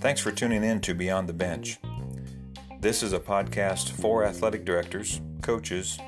Thanks 0.00 0.20
for 0.20 0.30
tuning 0.30 0.62
in 0.62 0.80
to 0.82 0.94
Beyond 0.94 1.28
the 1.28 1.32
Bench. 1.32 1.78
This 2.80 3.02
is 3.02 3.12
a 3.12 3.18
podcast 3.18 3.90
for 3.90 4.24
athletic 4.24 4.64
directors, 4.64 5.20
coaches, 5.40 5.98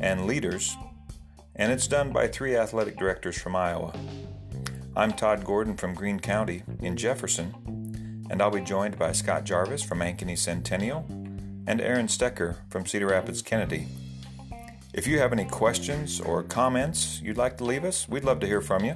and 0.00 0.26
leaders, 0.26 0.76
and 1.54 1.70
it's 1.70 1.86
done 1.86 2.12
by 2.12 2.26
three 2.26 2.56
athletic 2.56 2.96
directors 2.96 3.40
from 3.40 3.54
Iowa. 3.54 3.92
I'm 4.96 5.12
Todd 5.12 5.44
Gordon 5.44 5.76
from 5.76 5.94
Greene 5.94 6.20
County 6.20 6.62
in 6.80 6.96
Jefferson, 6.96 8.26
and 8.30 8.42
I'll 8.42 8.50
be 8.50 8.60
joined 8.60 8.98
by 8.98 9.12
Scott 9.12 9.44
Jarvis 9.44 9.82
from 9.82 10.00
Ankeny 10.00 10.36
Centennial 10.36 11.06
and 11.66 11.80
Aaron 11.80 12.08
Stecker 12.08 12.56
from 12.70 12.86
Cedar 12.86 13.06
Rapids 13.06 13.42
Kennedy. 13.42 13.86
If 14.92 15.06
you 15.06 15.18
have 15.18 15.32
any 15.32 15.46
questions 15.46 16.20
or 16.20 16.42
comments 16.42 17.22
you'd 17.22 17.38
like 17.38 17.56
to 17.58 17.64
leave 17.64 17.84
us, 17.84 18.08
we'd 18.08 18.24
love 18.24 18.40
to 18.40 18.46
hear 18.46 18.60
from 18.60 18.84
you. 18.84 18.94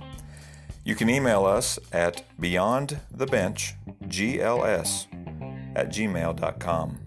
You 0.85 0.95
can 0.95 1.09
email 1.09 1.47
us 1.47 1.79
at 1.93 2.23
beyondthebenchgls 2.41 5.07
at 5.75 5.89
gmail.com. 5.89 7.01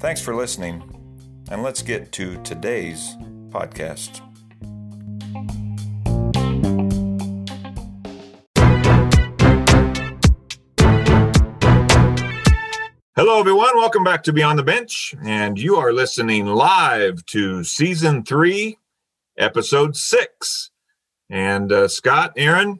Thanks 0.00 0.22
for 0.22 0.34
listening, 0.34 0.82
and 1.50 1.62
let's 1.62 1.82
get 1.82 2.10
to 2.12 2.42
today's 2.42 3.16
podcast. 3.50 4.22
Hello, 13.22 13.38
everyone. 13.38 13.76
Welcome 13.76 14.02
back 14.02 14.22
to 14.22 14.32
Beyond 14.32 14.58
the 14.58 14.62
Bench, 14.62 15.14
and 15.22 15.58
you 15.60 15.76
are 15.76 15.92
listening 15.92 16.46
live 16.46 17.22
to 17.26 17.62
season 17.62 18.24
three, 18.24 18.78
episode 19.36 19.94
six. 19.94 20.70
And 21.28 21.70
uh, 21.70 21.86
Scott, 21.88 22.32
Aaron, 22.38 22.78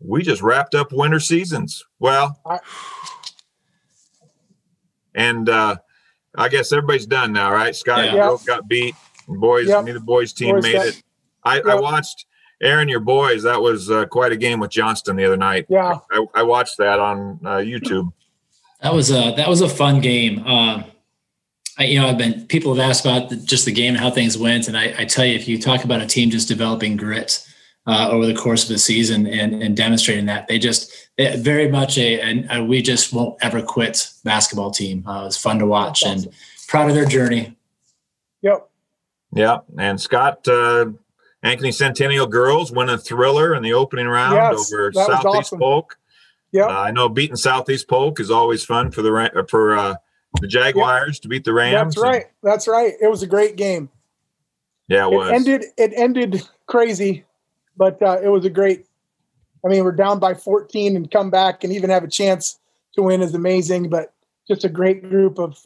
we 0.00 0.24
just 0.24 0.42
wrapped 0.42 0.74
up 0.74 0.90
winter 0.90 1.20
seasons. 1.20 1.84
Well, 2.00 2.42
and 5.14 5.48
uh, 5.48 5.76
I 6.36 6.48
guess 6.48 6.72
everybody's 6.72 7.06
done 7.06 7.32
now, 7.32 7.52
right? 7.52 7.76
Scott 7.76 8.04
Yeah. 8.06 8.14
you 8.14 8.18
both 8.18 8.44
got 8.44 8.66
beat. 8.66 8.96
Boys, 9.28 9.68
Yep. 9.68 9.84
neither 9.84 10.00
boys 10.00 10.32
team 10.32 10.56
Boys 10.56 10.64
made 10.64 10.72
got- 10.72 10.86
it. 10.88 11.02
I, 11.44 11.60
I 11.60 11.74
watched 11.76 12.26
Aaron, 12.60 12.88
your 12.88 12.98
boys. 12.98 13.44
That 13.44 13.62
was 13.62 13.92
uh, 13.92 14.06
quite 14.06 14.32
a 14.32 14.36
game 14.36 14.58
with 14.58 14.72
Johnston 14.72 15.14
the 15.14 15.24
other 15.24 15.36
night. 15.36 15.66
Yeah. 15.68 15.98
I, 16.10 16.26
I 16.34 16.42
watched 16.42 16.78
that 16.78 16.98
on 16.98 17.38
uh, 17.44 17.58
YouTube. 17.58 18.12
That 18.80 18.94
was 18.94 19.10
a 19.10 19.34
that 19.36 19.48
was 19.48 19.60
a 19.60 19.68
fun 19.68 20.00
game. 20.00 20.46
Um, 20.46 20.84
I, 21.78 21.84
you 21.84 22.00
know, 22.00 22.08
I've 22.08 22.18
been 22.18 22.46
people 22.46 22.74
have 22.74 22.90
asked 22.90 23.04
about 23.04 23.30
the, 23.30 23.36
just 23.36 23.64
the 23.64 23.72
game 23.72 23.94
and 23.94 24.02
how 24.02 24.10
things 24.10 24.38
went, 24.38 24.68
and 24.68 24.76
I, 24.76 24.94
I 24.98 25.04
tell 25.04 25.24
you, 25.24 25.34
if 25.34 25.48
you 25.48 25.60
talk 25.60 25.84
about 25.84 26.00
a 26.00 26.06
team 26.06 26.30
just 26.30 26.48
developing 26.48 26.96
grit 26.96 27.44
uh, 27.86 28.08
over 28.10 28.26
the 28.26 28.34
course 28.34 28.64
of 28.64 28.68
the 28.68 28.78
season 28.78 29.26
and, 29.26 29.62
and 29.62 29.76
demonstrating 29.76 30.26
that, 30.26 30.46
they 30.48 30.58
just 30.58 30.92
they, 31.16 31.36
very 31.36 31.68
much 31.68 31.98
a, 31.98 32.20
and 32.20 32.46
a 32.50 32.62
we 32.62 32.82
just 32.82 33.12
won't 33.12 33.36
ever 33.42 33.62
quit 33.62 34.10
basketball 34.24 34.70
team. 34.70 35.06
Uh, 35.06 35.22
it 35.22 35.24
was 35.24 35.36
fun 35.36 35.58
to 35.58 35.66
watch 35.66 36.02
That's 36.02 36.24
and 36.24 36.34
proud 36.68 36.88
of 36.88 36.94
their 36.94 37.06
journey. 37.06 37.56
Yep. 38.42 38.68
Yeah, 39.32 39.58
and 39.76 40.00
Scott, 40.00 40.46
uh, 40.48 40.86
Ankeny 41.44 41.72
Centennial 41.72 42.26
girls 42.26 42.72
win 42.72 42.88
a 42.88 42.98
thriller 42.98 43.54
in 43.54 43.62
the 43.62 43.72
opening 43.72 44.06
round 44.06 44.34
Yes, 44.34 44.72
over 44.72 44.90
that 44.92 44.98
was 44.98 45.06
Southeast 45.06 45.24
awesome. 45.24 45.58
Polk. 45.58 45.98
Yep. 46.52 46.68
Uh, 46.68 46.80
I 46.80 46.90
know 46.90 47.08
beating 47.08 47.36
Southeast 47.36 47.88
Polk 47.88 48.20
is 48.20 48.30
always 48.30 48.64
fun 48.64 48.90
for 48.90 49.02
the 49.02 49.12
uh, 49.14 49.44
for 49.46 49.76
uh, 49.76 49.94
the 50.40 50.46
Jaguars 50.48 51.18
to 51.20 51.28
beat 51.28 51.44
the 51.44 51.52
Rams. 51.52 51.94
That's 51.94 52.02
right. 52.02 52.26
That's 52.42 52.66
right. 52.68 52.94
It 53.00 53.08
was 53.08 53.22
a 53.22 53.26
great 53.26 53.56
game. 53.56 53.90
Yeah, 54.88 55.06
it 55.08 55.12
It 55.12 55.16
was. 55.16 55.30
ended. 55.30 55.64
It 55.76 55.92
ended 55.94 56.42
crazy, 56.66 57.24
but 57.76 58.00
uh, 58.02 58.18
it 58.22 58.28
was 58.28 58.44
a 58.46 58.50
great. 58.50 58.86
I 59.64 59.68
mean, 59.68 59.84
we're 59.84 59.92
down 59.92 60.18
by 60.20 60.34
14 60.34 60.94
and 60.96 61.10
come 61.10 61.30
back 61.30 61.64
and 61.64 61.72
even 61.72 61.90
have 61.90 62.04
a 62.04 62.08
chance 62.08 62.58
to 62.94 63.02
win 63.02 63.20
is 63.22 63.34
amazing. 63.34 63.90
But 63.90 64.12
just 64.46 64.64
a 64.64 64.68
great 64.68 65.02
group 65.08 65.38
of 65.38 65.58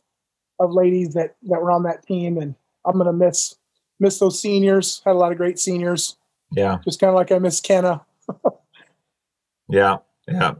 of 0.59 0.73
ladies 0.73 1.15
that 1.15 1.37
that 1.45 1.61
were 1.63 1.71
on 1.71 1.85
that 1.85 2.05
team, 2.05 2.39
and 2.39 2.57
I'm 2.85 2.99
gonna 2.99 3.13
miss 3.13 3.55
miss 4.01 4.19
those 4.19 4.41
seniors. 4.41 5.01
Had 5.05 5.13
a 5.13 5.19
lot 5.19 5.31
of 5.31 5.39
great 5.39 5.61
seniors. 5.61 6.17
yeah, 6.51 6.79
Just 6.85 6.99
kind 6.99 7.11
of 7.11 7.15
like 7.15 7.31
I 7.31 7.39
miss 7.39 7.61
Kenna. 7.61 8.05
yeah, 9.69 9.99
yeah, 10.29 10.55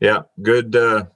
yeah. 0.00 0.22
Good, 0.42 0.76
uh, 0.76 1.06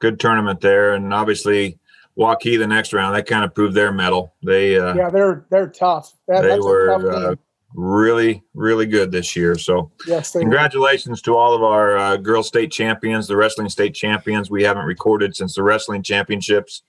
good 0.00 0.18
tournament 0.20 0.60
there, 0.60 0.94
and 0.94 1.12
obviously 1.12 1.78
Waukee 2.18 2.58
the 2.58 2.66
next 2.66 2.92
round. 2.92 3.14
They 3.14 3.22
kind 3.22 3.44
of 3.44 3.54
proved 3.54 3.74
their 3.74 3.92
mettle. 3.92 4.34
They 4.42 4.78
uh, 4.78 4.94
Yeah, 4.94 5.10
they're 5.10 5.46
they're 5.50 5.68
tough. 5.68 6.12
That, 6.28 6.42
they 6.42 6.58
were 6.58 6.86
tough 6.86 7.04
uh, 7.04 7.36
really, 7.74 8.42
really 8.54 8.86
good 8.86 9.10
this 9.10 9.34
year. 9.34 9.56
So. 9.56 9.90
Yes, 10.06 10.32
they 10.32 10.40
were. 10.40 10.44
Congratulations 10.44 11.22
to 11.22 11.36
all 11.36 11.54
of 11.54 11.62
our 11.62 11.96
uh, 11.96 12.16
girls 12.16 12.48
state 12.48 12.70
champions, 12.70 13.28
the 13.28 13.36
wrestling 13.36 13.68
state 13.68 13.94
champions. 13.94 14.50
We 14.50 14.62
haven't 14.62 14.84
recorded 14.84 15.34
since 15.34 15.54
the 15.54 15.62
wrestling 15.62 16.02
championships 16.02 16.82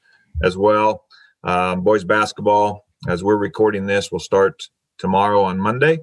as 0.43 0.57
well. 0.57 1.05
Um, 1.43 1.81
boys 1.81 2.03
basketball, 2.03 2.85
as 3.07 3.23
we're 3.23 3.37
recording 3.37 3.85
this, 3.85 4.11
will 4.11 4.19
start 4.19 4.69
tomorrow 4.97 5.43
on 5.43 5.59
Monday. 5.59 5.99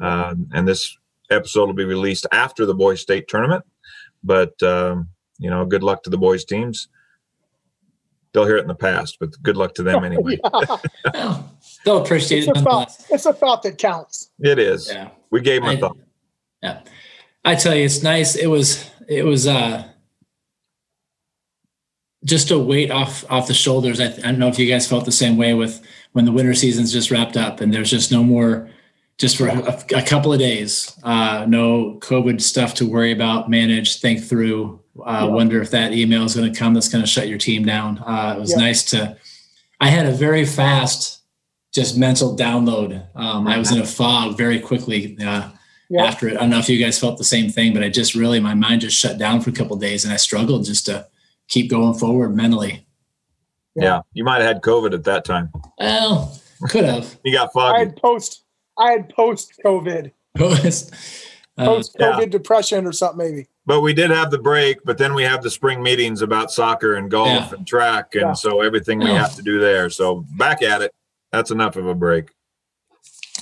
Um, 0.00 0.48
and 0.52 0.66
this 0.66 0.96
episode 1.30 1.66
will 1.66 1.74
be 1.74 1.84
released 1.84 2.26
after 2.32 2.66
the 2.66 2.74
boys 2.74 3.00
state 3.00 3.28
tournament. 3.28 3.64
But, 4.26 4.60
um, 4.62 5.08
you 5.38 5.48
know, 5.48 5.64
good 5.64 5.82
luck 5.84 6.02
to 6.02 6.10
the 6.10 6.18
boys 6.18 6.44
teams. 6.44 6.88
They'll 8.32 8.44
hear 8.44 8.56
it 8.56 8.62
in 8.62 8.68
the 8.68 8.74
past, 8.74 9.18
but 9.20 9.30
good 9.42 9.56
luck 9.56 9.74
to 9.74 9.82
them 9.82 10.04
anyway. 10.10 10.38
Well, 10.42 10.82
they'll 11.84 12.02
appreciate 12.02 12.40
it's 12.40 12.48
it 12.48 12.56
a 12.56 12.60
thought. 12.60 12.92
It's 13.08 13.24
a 13.26 13.32
thought 13.32 13.62
that 13.62 13.78
counts. 13.78 14.30
It 14.40 14.58
is. 14.58 14.90
Yeah. 14.92 15.10
We 15.30 15.40
gave 15.40 15.62
them 15.62 15.70
a 15.70 15.72
I- 15.74 15.80
thought. 15.80 15.96
Yeah. 16.62 16.80
I 17.44 17.54
tell 17.54 17.76
you, 17.76 17.84
it's 17.84 18.02
nice. 18.02 18.34
It 18.34 18.48
was, 18.48 18.90
it 19.08 19.24
was, 19.24 19.46
uh, 19.46 19.88
just 22.24 22.50
a 22.50 22.58
weight 22.58 22.90
off, 22.90 23.24
off 23.30 23.46
the 23.46 23.54
shoulders. 23.54 24.00
I, 24.00 24.06
I 24.06 24.08
don't 24.08 24.40
know 24.40 24.48
if 24.48 24.58
you 24.58 24.68
guys 24.68 24.88
felt 24.88 25.04
the 25.04 25.12
same 25.12 25.36
way 25.36 25.54
with 25.54 25.80
when 26.10 26.24
the 26.24 26.32
winter 26.32 26.54
season's 26.54 26.92
just 26.92 27.12
wrapped 27.12 27.36
up 27.36 27.60
and 27.60 27.72
there's 27.72 27.90
just 27.90 28.10
no 28.10 28.24
more, 28.24 28.68
just 29.18 29.36
for 29.38 29.48
a, 29.48 29.84
a 29.94 30.02
couple 30.02 30.32
of 30.32 30.38
days, 30.38 30.92
uh, 31.02 31.46
no 31.48 31.98
COVID 32.00 32.40
stuff 32.40 32.74
to 32.74 32.86
worry 32.86 33.12
about, 33.12 33.48
manage, 33.48 34.00
think 34.00 34.22
through, 34.22 34.80
uh, 35.00 35.22
Yeah. 35.22 35.24
wonder 35.24 35.60
if 35.62 35.70
that 35.70 35.92
email 35.92 36.24
is 36.24 36.34
going 36.34 36.52
to 36.52 36.58
come 36.58 36.74
that's 36.74 36.88
going 36.88 37.02
to 37.02 37.08
shut 37.10 37.28
your 37.28 37.38
team 37.38 37.64
down. 37.64 37.98
Uh, 37.98 38.34
it 38.36 38.40
was 38.40 38.50
Yeah. 38.50 38.56
nice 38.58 38.82
to, 38.90 39.16
I 39.80 39.88
had 39.88 40.06
a 40.06 40.10
very 40.12 40.44
fast, 40.44 41.20
just 41.72 41.96
mental 41.96 42.36
download. 42.36 43.02
Um, 43.14 43.46
I 43.46 43.56
was 43.58 43.72
in 43.72 43.80
a 43.80 43.86
fog 43.86 44.36
very 44.36 44.60
quickly. 44.60 45.16
Uh, 45.20 45.50
Yeah. 45.88 46.02
after 46.04 46.26
it. 46.26 46.36
I 46.36 46.40
don't 46.40 46.50
know 46.50 46.58
if 46.58 46.68
you 46.68 46.82
guys 46.84 46.98
felt 46.98 47.16
the 47.16 47.22
same 47.22 47.48
thing, 47.48 47.72
but 47.72 47.84
I 47.84 47.88
just 47.88 48.16
really 48.16 48.40
my 48.40 48.54
mind 48.54 48.80
just 48.80 48.96
shut 48.98 49.18
down 49.18 49.40
for 49.40 49.50
a 49.50 49.52
couple 49.52 49.76
of 49.76 49.80
days, 49.80 50.04
and 50.04 50.12
I 50.12 50.16
struggled 50.16 50.64
just 50.64 50.84
to 50.86 51.06
keep 51.46 51.70
going 51.70 51.94
forward 51.94 52.34
mentally. 52.34 52.84
Yeah. 53.76 54.00
You 54.12 54.24
might 54.24 54.38
have 54.42 54.46
had 54.56 54.62
COVID 54.62 54.94
at 54.94 55.04
that 55.04 55.24
time. 55.24 55.48
Well, 55.78 56.40
could 56.70 56.84
have. 56.86 57.16
You 57.24 57.32
got 57.32 57.50
I 57.50 57.52
foggy. 57.52 57.78
had 57.78 57.96
post. 58.02 58.42
I 58.78 58.90
had 58.92 59.08
post 59.08 59.52
COVID, 59.64 60.12
Was, 60.38 60.90
uh, 61.58 61.64
post 61.64 61.96
COVID 61.98 62.20
yeah. 62.20 62.26
depression 62.26 62.86
or 62.86 62.92
something 62.92 63.18
maybe. 63.18 63.46
But 63.64 63.80
we 63.80 63.92
did 63.94 64.10
have 64.10 64.30
the 64.30 64.38
break, 64.38 64.84
but 64.84 64.96
then 64.98 65.14
we 65.14 65.22
have 65.24 65.42
the 65.42 65.50
spring 65.50 65.82
meetings 65.82 66.22
about 66.22 66.50
soccer 66.52 66.94
and 66.94 67.10
golf 67.10 67.28
Yeah. 67.50 67.54
and 67.56 67.66
track, 67.66 68.14
and 68.14 68.22
Yeah. 68.22 68.32
so 68.34 68.60
everything 68.60 68.98
we 69.00 69.06
have 69.06 69.34
to 69.36 69.42
do 69.42 69.58
there. 69.58 69.90
So 69.90 70.24
back 70.36 70.62
at 70.62 70.82
it. 70.82 70.92
That's 71.32 71.50
enough 71.50 71.76
of 71.76 71.86
a 71.86 71.94
break. 71.94 72.30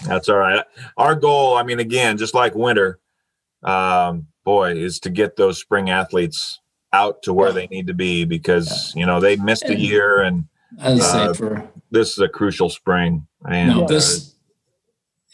That's 0.07 0.29
all 0.29 0.39
right. 0.39 0.65
Our 0.97 1.15
goal, 1.15 1.57
I 1.57 1.63
mean, 1.63 1.79
again, 1.79 2.17
just 2.19 2.35
like 2.35 2.55
winter, 2.55 2.99
um, 3.63 4.27
boy, 4.45 4.73
is 4.73 4.99
to 5.01 5.11
get 5.11 5.37
those 5.37 5.59
spring 5.59 5.91
athletes 5.91 6.61
out 6.93 7.23
to 7.25 7.33
where 7.35 7.49
Yeah. 7.49 7.55
they 7.55 7.67
need 7.69 7.87
to 7.89 7.95
be 7.95 8.25
because 8.25 8.93
you 8.97 9.05
know 9.07 9.21
they 9.21 9.37
missed 9.37 9.69
a 9.69 9.79
year, 9.79 10.23
and 10.23 10.45
uh, 10.81 10.97
say 10.99 11.33
for 11.35 11.69
this 11.91 12.13
is 12.13 12.19
a 12.19 12.29
crucial 12.29 12.69
spring. 12.71 13.27
And 13.49 13.71
no 13.71 13.85
uh, 13.85 13.87
this, 13.87 14.34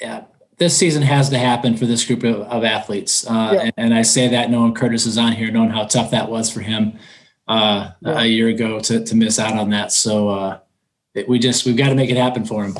yeah, 0.00 0.24
this 0.58 0.76
season 0.76 1.02
has 1.02 1.30
to 1.30 1.38
happen 1.38 1.76
for 1.76 1.86
this 1.86 2.04
group 2.04 2.22
of, 2.24 2.40
of 2.42 2.64
athletes, 2.64 3.26
uh, 3.26 3.50
Yeah. 3.54 3.60
and, 3.62 3.72
and 3.76 3.94
I 3.94 4.02
say 4.02 4.28
that 4.28 4.50
knowing 4.50 4.74
Curtis 4.74 5.06
is 5.06 5.16
on 5.18 5.32
here, 5.32 5.50
knowing 5.50 5.70
how 5.70 5.84
tough 5.84 6.10
that 6.10 6.30
was 6.30 6.50
for 6.50 6.60
him 6.60 6.98
uh, 7.48 7.92
Yeah. 8.00 8.20
a 8.22 8.26
year 8.26 8.48
ago 8.48 8.80
to 8.80 9.04
to 9.04 9.14
miss 9.16 9.38
out 9.38 9.54
on 9.58 9.70
that. 9.70 9.92
So 9.92 10.28
uh, 10.28 10.58
it, 11.14 11.28
we 11.28 11.38
just 11.38 11.64
we've 11.64 11.76
got 11.76 11.88
to 11.88 11.94
make 11.94 12.10
it 12.10 12.16
happen 12.16 12.44
for 12.44 12.64
him. 12.64 12.76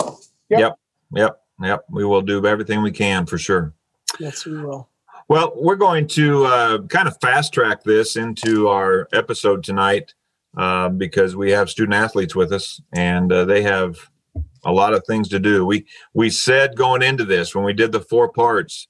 Yep, 0.51 0.79
yep, 1.15 1.41
yep, 1.63 1.85
we 1.91 2.05
will 2.05 2.23
do 2.23 2.45
everything 2.47 2.83
we 2.83 2.93
can 2.93 3.27
for 3.27 3.39
sure. 3.39 3.73
Yes, 4.19 4.45
we 4.45 4.61
will. 4.63 4.89
Well, 5.29 5.53
we're 5.55 5.77
going 5.77 6.09
to 6.09 6.45
uh, 6.45 6.79
kind 6.89 7.07
of 7.07 7.17
fast 7.21 7.55
track 7.55 7.85
this 7.85 8.17
into 8.17 8.67
our 8.69 9.07
episode 9.13 9.63
tonight 9.63 10.13
uh, 10.57 10.89
because 10.89 11.37
we 11.37 11.53
have 11.53 11.71
student 11.71 11.95
athletes 11.95 12.35
with 12.35 12.53
us, 12.53 12.81
and 12.93 13.33
uh, 13.33 13.45
they 13.45 13.63
have 13.63 14.11
a 14.65 14.73
lot 14.73 14.95
of 14.95 15.05
things 15.07 15.29
to 15.31 15.39
do. 15.39 15.65
We 15.65 15.87
we 16.15 16.31
said 16.31 16.77
going 16.77 17.03
into 17.03 17.25
this 17.25 17.55
when 17.55 17.65
we 17.65 17.73
did 17.73 17.93
the 17.93 18.01
four 18.01 18.31
parts 18.31 18.89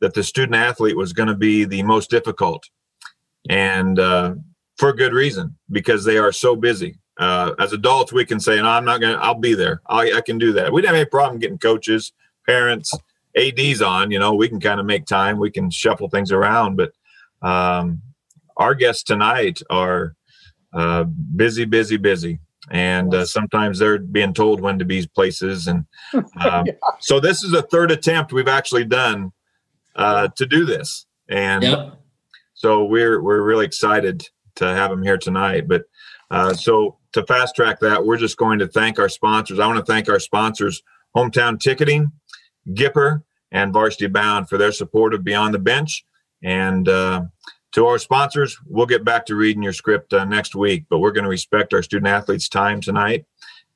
that 0.00 0.14
the 0.14 0.22
student 0.22 0.56
athlete 0.56 0.96
was 0.96 1.12
going 1.12 1.28
to 1.28 1.34
be 1.34 1.64
the 1.64 1.82
most 1.82 2.10
difficult, 2.10 2.68
and 3.48 3.98
uh, 3.98 4.34
for 4.76 4.92
good 4.92 5.12
reason 5.12 5.56
because 5.70 6.04
they 6.04 6.18
are 6.18 6.32
so 6.32 6.56
busy. 6.56 6.96
Uh, 7.18 7.52
as 7.58 7.74
adults, 7.74 8.12
we 8.12 8.24
can 8.24 8.40
say, 8.40 8.56
"No, 8.56 8.68
I'm 8.68 8.84
not 8.84 9.00
going 9.00 9.14
to. 9.14 9.22
I'll 9.22 9.34
be 9.34 9.54
there. 9.54 9.82
I, 9.86 10.12
I 10.12 10.20
can 10.20 10.38
do 10.38 10.52
that." 10.54 10.72
We 10.72 10.80
don't 10.80 10.88
have 10.88 11.00
any 11.00 11.08
problem 11.08 11.38
getting 11.38 11.58
coaches, 11.58 12.12
parents, 12.46 12.92
ADs 13.36 13.82
on, 13.82 14.10
you 14.10 14.18
know, 14.18 14.34
we 14.34 14.48
can 14.48 14.60
kind 14.60 14.80
of 14.80 14.86
make 14.86 15.06
time, 15.06 15.38
we 15.38 15.50
can 15.50 15.70
shuffle 15.70 16.08
things 16.08 16.32
around. 16.32 16.76
But 16.76 16.92
um, 17.42 18.02
our 18.56 18.74
guests 18.74 19.02
tonight 19.02 19.62
are 19.70 20.16
uh, 20.72 21.04
busy, 21.04 21.64
busy, 21.64 21.96
busy. 21.96 22.40
And 22.70 23.14
uh, 23.14 23.24
sometimes 23.24 23.78
they're 23.78 23.98
being 23.98 24.34
told 24.34 24.60
when 24.60 24.78
to 24.78 24.84
be 24.84 25.06
places. 25.06 25.66
And 25.66 25.86
um, 26.14 26.66
yeah. 26.66 26.72
so 27.00 27.20
this 27.20 27.42
is 27.42 27.52
a 27.52 27.62
third 27.62 27.90
attempt 27.90 28.32
we've 28.32 28.48
actually 28.48 28.84
done 28.84 29.32
uh, 29.96 30.28
to 30.36 30.46
do 30.46 30.64
this. 30.64 31.06
And 31.28 31.62
yep. 31.62 32.00
so 32.54 32.84
we're, 32.84 33.22
we're 33.22 33.42
really 33.42 33.64
excited 33.64 34.28
to 34.56 34.66
have 34.66 34.90
them 34.90 35.02
here 35.02 35.18
tonight. 35.18 35.68
But 35.68 35.84
uh, 36.30 36.54
so 36.54 36.98
to 37.12 37.24
fast 37.26 37.56
track 37.56 37.80
that, 37.80 38.04
we're 38.04 38.18
just 38.18 38.36
going 38.36 38.58
to 38.58 38.68
thank 38.68 38.98
our 38.98 39.08
sponsors. 39.08 39.58
I 39.58 39.66
want 39.66 39.78
to 39.78 39.92
thank 39.92 40.08
our 40.08 40.20
sponsors, 40.20 40.82
Hometown 41.16 41.58
Ticketing, 41.58 42.12
Gipper, 42.68 43.22
and 43.50 43.72
Varsity 43.72 44.06
Bound 44.06 44.48
for 44.48 44.58
their 44.58 44.72
support 44.72 45.14
of 45.14 45.24
Beyond 45.24 45.54
the 45.54 45.58
Bench. 45.58 46.04
And 46.42 46.88
uh, 46.88 47.22
to 47.72 47.86
our 47.86 47.98
sponsors, 47.98 48.58
we'll 48.66 48.86
get 48.86 49.04
back 49.04 49.26
to 49.26 49.36
reading 49.36 49.62
your 49.62 49.72
script 49.72 50.12
uh, 50.12 50.24
next 50.24 50.54
week, 50.54 50.84
but 50.88 50.98
we're 50.98 51.12
going 51.12 51.24
to 51.24 51.30
respect 51.30 51.72
our 51.72 51.82
student 51.82 52.08
athletes' 52.08 52.48
time 52.48 52.80
tonight 52.80 53.26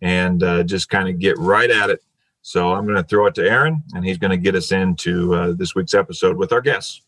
and 0.03 0.43
uh, 0.43 0.63
just 0.65 0.89
kind 0.89 1.09
of 1.09 1.19
get 1.19 1.39
right 1.39 1.71
at 1.71 1.91
it. 1.91 2.03
So 2.43 2.73
I'm 2.73 2.85
going 2.85 2.97
to 2.97 3.05
throw 3.05 3.27
it 3.27 3.35
to 3.37 3.49
Aaron, 3.49 3.83
and 3.95 4.05
he's 4.05 4.19
going 4.19 4.33
to 4.33 4.37
get 4.37 4.55
us 4.55 4.71
into 4.71 5.35
uh, 5.35 5.53
this 5.53 5.75
week's 5.75 5.95
episode 5.95 6.37
with 6.37 6.53
our 6.53 6.61
guests. 6.61 7.01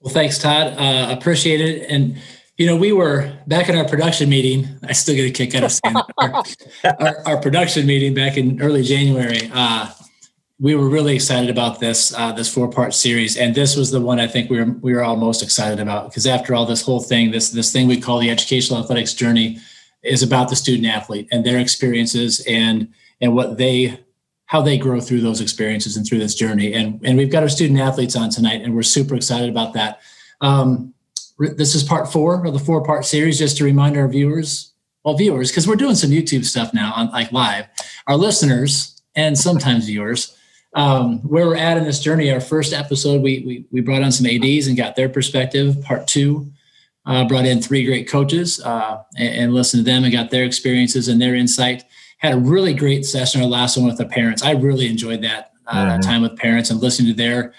Well, 0.00 0.14
thanks, 0.14 0.38
Todd. 0.38 0.74
Uh, 0.78 1.14
appreciate 1.16 1.60
it. 1.60 1.90
And 1.90 2.18
you 2.56 2.66
know, 2.66 2.76
we 2.76 2.92
were 2.92 3.36
back 3.46 3.68
in 3.68 3.76
our 3.76 3.86
production 3.86 4.30
meeting. 4.30 4.66
I 4.82 4.92
still 4.92 5.14
get 5.14 5.26
a 5.26 5.30
kick 5.30 5.54
out 5.54 5.64
of 5.64 5.72
saying 5.72 5.96
our, 6.16 6.42
our, 7.00 7.28
our, 7.28 7.40
production 7.40 7.86
meeting 7.86 8.14
back 8.14 8.38
in 8.38 8.62
early 8.62 8.82
January. 8.82 9.50
Uh, 9.52 9.90
we 10.58 10.74
were 10.74 10.88
really 10.88 11.14
excited 11.14 11.50
about 11.50 11.80
this 11.80 12.14
uh, 12.14 12.32
this 12.32 12.52
four 12.52 12.68
part 12.68 12.94
series, 12.94 13.36
and 13.36 13.54
this 13.54 13.76
was 13.76 13.90
the 13.90 14.00
one 14.00 14.18
I 14.18 14.26
think 14.26 14.48
we 14.48 14.58
were 14.58 14.72
we 14.80 14.94
were 14.94 15.02
all 15.02 15.16
most 15.16 15.42
excited 15.42 15.80
about 15.80 16.10
because 16.10 16.26
after 16.26 16.54
all, 16.54 16.64
this 16.64 16.82
whole 16.82 17.00
thing, 17.00 17.30
this 17.30 17.50
this 17.50 17.72
thing 17.72 17.86
we 17.86 18.00
call 18.00 18.18
the 18.18 18.30
educational 18.30 18.80
athletics 18.80 19.12
journey, 19.12 19.58
is 20.02 20.22
about 20.22 20.48
the 20.48 20.56
student 20.56 20.86
athlete 20.86 21.28
and 21.30 21.44
their 21.44 21.58
experiences 21.58 22.42
and 22.48 22.88
and 23.20 23.34
what 23.34 23.58
they 23.58 24.00
how 24.46 24.62
they 24.62 24.78
grow 24.78 25.00
through 25.00 25.20
those 25.20 25.40
experiences 25.40 25.96
and 25.96 26.06
through 26.06 26.18
this 26.18 26.34
journey. 26.34 26.72
And 26.72 27.00
and 27.04 27.18
we've 27.18 27.30
got 27.30 27.42
our 27.42 27.48
student 27.50 27.78
athletes 27.78 28.16
on 28.16 28.30
tonight, 28.30 28.62
and 28.62 28.74
we're 28.74 28.82
super 28.82 29.14
excited 29.14 29.50
about 29.50 29.74
that. 29.74 30.00
Um, 30.40 30.94
this 31.38 31.74
is 31.74 31.82
part 31.82 32.10
four 32.10 32.46
of 32.46 32.54
the 32.54 32.58
four 32.58 32.82
part 32.82 33.04
series. 33.04 33.38
Just 33.38 33.58
to 33.58 33.64
remind 33.64 33.98
our 33.98 34.08
viewers, 34.08 34.72
well, 35.04 35.18
viewers, 35.18 35.50
because 35.50 35.68
we're 35.68 35.76
doing 35.76 35.96
some 35.96 36.10
YouTube 36.10 36.46
stuff 36.46 36.72
now 36.72 36.94
on 36.96 37.10
like 37.10 37.30
live, 37.30 37.66
our 38.06 38.16
listeners 38.16 39.02
and 39.14 39.36
sometimes 39.36 39.84
viewers 39.84 40.35
um, 40.76 41.20
where 41.20 41.46
we're 41.46 41.56
at 41.56 41.78
in 41.78 41.84
this 41.84 42.00
journey. 42.00 42.30
Our 42.30 42.40
first 42.40 42.72
episode, 42.72 43.22
we, 43.22 43.40
we, 43.40 43.64
we 43.72 43.80
brought 43.80 44.02
on 44.02 44.12
some 44.12 44.26
ADs 44.26 44.68
and 44.68 44.76
got 44.76 44.94
their 44.94 45.08
perspective. 45.08 45.82
Part 45.82 46.06
two, 46.06 46.52
uh, 47.06 47.26
brought 47.26 47.46
in 47.46 47.62
three 47.62 47.84
great 47.84 48.08
coaches 48.08 48.60
uh, 48.60 49.02
and, 49.16 49.34
and, 49.34 49.54
listened 49.54 49.84
to 49.84 49.90
them 49.90 50.04
and 50.04 50.12
got 50.12 50.30
their 50.30 50.44
experiences 50.44 51.08
and 51.08 51.20
their 51.20 51.34
insight. 51.34 51.84
Had 52.18 52.34
a 52.34 52.38
really 52.38 52.74
great 52.74 53.06
session, 53.06 53.40
our 53.40 53.46
last 53.46 53.76
one 53.76 53.86
with 53.86 53.96
the 53.96 54.04
parents. 54.04 54.42
I 54.42 54.52
really 54.52 54.86
enjoyed 54.86 55.22
that, 55.22 55.52
uh, 55.66 55.86
mm-hmm. 55.86 56.00
time 56.00 56.22
with 56.22 56.36
parents 56.36 56.70
and 56.70 56.80
listening 56.80 57.08
to 57.08 57.16
their 57.16 57.54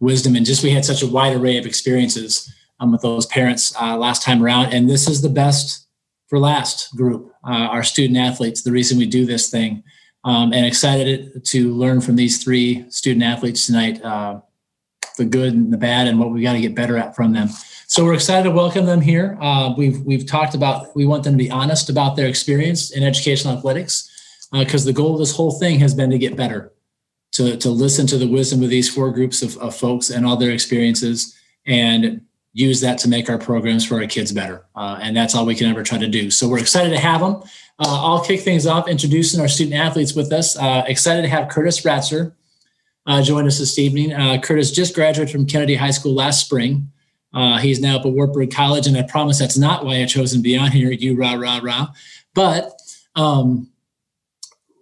wisdom. 0.00 0.34
And 0.34 0.46
just 0.46 0.64
we 0.64 0.70
had 0.70 0.84
such 0.84 1.02
a 1.02 1.06
wide 1.06 1.36
array 1.36 1.58
of 1.58 1.66
experiences 1.66 2.50
um, 2.80 2.90
with 2.90 3.02
those 3.02 3.26
parents 3.26 3.74
uh, 3.80 3.98
last 3.98 4.22
time 4.22 4.42
around. 4.42 4.72
And 4.72 4.88
this 4.88 5.08
is 5.08 5.20
the 5.20 5.28
best 5.28 5.86
for 6.28 6.38
last 6.38 6.96
group, 6.96 7.30
uh, 7.44 7.50
our 7.50 7.82
student 7.82 8.18
athletes, 8.18 8.62
the 8.62 8.72
reason 8.72 8.96
we 8.96 9.04
do 9.04 9.26
this 9.26 9.50
thing 9.50 9.82
um, 10.24 10.52
and 10.52 10.64
excited 10.66 11.44
to 11.46 11.74
learn 11.74 12.00
from 12.00 12.16
these 12.16 12.42
three 12.42 12.88
student 12.90 13.24
athletes 13.24 13.66
tonight 13.66 14.02
uh, 14.02 14.40
the 15.18 15.24
good 15.24 15.52
and 15.52 15.72
the 15.72 15.76
bad 15.76 16.06
and 16.06 16.18
what 16.18 16.30
we 16.30 16.42
got 16.42 16.54
to 16.54 16.60
get 16.60 16.74
better 16.74 16.96
at 16.96 17.14
from 17.14 17.32
them. 17.32 17.48
So 17.86 18.04
we're 18.04 18.14
excited 18.14 18.44
to 18.44 18.50
welcome 18.50 18.86
them 18.86 19.02
here. 19.02 19.36
Uh, 19.40 19.74
we've 19.76 20.00
we've 20.02 20.26
talked 20.26 20.54
about 20.54 20.94
we 20.96 21.04
want 21.04 21.24
them 21.24 21.34
to 21.34 21.44
be 21.44 21.50
honest 21.50 21.90
about 21.90 22.16
their 22.16 22.28
experience 22.28 22.90
in 22.90 23.02
educational 23.02 23.56
athletics 23.56 24.08
because 24.52 24.84
uh, 24.84 24.88
the 24.88 24.92
goal 24.92 25.14
of 25.14 25.18
this 25.18 25.34
whole 25.34 25.58
thing 25.58 25.78
has 25.80 25.94
been 25.94 26.10
to 26.10 26.18
get 26.18 26.36
better 26.36 26.72
to, 27.32 27.56
to 27.56 27.70
listen 27.70 28.06
to 28.06 28.18
the 28.18 28.28
wisdom 28.28 28.62
of 28.62 28.70
these 28.70 28.92
four 28.92 29.10
groups 29.10 29.42
of, 29.42 29.56
of 29.58 29.74
folks 29.74 30.10
and 30.10 30.26
all 30.26 30.36
their 30.36 30.50
experiences. 30.50 31.36
And 31.66 32.22
use 32.52 32.80
that 32.80 32.98
to 32.98 33.08
make 33.08 33.30
our 33.30 33.38
programs 33.38 33.84
for 33.84 34.00
our 34.00 34.06
kids 34.06 34.32
better. 34.32 34.64
Uh, 34.74 34.98
and 35.00 35.16
that's 35.16 35.34
all 35.34 35.46
we 35.46 35.54
can 35.54 35.68
ever 35.68 35.82
try 35.82 35.98
to 35.98 36.08
do. 36.08 36.30
So 36.30 36.48
we're 36.48 36.58
excited 36.58 36.90
to 36.90 36.98
have 36.98 37.20
them. 37.20 37.42
Uh, 37.78 38.02
I'll 38.04 38.24
kick 38.24 38.40
things 38.40 38.66
off 38.66 38.88
introducing 38.88 39.40
our 39.40 39.48
student 39.48 39.76
athletes 39.76 40.14
with 40.14 40.32
us. 40.32 40.56
Uh, 40.56 40.84
excited 40.86 41.22
to 41.22 41.28
have 41.28 41.48
Curtis 41.48 41.80
Ratzer 41.82 42.32
uh, 43.06 43.22
join 43.22 43.46
us 43.46 43.58
this 43.58 43.78
evening. 43.78 44.12
Uh, 44.12 44.38
Curtis 44.38 44.70
just 44.70 44.94
graduated 44.94 45.32
from 45.32 45.46
Kennedy 45.46 45.74
High 45.74 45.90
School 45.90 46.14
last 46.14 46.44
spring. 46.44 46.90
Uh, 47.34 47.56
he's 47.56 47.80
now 47.80 47.96
up 47.96 48.04
at 48.04 48.12
Wartburg 48.12 48.50
College, 48.50 48.86
and 48.86 48.96
I 48.96 49.02
promise 49.02 49.38
that's 49.38 49.56
not 49.56 49.86
why 49.86 50.02
I 50.02 50.06
chose 50.06 50.34
him 50.34 50.60
on 50.60 50.70
here. 50.70 50.90
You 50.90 51.16
rah 51.16 51.32
rah 51.32 51.60
rah, 51.62 51.88
but 52.34 52.78
um, 53.16 53.70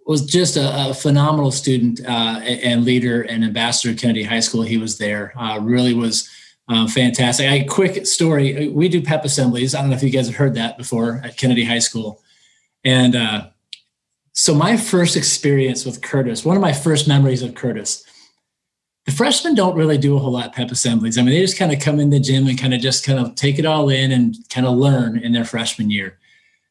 was 0.05 0.25
just 0.25 0.57
a, 0.57 0.89
a 0.89 0.93
phenomenal 0.93 1.51
student 1.51 2.01
and 2.05 2.83
leader 2.83 3.21
and 3.21 3.45
ambassador 3.45 3.93
at 3.93 3.99
Kennedy 3.99 4.23
High 4.23 4.41
School. 4.41 4.63
He 4.63 4.77
was 4.77 4.97
there. 4.97 5.33
really 5.61 5.93
was 5.93 6.29
um, 6.71 6.87
fantastic. 6.87 7.47
A 7.47 7.65
quick 7.65 8.07
story. 8.07 8.69
We 8.69 8.87
do 8.87 9.01
pep 9.01 9.25
assemblies. 9.25 9.75
I 9.75 9.81
don't 9.81 9.89
know 9.89 9.95
if 9.97 10.03
you 10.03 10.09
guys 10.09 10.27
have 10.27 10.37
heard 10.37 10.55
that 10.55 10.77
before 10.77 11.19
at 11.21 11.35
Kennedy 11.35 11.65
High 11.65 11.79
School. 11.79 12.21
And 12.85 13.13
uh, 13.13 13.47
so 14.31 14.55
my 14.55 14.77
first 14.77 15.17
experience 15.17 15.83
with 15.85 16.01
Curtis, 16.01 16.45
one 16.45 16.55
of 16.55 16.61
my 16.61 16.71
first 16.71 17.09
memories 17.09 17.41
of 17.41 17.55
Curtis, 17.55 18.05
the 19.05 19.11
freshmen 19.11 19.53
don't 19.53 19.75
really 19.75 19.97
do 19.97 20.15
a 20.15 20.19
whole 20.19 20.31
lot 20.31 20.53
pep 20.53 20.71
assemblies. 20.71 21.17
I 21.17 21.23
mean, 21.23 21.33
they 21.33 21.41
just 21.41 21.57
kind 21.57 21.73
of 21.73 21.81
come 21.81 21.99
in 21.99 22.09
the 22.09 22.21
gym 22.21 22.47
and 22.47 22.57
kind 22.57 22.73
of 22.73 22.79
just 22.79 23.05
kind 23.05 23.19
of 23.19 23.35
take 23.35 23.59
it 23.59 23.65
all 23.65 23.89
in 23.89 24.13
and 24.13 24.37
kind 24.49 24.65
of 24.65 24.77
learn 24.77 25.17
in 25.17 25.33
their 25.33 25.43
freshman 25.43 25.89
year. 25.89 26.19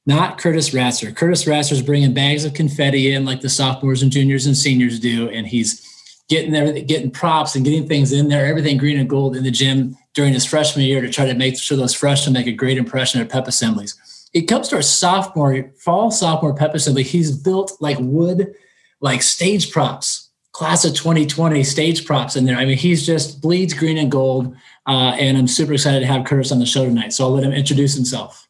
Not 0.06 0.38
Curtis 0.38 0.70
Ratzer. 0.70 1.14
Curtis 1.14 1.44
Ratzer 1.44 1.73
is 1.73 1.82
bringing 1.82 2.14
bags 2.14 2.46
of 2.46 2.55
confetti 2.55 3.12
in 3.12 3.26
like 3.26 3.43
the 3.43 3.50
sophomores 3.50 4.03
and 4.03 4.11
juniors 4.11 4.46
and 4.46 4.56
seniors 4.56 4.99
do, 4.99 5.29
and 5.29 5.46
he's 5.46 5.87
getting 6.31 6.55
everything, 6.55 6.87
getting 6.87 7.11
props 7.11 7.56
and 7.56 7.65
getting 7.65 7.87
things 7.87 8.12
in 8.12 8.29
there, 8.29 8.47
everything 8.47 8.79
green 8.79 8.99
and 8.99 9.11
gold 9.11 9.37
in 9.37 9.43
the 9.43 9.50
gym 9.50 9.97
during 10.15 10.32
his 10.32 10.47
freshman 10.47 10.85
year 10.85 11.00
to 11.00 11.11
try 11.11 11.27
to 11.27 11.35
make 11.35 11.59
sure 11.59 11.77
those 11.77 11.93
freshmen 11.93 12.32
make 12.32 12.47
a 12.47 12.53
great 12.53 12.79
impression 12.79 13.21
at 13.21 13.29
pep 13.29 13.49
assemblies. 13.49 14.29
It 14.32 14.43
comes 14.43 14.69
to 14.69 14.77
our 14.77 14.82
sophomore, 14.82 15.73
fall 15.77 16.12
sophomore 16.12 16.55
pep 16.55 16.73
assembly. 16.75 17.03
He's 17.03 17.37
built 17.37 17.73
like 17.81 17.99
wood, 18.00 18.55
like 19.01 19.22
stage 19.22 19.72
props, 19.72 20.31
class 20.53 20.84
of 20.84 20.94
2020 20.94 21.65
stage 21.65 22.06
props 22.06 22.37
in 22.37 22.44
there. 22.44 22.56
I 22.56 22.65
mean, 22.65 22.79
he's 22.79 23.05
just 23.05 23.43
bleeds 23.43 23.75
green 23.75 23.99
and 23.99 24.10
gold. 24.10 24.55
Uh, 24.87 25.17
and 25.19 25.37
I'm 25.37 25.49
super 25.49 25.72
excited 25.72 26.01
to 26.01 26.06
have 26.06 26.27
Curtis 26.27 26.53
on 26.53 26.60
the 26.60 26.67
show 26.67 26.84
tonight. 26.84 27.13
So 27.13 27.25
I'll 27.25 27.32
let 27.32 27.44
him 27.44 27.53
introduce 27.53 27.94
himself. 27.94 28.49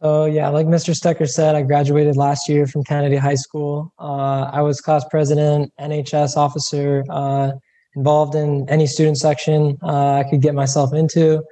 So 0.00 0.26
yeah, 0.26 0.48
like 0.48 0.66
Mr. 0.66 0.94
Stecker 0.94 1.28
said, 1.28 1.56
I 1.56 1.62
graduated 1.62 2.16
last 2.16 2.48
year 2.48 2.66
from 2.66 2.84
Kennedy 2.84 3.16
High 3.16 3.34
School. 3.34 3.92
Uh, 3.98 4.48
I 4.52 4.62
was 4.62 4.80
class 4.80 5.04
president, 5.10 5.72
NHS 5.80 6.36
officer, 6.36 7.04
uh, 7.10 7.52
involved 7.96 8.36
in 8.36 8.68
any 8.68 8.86
student 8.86 9.18
section 9.18 9.76
uh, 9.82 10.12
I 10.12 10.24
could 10.30 10.40
get 10.40 10.54
myself 10.54 10.94
into. 10.94 11.42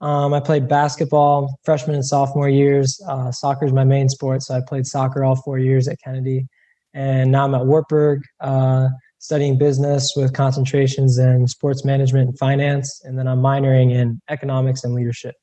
Um, 0.00 0.32
I 0.32 0.40
played 0.40 0.66
basketball 0.66 1.58
freshman 1.62 1.94
and 1.94 2.04
sophomore 2.04 2.48
years. 2.48 2.98
Uh, 3.06 3.30
soccer 3.30 3.66
is 3.66 3.72
my 3.72 3.84
main 3.84 4.08
sport, 4.08 4.42
so 4.42 4.54
I 4.54 4.62
played 4.66 4.86
soccer 4.86 5.22
all 5.22 5.36
four 5.36 5.58
years 5.58 5.86
at 5.88 5.98
Kennedy. 6.02 6.46
And 6.94 7.30
now 7.30 7.44
I'm 7.44 7.54
at 7.54 7.66
Wartburg 7.66 8.22
uh, 8.40 8.88
studying 9.18 9.58
business 9.58 10.14
with 10.16 10.32
concentrations 10.32 11.18
in 11.18 11.46
sports 11.46 11.84
management 11.84 12.30
and 12.30 12.38
finance. 12.38 13.02
And 13.04 13.18
then 13.18 13.28
I'm 13.28 13.42
minoring 13.42 13.92
in 13.92 14.22
economics 14.30 14.84
and 14.84 14.94
leadership. 14.94 15.34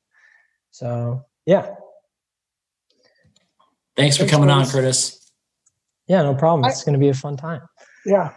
So, 0.72 1.22
yeah, 1.46 1.70
Thanks 3.98 4.16
for 4.16 4.26
coming 4.26 4.48
on, 4.48 4.64
Curtis. 4.64 5.28
Yeah, 6.06 6.22
no 6.22 6.32
problem. 6.32 6.70
It's 6.70 6.84
going 6.84 6.92
to 6.92 7.00
be 7.00 7.08
a 7.08 7.14
fun 7.14 7.36
time. 7.36 7.62
Yeah. 8.06 8.30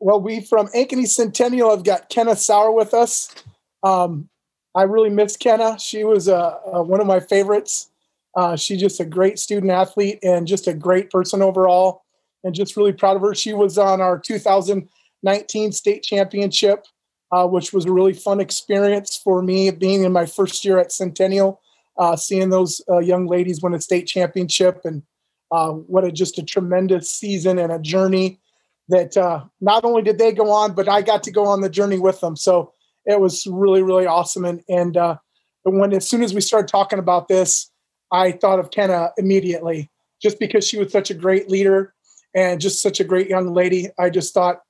Well, 0.00 0.20
we 0.20 0.42
from 0.42 0.66
Ankeny 0.68 1.08
Centennial 1.08 1.70
have 1.70 1.82
got 1.82 2.10
Kenna 2.10 2.36
Sauer 2.36 2.72
with 2.72 2.92
us. 2.92 3.34
Um, 3.82 4.28
I 4.74 4.82
really 4.82 5.08
miss 5.08 5.38
Kenna. 5.38 5.78
She 5.78 6.04
was 6.04 6.28
uh, 6.28 6.58
uh, 6.66 6.82
one 6.82 7.00
of 7.00 7.06
my 7.06 7.20
favorites. 7.20 7.90
Uh, 8.36 8.54
she's 8.54 8.80
just 8.80 9.00
a 9.00 9.06
great 9.06 9.38
student 9.38 9.72
athlete 9.72 10.18
and 10.22 10.46
just 10.46 10.68
a 10.68 10.74
great 10.74 11.08
person 11.08 11.40
overall, 11.40 12.02
and 12.44 12.54
just 12.54 12.76
really 12.76 12.92
proud 12.92 13.16
of 13.16 13.22
her. 13.22 13.34
She 13.34 13.54
was 13.54 13.78
on 13.78 14.02
our 14.02 14.18
2019 14.18 15.72
state 15.72 16.02
championship, 16.02 16.84
uh, 17.30 17.46
which 17.46 17.72
was 17.72 17.86
a 17.86 17.92
really 17.92 18.12
fun 18.12 18.40
experience 18.40 19.16
for 19.16 19.40
me 19.40 19.70
being 19.70 20.04
in 20.04 20.12
my 20.12 20.26
first 20.26 20.66
year 20.66 20.78
at 20.78 20.92
Centennial 20.92 21.61
uh, 21.98 22.16
seeing 22.16 22.50
those 22.50 22.80
uh, 22.90 22.98
young 22.98 23.26
ladies 23.26 23.62
win 23.62 23.74
a 23.74 23.80
state 23.80 24.06
championship 24.06 24.80
and 24.84 25.02
uh, 25.50 25.70
what 25.70 26.04
a 26.04 26.12
just 26.12 26.38
a 26.38 26.42
tremendous 26.42 27.10
season 27.10 27.58
and 27.58 27.72
a 27.72 27.78
journey 27.78 28.40
that 28.88 29.16
uh, 29.16 29.44
not 29.60 29.84
only 29.84 30.02
did 30.02 30.18
they 30.18 30.32
go 30.32 30.50
on, 30.50 30.74
but 30.74 30.88
I 30.88 31.02
got 31.02 31.22
to 31.24 31.30
go 31.30 31.46
on 31.46 31.60
the 31.60 31.68
journey 31.68 31.98
with 31.98 32.20
them. 32.20 32.36
So 32.36 32.72
it 33.04 33.20
was 33.20 33.46
really, 33.46 33.82
really 33.82 34.06
awesome. 34.06 34.44
And, 34.44 34.62
and 34.68 34.96
uh, 34.96 35.16
when, 35.64 35.92
as 35.92 36.08
soon 36.08 36.22
as 36.22 36.34
we 36.34 36.40
started 36.40 36.68
talking 36.68 36.98
about 36.98 37.28
this, 37.28 37.70
I 38.10 38.32
thought 38.32 38.58
of 38.58 38.70
Kenna 38.70 39.10
immediately 39.16 39.90
just 40.20 40.38
because 40.38 40.66
she 40.66 40.78
was 40.78 40.92
such 40.92 41.10
a 41.10 41.14
great 41.14 41.50
leader 41.50 41.94
and 42.34 42.60
just 42.60 42.80
such 42.82 43.00
a 43.00 43.04
great 43.04 43.28
young 43.28 43.52
lady. 43.52 43.88
I 43.98 44.10
just 44.10 44.34
thought 44.34 44.62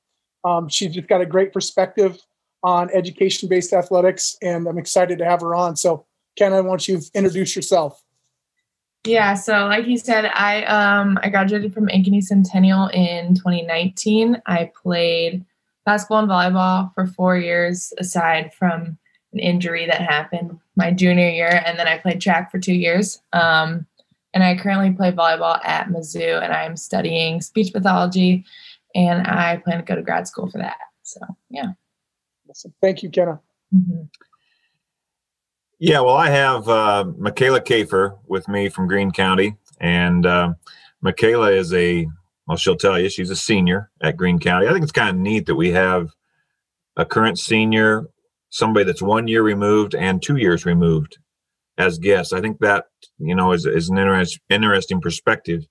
Um, 0.45 0.67
just 0.69 1.07
got 1.07 1.21
a 1.21 1.27
great 1.27 1.53
perspective 1.53 2.19
on 2.65 2.91
education 2.93 3.49
based 3.49 3.73
athletics, 3.73 4.37
and 4.43 4.67
I'm 4.67 4.79
excited 4.79 5.19
to 5.19 5.25
have 5.25 5.41
her 5.41 5.55
on. 5.55 5.77
So, 5.77 6.05
Kenna, 6.37 6.63
why 6.63 6.71
don't 6.71 6.89
you 6.89 7.01
introduce 7.15 7.55
yourself? 7.57 8.03
Yeah, 9.05 9.35
so 9.35 9.67
like 9.67 9.87
you 9.87 9.99
said, 9.99 10.27
I 10.27 10.65
um 10.65 11.19
I 11.23 11.29
graduated 11.29 11.75
from 11.75 11.89
Ankeny 11.89 12.23
Centennial 12.23 12.87
in 12.89 13.35
2019. 13.35 14.41
I 14.47 14.71
played 14.81 15.45
basketball 15.85 16.21
and 16.21 16.29
volleyball 16.29 16.95
for 16.95 17.07
four 17.07 17.37
years, 17.37 17.93
aside 17.99 18.55
from 18.55 18.99
an 19.33 19.39
injury 19.41 19.87
that 19.87 20.01
happened 20.01 20.59
my 20.77 20.93
junior 20.93 21.29
year, 21.29 21.63
and 21.67 21.79
then 21.79 21.89
I 21.89 21.99
played 21.99 22.21
track 22.21 22.51
for 22.51 22.59
two 22.59 22.75
years. 22.75 23.21
Um, 23.33 23.87
and 24.35 24.43
I 24.43 24.57
currently 24.57 24.93
play 24.93 25.11
volleyball 25.11 25.63
at 25.65 25.89
Mizzou, 25.89 26.43
and 26.43 26.53
I'm 26.53 26.77
studying 26.77 27.41
speech 27.41 27.73
pathology, 27.73 28.45
and 28.95 29.27
I 29.27 29.57
plan 29.57 29.79
to 29.79 29.85
go 29.85 29.97
to 29.97 30.03
grad 30.03 30.29
school 30.29 30.49
for 30.49 30.59
that. 30.59 30.77
So 31.03 31.21
yeah. 31.51 31.73
Awesome. 32.49 32.73
Thank 32.81 33.03
you, 33.03 33.11
Kenna. 33.11 33.41
Mm-hmm. 33.75 34.03
Yeah, 35.85 35.99
well, 35.99 36.15
I 36.15 36.29
have 36.29 36.69
uh, 36.69 37.07
Michaela 37.19 37.61
Kafer 37.61 38.17
with 38.29 38.47
me 38.47 38.69
from 38.69 38.87
Greene 38.87 39.11
County, 39.11 39.57
and 39.81 40.25
uh, 40.25 40.55
Michaela 41.01 41.51
is 41.51 41.75
a 41.75 42.07
well, 42.47 42.57
she'll 42.57 42.77
tell 42.77 43.01
you 43.01 43.09
she's 43.09 43.31
a 43.31 43.35
senior 43.37 43.91
at 44.01 44.17
Greene 44.17 44.39
County. 44.39 44.69
I 44.69 44.73
think 44.73 44.85
it's 44.85 44.93
kind 44.93 45.09
of 45.09 45.17
neat 45.17 45.47
that 45.47 45.57
we 45.57 45.73
have 45.73 46.11
a 46.97 47.05
current 47.05 47.37
senior, 47.37 48.07
somebody 48.51 48.85
that's 48.85 49.03
one 49.03 49.27
year 49.27 49.43
removed 49.43 49.97
and 49.97 50.23
two 50.23 50.37
years 50.37 50.65
removed 50.65 51.19
as 51.79 51.99
guests. 51.99 52.33
I 52.33 52.41
think 52.41 52.61
that 52.61 52.85
you 53.19 53.35
know 53.35 53.51
is, 53.51 53.67
is 53.67 53.89
an 53.89 53.99
interest, 53.99 54.39
interesting 54.51 55.01
perspective. 55.01 55.67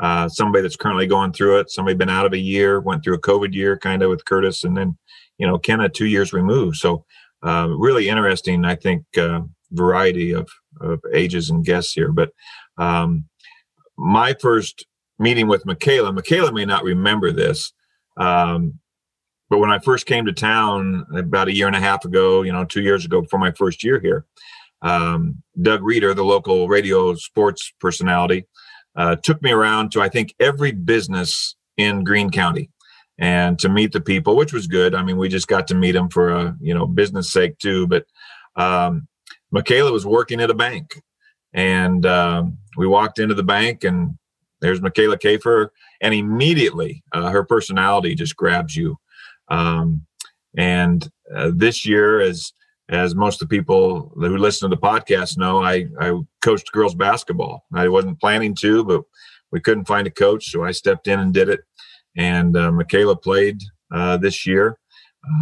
Uh, 0.00 0.28
somebody 0.28 0.62
that's 0.62 0.74
currently 0.74 1.06
going 1.06 1.32
through 1.32 1.60
it, 1.60 1.70
somebody 1.70 1.96
been 1.96 2.10
out 2.10 2.26
of 2.26 2.32
a 2.32 2.38
year, 2.38 2.80
went 2.80 3.04
through 3.04 3.14
a 3.14 3.20
COVID 3.20 3.54
year, 3.54 3.78
kind 3.78 4.02
of 4.02 4.10
with 4.10 4.24
Curtis, 4.24 4.64
and 4.64 4.76
then 4.76 4.98
you 5.38 5.46
know 5.46 5.60
Kenna 5.60 5.88
two 5.88 6.06
years 6.06 6.32
removed. 6.32 6.78
So 6.78 7.04
uh, 7.44 7.68
really 7.68 8.08
interesting, 8.08 8.64
I 8.64 8.74
think, 8.74 9.04
uh, 9.16 9.42
variety 9.70 10.32
of, 10.32 10.48
of 10.80 11.00
ages 11.12 11.50
and 11.50 11.64
guests 11.64 11.92
here. 11.92 12.10
But 12.10 12.30
um, 12.78 13.26
my 13.96 14.34
first 14.40 14.86
meeting 15.18 15.46
with 15.46 15.66
Michaela, 15.66 16.12
Michaela 16.12 16.52
may 16.52 16.64
not 16.64 16.84
remember 16.84 17.30
this, 17.30 17.72
um, 18.16 18.78
but 19.50 19.58
when 19.58 19.70
I 19.70 19.78
first 19.78 20.06
came 20.06 20.24
to 20.26 20.32
town 20.32 21.06
about 21.14 21.48
a 21.48 21.54
year 21.54 21.66
and 21.66 21.76
a 21.76 21.80
half 21.80 22.04
ago, 22.04 22.42
you 22.42 22.52
know, 22.52 22.64
two 22.64 22.82
years 22.82 23.04
ago 23.04 23.24
for 23.30 23.38
my 23.38 23.52
first 23.52 23.84
year 23.84 24.00
here, 24.00 24.24
um, 24.82 25.42
Doug 25.60 25.82
Reeder, 25.82 26.14
the 26.14 26.24
local 26.24 26.68
radio 26.68 27.14
sports 27.14 27.72
personality, 27.80 28.46
uh, 28.96 29.16
took 29.16 29.42
me 29.42 29.50
around 29.50 29.92
to 29.92 30.00
I 30.00 30.08
think 30.08 30.34
every 30.40 30.72
business 30.72 31.56
in 31.76 32.04
Greene 32.04 32.30
County 32.30 32.70
and 33.18 33.58
to 33.60 33.68
meet 33.68 33.92
the 33.92 34.00
people, 34.00 34.36
which 34.36 34.52
was 34.52 34.66
good. 34.66 34.94
I 34.94 35.02
mean, 35.02 35.16
we 35.16 35.28
just 35.28 35.48
got 35.48 35.68
to 35.68 35.74
meet 35.74 35.92
them 35.92 36.08
for 36.08 36.30
a 36.30 36.56
you 36.60 36.74
know 36.74 36.86
business 36.86 37.32
sake 37.32 37.58
too. 37.58 37.86
But 37.86 38.06
um, 38.56 39.06
Michaela 39.50 39.92
was 39.92 40.06
working 40.06 40.40
at 40.40 40.50
a 40.50 40.54
bank, 40.54 41.00
and 41.52 42.04
um, 42.06 42.58
we 42.76 42.86
walked 42.86 43.18
into 43.18 43.34
the 43.34 43.42
bank, 43.42 43.84
and 43.84 44.18
there's 44.60 44.80
Michaela 44.80 45.18
Kafer, 45.18 45.68
and 46.00 46.14
immediately 46.14 47.02
uh, 47.12 47.30
her 47.30 47.44
personality 47.44 48.14
just 48.14 48.36
grabs 48.36 48.74
you. 48.74 48.96
Um, 49.48 50.06
and 50.56 51.08
uh, 51.34 51.50
this 51.54 51.86
year, 51.86 52.20
as 52.20 52.52
as 52.90 53.14
most 53.14 53.40
of 53.40 53.48
the 53.48 53.56
people 53.56 54.12
who 54.14 54.36
listen 54.36 54.68
to 54.68 54.76
the 54.76 54.80
podcast 54.80 55.38
know, 55.38 55.62
I 55.62 55.86
I 56.00 56.18
coached 56.42 56.72
girls 56.72 56.94
basketball. 56.94 57.64
I 57.72 57.88
wasn't 57.88 58.20
planning 58.20 58.54
to, 58.56 58.84
but 58.84 59.02
we 59.52 59.60
couldn't 59.60 59.86
find 59.86 60.06
a 60.06 60.10
coach, 60.10 60.50
so 60.50 60.64
I 60.64 60.72
stepped 60.72 61.06
in 61.06 61.20
and 61.20 61.32
did 61.32 61.48
it 61.48 61.60
and 62.16 62.56
uh, 62.56 62.72
Michaela 62.72 63.16
played 63.16 63.60
uh, 63.92 64.16
this 64.16 64.46
year. 64.46 64.78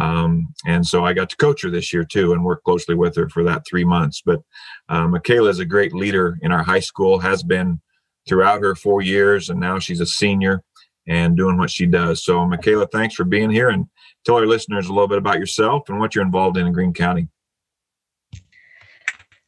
Um, 0.01 0.53
and 0.65 0.85
so 0.85 1.03
I 1.03 1.13
got 1.13 1.29
to 1.31 1.35
coach 1.37 1.61
her 1.63 1.69
this 1.69 1.91
year 1.91 2.05
too 2.05 2.33
and 2.33 2.43
work 2.43 2.63
closely 2.63 2.95
with 2.95 3.15
her 3.17 3.27
for 3.29 3.43
that 3.43 3.63
three 3.67 3.83
months. 3.83 4.21
But 4.25 4.41
uh, 4.89 5.07
Michaela 5.07 5.49
is 5.49 5.59
a 5.59 5.65
great 5.65 5.93
leader 5.93 6.37
in 6.41 6.51
our 6.51 6.63
high 6.63 6.79
school, 6.79 7.19
has 7.19 7.43
been 7.43 7.81
throughout 8.27 8.61
her 8.61 8.75
four 8.75 9.01
years, 9.01 9.49
and 9.49 9.59
now 9.59 9.79
she's 9.79 9.99
a 9.99 10.05
senior 10.05 10.63
and 11.07 11.35
doing 11.35 11.57
what 11.57 11.69
she 11.69 11.85
does. 11.85 12.23
So, 12.23 12.45
Michaela, 12.45 12.87
thanks 12.87 13.15
for 13.15 13.25
being 13.25 13.49
here 13.49 13.69
and 13.69 13.85
tell 14.25 14.35
our 14.35 14.45
listeners 14.45 14.87
a 14.87 14.93
little 14.93 15.07
bit 15.07 15.17
about 15.17 15.39
yourself 15.39 15.89
and 15.89 15.99
what 15.99 16.15
you're 16.15 16.23
involved 16.23 16.57
in 16.57 16.65
in 16.65 16.73
Greene 16.73 16.93
County. 16.93 17.27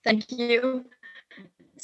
Thank 0.03 0.31
you. 0.31 0.85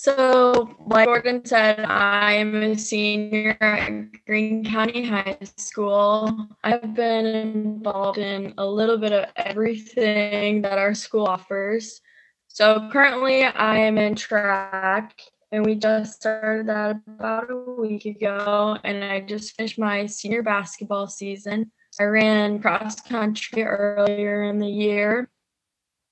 So, 0.01 0.67
like 0.88 1.05
Morgan 1.05 1.46
said, 1.46 1.81
I'm 1.81 2.55
a 2.55 2.75
senior 2.75 3.55
at 3.62 4.25
Greene 4.25 4.65
County 4.65 5.05
High 5.05 5.38
School. 5.58 6.48
I've 6.63 6.96
been 6.96 7.27
involved 7.27 8.17
in 8.17 8.55
a 8.58 8.65
little 8.65 8.98
bit 8.98 9.12
of 9.12 9.29
everything 9.36 10.63
that 10.63 10.79
our 10.79 10.96
school 10.96 11.27
offers. 11.27 12.01
So, 12.48 12.89
currently, 12.91 13.43
I 13.43 13.77
am 13.77 14.00
in 14.00 14.15
track, 14.15 15.22
and 15.51 15.63
we 15.63 15.75
just 15.75 16.15
started 16.15 16.65
that 16.65 17.00
about 17.08 17.51
a 17.51 17.55
week 17.79 18.05
ago. 18.05 18.79
And 18.84 19.03
I 19.03 19.20
just 19.20 19.55
finished 19.55 19.77
my 19.77 20.08
senior 20.08 20.41
basketball 20.41 21.05
season. 21.05 21.72
I 22.00 22.05
ran 22.05 22.60
cross 22.60 23.00
country 23.01 23.62
earlier 23.62 24.46
in 24.46 24.58
the 24.58 24.67
year, 24.67 25.29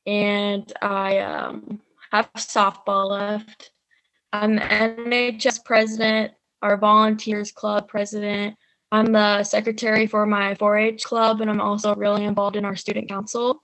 and 0.05 0.71
I 0.79 1.17
um, 1.21 1.81
have 2.11 2.31
softball 2.33 3.09
left. 3.09 3.71
I'm 4.31 4.55
the 4.55 4.61
NHS 4.61 5.65
president, 5.65 6.33
our 6.61 6.77
volunteers 6.77 7.51
club 7.51 7.87
president. 7.87 8.55
I'm 8.91 9.11
the 9.11 9.43
secretary 9.43 10.07
for 10.07 10.25
my 10.25 10.55
4 10.55 10.77
H 10.77 11.03
club, 11.03 11.41
and 11.41 11.49
I'm 11.49 11.61
also 11.61 11.95
really 11.95 12.25
involved 12.25 12.55
in 12.55 12.65
our 12.65 12.75
student 12.75 13.07
council. 13.07 13.63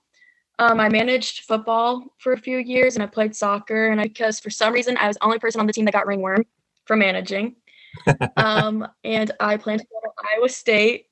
Um, 0.58 0.80
I 0.80 0.88
managed 0.88 1.44
football 1.44 2.04
for 2.18 2.32
a 2.32 2.38
few 2.38 2.58
years 2.58 2.96
and 2.96 3.02
I 3.02 3.06
played 3.06 3.36
soccer. 3.36 3.88
And 3.88 4.00
I, 4.00 4.04
because 4.04 4.40
for 4.40 4.48
some 4.48 4.72
reason 4.72 4.96
I 4.96 5.06
was 5.08 5.16
the 5.16 5.24
only 5.24 5.38
person 5.38 5.60
on 5.60 5.66
the 5.66 5.72
team 5.72 5.84
that 5.84 5.92
got 5.92 6.06
ringworm 6.06 6.44
for 6.86 6.96
managing. 6.96 7.56
um, 8.36 8.86
and 9.04 9.30
I 9.38 9.58
plan 9.58 9.78
to 9.78 9.84
go 9.84 10.00
to 10.00 10.28
Iowa 10.34 10.48
State 10.48 11.06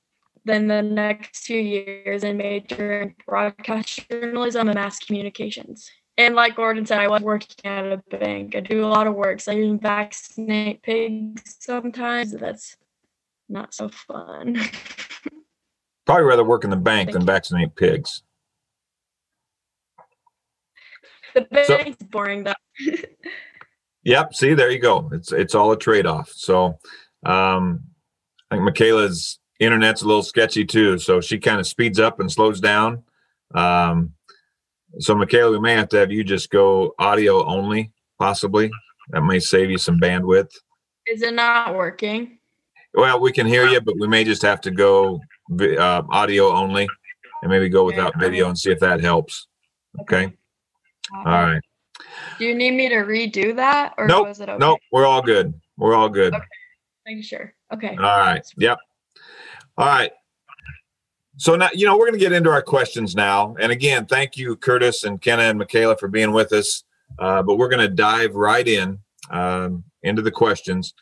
then 0.45 0.67
the 0.67 0.83
next 0.83 1.45
few 1.45 1.59
years 1.59 2.23
and 2.23 2.37
major 2.39 3.03
in 3.03 3.15
broadcast 3.27 4.09
journalism 4.11 4.69
and 4.69 4.77
mass 4.77 4.99
communications. 4.99 5.91
And 6.17 6.35
like 6.37 6.55
Gordon 6.55 6.87
said, 6.87 7.01
I 7.01 7.09
was 7.09 7.23
working 7.23 7.57
at 7.65 7.85
a 7.85 8.03
bank. 8.09 8.55
I 8.55 8.61
do 8.61 8.85
a 8.85 8.87
lot 8.87 9.07
of 9.07 9.15
work. 9.15 9.41
So 9.41 9.53
I 9.53 9.57
even 9.57 9.81
vaccinate 9.81 10.83
pigs 10.83 11.57
sometimes. 11.59 12.33
That's 12.33 12.77
not 13.49 13.75
so 13.75 13.89
fun. 13.89 14.61
Probably 16.07 16.25
rather 16.25 16.45
work 16.45 16.65
in 16.65 16.71
the 16.71 16.77
bank 16.77 17.09
Thank 17.09 17.15
than 17.15 17.27
vaccinate 17.27 17.75
pigs. 17.75 18.23
The 21.35 21.41
bank's 21.43 21.99
so, 22.01 22.07
boring 22.11 22.45
though. 22.45 22.53
yep. 24.05 24.35
See, 24.35 24.55
there 24.55 24.71
you 24.71 24.79
go. 24.79 25.11
It's 25.13 25.33
it's 25.33 25.55
all 25.55 25.73
a 25.73 25.79
trade 25.79 26.07
off. 26.07 26.31
So 26.31 26.79
um 27.27 27.81
I 28.51 28.57
think 28.57 28.65
Michaela's 28.65 29.41
internet's 29.59 30.03
a 30.03 30.07
little 30.07 30.23
sketchy 30.23 30.65
too. 30.65 30.99
So 30.99 31.21
she 31.21 31.39
kind 31.39 31.59
of 31.59 31.67
speeds 31.67 31.99
up 31.99 32.21
and 32.21 32.31
slows 32.31 32.61
down. 32.61 33.03
Um 33.55 34.13
so, 34.99 35.15
Michaela, 35.15 35.53
we 35.53 35.61
may 35.61 35.75
have 35.75 35.89
to 35.91 35.99
have 35.99 36.11
you 36.11 36.25
just 36.25 36.51
go 36.51 36.95
audio 36.99 37.45
only, 37.47 37.93
possibly. 38.19 38.71
That 39.11 39.23
may 39.23 39.39
save 39.39 39.71
you 39.71 39.79
some 39.79 39.99
bandwidth. 39.99 40.51
Is 41.07 41.23
it 41.23 41.35
not 41.35 41.75
working? 41.75 42.39
Well, 42.95 43.21
we 43.21 43.33
can 43.33 43.47
hear 43.47 43.67
you, 43.67 43.81
but 43.81 43.95
we 43.99 44.07
may 44.07 44.25
just 44.25 44.43
have 44.43 44.61
to 44.63 44.71
go 44.71 45.21
uh, 45.61 46.03
audio 46.11 46.55
only 46.55 46.89
and 47.43 47.51
maybe 47.51 47.69
go 47.69 47.85
without 47.85 48.19
video 48.19 48.49
and 48.49 48.59
see 48.59 48.71
if 48.71 48.79
that 48.81 49.01
helps. 49.01 49.49
Okay. 50.03 50.33
All 51.15 51.25
right. 51.25 51.61
Do 52.39 52.45
you 52.45 52.55
need 52.55 52.73
me 52.73 52.89
to 52.89 52.97
redo 52.97 53.55
that 53.57 53.95
or 53.99 54.07
nope, 54.07 54.27
was 54.29 54.41
it 54.41 54.49
okay? 54.49 54.59
Nope, 54.59 54.81
we're 54.93 55.07
all 55.07 55.23
good. 55.23 55.53
We're 55.77 55.95
all 55.95 56.09
good. 56.09 56.35
Okay. 56.35 56.45
Are 57.07 57.13
you 57.13 57.23
sure? 57.23 57.55
Okay. 57.73 57.91
All 57.91 58.19
right. 58.19 58.45
Yep. 58.57 58.79
All 59.77 59.87
right. 59.87 60.13
So 61.37 61.57
now, 61.57 61.69
you 61.73 61.85
know, 61.85 61.97
we're 61.97 62.07
going 62.07 62.19
to 62.19 62.25
get 62.25 62.33
into 62.33 62.51
our 62.51 62.63
questions 62.63 63.17
now. 63.17 63.57
And 63.61 63.73
again, 63.73 64.07
thank 64.07 64.37
you, 64.37 64.57
Curtis 64.57 65.03
and 65.03 65.21
Kenna 65.21 65.43
and 65.43 65.59
Michaela, 65.59 65.97
for 65.97 66.09
being 66.09 66.33
with 66.33 66.53
us. 66.53 66.85
Uh, 67.19 67.43
but 67.43 67.57
we're 67.57 67.69
going 67.69 67.87
to 67.87 67.95
dive 67.95 68.35
right 68.35 68.67
in 68.67 68.99
um, 69.31 69.85
into 70.03 70.23
the 70.23 70.31
questions, 70.31 70.95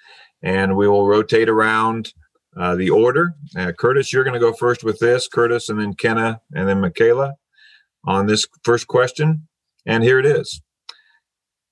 and 0.42 0.76
we 0.76 0.88
will 0.88 1.06
rotate 1.06 1.48
around 1.48 2.12
uh, 2.58 2.74
the 2.74 2.90
order. 2.90 3.34
Uh, 3.56 3.72
Curtis, 3.72 4.12
you're 4.12 4.24
going 4.24 4.34
to 4.34 4.40
go 4.40 4.52
first 4.52 4.84
with 4.84 4.98
this. 4.98 5.28
Curtis, 5.28 5.68
and 5.68 5.80
then 5.80 5.94
Kenna, 5.94 6.40
and 6.54 6.68
then 6.68 6.80
Michaela 6.80 7.34
on 8.04 8.26
this 8.26 8.46
first 8.64 8.86
question. 8.86 9.48
And 9.86 10.02
here 10.02 10.18
it 10.18 10.26
is. 10.26 10.60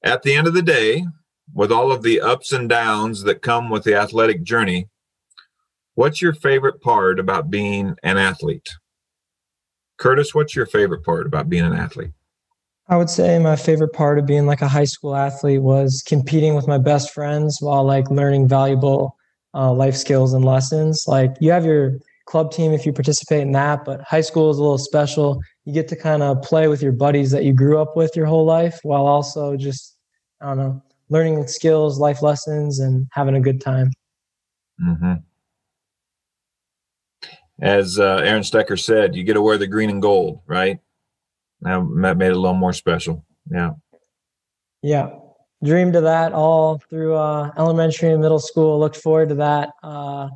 At 0.02 0.22
the 0.22 0.34
end 0.34 0.46
of 0.46 0.54
the 0.54 0.62
day, 0.62 1.04
with 1.52 1.72
all 1.72 1.92
of 1.92 2.02
the 2.02 2.20
ups 2.20 2.52
and 2.52 2.68
downs 2.68 3.22
that 3.24 3.42
come 3.42 3.70
with 3.70 3.84
the 3.84 3.94
athletic 3.94 4.42
journey, 4.42 4.88
What's 6.00 6.22
your 6.22 6.32
favorite 6.32 6.80
part 6.80 7.20
about 7.20 7.50
being 7.50 7.94
an 8.02 8.16
athlete? 8.16 8.70
Curtis, 9.98 10.34
what's 10.34 10.56
your 10.56 10.64
favorite 10.64 11.04
part 11.04 11.26
about 11.26 11.50
being 11.50 11.66
an 11.66 11.74
athlete? 11.74 12.12
I 12.88 12.96
would 12.96 13.10
say 13.10 13.38
my 13.38 13.54
favorite 13.54 13.92
part 13.92 14.18
of 14.18 14.24
being 14.24 14.46
like 14.46 14.62
a 14.62 14.66
high 14.66 14.84
school 14.84 15.14
athlete 15.14 15.60
was 15.60 16.02
competing 16.06 16.54
with 16.54 16.66
my 16.66 16.78
best 16.78 17.10
friends 17.10 17.58
while 17.60 17.84
like 17.84 18.10
learning 18.10 18.48
valuable 18.48 19.14
uh, 19.52 19.74
life 19.74 19.94
skills 19.94 20.32
and 20.32 20.42
lessons. 20.42 21.04
Like 21.06 21.36
you 21.38 21.50
have 21.50 21.66
your 21.66 21.98
club 22.24 22.50
team 22.50 22.72
if 22.72 22.86
you 22.86 22.94
participate 22.94 23.42
in 23.42 23.52
that. 23.52 23.84
But 23.84 24.00
high 24.00 24.22
school 24.22 24.50
is 24.50 24.56
a 24.56 24.62
little 24.62 24.78
special. 24.78 25.38
You 25.66 25.74
get 25.74 25.88
to 25.88 25.96
kind 25.96 26.22
of 26.22 26.40
play 26.40 26.68
with 26.68 26.80
your 26.80 26.92
buddies 26.92 27.30
that 27.32 27.44
you 27.44 27.52
grew 27.52 27.78
up 27.78 27.94
with 27.94 28.16
your 28.16 28.24
whole 28.24 28.46
life 28.46 28.80
while 28.84 29.06
also 29.06 29.54
just, 29.54 29.98
I 30.40 30.46
don't 30.46 30.56
know, 30.56 30.82
learning 31.10 31.46
skills, 31.46 31.98
life 31.98 32.22
lessons, 32.22 32.80
and 32.80 33.06
having 33.12 33.34
a 33.34 33.40
good 33.40 33.60
time. 33.60 33.90
Mm-hmm. 34.82 35.12
As 37.60 37.98
uh, 37.98 38.22
Aaron 38.24 38.42
Stecker 38.42 38.78
said, 38.78 39.14
you 39.14 39.22
get 39.24 39.34
to 39.34 39.42
wear 39.42 39.58
the 39.58 39.66
green 39.66 39.90
and 39.90 40.00
gold, 40.00 40.40
right? 40.46 40.78
That 41.60 41.82
made 41.82 42.28
it 42.28 42.36
a 42.36 42.38
little 42.38 42.54
more 42.54 42.72
special. 42.72 43.24
Yeah. 43.50 43.72
Yeah. 44.82 45.10
Dreamed 45.62 45.94
of 45.94 46.04
that 46.04 46.32
all 46.32 46.80
through 46.88 47.14
uh, 47.14 47.50
elementary 47.58 48.12
and 48.12 48.22
middle 48.22 48.38
school. 48.38 48.78
Looked 48.80 48.96
forward 48.96 49.28
to 49.28 49.34
that. 49.36 49.70
Uh, 49.82 50.28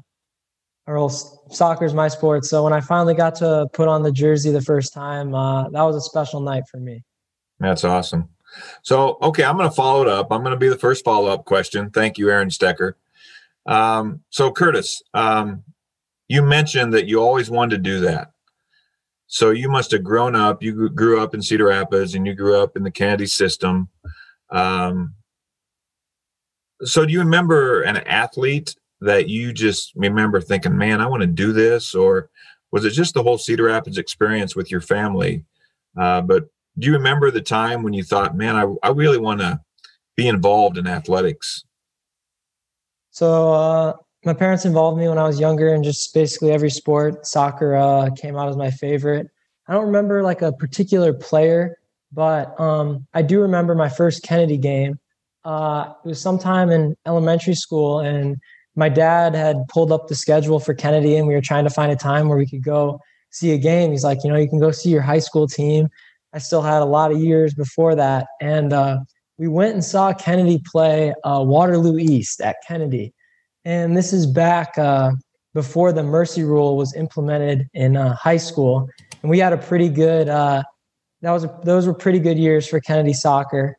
or 0.86 1.10
soccer 1.50 1.86
is 1.86 1.94
my 1.94 2.08
sport. 2.08 2.44
So 2.44 2.62
when 2.62 2.74
I 2.74 2.80
finally 2.80 3.14
got 3.14 3.34
to 3.36 3.66
put 3.72 3.88
on 3.88 4.02
the 4.02 4.12
jersey 4.12 4.50
the 4.50 4.60
first 4.60 4.92
time, 4.92 5.34
uh, 5.34 5.70
that 5.70 5.82
was 5.82 5.96
a 5.96 6.00
special 6.00 6.40
night 6.40 6.64
for 6.70 6.78
me. 6.78 7.02
That's 7.58 7.84
awesome. 7.84 8.28
So, 8.82 9.16
okay, 9.22 9.44
I'm 9.44 9.56
going 9.56 9.68
to 9.68 9.74
follow 9.74 10.02
it 10.02 10.08
up. 10.08 10.28
I'm 10.30 10.42
going 10.42 10.52
to 10.52 10.58
be 10.58 10.68
the 10.68 10.78
first 10.78 11.04
follow 11.04 11.30
up 11.30 11.44
question. 11.44 11.90
Thank 11.90 12.18
you, 12.18 12.30
Aaron 12.30 12.50
Stecker. 12.50 12.92
Um, 13.66 14.20
so, 14.28 14.52
Curtis, 14.52 15.02
um, 15.14 15.64
you 16.34 16.42
mentioned 16.42 16.92
that 16.92 17.06
you 17.06 17.20
always 17.20 17.48
wanted 17.48 17.76
to 17.76 17.90
do 17.90 18.00
that. 18.00 18.32
So 19.28 19.50
you 19.50 19.68
must 19.70 19.92
have 19.92 20.02
grown 20.02 20.34
up. 20.34 20.64
You 20.64 20.90
grew 20.90 21.20
up 21.20 21.32
in 21.32 21.40
Cedar 21.40 21.66
Rapids, 21.66 22.14
and 22.14 22.26
you 22.26 22.34
grew 22.34 22.60
up 22.60 22.76
in 22.76 22.82
the 22.82 22.90
Kennedy 22.90 23.26
system. 23.26 23.88
Um, 24.50 25.14
so 26.82 27.06
do 27.06 27.12
you 27.12 27.20
remember 27.20 27.82
an 27.82 27.98
athlete 27.98 28.74
that 29.00 29.28
you 29.28 29.52
just 29.52 29.92
remember 29.94 30.40
thinking, 30.40 30.76
"Man, 30.76 31.00
I 31.00 31.06
want 31.06 31.20
to 31.22 31.28
do 31.28 31.52
this," 31.52 31.94
or 31.94 32.30
was 32.72 32.84
it 32.84 32.90
just 32.90 33.14
the 33.14 33.22
whole 33.22 33.38
Cedar 33.38 33.64
Rapids 33.64 33.96
experience 33.96 34.56
with 34.56 34.70
your 34.72 34.80
family? 34.80 35.44
Uh, 35.96 36.20
but 36.20 36.48
do 36.78 36.88
you 36.88 36.94
remember 36.94 37.30
the 37.30 37.40
time 37.40 37.84
when 37.84 37.92
you 37.92 38.02
thought, 38.02 38.36
"Man, 38.36 38.56
I, 38.56 38.88
I 38.88 38.90
really 38.90 39.18
want 39.18 39.40
to 39.40 39.60
be 40.16 40.26
involved 40.26 40.78
in 40.78 40.88
athletics"? 40.88 41.64
So 43.10 43.52
uh, 43.52 43.92
my 44.24 44.34
parents 44.34 44.64
involved 44.64 44.98
me 44.98 45.08
when 45.08 45.18
I 45.18 45.26
was 45.26 45.38
younger 45.38 45.74
in 45.74 45.82
just 45.82 46.12
basically 46.14 46.50
every 46.50 46.70
sport. 46.70 47.26
Soccer 47.26 47.74
uh, 47.76 48.10
came 48.10 48.36
out 48.36 48.48
as 48.48 48.56
my 48.56 48.70
favorite. 48.70 49.28
I 49.68 49.72
don't 49.72 49.86
remember 49.86 50.22
like 50.22 50.42
a 50.42 50.52
particular 50.52 51.12
player, 51.12 51.78
but 52.12 52.58
um, 52.60 53.06
I 53.14 53.22
do 53.22 53.40
remember 53.40 53.74
my 53.74 53.88
first 53.88 54.22
Kennedy 54.22 54.58
game. 54.58 54.98
Uh, 55.44 55.92
it 56.04 56.08
was 56.08 56.20
sometime 56.20 56.70
in 56.70 56.96
elementary 57.06 57.54
school, 57.54 58.00
and 58.00 58.36
my 58.76 58.88
dad 58.88 59.34
had 59.34 59.56
pulled 59.68 59.92
up 59.92 60.08
the 60.08 60.14
schedule 60.14 60.60
for 60.60 60.74
Kennedy, 60.74 61.16
and 61.16 61.26
we 61.26 61.34
were 61.34 61.40
trying 61.40 61.64
to 61.64 61.70
find 61.70 61.92
a 61.92 61.96
time 61.96 62.28
where 62.28 62.38
we 62.38 62.46
could 62.46 62.62
go 62.62 63.00
see 63.30 63.52
a 63.52 63.58
game. 63.58 63.90
He's 63.90 64.04
like, 64.04 64.18
you 64.24 64.30
know, 64.30 64.36
you 64.36 64.48
can 64.48 64.60
go 64.60 64.70
see 64.70 64.90
your 64.90 65.02
high 65.02 65.18
school 65.18 65.46
team. 65.46 65.88
I 66.32 66.38
still 66.38 66.62
had 66.62 66.82
a 66.82 66.86
lot 66.86 67.12
of 67.12 67.18
years 67.20 67.54
before 67.54 67.94
that, 67.94 68.26
and 68.40 68.72
uh, 68.72 68.98
we 69.38 69.48
went 69.48 69.74
and 69.74 69.84
saw 69.84 70.12
Kennedy 70.12 70.62
play 70.64 71.14
uh, 71.24 71.42
Waterloo 71.42 71.98
East 71.98 72.40
at 72.40 72.56
Kennedy 72.66 73.13
and 73.64 73.96
this 73.96 74.12
is 74.12 74.26
back 74.26 74.76
uh, 74.78 75.12
before 75.54 75.92
the 75.92 76.02
mercy 76.02 76.42
rule 76.42 76.76
was 76.76 76.94
implemented 76.94 77.68
in 77.74 77.96
uh, 77.96 78.14
high 78.14 78.36
school. 78.36 78.88
And 79.22 79.30
we 79.30 79.38
had 79.38 79.52
a 79.52 79.58
pretty 79.58 79.88
good. 79.88 80.28
Uh, 80.28 80.62
that 81.22 81.30
was 81.30 81.44
a, 81.44 81.60
those 81.64 81.86
were 81.86 81.94
pretty 81.94 82.18
good 82.18 82.38
years 82.38 82.66
for 82.66 82.80
Kennedy 82.80 83.14
soccer. 83.14 83.76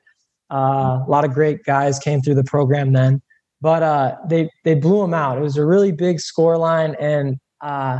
Uh, 0.51 1.03
a 1.05 1.09
lot 1.09 1.25
of 1.25 1.33
great 1.33 1.63
guys 1.63 1.99
came 1.99 2.21
through 2.21 2.35
the 2.35 2.43
program 2.43 2.93
then, 2.93 3.21
but 3.61 3.83
uh, 3.83 4.15
they 4.27 4.49
they 4.63 4.73
blew 4.73 5.01
them 5.01 5.13
out. 5.13 5.37
It 5.37 5.41
was 5.41 5.57
a 5.57 5.65
really 5.65 5.91
big 5.91 6.19
score 6.19 6.57
line, 6.57 6.95
and 6.99 7.37
uh, 7.61 7.99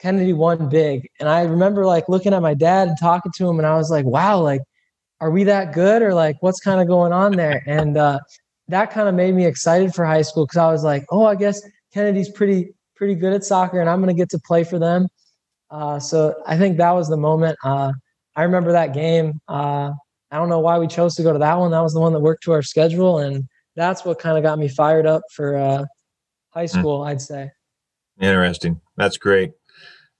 Kennedy 0.00 0.32
won 0.32 0.68
big. 0.68 1.08
And 1.18 1.28
I 1.28 1.42
remember 1.42 1.86
like 1.86 2.08
looking 2.08 2.34
at 2.34 2.42
my 2.42 2.54
dad 2.54 2.88
and 2.88 2.96
talking 2.98 3.32
to 3.36 3.48
him, 3.48 3.58
and 3.58 3.66
I 3.66 3.76
was 3.76 3.90
like, 3.90 4.04
"Wow, 4.04 4.40
like, 4.40 4.60
are 5.20 5.30
we 5.30 5.44
that 5.44 5.72
good, 5.72 6.02
or 6.02 6.14
like, 6.14 6.36
what's 6.40 6.60
kind 6.60 6.80
of 6.80 6.86
going 6.86 7.12
on 7.12 7.32
there?" 7.32 7.62
And 7.66 7.96
that 8.68 8.90
kind 8.90 9.08
of 9.08 9.14
made 9.14 9.34
me 9.34 9.46
excited 9.46 9.94
for 9.94 10.04
high 10.04 10.22
school 10.22 10.46
because 10.46 10.58
I 10.58 10.70
was 10.70 10.82
like, 10.82 11.04
oh, 11.10 11.24
I 11.24 11.34
guess 11.34 11.62
Kennedy's 11.92 12.30
pretty 12.30 12.70
pretty 12.96 13.14
good 13.14 13.32
at 13.32 13.44
soccer, 13.44 13.80
and 13.80 13.88
I'm 13.88 14.00
going 14.00 14.14
to 14.14 14.18
get 14.18 14.30
to 14.30 14.38
play 14.38 14.64
for 14.64 14.78
them. 14.78 15.08
Uh, 15.70 15.98
so 15.98 16.34
I 16.46 16.56
think 16.56 16.78
that 16.78 16.92
was 16.92 17.08
the 17.08 17.16
moment. 17.16 17.58
Uh, 17.62 17.92
I 18.34 18.42
remember 18.42 18.72
that 18.72 18.94
game. 18.94 19.40
Uh, 19.48 19.92
I 20.30 20.36
don't 20.36 20.48
know 20.48 20.60
why 20.60 20.78
we 20.78 20.86
chose 20.86 21.14
to 21.16 21.22
go 21.22 21.32
to 21.32 21.38
that 21.38 21.54
one. 21.54 21.70
That 21.70 21.82
was 21.82 21.94
the 21.94 22.00
one 22.00 22.12
that 22.12 22.20
worked 22.20 22.42
to 22.44 22.52
our 22.52 22.62
schedule, 22.62 23.18
and 23.18 23.44
that's 23.74 24.04
what 24.04 24.18
kind 24.18 24.36
of 24.36 24.42
got 24.42 24.58
me 24.58 24.68
fired 24.68 25.06
up 25.06 25.22
for 25.32 25.56
uh, 25.56 25.84
high 26.50 26.66
hmm. 26.66 26.78
school. 26.78 27.02
I'd 27.02 27.20
say. 27.20 27.50
Interesting. 28.20 28.80
That's 28.96 29.18
great. 29.18 29.52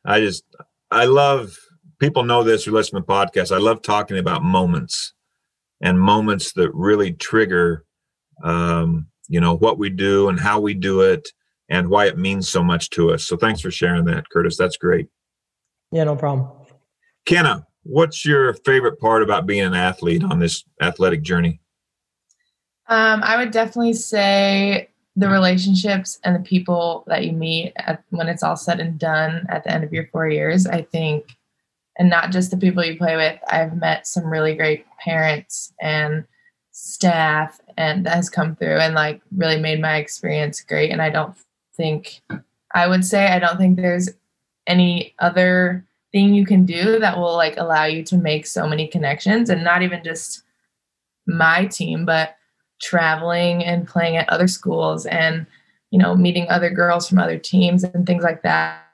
I 0.05 0.21
just 0.21 0.45
I 0.91 1.07
love 1.07 1.57
people 1.99 2.25
know 2.25 2.45
this 2.45 2.65
who 2.65 2.73
listen 2.73 2.97
to 2.97 3.05
the 3.07 3.13
podcast. 3.13 3.55
I 3.55 3.59
love 3.59 3.83
talking 3.83 4.19
about 4.19 4.43
moments 4.43 5.15
and 5.81 6.01
moments 6.01 6.53
that 6.53 6.71
really 6.75 7.13
trigger 7.13 7.86
um, 8.43 9.07
you 9.29 9.41
know, 9.41 9.57
what 9.57 9.79
we 9.79 9.91
do 9.91 10.29
and 10.29 10.39
how 10.39 10.61
we 10.61 10.75
do 10.75 11.01
it 11.01 11.29
and 11.69 11.89
why 11.89 12.07
it 12.07 12.19
means 12.19 12.49
so 12.49 12.63
much 12.63 12.91
to 12.91 13.13
us. 13.13 13.25
So 13.25 13.37
thanks 13.37 13.61
for 13.61 13.71
sharing 13.71 14.05
that, 14.05 14.29
Curtis. 14.31 14.57
That's 14.57 14.77
great. 14.77 15.09
Yeah, 15.91 16.05
no 16.05 16.17
problem. 16.17 16.49
Kenna, 17.25 17.67
what's 17.83 18.25
your 18.25 18.55
favorite 18.55 19.01
part 19.01 19.23
about 19.23 19.47
being 19.47 19.65
an 19.65 19.75
athlete 19.75 20.23
on 20.23 20.39
this 20.39 20.65
athletic 20.81 21.23
journey? 21.23 21.61
Um, 22.89 23.23
I 23.25 23.37
would 23.37 23.51
definitely 23.51 23.95
say 23.95 24.91
the 25.17 25.29
relationships 25.29 26.21
and 26.23 26.37
the 26.37 26.49
people 26.49 27.03
that 27.09 27.25
you 27.25 27.33
meet 27.33 27.73
at, 27.77 28.03
when 28.11 28.29
it's 28.29 28.43
all 28.43 28.57
said 28.57 28.79
and 28.81 28.99
done 28.99 29.47
at 29.49 29.65
the 29.65 29.73
end 29.73 29.83
of 29.83 29.93
your 29.93 30.07
four 30.13 30.29
years. 30.29 30.67
I 30.67 30.83
think, 30.83 31.37
and 31.99 32.09
not 32.09 32.31
just 32.31 32.51
the 32.51 32.57
people 32.57 32.85
you 32.85 32.97
play 32.97 33.17
with. 33.17 33.41
I've 33.49 33.77
met 33.77 34.07
some 34.07 34.27
really 34.27 34.55
great 34.55 34.85
parents 35.03 35.73
and 35.81 36.25
staff 36.87 37.61
and 37.77 38.07
has 38.07 38.31
come 38.31 38.55
through 38.57 38.79
and 38.79 38.95
like 38.95 39.21
really 39.37 39.61
made 39.61 39.81
my 39.81 39.97
experience 39.97 40.61
great. 40.61 40.91
And 40.91 41.03
i 41.03 41.11
don't 41.11 41.35
think 41.77 42.23
i 42.75 42.87
would 42.87 43.05
say 43.05 43.27
i 43.27 43.39
don't 43.39 43.59
think 43.59 43.77
there's 43.77 44.09
any 44.67 45.15
other 45.19 45.85
thing 46.13 46.33
you 46.33 46.47
can 46.47 46.65
do 46.65 46.99
that 46.99 47.19
will 47.19 47.35
like 47.35 47.57
allow 47.59 47.85
you 47.85 48.03
to 48.05 48.17
make 48.17 48.47
so 48.47 48.67
many 48.67 48.87
connections. 48.87 49.51
And 49.51 49.63
not 49.63 49.83
even 49.83 50.03
just 50.03 50.43
my 51.27 51.67
team 51.67 52.05
but 52.05 52.37
traveling 52.81 53.65
and 53.65 53.89
playing 53.89 54.17
at 54.17 54.29
other 54.29 54.47
schools 54.47 55.07
and 55.07 55.47
you 55.91 55.99
know 55.99 56.15
meeting 56.15 56.47
other 56.49 56.71
girls 56.71 57.09
from 57.09 57.19
other 57.19 57.39
teams 57.39 57.83
and 57.83 58.07
things 58.07 58.23
like 58.23 58.43
that 58.43 58.87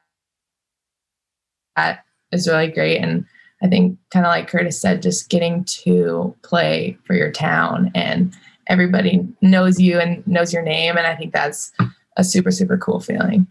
that 1.77 2.05
is 2.33 2.49
really 2.49 2.69
great. 2.69 2.99
And 2.99 3.27
I 3.63 3.69
think 3.69 3.97
kind 4.11 4.27
of 4.27 4.31
like 4.31 4.49
Curtis 4.49 4.81
said, 4.81 5.03
just 5.03 5.31
getting 5.31 5.65
to 5.65 6.35
play 6.43 6.99
for 7.05 7.15
your 7.15 7.31
town 7.31 7.93
and 7.95 8.35
everybody 8.67 9.27
knows 9.41 9.81
you 9.81 10.01
and 10.01 10.27
knows 10.27 10.53
your 10.53 10.63
name. 10.63 10.97
And 10.97 11.07
I 11.07 11.15
think 11.15 11.33
that's 11.33 11.73
a 12.17 12.25
super, 12.25 12.51
super 12.51 12.77
cool 12.77 13.01
feeling. 13.01 13.47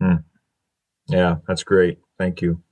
Hmm. 0.00 0.16
Yeah, 1.08 1.36
that's 1.46 1.62
great. 1.62 1.98
Thank 2.18 2.40
you. 2.40 2.62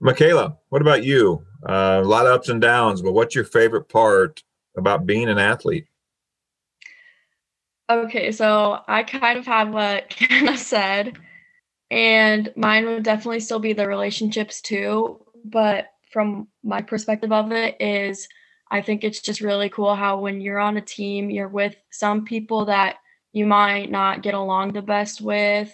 Michaela, 0.00 0.56
what 0.70 0.82
about 0.82 1.04
you? 1.04 1.42
Uh, 1.68 2.00
a 2.02 2.06
lot 2.06 2.26
of 2.26 2.32
ups 2.32 2.48
and 2.48 2.60
downs, 2.60 3.00
but 3.00 3.12
what's 3.12 3.34
your 3.34 3.44
favorite 3.44 3.88
part 3.88 4.42
about 4.76 5.06
being 5.06 5.28
an 5.28 5.38
athlete? 5.38 5.86
Okay, 7.88 8.32
so 8.32 8.80
I 8.88 9.04
kind 9.04 9.38
of 9.38 9.46
have 9.46 9.72
what 9.72 10.08
Kenna 10.10 10.56
said, 10.56 11.18
and 11.90 12.52
mine 12.56 12.86
would 12.86 13.04
definitely 13.04 13.40
still 13.40 13.60
be 13.60 13.72
the 13.72 13.86
relationships 13.86 14.60
too 14.60 15.20
but 15.50 15.86
from 16.10 16.48
my 16.62 16.82
perspective 16.82 17.32
of 17.32 17.52
it 17.52 17.76
is 17.80 18.28
I 18.70 18.80
think 18.80 19.04
it's 19.04 19.20
just 19.20 19.40
really 19.40 19.68
cool 19.68 19.94
how 19.94 20.18
when 20.18 20.40
you're 20.40 20.58
on 20.58 20.76
a 20.76 20.80
team, 20.80 21.30
you're 21.30 21.48
with 21.48 21.76
some 21.90 22.24
people 22.24 22.64
that 22.66 22.96
you 23.32 23.46
might 23.46 23.90
not 23.90 24.22
get 24.22 24.34
along 24.34 24.72
the 24.72 24.82
best 24.82 25.20
with, 25.20 25.72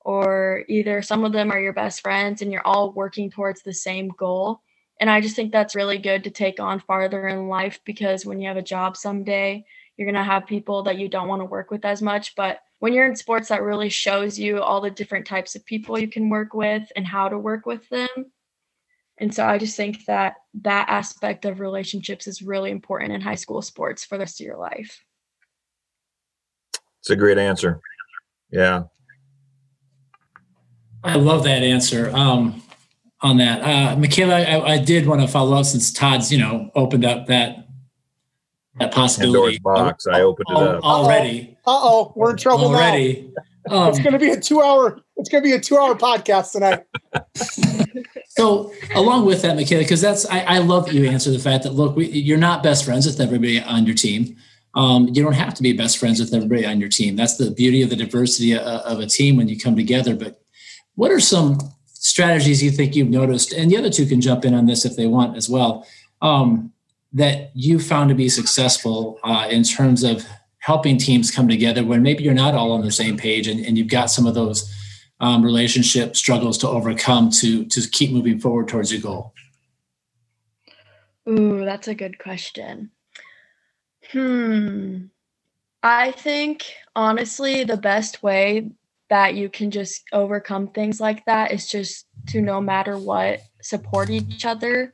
or 0.00 0.64
either 0.68 1.00
some 1.00 1.24
of 1.24 1.32
them 1.32 1.50
are 1.50 1.60
your 1.60 1.72
best 1.72 2.02
friends 2.02 2.42
and 2.42 2.52
you're 2.52 2.66
all 2.66 2.92
working 2.92 3.30
towards 3.30 3.62
the 3.62 3.72
same 3.72 4.08
goal. 4.08 4.60
And 5.00 5.08
I 5.10 5.20
just 5.20 5.34
think 5.34 5.50
that's 5.50 5.74
really 5.74 5.98
good 5.98 6.24
to 6.24 6.30
take 6.30 6.60
on 6.60 6.80
farther 6.80 7.26
in 7.28 7.48
life 7.48 7.80
because 7.84 8.26
when 8.26 8.40
you 8.40 8.48
have 8.48 8.56
a 8.56 8.62
job 8.62 8.96
someday, 8.96 9.64
you're 9.96 10.06
going 10.06 10.14
to 10.14 10.30
have 10.30 10.46
people 10.46 10.82
that 10.82 10.98
you 10.98 11.08
don't 11.08 11.28
want 11.28 11.40
to 11.40 11.46
work 11.46 11.70
with 11.70 11.84
as 11.84 12.02
much. 12.02 12.34
But 12.36 12.60
when 12.80 12.92
you're 12.92 13.06
in 13.06 13.16
sports, 13.16 13.48
that 13.48 13.62
really 13.62 13.88
shows 13.88 14.38
you 14.38 14.60
all 14.60 14.80
the 14.80 14.90
different 14.90 15.26
types 15.26 15.54
of 15.54 15.64
people 15.64 15.98
you 15.98 16.08
can 16.08 16.28
work 16.28 16.52
with 16.52 16.90
and 16.96 17.06
how 17.06 17.28
to 17.28 17.38
work 17.38 17.64
with 17.64 17.88
them. 17.88 18.08
And 19.18 19.32
so 19.32 19.46
I 19.46 19.58
just 19.58 19.76
think 19.76 20.04
that 20.06 20.34
that 20.62 20.88
aspect 20.88 21.44
of 21.44 21.60
relationships 21.60 22.26
is 22.26 22.42
really 22.42 22.70
important 22.70 23.12
in 23.12 23.20
high 23.20 23.36
school 23.36 23.62
sports 23.62 24.04
for 24.04 24.16
the 24.16 24.22
rest 24.22 24.40
of 24.40 24.46
your 24.46 24.56
life. 24.56 25.04
It's 27.00 27.10
a 27.10 27.16
great 27.16 27.38
answer. 27.38 27.80
Yeah. 28.50 28.84
I 31.04 31.16
love 31.16 31.44
that 31.44 31.62
answer 31.62 32.10
um, 32.14 32.62
on 33.20 33.36
that. 33.36 33.60
Uh, 33.60 33.96
Michaela, 33.96 34.40
I, 34.40 34.74
I, 34.74 34.78
did 34.78 35.06
want 35.06 35.20
to 35.20 35.28
follow 35.28 35.56
up 35.58 35.66
since 35.66 35.92
Todd's, 35.92 36.32
you 36.32 36.38
know, 36.38 36.70
opened 36.74 37.04
up 37.04 37.26
that 37.26 37.68
that 38.80 38.92
possibility. 38.92 39.58
Pandora's 39.58 39.58
box. 39.58 40.06
I 40.06 40.22
opened 40.22 40.46
it 40.48 40.56
up 40.56 40.82
already. 40.82 41.58
Uh 41.66 41.78
oh, 41.82 42.12
we're 42.16 42.30
in 42.30 42.36
trouble 42.38 42.66
already. 42.66 43.30
Um, 43.68 43.88
it's 43.88 43.98
going 43.98 44.12
to 44.12 44.18
be 44.18 44.30
a 44.30 44.40
two-hour. 44.40 45.00
It's 45.16 45.28
going 45.28 45.42
to 45.42 45.48
be 45.48 45.54
a 45.54 45.60
two-hour 45.60 45.94
podcast 45.94 46.52
tonight. 46.52 46.84
so, 48.28 48.72
along 48.94 49.26
with 49.26 49.42
that, 49.42 49.56
Michaela, 49.56 49.82
because 49.82 50.00
that's 50.00 50.26
I, 50.26 50.40
I, 50.40 50.58
love 50.58 50.86
that 50.86 50.94
you 50.94 51.08
answer 51.08 51.30
the 51.30 51.38
fact 51.38 51.64
that 51.64 51.72
look, 51.72 51.96
we, 51.96 52.08
you're 52.08 52.38
not 52.38 52.62
best 52.62 52.84
friends 52.84 53.06
with 53.06 53.20
everybody 53.20 53.60
on 53.60 53.86
your 53.86 53.94
team. 53.94 54.36
Um, 54.74 55.08
you 55.12 55.22
don't 55.22 55.34
have 55.34 55.54
to 55.54 55.62
be 55.62 55.72
best 55.72 55.98
friends 55.98 56.18
with 56.18 56.34
everybody 56.34 56.66
on 56.66 56.80
your 56.80 56.88
team. 56.88 57.14
That's 57.14 57.36
the 57.36 57.50
beauty 57.50 57.82
of 57.82 57.90
the 57.90 57.96
diversity 57.96 58.52
of, 58.54 58.62
of 58.62 58.98
a 58.98 59.06
team 59.06 59.36
when 59.36 59.48
you 59.48 59.58
come 59.58 59.76
together. 59.76 60.16
But 60.16 60.40
what 60.96 61.12
are 61.12 61.20
some 61.20 61.58
strategies 61.86 62.62
you 62.62 62.72
think 62.72 62.96
you've 62.96 63.08
noticed? 63.08 63.52
And 63.52 63.70
the 63.70 63.76
other 63.76 63.90
two 63.90 64.06
can 64.06 64.20
jump 64.20 64.44
in 64.44 64.52
on 64.52 64.66
this 64.66 64.84
if 64.84 64.96
they 64.96 65.06
want 65.06 65.36
as 65.36 65.48
well. 65.48 65.86
Um, 66.22 66.72
that 67.12 67.52
you 67.54 67.78
found 67.78 68.08
to 68.08 68.14
be 68.16 68.28
successful 68.28 69.20
uh, 69.22 69.46
in 69.48 69.62
terms 69.62 70.02
of 70.02 70.26
helping 70.58 70.98
teams 70.98 71.30
come 71.30 71.46
together 71.46 71.84
when 71.84 72.02
maybe 72.02 72.24
you're 72.24 72.34
not 72.34 72.54
all 72.54 72.72
on 72.72 72.80
the 72.80 72.90
same 72.90 73.16
page 73.16 73.46
and, 73.46 73.64
and 73.64 73.78
you've 73.78 73.88
got 73.88 74.10
some 74.10 74.26
of 74.26 74.34
those 74.34 74.68
um, 75.20 75.44
relationship 75.44 76.16
struggles 76.16 76.58
to 76.58 76.68
overcome 76.68 77.30
to 77.30 77.64
to 77.66 77.88
keep 77.88 78.10
moving 78.10 78.38
forward 78.38 78.68
towards 78.68 78.92
your 78.92 79.00
goal? 79.00 79.34
Ooh, 81.28 81.64
that's 81.64 81.88
a 81.88 81.94
good 81.94 82.18
question. 82.18 82.90
Hmm. 84.10 85.06
I 85.82 86.12
think 86.12 86.64
honestly, 86.96 87.64
the 87.64 87.76
best 87.76 88.22
way 88.22 88.70
that 89.10 89.34
you 89.34 89.48
can 89.48 89.70
just 89.70 90.02
overcome 90.12 90.68
things 90.68 91.00
like 91.00 91.24
that 91.26 91.52
is 91.52 91.68
just 91.68 92.06
to 92.28 92.40
no 92.40 92.60
matter 92.60 92.98
what 92.98 93.40
support 93.62 94.10
each 94.10 94.44
other 94.44 94.92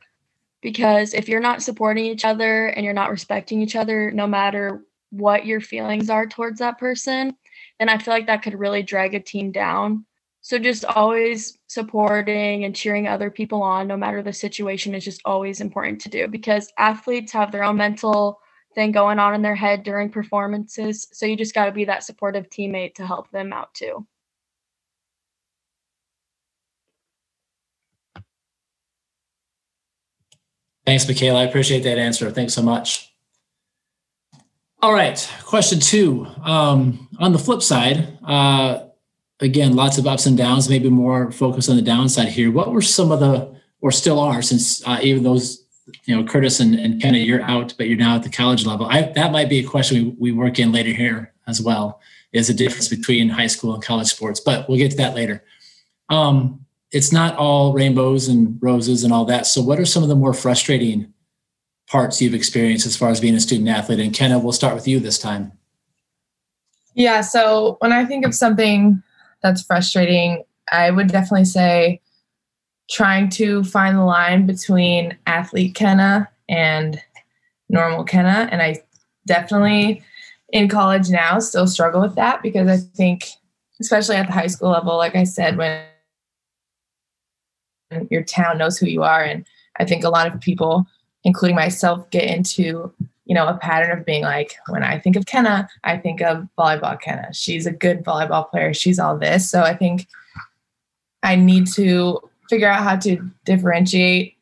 because 0.61 1.15
if 1.15 1.29
you're 1.29 1.41
not 1.41 1.63
supporting 1.63 2.05
each 2.05 2.25
other 2.25 2.67
and 2.67 2.85
you're 2.85 2.93
not 2.93 3.11
respecting 3.11 3.63
each 3.63 3.77
other 3.77 4.11
no 4.11 4.27
matter 4.27 4.85
what 5.11 5.47
your 5.47 5.61
feelings 5.61 6.11
are 6.11 6.27
towards 6.27 6.59
that 6.59 6.79
person 6.79 7.37
then 7.79 7.89
i 7.89 7.99
feel 7.99 8.13
like 8.13 8.27
that 8.27 8.43
could 8.43 8.59
really 8.59 8.83
drag 8.83 9.15
a 9.15 9.21
team 9.21 9.53
down 9.53 10.05
so 10.43 10.59
just 10.59 10.85
always 10.85 11.59
supporting 11.67 12.65
and 12.65 12.75
cheering 12.77 13.09
other 13.09 13.31
people 13.31 13.63
on 13.63 13.87
no 13.87 13.97
matter 13.97 14.23
the 14.23 14.33
situation 14.33 14.95
is 14.95 15.05
just 15.05 15.21
always 15.25 15.61
important 15.61 16.01
to 16.01 16.09
do 16.09 16.29
because 16.29 16.73
athletes 16.79 17.33
have 17.33 17.53
their 17.53 17.65
own 17.65 17.77
mental 17.77 18.41
thing 18.75 18.93
going 18.93 19.19
on 19.19 19.35
in 19.35 19.43
their 19.43 19.57
head 19.57 19.83
during 19.83 20.11
performances 20.11 21.09
so 21.13 21.27
you 21.27 21.37
just 21.37 21.55
got 21.55 21.67
to 21.67 21.73
be 21.73 21.85
that 21.87 22.05
supportive 22.05 22.49
teammate 22.51 22.95
to 22.95 23.07
help 23.07 23.31
them 23.31 23.53
out 23.53 23.73
too 23.75 24.07
Thanks, 30.87 31.07
Michaela. 31.07 31.41
I 31.41 31.45
appreciate 31.45 31.81
that 31.85 31.99
answer. 31.99 32.31
Thanks 32.33 32.55
so 32.55 32.63
much. 32.63 33.15
All 34.83 34.93
right, 34.95 35.31
question 35.45 35.79
two. 35.79 36.27
Um, 36.43 37.09
on 37.19 37.33
the 37.33 37.39
flip 37.39 37.63
side, 37.63 38.19
uh, 38.25 38.87
again, 39.41 39.75
lots 39.75 39.99
of 39.99 40.07
ups 40.07 40.27
and 40.27 40.37
downs, 40.37 40.69
maybe 40.69 40.91
more 40.91 41.31
focus 41.33 41.69
on 41.69 41.77
the 41.77 41.83
downside 41.83 42.29
here. 42.29 42.51
What 42.51 42.73
were 42.73 42.83
some 42.83 43.11
of 43.11 43.21
the, 43.21 43.55
or 43.81 43.91
still 43.91 44.21
are, 44.21 44.43
since 44.43 44.87
uh, 44.87 45.01
even 45.03 45.23
those, 45.23 45.65
you 46.05 46.15
know, 46.15 46.25
Curtis 46.25 46.61
and, 46.61 46.75
and 46.75 47.01
Kenna, 47.01 47.19
you're 47.19 47.43
out, 47.43 47.75
but 47.77 47.89
you're 47.89 47.97
now 47.97 48.17
at 48.17 48.23
the 48.23 48.31
college 48.31 48.67
level. 48.67 48.87
I, 48.87 49.03
that 49.15 49.33
might 49.33 49.49
be 49.49 49.59
a 49.59 49.67
question 49.67 50.17
we, 50.19 50.33
we 50.33 50.33
work 50.33 50.59
in 50.59 50.73
later 50.73 50.93
here 50.93 51.33
as 51.47 51.61
well, 51.61 52.01
is 52.33 52.49
the 52.49 52.55
difference 52.55 52.89
between 52.89 53.29
high 53.29 53.47
school 53.47 53.75
and 53.75 53.83
college 53.83 54.09
sports, 54.09 54.41
but 54.41 54.69
we'll 54.69 54.79
get 54.79 54.91
to 54.93 54.97
that 54.99 55.15
later. 55.15 55.43
Um, 56.11 56.67
it's 56.93 57.13
not 57.13 57.37
all 57.37 57.73
rainbows 57.73 58.29
and 58.29 58.59
roses 58.61 59.05
and 59.05 59.13
all 59.13 59.25
that. 59.27 59.47
So, 59.47 59.63
what 59.63 59.79
are 59.79 59.87
some 59.87 60.03
of 60.03 60.09
the 60.09 60.17
more 60.17 60.35
frustrating 60.35 61.13
parts 61.89 62.21
you've 62.21 62.35
experienced 62.35 62.85
as 62.85 62.97
far 62.97 63.11
as 63.11 63.21
being 63.21 63.37
a 63.37 63.41
student 63.41 63.69
athlete? 63.69 64.01
And 64.01 64.13
Kenna, 64.13 64.39
we'll 64.39 64.53
start 64.53 64.75
with 64.75 64.89
you 64.89 64.99
this 64.99 65.19
time. 65.19 65.53
Yeah. 66.95 67.21
So, 67.21 67.77
when 67.79 67.93
I 67.93 68.05
think 68.05 68.27
of 68.27 68.35
something 68.35 69.03
that's 69.43 69.63
frustrating, 69.63 70.45
I 70.71 70.91
would 70.91 71.09
definitely 71.09 71.47
say 71.47 72.01
trying 72.91 73.29
to 73.31 73.63
find 73.65 73.97
the 73.97 74.05
line 74.05 74.47
between 74.47 75.17
athlete 75.27 75.75
Kenna 75.75 76.29
and 76.49 77.01
normal 77.69 78.05
Kenna. 78.05 78.49
And 78.51 78.61
I 78.61 78.83
definitely 79.27 80.03
in 80.53 80.69
college 80.69 81.09
now 81.09 81.39
still 81.39 81.67
struggle 81.67 82.01
with 82.01 82.17
that 82.17 82.43
because 82.43 82.69
I 82.69 82.79
think, 82.97 83.31
especially 83.81 84.17
at 84.17 84.27
the 84.27 84.33
high 84.33 84.49
school 84.49 84.71
level, 84.71 84.97
like 84.97 85.15
I 85.15 85.25
said, 85.25 85.57
when 85.57 85.85
your 88.11 88.23
town 88.23 88.59
knows 88.59 88.79
who 88.79 88.87
you 88.87 89.03
are. 89.03 89.23
And 89.23 89.47
I 89.79 89.85
think 89.85 90.05
a 90.05 90.11
lot 90.11 90.33
of 90.33 90.41
people, 90.41 90.87
including 91.25 91.57
myself, 91.57 92.09
get 92.11 92.25
into 92.25 92.93
you 93.31 93.35
know 93.37 93.47
a 93.47 93.55
pattern 93.55 93.97
of 93.97 94.05
being 94.05 94.25
like, 94.25 94.57
when 94.71 94.83
I 94.83 94.99
think 94.99 95.15
of 95.15 95.25
Kenna, 95.25 95.69
I 95.85 95.97
think 95.99 96.21
of 96.21 96.49
volleyball 96.59 97.01
Kenna. 97.01 97.33
She's 97.33 97.65
a 97.65 97.71
good 97.71 98.05
volleyball 98.05 98.51
player. 98.51 98.75
She's 98.75 98.99
all 98.99 99.17
this. 99.17 99.49
So 99.49 99.63
I 99.63 99.73
think 99.73 100.09
I 101.23 101.37
need 101.37 101.69
to 101.75 102.19
figure 102.49 102.67
out 102.67 102.83
how 102.83 102.97
to 102.97 103.31
differentiate 103.45 104.37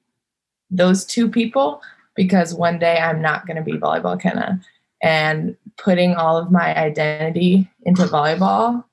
those 0.70 1.04
two 1.04 1.28
people 1.28 1.82
because 2.16 2.54
one 2.54 2.78
day 2.78 2.96
I'm 2.96 3.20
not 3.20 3.46
going 3.46 3.58
to 3.58 3.62
be 3.62 3.74
volleyball 3.74 4.18
Kenna. 4.18 4.58
And 5.02 5.54
putting 5.76 6.14
all 6.14 6.38
of 6.38 6.50
my 6.50 6.74
identity 6.74 7.70
into 7.82 8.04
volleyball 8.04 8.84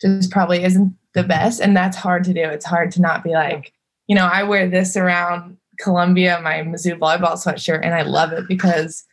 just 0.00 0.30
probably 0.30 0.62
isn't 0.62 0.94
the 1.14 1.24
best. 1.24 1.60
And 1.60 1.76
that's 1.76 1.96
hard 1.96 2.22
to 2.22 2.32
do. 2.32 2.42
It's 2.42 2.64
hard 2.64 2.92
to 2.92 3.00
not 3.00 3.24
be 3.24 3.30
like, 3.30 3.72
you 4.06 4.14
know, 4.14 4.26
I 4.26 4.44
wear 4.44 4.68
this 4.68 4.96
around 4.96 5.56
Columbia, 5.80 6.40
my 6.40 6.58
Mizzou 6.58 7.00
volleyball 7.00 7.34
sweatshirt, 7.34 7.80
and 7.82 7.94
I 7.94 8.02
love 8.02 8.32
it 8.32 8.46
because 8.46 9.04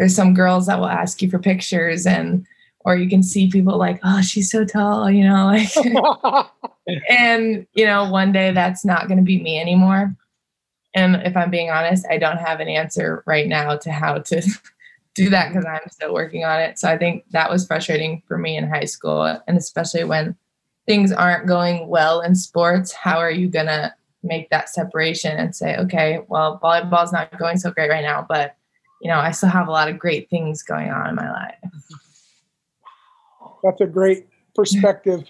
there's 0.00 0.16
some 0.16 0.32
girls 0.32 0.64
that 0.64 0.78
will 0.78 0.88
ask 0.88 1.20
you 1.20 1.28
for 1.28 1.38
pictures 1.38 2.06
and 2.06 2.46
or 2.86 2.96
you 2.96 3.06
can 3.06 3.22
see 3.22 3.50
people 3.50 3.76
like, 3.76 4.00
oh, 4.02 4.22
she's 4.22 4.50
so 4.50 4.64
tall, 4.64 5.10
you 5.10 5.22
know, 5.22 5.44
like 5.46 5.68
and 7.10 7.66
you 7.74 7.84
know, 7.84 8.10
one 8.10 8.32
day 8.32 8.50
that's 8.50 8.82
not 8.82 9.08
gonna 9.08 9.20
be 9.20 9.42
me 9.42 9.60
anymore. 9.60 10.16
And 10.94 11.16
if 11.16 11.36
I'm 11.36 11.50
being 11.50 11.68
honest, 11.68 12.06
I 12.10 12.16
don't 12.16 12.38
have 12.38 12.60
an 12.60 12.68
answer 12.68 13.22
right 13.26 13.46
now 13.46 13.76
to 13.76 13.92
how 13.92 14.20
to 14.20 14.40
do 15.14 15.28
that 15.28 15.50
because 15.52 15.66
I'm 15.66 15.86
still 15.90 16.14
working 16.14 16.46
on 16.46 16.58
it. 16.60 16.78
So 16.78 16.88
I 16.88 16.96
think 16.96 17.26
that 17.32 17.50
was 17.50 17.66
frustrating 17.66 18.22
for 18.26 18.38
me 18.38 18.56
in 18.56 18.66
high 18.66 18.86
school. 18.86 19.38
And 19.46 19.58
especially 19.58 20.04
when 20.04 20.34
things 20.86 21.12
aren't 21.12 21.46
going 21.46 21.88
well 21.88 22.22
in 22.22 22.34
sports, 22.34 22.90
how 22.90 23.18
are 23.18 23.30
you 23.30 23.48
gonna 23.48 23.94
make 24.22 24.48
that 24.48 24.70
separation 24.70 25.36
and 25.36 25.54
say, 25.54 25.76
okay, 25.76 26.20
well, 26.28 26.58
volleyball's 26.62 27.12
not 27.12 27.38
going 27.38 27.58
so 27.58 27.70
great 27.70 27.90
right 27.90 28.02
now, 28.02 28.24
but 28.26 28.56
you 29.00 29.08
know, 29.08 29.18
I 29.18 29.30
still 29.30 29.48
have 29.48 29.68
a 29.68 29.70
lot 29.70 29.88
of 29.88 29.98
great 29.98 30.28
things 30.28 30.62
going 30.62 30.90
on 30.90 31.08
in 31.08 31.14
my 31.14 31.30
life. 31.30 31.54
That's 33.62 33.80
a 33.80 33.86
great 33.86 34.26
perspective 34.54 35.24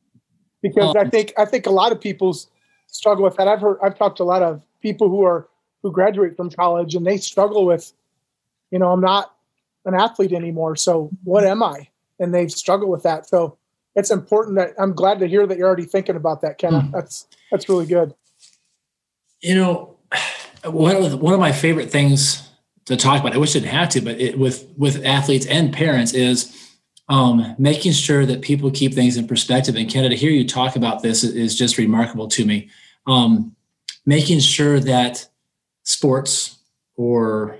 because 0.62 0.94
I 0.96 1.08
think 1.08 1.32
I 1.36 1.44
think 1.44 1.66
a 1.66 1.70
lot 1.70 1.92
of 1.92 2.00
people 2.00 2.36
struggle 2.86 3.24
with 3.24 3.36
that. 3.36 3.48
I've 3.48 3.60
heard 3.60 3.78
I've 3.82 3.98
talked 3.98 4.18
to 4.18 4.22
a 4.22 4.24
lot 4.24 4.42
of 4.42 4.62
people 4.80 5.08
who 5.08 5.24
are 5.24 5.48
who 5.82 5.90
graduate 5.90 6.36
from 6.36 6.50
college 6.50 6.94
and 6.94 7.06
they 7.06 7.16
struggle 7.16 7.64
with, 7.64 7.92
you 8.70 8.78
know, 8.78 8.92
I'm 8.92 9.00
not 9.00 9.34
an 9.86 9.94
athlete 9.94 10.32
anymore, 10.32 10.76
so 10.76 11.10
what 11.24 11.44
am 11.44 11.62
I? 11.62 11.88
And 12.18 12.34
they 12.34 12.48
struggle 12.48 12.90
with 12.90 13.02
that. 13.04 13.26
So 13.26 13.56
it's 13.96 14.10
important 14.10 14.56
that 14.56 14.74
I'm 14.78 14.92
glad 14.92 15.18
to 15.20 15.26
hear 15.26 15.46
that 15.46 15.56
you're 15.56 15.66
already 15.66 15.86
thinking 15.86 16.16
about 16.16 16.42
that, 16.42 16.58
Ken. 16.58 16.72
Mm. 16.72 16.92
That's 16.92 17.26
that's 17.50 17.68
really 17.68 17.86
good. 17.86 18.14
You 19.40 19.54
know, 19.54 19.96
one 20.64 20.94
of 20.94 21.10
the, 21.10 21.16
one 21.16 21.34
of 21.34 21.40
my 21.40 21.52
favorite 21.52 21.90
things 21.90 22.49
to 22.90 22.96
talk 22.96 23.20
about. 23.20 23.32
I 23.32 23.38
wish 23.38 23.56
I 23.56 23.60
didn't 23.60 23.72
have 23.72 23.88
to, 23.90 24.00
but 24.00 24.20
it, 24.20 24.38
with 24.38 24.68
with 24.76 25.04
athletes 25.04 25.46
and 25.46 25.72
parents 25.72 26.12
is 26.12 26.76
um, 27.08 27.54
making 27.58 27.92
sure 27.92 28.26
that 28.26 28.42
people 28.42 28.70
keep 28.70 28.94
things 28.94 29.16
in 29.16 29.26
perspective. 29.26 29.76
And 29.76 29.88
Kenna, 29.88 30.14
hear 30.14 30.30
you 30.30 30.46
talk 30.46 30.76
about 30.76 31.02
this 31.02 31.24
is 31.24 31.56
just 31.56 31.78
remarkable 31.78 32.28
to 32.28 32.44
me. 32.44 32.68
Um, 33.06 33.56
making 34.04 34.40
sure 34.40 34.78
that 34.80 35.26
sports 35.82 36.58
or 36.96 37.56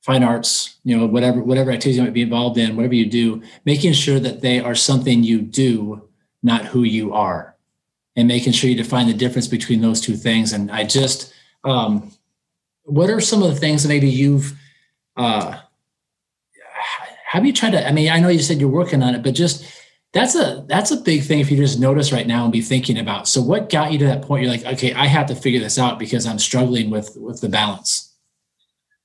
fine 0.00 0.24
arts, 0.24 0.78
you 0.84 0.96
know, 0.96 1.06
whatever 1.06 1.42
whatever 1.42 1.70
activity 1.70 1.98
you 1.98 2.02
might 2.02 2.12
be 2.12 2.22
involved 2.22 2.58
in, 2.58 2.76
whatever 2.76 2.94
you 2.94 3.06
do, 3.06 3.42
making 3.64 3.92
sure 3.92 4.18
that 4.18 4.40
they 4.40 4.60
are 4.60 4.74
something 4.74 5.22
you 5.22 5.42
do, 5.42 6.08
not 6.42 6.64
who 6.64 6.82
you 6.82 7.12
are 7.12 7.52
and 8.16 8.28
making 8.28 8.52
sure 8.52 8.68
you 8.68 8.76
define 8.76 9.06
the 9.06 9.14
difference 9.14 9.48
between 9.48 9.80
those 9.80 10.00
two 10.00 10.16
things. 10.16 10.52
And 10.52 10.70
I 10.70 10.84
just, 10.84 11.32
um, 11.64 12.10
what 12.84 13.10
are 13.10 13.20
some 13.20 13.42
of 13.42 13.50
the 13.50 13.60
things 13.60 13.82
that 13.82 13.88
maybe 13.88 14.08
you've, 14.08 14.58
uh, 15.16 15.58
have 17.26 17.46
you 17.46 17.52
tried 17.52 17.70
to, 17.70 17.86
I 17.86 17.92
mean, 17.92 18.10
I 18.10 18.20
know 18.20 18.28
you 18.28 18.40
said 18.40 18.60
you're 18.60 18.68
working 18.68 19.02
on 19.02 19.14
it, 19.14 19.22
but 19.22 19.34
just, 19.34 19.64
that's 20.12 20.34
a 20.34 20.64
that's 20.68 20.90
a 20.90 20.98
big 20.98 21.22
thing 21.22 21.40
if 21.40 21.50
you 21.50 21.56
just 21.56 21.80
notice 21.80 22.12
right 22.12 22.26
now 22.26 22.44
and 22.44 22.52
be 22.52 22.60
thinking 22.60 22.98
about. 22.98 23.26
So 23.26 23.40
what 23.40 23.70
got 23.70 23.92
you 23.92 23.98
to 24.00 24.04
that 24.06 24.22
point? 24.22 24.42
You're 24.42 24.52
like, 24.52 24.64
okay, 24.66 24.92
I 24.92 25.06
have 25.06 25.26
to 25.26 25.34
figure 25.34 25.60
this 25.60 25.78
out 25.78 25.98
because 25.98 26.26
I'm 26.26 26.38
struggling 26.38 26.90
with 26.90 27.16
with 27.16 27.40
the 27.40 27.48
balance. 27.48 28.14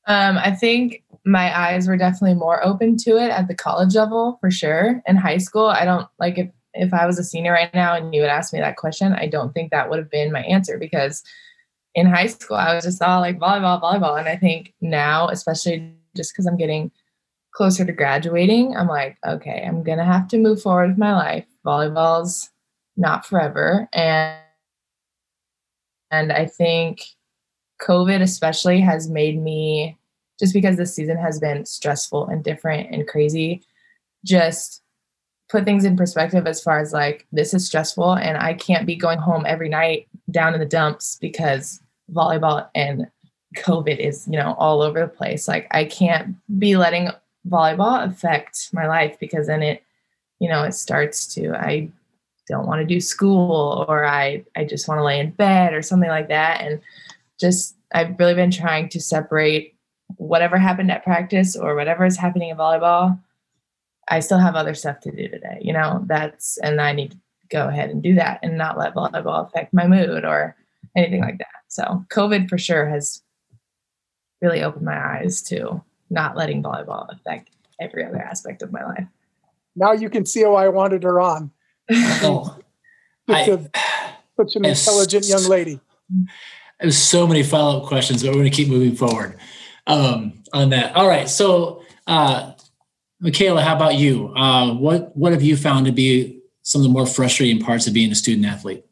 Um, 0.05 0.37
I 0.37 0.51
think 0.51 1.03
my 1.25 1.57
eyes 1.57 1.87
were 1.87 1.97
definitely 1.97 2.35
more 2.35 2.65
open 2.65 2.97
to 2.97 3.17
it 3.17 3.29
at 3.29 3.47
the 3.47 3.55
college 3.55 3.95
level 3.95 4.37
for 4.41 4.51
sure. 4.51 5.01
In 5.05 5.15
high 5.15 5.37
school, 5.37 5.67
I 5.67 5.85
don't 5.85 6.07
like 6.19 6.37
if 6.37 6.49
if 6.73 6.93
I 6.93 7.05
was 7.05 7.17
a 7.17 7.23
senior 7.23 7.53
right 7.53 7.73
now 7.73 7.95
and 7.95 8.13
you 8.13 8.21
would 8.21 8.29
ask 8.29 8.51
me 8.51 8.59
that 8.59 8.75
question, 8.75 9.13
I 9.13 9.27
don't 9.27 9.53
think 9.53 9.71
that 9.71 9.89
would 9.89 9.99
have 9.99 10.11
been 10.11 10.33
my 10.33 10.41
answer 10.41 10.77
because 10.77 11.23
in 11.97 12.05
high 12.05 12.27
school 12.27 12.55
I 12.55 12.75
was 12.75 12.83
just 12.83 13.01
all 13.01 13.19
like 13.21 13.39
volleyball, 13.39 13.81
volleyball. 13.81 14.19
And 14.19 14.29
I 14.29 14.37
think 14.37 14.73
now, 14.79 15.29
especially 15.29 15.95
just 16.15 16.31
because 16.31 16.45
I'm 16.45 16.55
getting 16.55 16.91
closer 17.51 17.83
to 17.83 17.91
graduating, 17.91 18.77
I'm 18.77 18.87
like, 18.87 19.17
okay, 19.25 19.65
I'm 19.67 19.81
gonna 19.83 20.05
have 20.05 20.27
to 20.29 20.37
move 20.37 20.61
forward 20.61 20.89
with 20.89 20.99
my 20.99 21.13
life. 21.13 21.45
Volleyball's 21.65 22.51
not 22.95 23.25
forever. 23.25 23.89
And 23.93 24.37
and 26.11 26.31
I 26.31 26.45
think 26.45 27.01
COVID 27.81 28.21
especially 28.21 28.79
has 28.79 29.09
made 29.09 29.41
me 29.41 29.97
just 30.39 30.53
because 30.53 30.77
this 30.77 30.93
season 30.93 31.17
has 31.17 31.39
been 31.39 31.65
stressful 31.65 32.27
and 32.27 32.43
different 32.43 32.93
and 32.93 33.07
crazy, 33.07 33.63
just 34.23 34.83
put 35.49 35.65
things 35.65 35.83
in 35.83 35.97
perspective 35.97 36.45
as 36.45 36.61
far 36.61 36.79
as 36.79 36.93
like 36.93 37.25
this 37.31 37.55
is 37.55 37.65
stressful 37.65 38.13
and 38.13 38.37
I 38.37 38.53
can't 38.53 38.85
be 38.85 38.95
going 38.95 39.17
home 39.17 39.45
every 39.47 39.69
night 39.69 40.07
down 40.29 40.53
in 40.53 40.59
the 40.59 40.65
dumps 40.65 41.17
because 41.19 41.81
volleyball 42.13 42.69
and 42.75 43.07
COVID 43.55 43.97
is, 43.97 44.27
you 44.27 44.37
know, 44.37 44.55
all 44.57 44.81
over 44.81 44.99
the 44.99 45.07
place. 45.07 45.47
Like 45.47 45.67
I 45.71 45.85
can't 45.85 46.35
be 46.59 46.77
letting 46.77 47.09
volleyball 47.47 48.05
affect 48.05 48.69
my 48.73 48.87
life 48.87 49.17
because 49.19 49.47
then 49.47 49.63
it, 49.63 49.83
you 50.39 50.49
know, 50.49 50.63
it 50.63 50.73
starts 50.73 51.33
to 51.35 51.53
I 51.55 51.89
don't 52.47 52.67
want 52.67 52.81
to 52.81 52.85
do 52.85 53.01
school 53.01 53.85
or 53.87 54.05
I 54.05 54.43
I 54.55 54.65
just 54.65 54.87
want 54.87 54.99
to 54.99 55.03
lay 55.03 55.19
in 55.19 55.31
bed 55.31 55.73
or 55.73 55.81
something 55.81 56.09
like 56.09 56.29
that 56.29 56.61
and 56.61 56.81
just 57.39 57.75
I've 57.93 58.17
really 58.19 58.33
been 58.33 58.51
trying 58.51 58.89
to 58.89 59.01
separate 59.01 59.75
whatever 60.15 60.57
happened 60.57 60.91
at 60.91 61.03
practice 61.03 61.55
or 61.55 61.75
whatever 61.75 62.05
is 62.05 62.17
happening 62.17 62.49
in 62.49 62.57
volleyball. 62.57 63.19
I 64.09 64.21
still 64.21 64.39
have 64.39 64.55
other 64.55 64.73
stuff 64.73 65.01
to 65.01 65.11
do 65.11 65.27
today, 65.27 65.59
you 65.61 65.73
know, 65.73 66.03
that's 66.05 66.57
and 66.59 66.79
I 66.81 66.93
need 66.93 67.11
to 67.11 67.17
go 67.49 67.67
ahead 67.67 67.89
and 67.89 68.01
do 68.01 68.15
that 68.15 68.39
and 68.43 68.57
not 68.57 68.77
let 68.77 68.93
volleyball 68.93 69.47
affect 69.47 69.73
my 69.73 69.87
mood 69.87 70.23
or 70.23 70.55
anything 70.95 71.21
like 71.21 71.37
that. 71.39 71.47
So 71.67 72.05
COVID 72.11 72.49
for 72.49 72.57
sure 72.57 72.87
has 72.87 73.21
really 74.41 74.63
opened 74.63 74.85
my 74.85 74.97
eyes 74.97 75.41
to 75.43 75.83
not 76.09 76.37
letting 76.37 76.63
volleyball 76.63 77.07
affect 77.11 77.49
every 77.79 78.05
other 78.05 78.19
aspect 78.21 78.61
of 78.61 78.71
my 78.71 78.83
life. 78.85 79.07
Now 79.75 79.91
you 79.91 80.09
can 80.09 80.25
see 80.25 80.43
why 80.45 80.65
I 80.65 80.69
wanted 80.69 81.03
her 81.03 81.19
on. 81.19 81.51
Oh, 81.91 82.57
Such, 83.29 83.49
I- 83.49 83.51
a, 83.51 83.59
such 84.37 84.55
an 84.55 84.65
intelligent 84.65 85.27
young 85.27 85.43
lady. 85.43 85.79
There's 86.79 86.97
so 86.97 87.27
many 87.27 87.43
follow 87.43 87.81
up 87.81 87.87
questions, 87.87 88.23
but 88.23 88.29
we're 88.29 88.39
going 88.39 88.51
to 88.51 88.55
keep 88.55 88.69
moving 88.69 88.95
forward 88.95 89.37
um, 89.87 90.43
on 90.53 90.69
that. 90.69 90.95
All 90.95 91.07
right. 91.07 91.27
So, 91.27 91.83
uh, 92.05 92.53
Michaela, 93.19 93.61
how 93.61 93.75
about 93.75 93.95
you? 93.95 94.33
Uh, 94.35 94.73
what 94.75 95.15
what 95.17 95.31
have 95.33 95.41
you 95.41 95.57
found 95.57 95.87
to 95.87 95.91
be 95.91 96.39
some 96.61 96.81
of 96.81 96.87
the 96.87 96.93
more 96.93 97.05
frustrating 97.05 97.59
parts 97.61 97.87
of 97.87 97.93
being 97.93 98.11
a 98.11 98.15
student 98.15 98.45
athlete? 98.45 98.85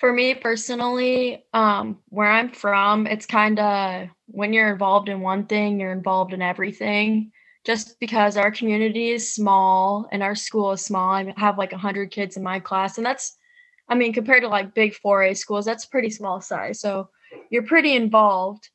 For 0.00 0.14
me 0.14 0.32
personally, 0.32 1.44
um, 1.52 1.98
where 2.08 2.26
I'm 2.26 2.52
from, 2.52 3.06
it's 3.06 3.26
kind 3.26 3.58
of 3.58 4.08
when 4.28 4.54
you're 4.54 4.72
involved 4.72 5.10
in 5.10 5.20
one 5.20 5.44
thing, 5.44 5.78
you're 5.78 5.92
involved 5.92 6.32
in 6.32 6.40
everything. 6.40 7.32
Just 7.66 8.00
because 8.00 8.38
our 8.38 8.50
community 8.50 9.10
is 9.10 9.34
small 9.34 10.08
and 10.10 10.22
our 10.22 10.34
school 10.34 10.72
is 10.72 10.82
small, 10.82 11.10
I 11.10 11.34
have 11.36 11.58
like 11.58 11.72
100 11.72 12.10
kids 12.10 12.38
in 12.38 12.42
my 12.42 12.60
class, 12.60 12.96
and 12.96 13.04
that's, 13.04 13.36
I 13.90 13.94
mean, 13.94 14.14
compared 14.14 14.42
to 14.42 14.48
like 14.48 14.74
big 14.74 14.94
4A 14.94 15.36
schools, 15.36 15.66
that's 15.66 15.84
pretty 15.84 16.08
small 16.08 16.40
size. 16.40 16.80
So 16.80 17.10
you're 17.50 17.64
pretty 17.64 17.94
involved. 17.94 18.70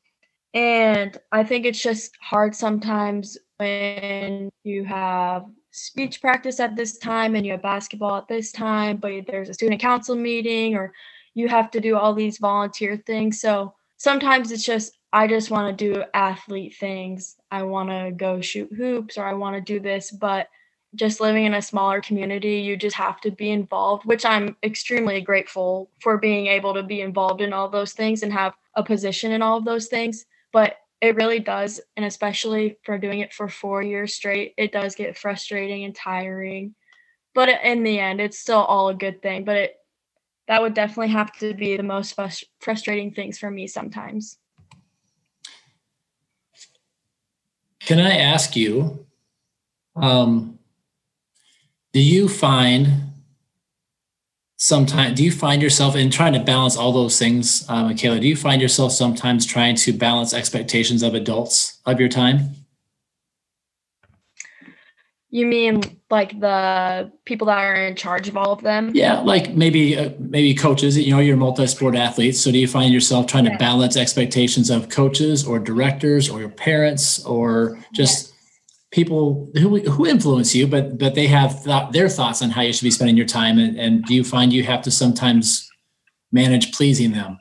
And 0.53 1.17
I 1.31 1.43
think 1.43 1.65
it's 1.65 1.81
just 1.81 2.15
hard 2.21 2.53
sometimes 2.53 3.35
when 3.57 4.51
you 4.63 4.83
have 4.85 5.45
speech 5.71 6.21
practice 6.21 6.59
at 6.59 6.75
this 6.75 6.99
time 6.99 7.35
and 7.35 7.43
you 7.47 7.53
have 7.53 7.63
basketball 7.63 8.15
at 8.17 8.27
this 8.27 8.51
time, 8.51 8.97
but 8.97 9.11
there's 9.25 9.49
a 9.49 9.55
student 9.55 9.81
council 9.81 10.15
meeting 10.15 10.75
or 10.75 10.93
you 11.35 11.47
have 11.49 11.69
to 11.71 11.79
do 11.79 11.95
all 11.97 12.13
these 12.13 12.39
volunteer 12.39 12.97
things. 13.05 13.39
So 13.39 13.75
sometimes 13.97 14.51
it's 14.51 14.65
just, 14.65 14.97
I 15.13 15.27
just 15.27 15.51
want 15.51 15.77
to 15.77 15.93
do 15.93 16.03
athlete 16.13 16.75
things. 16.79 17.35
I 17.51 17.63
want 17.63 17.89
to 17.89 18.11
go 18.15 18.41
shoot 18.41 18.73
hoops 18.73 19.17
or 19.17 19.25
I 19.25 19.33
want 19.33 19.55
to 19.55 19.61
do 19.61 19.79
this. 19.79 20.11
But 20.11 20.47
just 20.95 21.19
living 21.19 21.45
in 21.45 21.53
a 21.53 21.61
smaller 21.61 22.01
community, 22.01 22.59
you 22.59 22.77
just 22.77 22.95
have 22.95 23.19
to 23.21 23.31
be 23.31 23.51
involved, 23.51 24.05
which 24.05 24.25
I'm 24.25 24.55
extremely 24.63 25.19
grateful 25.21 25.91
for 26.01 26.17
being 26.17 26.47
able 26.47 26.73
to 26.73 26.83
be 26.83 27.01
involved 27.01 27.41
in 27.41 27.53
all 27.53 27.69
those 27.69 27.91
things 27.91 28.23
and 28.23 28.31
have 28.31 28.53
a 28.75 28.83
position 28.83 29.33
in 29.33 29.41
all 29.41 29.57
of 29.57 29.65
those 29.65 29.87
things. 29.87 30.25
But 30.53 30.77
it 31.01 31.15
really 31.15 31.39
does. 31.39 31.81
And 31.97 32.05
especially 32.05 32.77
for 32.83 32.97
doing 32.97 33.19
it 33.19 33.33
for 33.33 33.49
four 33.49 33.83
years 33.83 34.13
straight, 34.13 34.53
it 34.57 34.71
does 34.71 34.95
get 34.95 35.17
frustrating 35.17 35.83
and 35.83 35.93
tiring. 35.93 36.75
But 37.33 37.49
in 37.49 37.83
the 37.83 37.99
end, 37.99 38.21
it's 38.21 38.39
still 38.39 38.63
all 38.63 38.87
a 38.87 38.95
good 38.95 39.21
thing. 39.21 39.43
But 39.43 39.57
it, 39.57 39.75
that 40.47 40.61
would 40.61 40.73
definitely 40.73 41.09
have 41.09 41.31
to 41.39 41.53
be 41.53 41.75
the 41.75 41.83
most 41.83 42.15
frus- 42.15 42.43
frustrating 42.59 43.11
things 43.11 43.37
for 43.37 43.49
me 43.49 43.67
sometimes. 43.67 44.37
Can 47.81 47.99
I 47.99 48.17
ask 48.17 48.55
you, 48.55 49.05
um, 49.95 50.59
do 51.93 52.01
you 52.01 52.27
find 52.27 52.87
sometimes, 54.57 55.17
do 55.17 55.23
you 55.23 55.31
find 55.31 55.61
yourself 55.61 55.95
in 55.95 56.09
trying 56.09 56.33
to 56.33 56.39
balance 56.39 56.75
all 56.75 56.91
those 56.91 57.19
things, 57.19 57.65
uh, 57.69 57.83
Michaela, 57.83 58.19
do 58.19 58.27
you 58.27 58.35
find 58.35 58.61
yourself 58.61 58.91
sometimes 58.91 59.45
trying 59.45 59.75
to 59.75 59.93
balance 59.93 60.33
expectations 60.33 61.03
of 61.03 61.13
adults 61.13 61.79
of 61.85 61.99
your 61.99 62.09
time? 62.09 62.55
You 65.29 65.45
mean 65.45 65.94
like 66.09 66.39
the 66.39 67.11
people 67.25 67.47
that 67.47 67.57
are 67.57 67.75
in 67.75 67.95
charge 67.95 68.27
of 68.27 68.37
all 68.37 68.51
of 68.51 68.61
them? 68.61 68.91
Yeah, 68.93 69.19
like 69.21 69.55
maybe 69.55 69.97
uh, 69.97 70.11
maybe 70.19 70.53
coaches. 70.53 70.97
You 70.97 71.11
know, 71.11 71.19
you're 71.19 71.37
multi-sport 71.37 71.95
athletes. 71.95 72.39
So 72.39 72.51
do 72.51 72.59
you 72.59 72.67
find 72.67 72.93
yourself 72.93 73.27
trying 73.27 73.45
to 73.45 73.57
balance 73.57 73.97
expectations 73.97 74.69
of 74.69 74.89
coaches 74.89 75.45
or 75.45 75.59
directors 75.59 76.29
or 76.29 76.39
your 76.39 76.49
parents 76.49 77.23
or 77.25 77.79
just 77.93 78.33
people 78.95 79.51
who 79.55 79.79
who 79.81 80.05
influence 80.05 80.55
you, 80.55 80.65
but 80.67 80.97
but 80.97 81.15
they 81.15 81.27
have 81.27 81.61
thought, 81.63 81.91
their 81.91 82.07
thoughts 82.07 82.41
on 82.41 82.49
how 82.49 82.61
you 82.61 82.71
should 82.71 82.85
be 82.85 82.91
spending 82.91 83.17
your 83.17 83.25
time, 83.25 83.59
and, 83.59 83.77
and 83.77 84.03
do 84.05 84.15
you 84.15 84.23
find 84.23 84.53
you 84.53 84.63
have 84.63 84.81
to 84.83 84.91
sometimes 84.91 85.69
manage 86.31 86.71
pleasing 86.71 87.11
them? 87.11 87.37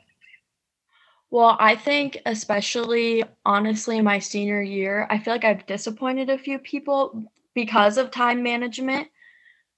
Well, 1.31 1.57
I 1.59 1.75
think, 1.75 2.17
especially 2.25 3.23
honestly, 3.45 4.01
my 4.01 4.19
senior 4.19 4.61
year, 4.61 5.07
I 5.09 5.17
feel 5.17 5.33
like 5.33 5.43
I've 5.45 5.65
disappointed 5.65 6.29
a 6.29 6.37
few 6.37 6.59
people 6.59 7.23
because 7.55 7.97
of 7.97 8.11
time 8.11 8.43
management, 8.43 9.07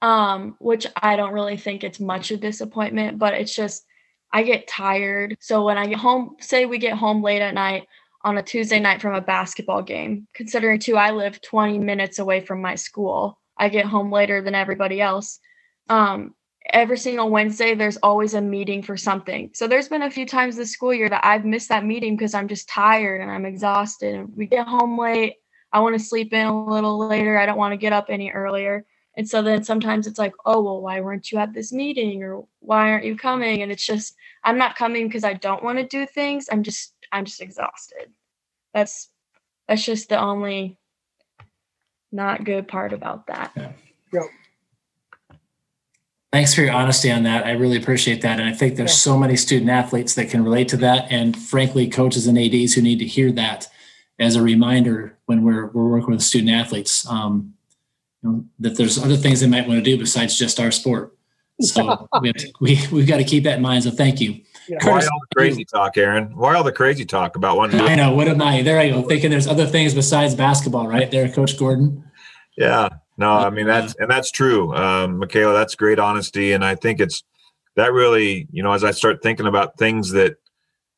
um, 0.01 0.55
which 0.59 0.85
I 1.01 1.15
don't 1.15 1.33
really 1.33 1.57
think 1.57 1.83
it's 1.83 1.99
much 1.99 2.31
a 2.31 2.37
disappointment, 2.37 3.19
but 3.19 3.35
it's 3.35 3.55
just 3.55 3.85
I 4.33 4.43
get 4.43 4.67
tired. 4.67 5.37
So 5.39 5.63
when 5.63 5.77
I 5.77 5.87
get 5.87 5.99
home, 5.99 6.35
say 6.41 6.65
we 6.65 6.79
get 6.79 6.97
home 6.97 7.23
late 7.23 7.41
at 7.41 7.53
night 7.53 7.87
on 8.23 8.37
a 8.37 8.43
Tuesday 8.43 8.79
night 8.79 9.01
from 9.01 9.15
a 9.15 9.21
basketball 9.21 9.83
game, 9.83 10.27
considering 10.33 10.79
too, 10.79 10.97
I 10.97 11.11
live 11.11 11.41
20 11.41 11.79
minutes 11.79 12.19
away 12.19 12.41
from 12.41 12.61
my 12.61 12.75
school, 12.75 13.39
I 13.57 13.69
get 13.69 13.85
home 13.85 14.11
later 14.11 14.41
than 14.41 14.55
everybody 14.55 14.99
else. 14.99 15.39
Um, 15.87 16.33
every 16.69 16.97
single 16.97 17.29
Wednesday, 17.29 17.75
there's 17.75 17.97
always 17.97 18.33
a 18.33 18.41
meeting 18.41 18.83
for 18.83 18.97
something. 18.97 19.51
So 19.53 19.67
there's 19.67 19.87
been 19.87 20.01
a 20.01 20.11
few 20.11 20.25
times 20.25 20.55
this 20.55 20.71
school 20.71 20.93
year 20.93 21.09
that 21.09 21.25
I've 21.25 21.45
missed 21.45 21.69
that 21.69 21.85
meeting 21.85 22.17
because 22.17 22.33
I'm 22.33 22.47
just 22.47 22.67
tired 22.67 23.21
and 23.21 23.31
I'm 23.31 23.45
exhausted. 23.45 24.15
And 24.15 24.35
we 24.35 24.47
get 24.47 24.67
home 24.67 24.99
late. 24.99 25.35
I 25.71 25.79
want 25.79 25.97
to 25.97 26.03
sleep 26.03 26.33
in 26.33 26.45
a 26.45 26.65
little 26.65 26.97
later. 26.97 27.37
I 27.37 27.45
don't 27.45 27.57
want 27.57 27.73
to 27.73 27.77
get 27.77 27.93
up 27.93 28.05
any 28.09 28.31
earlier. 28.31 28.85
And 29.17 29.27
so 29.27 29.41
then 29.41 29.63
sometimes 29.63 30.05
it's 30.05 30.19
like, 30.19 30.33
oh, 30.45 30.61
well, 30.61 30.79
why 30.79 31.01
weren't 31.01 31.31
you 31.31 31.39
at 31.39 31.53
this 31.53 31.73
meeting? 31.73 32.23
Or 32.23 32.45
why 32.59 32.91
aren't 32.91 33.05
you 33.05 33.17
coming? 33.17 33.63
And 33.63 33.71
it's 33.71 33.85
just, 33.85 34.15
I'm 34.43 34.59
not 34.59 34.75
coming 34.75 35.07
because 35.07 35.23
I 35.23 35.33
don't 35.33 35.63
want 35.63 35.79
to 35.79 35.87
do 35.87 36.05
things. 36.05 36.47
I'm 36.51 36.61
just, 36.61 36.93
I'm 37.11 37.25
just 37.25 37.41
exhausted. 37.41 38.11
That's, 38.73 39.09
that's 39.67 39.83
just 39.83 40.09
the 40.09 40.19
only 40.19 40.77
not 42.11 42.43
good 42.43 42.67
part 42.67 42.93
about 42.93 43.25
that. 43.27 43.51
Yeah. 44.13 44.21
Thanks 46.31 46.53
for 46.53 46.61
your 46.61 46.73
honesty 46.73 47.09
on 47.09 47.23
that. 47.23 47.45
I 47.45 47.51
really 47.53 47.77
appreciate 47.77 48.21
that. 48.21 48.39
And 48.39 48.47
I 48.47 48.53
think 48.53 48.75
there's 48.75 48.93
so 48.93 49.17
many 49.17 49.35
student 49.35 49.71
athletes 49.71 50.13
that 50.13 50.29
can 50.29 50.43
relate 50.43 50.67
to 50.69 50.77
that. 50.77 51.11
And 51.11 51.35
frankly, 51.35 51.87
coaches 51.87 52.27
and 52.27 52.37
ADs 52.37 52.75
who 52.75 52.81
need 52.81 52.99
to 52.99 53.07
hear 53.07 53.31
that 53.31 53.67
as 54.19 54.35
a 54.35 54.43
reminder 54.43 55.16
when 55.27 55.43
we're, 55.43 55.67
we're 55.67 55.87
working 55.87 56.11
with 56.11 56.23
student 56.23 56.51
athletes, 56.51 57.07
um, 57.07 57.53
you 58.23 58.29
know, 58.29 58.45
that 58.59 58.75
there's 58.75 58.97
other 58.97 59.15
things 59.15 59.41
they 59.41 59.47
might 59.47 59.67
want 59.67 59.77
to 59.77 59.83
do 59.83 59.97
besides 59.97 60.37
just 60.37 60.59
our 60.59 60.71
sport. 60.71 61.15
So 61.61 62.07
we 62.21 62.29
have 62.29 62.37
to, 62.37 62.51
we, 62.59 62.79
we've 62.91 63.07
got 63.07 63.17
to 63.17 63.23
keep 63.23 63.43
that 63.43 63.57
in 63.57 63.61
mind. 63.61 63.83
So 63.83 63.91
thank 63.91 64.19
you. 64.19 64.41
Yeah. 64.67 64.77
Why 64.77 64.91
Curtis, 64.91 65.09
all 65.11 65.19
the 65.19 65.35
crazy 65.35 65.65
talk, 65.65 65.97
Aaron? 65.97 66.35
Why 66.35 66.55
all 66.55 66.63
the 66.63 66.71
crazy 66.71 67.05
talk 67.05 67.35
about 67.35 67.57
one 67.57 67.69
to 67.69 67.77
I 67.77 67.95
know. 67.95 68.13
What 68.13 68.27
am 68.27 68.41
I? 68.41 68.61
There 68.61 68.79
I 68.79 68.89
go. 68.89 69.01
Thinking 69.03 69.31
there's 69.31 69.47
other 69.47 69.65
things 69.65 69.93
besides 69.93 70.35
basketball, 70.35 70.87
right 70.87 71.09
there, 71.09 71.29
Coach 71.29 71.57
Gordon. 71.57 72.03
Yeah, 72.57 72.89
no, 73.17 73.31
I 73.31 73.49
mean 73.49 73.65
that's 73.65 73.95
and 73.95 74.11
that's 74.11 74.29
true, 74.29 74.75
um, 74.75 75.19
Michaela. 75.19 75.53
That's 75.53 75.75
great 75.75 75.99
honesty, 75.99 76.51
and 76.51 76.65
I 76.65 76.75
think 76.75 76.99
it's 76.99 77.23
that 77.75 77.93
really, 77.93 78.47
you 78.51 78.61
know, 78.61 78.73
as 78.73 78.83
I 78.83 78.91
start 78.91 79.23
thinking 79.23 79.45
about 79.45 79.77
things 79.77 80.11
that 80.11 80.35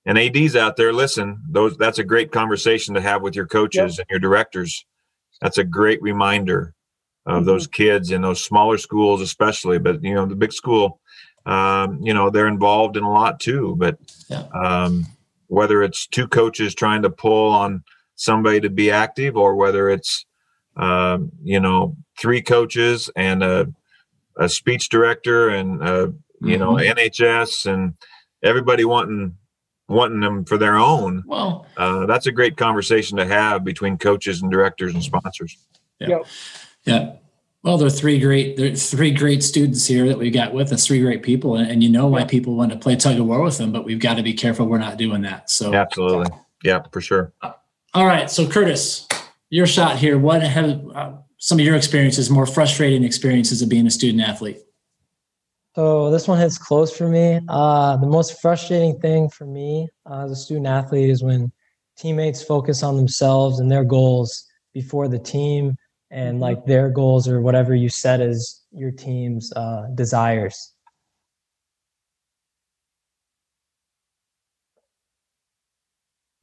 and 0.06 0.18
ADs 0.18 0.56
out 0.56 0.76
there, 0.78 0.94
listen, 0.94 1.42
those 1.50 1.78
that's 1.78 2.00
a 2.00 2.04
great 2.04 2.32
conversation 2.32 2.94
to 2.96 3.02
have 3.02 3.22
with 3.22 3.36
your 3.36 3.48
coaches 3.48 4.00
and 4.00 4.08
your 4.10 4.20
directors. 4.20 4.86
That's 5.42 5.58
a 5.58 5.64
great 5.64 6.02
reminder 6.02 6.74
of 7.26 7.46
those 7.46 7.68
kids 7.68 8.12
in 8.12 8.22
those 8.22 8.44
smaller 8.44 8.78
schools, 8.78 9.22
especially. 9.22 9.78
But 9.80 10.04
you 10.04 10.14
know, 10.16 10.26
the 10.26 10.36
big 10.36 10.52
school, 10.54 11.00
um, 11.46 12.00
you 12.02 12.14
know, 12.14 12.30
they're 12.30 12.48
involved 12.48 12.98
in 12.98 13.04
a 13.04 13.12
lot 13.12 13.40
too. 13.40 13.76
But 13.78 13.98
Yeah. 14.30 14.46
um, 14.54 15.06
whether 15.48 15.84
it's 15.84 16.08
two 16.08 16.28
coaches 16.28 16.74
trying 16.76 17.02
to 17.04 17.10
pull 17.10 17.52
on 17.52 17.84
somebody 18.16 18.60
to 18.62 18.70
be 18.70 18.92
active, 18.92 19.36
or 19.38 19.56
whether 19.56 19.90
it's 19.90 20.26
um, 20.78 21.32
you 21.44 21.60
know, 21.60 21.96
three 22.20 22.42
coaches 22.42 23.10
and 23.16 23.44
a, 23.44 23.68
a 24.38 24.48
speech 24.48 24.88
director 24.90 25.50
and 25.50 25.84
uh, 25.84 26.08
you 26.42 26.58
know 26.58 26.76
Mhm. 26.76 26.96
NHS 26.96 27.66
and 27.66 27.96
everybody 28.42 28.86
wanting 28.86 29.36
wanting 29.90 30.20
them 30.22 30.46
for 30.46 30.58
their 30.58 30.76
own. 30.78 31.24
Well, 31.28 31.66
Uh, 31.76 32.06
that's 32.06 32.28
a 32.28 32.32
great 32.32 32.56
conversation 32.56 33.18
to 33.18 33.26
have 33.26 33.64
between 33.66 33.98
coaches 33.98 34.42
and 34.42 34.50
directors 34.52 34.94
and 34.94 35.04
sponsors. 35.04 35.58
yeah. 36.00 36.20
Yeah. 36.86 37.14
Well, 37.62 37.78
there 37.78 37.88
are 37.88 37.92
three 37.92 38.20
great 38.20 38.56
there 38.56 38.72
are 38.72 38.76
three 38.76 39.12
great 39.12 39.44
students 39.44 39.86
here 39.86 40.08
that 40.08 40.18
we've 40.18 40.34
got 40.34 40.54
with 40.54 40.72
us, 40.72 40.88
three 40.88 41.02
great 41.02 41.22
people, 41.24 41.58
and, 41.58 41.70
and 41.70 41.84
you 41.84 41.90
know 41.90 42.08
why 42.08 42.20
Yeah. 42.20 42.26
people 42.26 42.56
want 42.56 42.72
to 42.72 42.78
play 42.78 42.96
tug 42.96 43.20
of 43.20 43.26
war 43.26 43.42
with 43.42 43.58
them, 43.58 43.74
but 43.74 43.84
we've 43.84 44.00
got 44.00 44.16
to 44.16 44.24
be 44.24 44.34
careful 44.34 44.66
we're 44.66 44.78
not 44.78 44.96
doing 44.98 45.24
that. 45.24 45.50
So 45.50 45.74
Absolutely, 45.74 46.28
yeah, 46.64 46.80
for 46.94 47.02
sure. 47.02 47.34
All 47.94 48.06
right, 48.06 48.30
so 48.32 48.48
Curtis, 48.48 49.08
your 49.50 49.66
shot 49.68 49.98
here. 49.98 50.18
What 50.18 50.42
have 50.42 50.82
uh, 50.96 51.12
some 51.38 51.60
of 51.60 51.66
your 51.66 51.76
experiences, 51.76 52.30
more 52.30 52.46
frustrating 52.46 53.04
experiences 53.04 53.62
of 53.62 53.68
being 53.68 53.86
a 53.88 53.92
student 53.92 54.22
athlete? 54.24 54.60
So 55.76 56.10
this 56.10 56.28
one 56.28 56.40
hits 56.40 56.58
close 56.58 56.96
for 56.96 57.08
me. 57.08 57.40
Uh, 57.48 57.96
the 57.98 58.08
most 58.08 58.42
frustrating 58.42 59.00
thing 59.00 59.30
for 59.30 59.46
me 59.46 59.88
uh, 60.10 60.26
as 60.26 60.32
a 60.32 60.36
student 60.36 60.68
athlete 60.68 61.10
is 61.10 61.24
when 61.24 61.52
teammates 61.98 62.42
focus 62.42 62.82
on 62.82 62.98
themselves 62.98 63.60
and 63.60 63.72
their 63.72 63.84
goals 63.84 64.46
before 64.74 65.08
the 65.08 65.20
team 65.20 65.76
and 66.12 66.40
like 66.40 66.66
their 66.66 66.90
goals 66.90 67.28
or 67.28 67.42
whatever 67.42 67.76
you 67.76 67.88
set 67.90 68.20
as 68.20 68.62
your 68.72 68.92
team's 68.92 69.54
uh, 69.54 69.88
desires. 69.94 70.74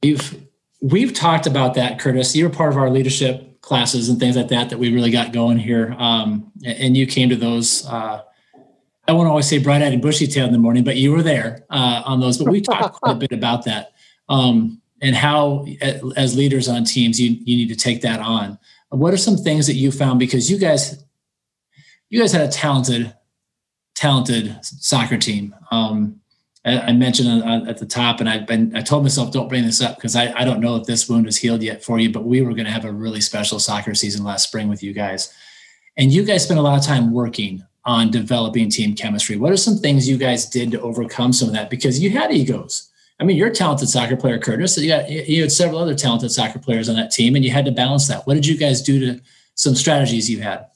We've 0.03 0.47
we've 0.79 1.13
talked 1.13 1.47
about 1.47 1.73
that, 1.73 1.99
Curtis. 1.99 2.35
You're 2.35 2.49
part 2.49 2.71
of 2.71 2.77
our 2.77 2.89
leadership 2.89 3.61
classes 3.61 4.07
and 4.09 4.19
things 4.19 4.37
like 4.37 4.47
that 4.49 4.69
that 4.69 4.77
we 4.77 4.93
really 4.93 5.11
got 5.11 5.33
going 5.33 5.57
here, 5.57 5.93
um, 5.97 6.51
and 6.63 6.95
you 6.95 7.05
came 7.07 7.29
to 7.29 7.35
those. 7.35 7.85
Uh, 7.85 8.21
I 9.07 9.13
won't 9.13 9.29
always 9.29 9.47
say 9.47 9.57
bright-eyed 9.57 9.93
and 9.93 10.01
bushy-tailed 10.01 10.47
in 10.47 10.53
the 10.53 10.59
morning, 10.59 10.83
but 10.83 10.97
you 10.97 11.11
were 11.11 11.23
there 11.23 11.65
uh, 11.69 12.01
on 12.05 12.19
those. 12.19 12.37
But 12.37 12.49
we 12.49 12.61
talked 12.61 12.95
quite 13.01 13.13
a 13.13 13.15
bit 13.15 13.31
about 13.31 13.63
that 13.65 13.93
um, 14.27 14.81
and 15.01 15.15
how, 15.15 15.65
as 16.15 16.35
leaders 16.35 16.67
on 16.67 16.83
teams, 16.83 17.19
you 17.19 17.37
you 17.45 17.55
need 17.55 17.69
to 17.69 17.75
take 17.75 18.01
that 18.01 18.19
on. 18.19 18.59
What 18.89 19.13
are 19.13 19.17
some 19.17 19.37
things 19.37 19.67
that 19.67 19.75
you 19.75 19.91
found 19.91 20.19
because 20.19 20.49
you 20.51 20.57
guys, 20.57 21.03
you 22.09 22.19
guys 22.19 22.31
had 22.31 22.41
a 22.41 22.51
talented, 22.51 23.13
talented 23.95 24.57
soccer 24.63 25.17
team. 25.17 25.55
Um, 25.71 26.21
I, 26.65 26.79
I 26.79 26.91
mentioned 26.93 27.29
on, 27.29 27.43
on- 27.43 27.67
at 27.67 27.77
the 27.77 27.85
top, 27.85 28.19
and 28.19 28.29
I've 28.29 28.47
been 28.47 28.75
I 28.75 28.81
told 28.81 29.03
myself 29.03 29.31
don't 29.31 29.47
bring 29.47 29.63
this 29.63 29.81
up 29.81 29.95
because 29.95 30.15
I, 30.15 30.33
I 30.33 30.43
don't 30.43 30.59
know 30.59 30.75
if 30.75 30.85
this 30.85 31.09
wound 31.09 31.27
is 31.27 31.37
healed 31.37 31.63
yet 31.63 31.83
for 31.83 31.99
you, 31.99 32.11
but 32.11 32.25
we 32.25 32.41
were 32.41 32.53
going 32.53 32.65
to 32.65 32.71
have 32.71 32.85
a 32.85 32.91
really 32.91 33.21
special 33.21 33.59
soccer 33.59 33.93
season 33.95 34.23
last 34.25 34.47
spring 34.47 34.67
with 34.67 34.83
you 34.83 34.93
guys, 34.93 35.33
and 35.97 36.11
you 36.11 36.23
guys 36.23 36.43
spent 36.43 36.59
a 36.59 36.63
lot 36.63 36.77
of 36.77 36.85
time 36.85 37.11
working 37.11 37.63
on 37.87 38.11
developing 38.11 38.69
team 38.69 38.93
chemistry. 38.93 39.37
What 39.37 39.53
are 39.53 39.57
some 39.57 39.77
things 39.77 40.07
you 40.07 40.17
guys 40.17 40.45
did 40.45 40.71
to 40.71 40.81
overcome 40.81 41.31
some 41.31 41.47
of 41.47 41.53
that? 41.55 41.69
Because 41.69 41.99
you 41.99 42.11
had 42.11 42.31
egos. 42.31 42.91
I 43.19 43.23
mean, 43.23 43.37
you're 43.37 43.47
a 43.47 43.53
talented 43.53 43.89
soccer 43.89 44.17
player, 44.17 44.37
Curtis. 44.37 44.77
You 44.77 44.89
got 44.89 45.09
you 45.09 45.41
had 45.41 45.51
several 45.51 45.79
other 45.79 45.95
talented 45.95 46.31
soccer 46.31 46.59
players 46.59 46.89
on 46.89 46.95
that 46.97 47.09
team, 47.09 47.35
and 47.35 47.43
you 47.43 47.49
had 47.49 47.65
to 47.65 47.71
balance 47.71 48.07
that. 48.09 48.27
What 48.27 48.35
did 48.35 48.45
you 48.45 48.57
guys 48.57 48.81
do 48.81 48.99
to 48.99 49.21
some 49.55 49.73
strategies 49.73 50.29
you 50.29 50.41
had? 50.41 50.67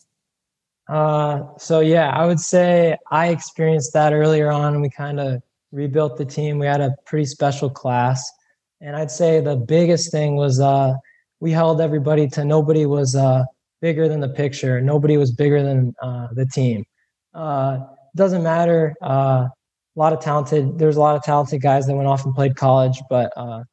Uh, 0.88 1.44
so 1.60 1.82
yeah, 1.82 2.10
I 2.10 2.26
would 2.26 2.40
say 2.40 2.98
I 3.12 3.28
experienced 3.28 3.94
that 3.94 4.14
earlier 4.14 4.50
on. 4.50 4.82
We 4.82 4.90
kind 4.90 5.20
of 5.20 5.44
rebuilt 5.72 6.18
the 6.18 6.26
team. 6.26 6.58
We 6.58 6.66
had 6.66 6.82
a 6.82 6.96
pretty 7.06 7.26
special 7.26 7.70
class, 7.70 8.32
and 8.80 8.96
I'd 8.96 9.12
say 9.12 9.42
the 9.42 9.58
biggest 9.58 10.12
thing 10.12 10.36
was 10.38 10.60
uh, 10.60 10.94
we 11.42 11.52
held 11.52 11.82
everybody 11.82 12.28
to 12.30 12.46
nobody 12.46 12.86
was 12.86 13.16
uh, 13.16 13.44
bigger 13.82 14.08
than 14.08 14.22
the 14.22 14.30
picture. 14.30 14.82
Nobody 14.82 15.18
was 15.18 15.32
bigger 15.32 15.62
than 15.62 15.94
uh, 16.02 16.30
the 16.34 16.46
team. 16.46 16.86
Uh, 17.34 17.80
doesn't 18.16 18.44
matter. 18.44 18.96
Uh, 19.02 19.48
a 19.96 20.00
lot 20.00 20.14
of 20.14 20.20
talented. 20.20 20.78
There's 20.78 20.98
a 20.98 21.00
lot 21.00 21.16
of 21.16 21.24
talented 21.24 21.62
guys 21.62 21.86
that 21.88 21.96
went 21.96 22.08
off 22.08 22.26
and 22.26 22.34
played 22.34 22.56
college, 22.56 23.02
but 23.10 23.32
uh, 23.36 23.64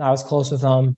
I 0.00 0.10
was 0.10 0.22
close 0.22 0.50
with 0.50 0.62
them. 0.62 0.96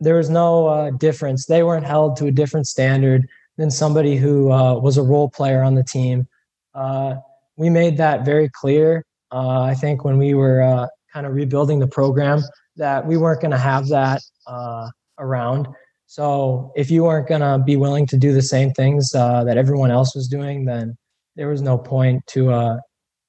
There 0.00 0.16
was 0.16 0.30
no 0.30 0.66
uh, 0.66 0.90
difference. 0.90 1.46
They 1.46 1.62
weren't 1.62 1.86
held 1.86 2.16
to 2.16 2.26
a 2.26 2.32
different 2.32 2.66
standard 2.66 3.28
than 3.56 3.70
somebody 3.70 4.16
who 4.16 4.50
uh, 4.50 4.78
was 4.78 4.96
a 4.96 5.02
role 5.02 5.28
player 5.28 5.62
on 5.62 5.74
the 5.74 5.84
team. 5.84 6.26
Uh, 6.74 7.16
we 7.56 7.70
made 7.70 7.96
that 7.98 8.24
very 8.24 8.48
clear. 8.48 9.04
Uh, 9.30 9.62
I 9.62 9.74
think 9.74 10.04
when 10.04 10.18
we 10.18 10.34
were 10.34 10.62
uh, 10.62 10.86
kind 11.12 11.26
of 11.26 11.34
rebuilding 11.34 11.78
the 11.78 11.86
program, 11.86 12.42
that 12.76 13.06
we 13.06 13.16
weren't 13.16 13.40
going 13.40 13.50
to 13.50 13.58
have 13.58 13.88
that 13.88 14.22
uh, 14.46 14.88
around. 15.18 15.68
So 16.06 16.72
if 16.76 16.90
you 16.90 17.04
weren't 17.04 17.28
going 17.28 17.40
to 17.40 17.62
be 17.64 17.76
willing 17.76 18.06
to 18.08 18.16
do 18.16 18.32
the 18.32 18.42
same 18.42 18.72
things 18.72 19.14
uh, 19.14 19.44
that 19.44 19.56
everyone 19.56 19.90
else 19.90 20.14
was 20.14 20.28
doing, 20.28 20.64
then 20.64 20.96
there 21.36 21.48
was 21.48 21.62
no 21.62 21.78
point 21.78 22.26
to 22.28 22.50
uh, 22.50 22.76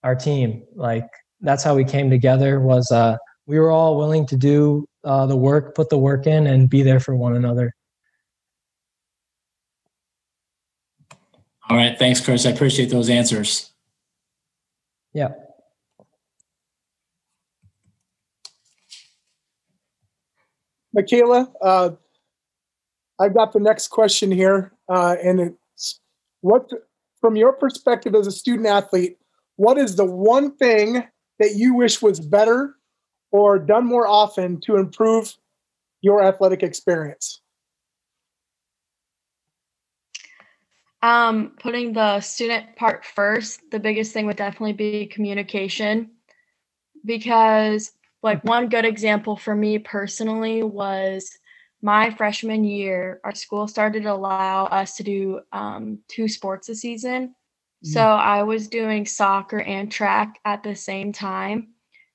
our 0.04 0.16
team. 0.16 0.64
Like 0.76 1.08
that's 1.42 1.64
how 1.64 1.76
we 1.76 1.84
came 1.84 2.10
together. 2.10 2.60
Was 2.60 2.92
uh, 2.92 3.18
we 3.46 3.60
were 3.60 3.72
all 3.72 3.98
willing 3.98 4.26
to 4.28 4.38
do 4.38 4.86
uh, 5.04 5.26
the 5.26 5.36
work, 5.36 5.76
put 5.76 5.90
the 5.90 5.98
work 5.98 6.28
in, 6.28 6.48
and 6.48 6.70
be 6.70 6.84
there 6.84 7.00
for 7.00 7.16
one 7.16 7.36
another. 7.36 7.74
All 11.70 11.78
right, 11.78 11.98
thanks, 11.98 12.20
Chris. 12.20 12.46
I 12.46 12.50
appreciate 12.50 12.90
those 12.90 13.10
answers. 13.10 13.72
Yeah. 15.14 15.30
Michaela, 20.94 21.52
uh, 21.62 21.90
I've 23.20 23.34
got 23.34 23.54
the 23.54 23.60
next 23.60 23.88
question 23.88 24.32
here, 24.32 24.74
uh, 24.90 25.16
and 25.24 25.40
it's 25.40 26.00
what, 26.42 26.70
from 27.24 27.38
your 27.38 27.54
perspective 27.54 28.14
as 28.16 28.28
a 28.28 28.32
student 28.32 28.68
athlete, 28.68 29.18
what 29.56 29.78
is 29.78 29.96
the 29.96 30.04
one 30.04 30.54
thing 30.58 31.08
that 31.40 31.56
you 31.56 31.74
wish 31.74 32.02
was 32.02 32.20
better 32.20 32.76
or 33.32 33.58
done 33.58 33.86
more 33.86 34.06
often 34.06 34.60
to 34.60 34.76
improve 34.76 35.34
your 36.02 36.22
athletic 36.22 36.64
experience? 36.64 37.40
Um, 41.02 41.54
putting 41.62 41.94
the 41.94 42.20
student 42.20 42.76
part 42.76 43.06
first, 43.06 43.62
the 43.72 43.80
biggest 43.80 44.12
thing 44.12 44.26
would 44.26 44.36
definitely 44.36 44.74
be 44.74 45.06
communication. 45.06 46.12
Because, 47.06 47.94
like, 48.22 48.44
one 48.44 48.68
good 48.68 48.84
example 48.84 49.38
for 49.38 49.56
me 49.56 49.80
personally 49.80 50.62
was 50.62 51.38
my 51.84 52.12
freshman 52.12 52.66
year, 52.66 53.22
our 53.26 53.36
school 53.36 53.68
started 53.68 54.04
to 54.04 54.14
allow 54.14 54.60
us 54.60 54.96
to 54.98 55.04
do 55.04 55.42
um, 55.52 56.00
two 56.08 56.28
sports 56.28 56.70
a 56.70 56.76
season. 56.76 57.36
So 57.84 58.02
I 58.02 58.44
was 58.44 58.70
doing 58.70 59.06
soccer 59.06 59.60
and 59.62 59.92
track 59.92 60.40
at 60.46 60.64
the 60.64 60.76
same 60.76 61.12
time. 61.12 61.74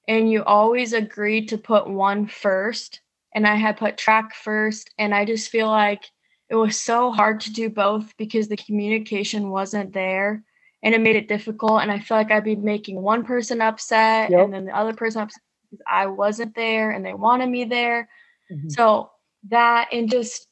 And 0.09 0.31
you 0.33 0.43
always 0.45 0.95
agreed 0.95 1.49
to 1.51 1.59
put 1.59 1.89
one 1.89 2.27
first. 2.27 3.01
And 3.35 3.47
I 3.47 3.57
had 3.57 3.77
put 3.77 3.99
track 3.99 4.35
first. 4.35 4.91
And 4.99 5.15
I 5.15 5.27
just 5.27 5.51
feel 5.51 5.69
like 5.69 6.05
it 6.49 6.57
was 6.57 6.81
so 6.81 7.13
hard 7.13 7.41
to 7.43 7.53
do 7.53 7.69
both 7.69 8.17
because 8.17 8.49
the 8.49 8.57
communication 8.57 9.51
wasn't 9.51 9.93
there 9.93 10.45
and 10.83 10.95
it 10.95 11.03
made 11.03 11.17
it 11.17 11.29
difficult. 11.29 11.83
And 11.83 11.93
I 11.93 11.99
feel 11.99 12.17
like 12.17 12.31
I'd 12.33 12.45
be 12.45 12.57
making 12.57 13.03
one 13.03 13.25
person 13.25 13.61
upset 13.61 14.31
Yep. 14.31 14.45
and 14.47 14.55
then 14.55 14.65
the 14.65 14.77
other 14.77 14.95
person 14.95 15.23
upset 15.23 15.43
because 15.71 15.85
I 15.87 16.07
wasn't 16.07 16.55
there 16.55 16.91
and 16.93 17.05
they 17.05 17.15
wanted 17.15 17.51
me 17.51 17.65
there. 17.65 18.09
Mhm. 18.51 18.71
So 18.71 19.11
that 19.51 19.89
and 19.93 20.11
just 20.11 20.47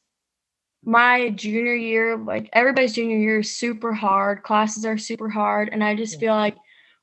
my 0.85 1.31
junior 1.31 1.75
year, 1.75 2.17
like 2.17 2.49
everybody's 2.53 2.95
junior 2.95 3.17
year 3.17 3.41
is 3.41 3.57
super 3.57 3.93
hard. 3.93 4.43
Classes 4.43 4.85
are 4.85 4.99
super 4.99 5.29
hard. 5.29 5.69
And 5.73 5.83
I 5.83 5.97
just 5.97 6.15
Yeah. 6.15 6.21
feel 6.21 6.35
like 6.35 6.57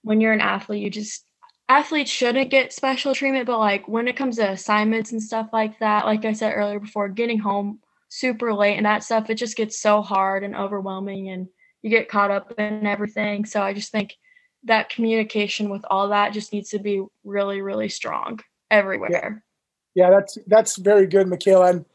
when 0.04 0.22
you're 0.22 0.34
an 0.34 0.42
athlete, 0.42 0.82
you 0.82 0.90
just 0.90 1.26
athletes 1.70 2.12
shouldn't 2.12 2.50
get 2.50 2.74
special 2.74 3.14
treatment, 3.14 3.46
but 3.46 3.60
like 3.60 3.88
when 3.88 4.08
it 4.08 4.16
comes 4.16 4.38
to 4.38 4.50
assignments 4.52 5.12
and 5.12 5.22
stuff 5.22 5.50
like 5.52 5.80
that, 5.80 6.06
like 6.06 6.24
I 6.26 6.34
said 6.34 6.54
earlier 6.54 6.80
before, 6.80 7.10
getting 7.10 7.40
home 7.40 7.80
super 8.10 8.54
late 8.54 8.78
and 8.78 8.86
that 8.86 9.04
stuff, 9.04 9.30
it 9.30 9.36
just 9.36 9.58
gets 9.58 9.80
so 9.80 10.02
hard 10.02 10.44
and 10.44 10.56
overwhelming 10.56 11.30
and 11.30 11.48
you 11.82 11.90
get 11.90 12.10
caught 12.10 12.32
up 12.32 12.54
in 12.58 12.86
everything. 12.86 13.46
So 13.46 13.62
I 13.62 13.74
just 13.74 13.92
think 13.92 14.16
that 14.64 14.90
communication 14.90 15.70
with 15.70 15.84
all 15.90 16.10
that 16.10 16.32
just 16.32 16.54
needs 16.54 16.70
to 16.70 16.80
be 16.80 17.04
really, 17.26 17.62
really 17.62 17.90
strong 17.90 18.40
everywhere. 18.72 19.44
Yeah, 19.96 20.10
that's 20.10 20.38
that's 20.48 20.78
very 20.78 21.06
good, 21.06 21.28
Michaela. 21.28 21.70
And 21.70 21.86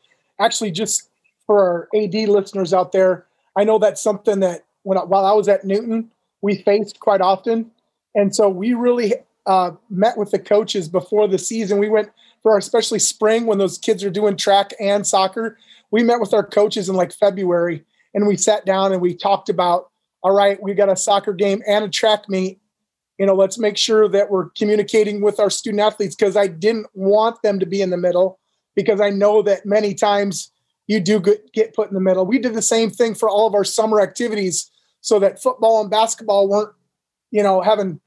actually, 0.40 0.70
just 0.70 1.08
for 1.46 1.58
our 1.58 1.88
AD 1.94 2.14
listeners 2.14 2.72
out 2.74 2.92
there, 2.92 3.26
I 3.56 3.64
know 3.64 3.78
that's 3.78 4.02
something 4.02 4.40
that 4.40 4.64
when 4.82 4.98
I, 4.98 5.04
while 5.04 5.24
I 5.24 5.32
was 5.32 5.48
at 5.48 5.64
Newton, 5.64 6.10
we 6.42 6.62
faced 6.62 7.00
quite 7.00 7.20
often, 7.20 7.70
and 8.14 8.34
so 8.34 8.48
we 8.48 8.74
really 8.74 9.14
uh, 9.46 9.72
met 9.90 10.16
with 10.16 10.30
the 10.30 10.38
coaches 10.38 10.88
before 10.88 11.26
the 11.26 11.38
season. 11.38 11.78
We 11.78 11.88
went 11.88 12.10
for 12.42 12.52
our 12.52 12.58
especially 12.58 12.98
spring 12.98 13.46
when 13.46 13.58
those 13.58 13.78
kids 13.78 14.04
are 14.04 14.10
doing 14.10 14.36
track 14.36 14.72
and 14.78 15.06
soccer. 15.06 15.58
We 15.90 16.02
met 16.02 16.20
with 16.20 16.34
our 16.34 16.44
coaches 16.44 16.88
in 16.88 16.94
like 16.94 17.12
February, 17.12 17.84
and 18.14 18.26
we 18.26 18.36
sat 18.36 18.64
down 18.64 18.92
and 18.92 19.00
we 19.00 19.14
talked 19.14 19.48
about, 19.48 19.90
all 20.22 20.32
right, 20.32 20.62
we 20.62 20.74
got 20.74 20.88
a 20.88 20.96
soccer 20.96 21.32
game 21.32 21.62
and 21.66 21.84
a 21.84 21.88
track 21.88 22.28
meet 22.28 22.60
you 23.18 23.26
know 23.26 23.34
let's 23.34 23.58
make 23.58 23.76
sure 23.76 24.08
that 24.08 24.30
we're 24.30 24.48
communicating 24.50 25.20
with 25.20 25.38
our 25.38 25.50
student 25.50 25.80
athletes 25.80 26.14
because 26.14 26.36
i 26.36 26.46
didn't 26.46 26.86
want 26.94 27.40
them 27.42 27.58
to 27.58 27.66
be 27.66 27.82
in 27.82 27.90
the 27.90 27.96
middle 27.96 28.38
because 28.78 29.00
i 29.00 29.10
know 29.10 29.42
that 29.42 29.66
many 29.66 29.92
times 29.94 30.50
you 30.86 31.00
do 31.00 31.20
get, 31.20 31.74
put 31.74 31.88
in 31.88 31.94
the 31.94 32.00
middle 32.00 32.24
we 32.24 32.38
did 32.38 32.54
the 32.54 32.62
same 32.62 32.90
thing 32.90 33.14
for 33.14 33.28
all 33.28 33.46
of 33.46 33.54
our 33.54 33.64
summer 33.64 34.00
activities 34.00 34.70
so 35.00 35.18
that 35.18 35.42
football 35.42 35.80
and 35.80 35.90
basketball 35.90 36.48
weren't, 36.48 36.74
you 37.30 37.42
know, 37.42 37.60
having 37.60 38.00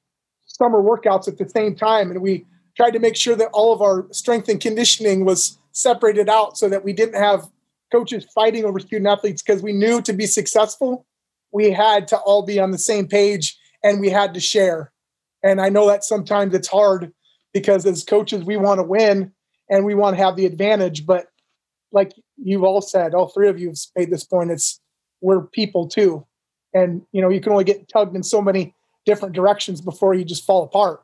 summer 0.46 0.82
workouts 0.82 1.28
at 1.28 1.38
the 1.38 1.48
same 1.50 1.76
time. 1.76 2.12
And 2.12 2.22
we 2.22 2.46
tried 2.76 2.92
to 2.92 3.00
make 3.00 3.16
sure 3.16 3.36
that 3.36 3.50
all 3.54 3.74
of 3.74 3.82
our 3.82 4.08
strength 4.12 4.50
and 4.50 4.60
conditioning 4.60 5.26
was 5.26 5.58
separated 5.72 6.30
out 6.30 6.58
so 6.58 6.70
that 6.70 6.84
we 6.84 6.94
didn't 6.94 7.22
have 7.22 7.50
coaches 7.92 8.26
fighting 8.36 8.66
over 8.66 8.80
student 8.80 9.08
athletes 9.08 9.42
because 9.42 9.62
we 9.62 9.74
knew 9.74 10.02
to 10.02 10.14
be 10.14 10.26
successful, 10.26 11.06
we 11.52 11.72
had 11.72 12.08
to 12.10 12.18
all 12.18 12.44
be 12.44 12.60
on 12.60 12.72
the 12.72 12.78
same 12.78 13.08
page 13.08 13.58
and 13.84 14.00
we 14.00 14.10
had 14.10 14.34
to 14.34 14.40
share. 14.40 14.92
And 15.44 15.60
I 15.60 15.70
know 15.70 15.88
that 15.88 16.04
sometimes 16.04 16.54
it's 16.54 16.68
hard 16.68 17.12
because 17.54 17.86
as 17.86 18.04
coaches, 18.04 18.44
we 18.44 18.58
want 18.58 18.80
to 18.80 18.84
win 18.84 19.32
and 19.72 19.86
we 19.86 19.96
want 19.96 20.16
to 20.16 20.24
have 20.24 20.36
the 20.36 20.46
advantage. 20.46 21.08
But 21.08 21.28
like 21.92 22.14
you've 22.38 22.64
all 22.64 22.82
said, 22.82 23.16
all 23.16 23.30
three 23.30 23.48
of 23.48 23.60
you 23.60 23.70
have 23.70 23.78
made 23.96 24.12
this 24.12 24.24
point, 24.24 24.52
it's 24.52 24.80
we're 25.22 25.42
people 25.42 25.88
too. 25.88 26.26
And 26.74 27.02
you 27.12 27.22
know, 27.22 27.30
you 27.30 27.42
can 27.42 27.52
only 27.52 27.64
get 27.64 27.90
tugged 27.90 28.16
in 28.16 28.22
so 28.22 28.42
many 28.42 28.76
different 29.06 29.34
directions 29.34 29.82
before 29.82 30.14
you 30.14 30.24
just 30.24 30.46
fall 30.46 30.64
apart. 30.64 31.02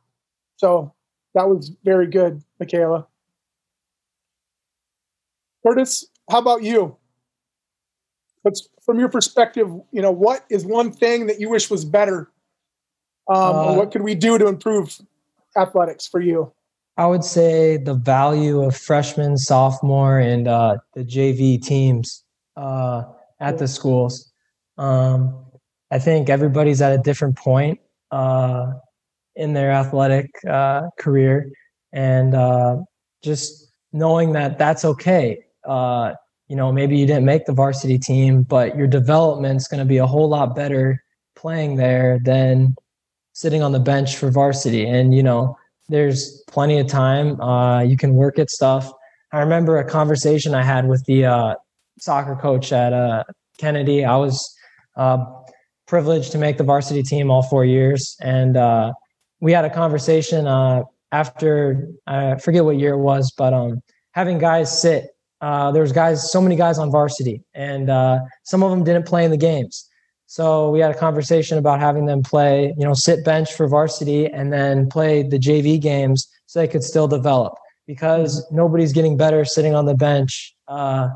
So 0.57 0.93
that 1.33 1.47
was 1.49 1.71
very 1.83 2.07
good, 2.07 2.43
Michaela. 2.59 3.07
Curtis, 5.65 6.05
how 6.29 6.39
about 6.39 6.63
you? 6.63 6.95
What's 8.43 8.69
from 8.85 8.99
your 8.99 9.09
perspective? 9.09 9.67
You 9.91 10.01
know, 10.01 10.11
what 10.11 10.45
is 10.49 10.65
one 10.65 10.91
thing 10.91 11.27
that 11.27 11.39
you 11.39 11.49
wish 11.49 11.69
was 11.69 11.83
better, 11.83 12.31
um, 13.29 13.55
uh, 13.55 13.73
what 13.73 13.91
could 13.91 14.03
we 14.03 14.15
do 14.15 14.37
to 14.37 14.47
improve 14.47 14.97
athletics 15.57 16.07
for 16.07 16.21
you? 16.21 16.51
I 16.97 17.05
would 17.05 17.23
say 17.23 17.77
the 17.77 17.93
value 17.93 18.63
of 18.63 18.75
freshman, 18.75 19.37
sophomore, 19.37 20.19
and 20.19 20.47
uh, 20.47 20.77
the 20.95 21.03
JV 21.03 21.61
teams 21.61 22.23
uh, 22.55 23.03
at 23.39 23.59
the 23.59 23.67
schools. 23.67 24.31
Um, 24.79 25.45
I 25.91 25.99
think 25.99 26.29
everybody's 26.29 26.81
at 26.81 26.93
a 26.93 26.97
different 26.97 27.37
point 27.37 27.79
uh, 28.11 28.71
in 29.35 29.53
their 29.53 29.71
athletic 29.71 30.31
uh, 30.49 30.87
career, 30.99 31.51
and 31.93 32.33
uh, 32.33 32.77
just 33.23 33.71
knowing 33.93 34.33
that 34.33 34.57
that's 34.57 34.83
okay. 34.83 35.45
Uh, 35.67 36.13
you 36.47 36.55
know, 36.55 36.71
maybe 36.71 36.97
you 36.97 37.05
didn't 37.05 37.25
make 37.25 37.45
the 37.45 37.53
varsity 37.53 37.99
team, 37.99 38.41
but 38.41 38.75
your 38.75 38.87
development's 38.87 39.67
going 39.67 39.79
to 39.79 39.85
be 39.85 39.97
a 39.97 40.07
whole 40.07 40.29
lot 40.29 40.55
better 40.55 41.03
playing 41.35 41.75
there 41.75 42.19
than 42.23 42.75
sitting 43.33 43.61
on 43.61 43.71
the 43.71 43.79
bench 43.79 44.17
for 44.17 44.31
varsity. 44.31 44.87
And 44.87 45.13
you 45.13 45.21
know, 45.21 45.56
there's 45.89 46.43
plenty 46.47 46.79
of 46.79 46.87
time. 46.87 47.39
Uh, 47.39 47.81
you 47.81 47.97
can 47.97 48.13
work 48.13 48.39
at 48.39 48.49
stuff. 48.49 48.91
I 49.31 49.39
remember 49.39 49.77
a 49.77 49.89
conversation 49.89 50.53
I 50.53 50.63
had 50.63 50.87
with 50.87 51.03
the 51.05 51.25
uh, 51.25 51.55
soccer 51.99 52.35
coach 52.35 52.71
at 52.71 52.93
uh, 52.93 53.23
Kennedy. 53.57 54.05
I 54.05 54.15
was 54.17 54.55
uh, 54.95 55.23
privileged 55.85 56.31
to 56.33 56.37
make 56.37 56.57
the 56.57 56.63
varsity 56.63 57.03
team 57.03 57.29
all 57.29 57.43
four 57.43 57.65
years, 57.65 58.17
and 58.21 58.57
uh, 58.57 58.93
we 59.39 59.51
had 59.51 59.65
a 59.65 59.69
conversation 59.69 60.47
uh, 60.47 60.83
after 61.11 61.87
I 62.05 62.37
forget 62.37 62.65
what 62.65 62.77
year 62.77 62.93
it 62.93 62.99
was, 62.99 63.31
but 63.31 63.53
um, 63.53 63.81
having 64.11 64.39
guys 64.39 64.81
sit 64.81 65.07
there 65.41 65.81
was 65.81 65.91
guys, 65.91 66.31
so 66.31 66.41
many 66.41 66.55
guys 66.55 66.79
on 66.79 66.91
varsity, 66.91 67.43
and 67.53 67.87
some 68.43 68.63
of 68.63 68.71
them 68.71 68.83
didn't 68.83 69.05
play 69.05 69.23
in 69.23 69.31
the 69.31 69.37
games. 69.37 69.86
So 70.27 70.69
we 70.69 70.79
had 70.79 70.91
a 70.91 70.97
conversation 70.97 71.57
about 71.57 71.79
having 71.79 72.05
them 72.05 72.21
play, 72.21 72.73
you 72.77 72.85
know, 72.85 72.93
sit 72.93 73.23
bench 73.23 73.53
for 73.53 73.67
varsity 73.67 74.25
and 74.27 74.51
then 74.51 74.89
play 74.89 75.23
the 75.23 75.39
JV 75.39 75.79
games 75.81 76.27
so 76.47 76.59
they 76.59 76.67
could 76.67 76.83
still 76.83 77.07
develop 77.07 77.53
because 77.87 78.45
nobody's 78.51 78.91
getting 78.91 79.15
better 79.15 79.45
sitting 79.45 79.73
on 79.73 79.85
the 79.85 79.95
bench, 79.95 80.53
uh, 80.67 81.07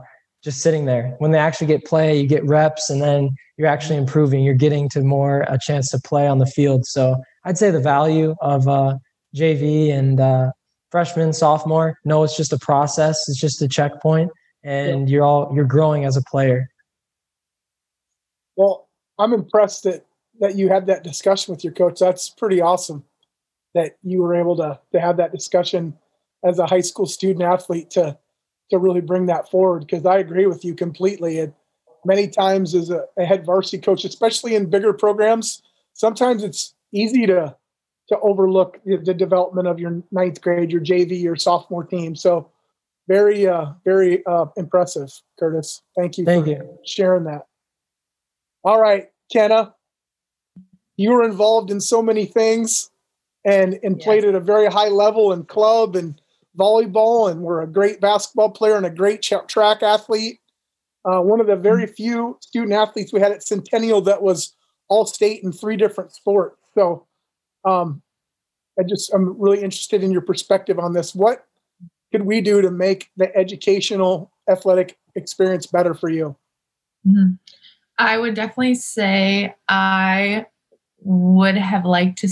just 0.41 0.61
sitting 0.61 0.85
there. 0.85 1.13
When 1.19 1.31
they 1.31 1.37
actually 1.37 1.67
get 1.67 1.83
play, 1.83 2.19
you 2.19 2.25
get 2.25 2.45
reps 2.45 2.89
and 2.89 3.01
then 3.01 3.31
you're 3.57 3.67
actually 3.67 3.97
improving. 3.97 4.43
You're 4.45 4.55
getting 4.55 4.87
to 4.89 5.01
more 5.01 5.41
a 5.41 5.59
chance 5.59 5.89
to 5.89 5.99
play 5.99 6.25
on 6.25 6.39
the 6.39 6.45
field. 6.45 6.85
So 6.85 7.21
I'd 7.43 7.57
say 7.57 7.69
the 7.69 7.81
value 7.81 8.33
of 8.39 8.65
uh, 8.69 8.95
JV 9.35 9.91
and 9.91 10.21
uh, 10.21 10.51
freshman, 10.89 11.33
sophomore. 11.33 11.97
No, 12.05 12.23
it's 12.23 12.37
just 12.37 12.53
a 12.53 12.57
process. 12.57 13.27
It's 13.27 13.39
just 13.39 13.61
a 13.61 13.67
checkpoint, 13.67 14.31
and 14.63 15.09
yeah. 15.09 15.13
you're 15.13 15.25
all 15.25 15.51
you're 15.53 15.65
growing 15.65 16.05
as 16.05 16.15
a 16.15 16.23
player. 16.23 16.69
Well, 18.55 18.87
I'm 19.21 19.33
impressed 19.33 19.83
that 19.83 20.05
that 20.39 20.55
you 20.55 20.69
had 20.69 20.87
that 20.87 21.03
discussion 21.03 21.53
with 21.53 21.63
your 21.63 21.73
coach. 21.73 21.99
That's 21.99 22.29
pretty 22.29 22.61
awesome 22.61 23.03
that 23.75 23.97
you 24.03 24.21
were 24.21 24.35
able 24.35 24.57
to 24.57 24.79
to 24.91 24.99
have 24.99 25.17
that 25.17 25.31
discussion 25.31 25.97
as 26.43 26.57
a 26.57 26.65
high 26.65 26.81
school 26.81 27.05
student 27.05 27.43
athlete 27.43 27.91
to 27.91 28.17
to 28.71 28.79
really 28.79 29.01
bring 29.01 29.27
that 29.27 29.49
forward 29.51 29.81
because 29.81 30.05
I 30.05 30.17
agree 30.17 30.47
with 30.47 30.65
you 30.65 30.73
completely. 30.73 31.39
And 31.39 31.53
many 32.03 32.27
times 32.27 32.73
as 32.73 32.89
a, 32.89 33.05
a 33.17 33.25
head 33.25 33.45
varsity 33.45 33.77
coach, 33.77 34.03
especially 34.05 34.55
in 34.55 34.69
bigger 34.69 34.93
programs, 34.93 35.61
sometimes 35.93 36.43
it's 36.43 36.73
easy 36.91 37.27
to 37.27 37.55
to 38.07 38.19
overlook 38.19 38.79
the, 38.83 38.97
the, 38.97 39.13
development 39.13 39.69
of 39.69 39.79
your 39.79 40.03
ninth 40.11 40.41
grade, 40.41 40.69
your 40.69 40.81
JV, 40.81 41.21
your 41.21 41.37
sophomore 41.37 41.85
team. 41.85 42.13
So 42.13 42.51
very, 43.07 43.47
uh, 43.47 43.67
very 43.85 44.25
uh, 44.25 44.47
impressive, 44.57 45.09
Curtis. 45.39 45.81
Thank 45.97 46.17
you 46.17 46.25
Thank 46.25 46.47
you. 46.47 46.77
sharing 46.85 47.23
that. 47.25 47.45
All 48.63 48.79
right, 48.79 49.09
Kenna, 49.31 49.73
you 50.97 51.11
were 51.11 51.23
involved 51.23 51.71
in 51.71 51.81
so 51.81 52.01
many 52.01 52.25
things 52.25 52.89
and, 53.43 53.79
and 53.83 53.97
yeah. 53.97 54.03
played 54.03 54.23
at 54.23 54.35
a 54.35 54.39
very 54.39 54.67
high 54.67 54.89
level 54.89 55.33
in 55.33 55.45
club 55.45 55.95
and 55.95 56.21
volleyball 56.57 57.31
and 57.31 57.41
were 57.41 57.61
a 57.61 57.67
great 57.67 57.99
basketball 58.01 58.51
player 58.51 58.75
and 58.75 58.85
a 58.85 58.89
great 58.91 59.21
track 59.21 59.81
athlete. 59.81 60.39
Uh, 61.03 61.21
one 61.21 61.39
of 61.39 61.47
the 61.47 61.55
very 61.55 61.85
mm-hmm. 61.85 61.93
few 61.93 62.37
student 62.41 62.73
athletes 62.73 63.11
we 63.11 63.19
had 63.19 63.31
at 63.31 63.43
Centennial 63.43 64.01
that 64.01 64.21
was 64.21 64.55
all 64.89 65.05
state 65.05 65.41
in 65.43 65.51
three 65.51 65.77
different 65.77 66.13
sports. 66.13 66.57
So 66.75 67.07
um, 67.65 68.01
I 68.79 68.83
just 68.83 69.11
I'm 69.13 69.39
really 69.39 69.63
interested 69.63 70.03
in 70.03 70.11
your 70.11 70.21
perspective 70.21 70.77
on 70.77 70.93
this. 70.93 71.15
What 71.15 71.45
could 72.11 72.23
we 72.23 72.41
do 72.41 72.61
to 72.61 72.69
make 72.69 73.09
the 73.17 73.35
educational 73.35 74.31
athletic 74.49 74.97
experience 75.15 75.65
better 75.65 75.93
for 75.93 76.09
you? 76.09 76.35
Mm-hmm. 77.07 77.33
I 78.01 78.17
would 78.17 78.33
definitely 78.33 78.75
say 78.75 79.55
I 79.67 80.45
would 81.03 81.55
have 81.55 81.85
liked 81.85 82.19
to 82.19 82.29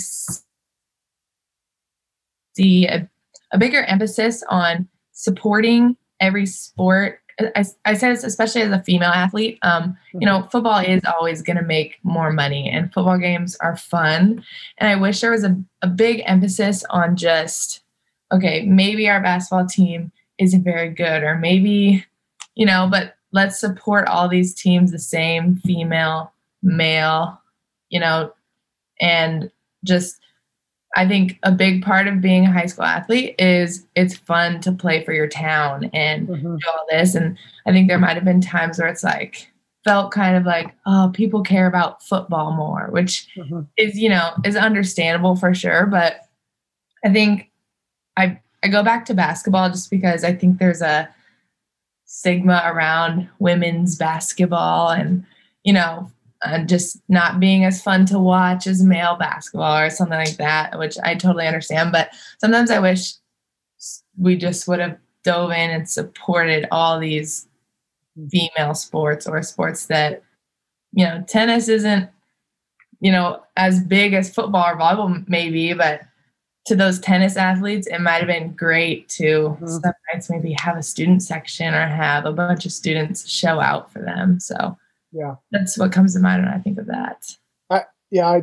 see 2.56 2.88
a, 2.88 3.10
a 3.52 3.58
bigger 3.58 3.84
emphasis 3.84 4.44
on 4.50 4.88
supporting 5.12 5.96
every 6.20 6.46
sport 6.46 7.22
I, 7.56 7.66
I 7.86 7.94
said 7.94 8.12
this 8.12 8.24
especially 8.24 8.62
as 8.62 8.72
a 8.72 8.84
female 8.84 9.12
athlete. 9.12 9.60
Um, 9.62 9.98
you 10.14 10.26
know, 10.26 10.48
football 10.52 10.80
is 10.80 11.02
always 11.06 11.42
going 11.42 11.58
to 11.58 11.64
make 11.64 11.98
more 12.04 12.32
money, 12.32 12.70
and 12.70 12.92
football 12.94 13.18
games 13.18 13.56
are 13.62 13.78
fun. 13.78 14.44
And 14.78 14.90
I 14.90 14.96
wish 14.96 15.22
there 15.22 15.32
was 15.32 15.44
a, 15.44 15.58
a 15.82 15.88
big 15.88 16.22
emphasis 16.26 16.84
on 16.90 17.16
just, 17.16 17.82
okay, 18.32 18.66
maybe 18.66 19.10
our 19.10 19.22
basketball 19.22 19.68
team 19.68 20.12
isn't 20.38 20.64
very 20.64 20.90
good, 20.90 21.24
or 21.24 21.36
maybe, 21.36 22.06
you 22.56 22.66
know, 22.66 22.88
but 22.90 23.16
let's 23.32 23.60
support 23.60 24.08
all 24.08 24.28
these 24.28 24.54
teams 24.54 24.92
the 24.92 25.00
same, 25.00 25.58
female, 25.58 26.34
male, 26.62 27.40
you 27.90 28.00
know, 28.00 28.32
and 29.00 29.52
just 29.84 30.20
I 30.96 31.08
think 31.08 31.38
a 31.44 31.52
big 31.52 31.84
part 31.84 32.08
of 32.08 32.22
being 32.22 32.46
a 32.46 32.52
high 32.52 32.66
school 32.66 32.86
athlete 32.86 33.36
is 33.38 33.86
it's 33.96 34.18
fun 34.18 34.60
to 34.62 34.72
play 34.72 35.04
for 35.04 35.14
your 35.14 35.28
town 35.28 35.90
and 35.94 36.28
mm-hmm. 36.28 36.56
do 36.56 36.68
all 36.68 36.86
this. 36.90 37.14
And 37.14 37.38
I 37.68 37.72
think 37.72 37.88
there 37.88 38.00
might 38.00 38.16
have 38.16 38.26
been 38.26 38.42
times 38.42 38.80
where 38.80 38.88
it's 38.88 39.04
like 39.04 39.52
felt 39.84 40.12
kind 40.12 40.36
of 40.36 40.46
like, 40.46 40.76
oh, 40.88 41.12
people 41.14 41.44
care 41.44 41.68
about 41.68 42.04
football 42.04 42.54
more, 42.54 42.88
which 42.90 43.28
mm-hmm. 43.38 43.62
is, 43.78 43.98
you 44.00 44.10
know, 44.10 44.32
is 44.44 44.56
understandable 44.56 45.36
for 45.36 45.54
sure. 45.54 45.86
But 45.86 46.22
I 47.06 47.14
think 47.14 47.52
I 48.18 48.40
I 48.64 48.68
go 48.68 48.84
back 48.84 49.06
to 49.06 49.14
basketball 49.14 49.70
just 49.70 49.92
because 49.92 50.24
I 50.24 50.34
think 50.34 50.58
there's 50.58 50.82
a 50.82 51.08
stigma 52.12 52.64
around 52.66 53.30
women's 53.38 53.96
basketball 53.96 54.90
and 54.90 55.24
you 55.64 55.72
know 55.72 56.12
and 56.44 56.68
just 56.68 57.02
not 57.08 57.40
being 57.40 57.66
as 57.66 57.84
fun 57.84 58.06
to 58.08 58.18
watch 58.18 58.66
as 58.66 58.84
male 58.84 59.16
basketball 59.16 59.78
or 59.78 59.90
something 59.90 60.18
like 60.18 60.38
that, 60.38 60.80
which 60.80 60.98
I 61.04 61.14
totally 61.14 61.46
understand. 61.46 61.92
But 61.92 62.12
sometimes 62.40 62.72
I 62.72 62.80
wish 62.80 63.14
we 64.18 64.38
just 64.38 64.68
would 64.68 64.80
have 64.80 64.98
dove 65.24 65.52
in 65.52 65.70
and 65.70 65.90
supported 65.90 66.66
all 66.72 66.98
these 66.98 67.46
female 68.32 68.74
sports 68.74 69.28
or 69.28 69.42
sports 69.44 69.88
that, 69.88 70.24
you 70.94 71.06
know, 71.06 71.24
tennis 71.28 71.68
isn't, 71.68 72.10
you 73.02 73.12
know, 73.12 73.44
as 73.58 73.82
big 73.84 74.14
as 74.14 74.34
football 74.34 74.66
or 74.66 74.78
volleyball 74.78 75.28
maybe, 75.28 75.74
but 75.74 76.02
to 76.66 76.76
those 76.76 77.00
tennis 77.00 77.38
athletes, 77.38 77.88
it 77.88 78.00
might 78.00 78.18
have 78.18 78.28
been 78.28 78.54
great 78.54 79.10
to 79.10 79.24
mm-hmm. 79.24 79.68
some 79.68 79.94
nights 80.14 80.30
maybe 80.30 80.56
have 80.60 80.78
a 80.78 80.84
student 80.84 81.24
section 81.24 81.74
or 81.74 81.88
have 81.88 82.26
a 82.26 82.34
bunch 82.34 82.66
of 82.66 82.72
students 82.72 83.28
show 83.28 83.60
out 83.60 83.92
for 83.92 84.00
them. 84.00 84.40
So 84.40 84.78
yeah 85.12 85.36
that's 85.52 85.78
what 85.78 85.92
comes 85.92 86.14
to 86.14 86.20
mind 86.20 86.44
when 86.44 86.54
i 86.54 86.58
think 86.58 86.78
of 86.78 86.86
that 86.86 87.26
I, 87.70 87.84
yeah 88.12 88.28
I, 88.28 88.42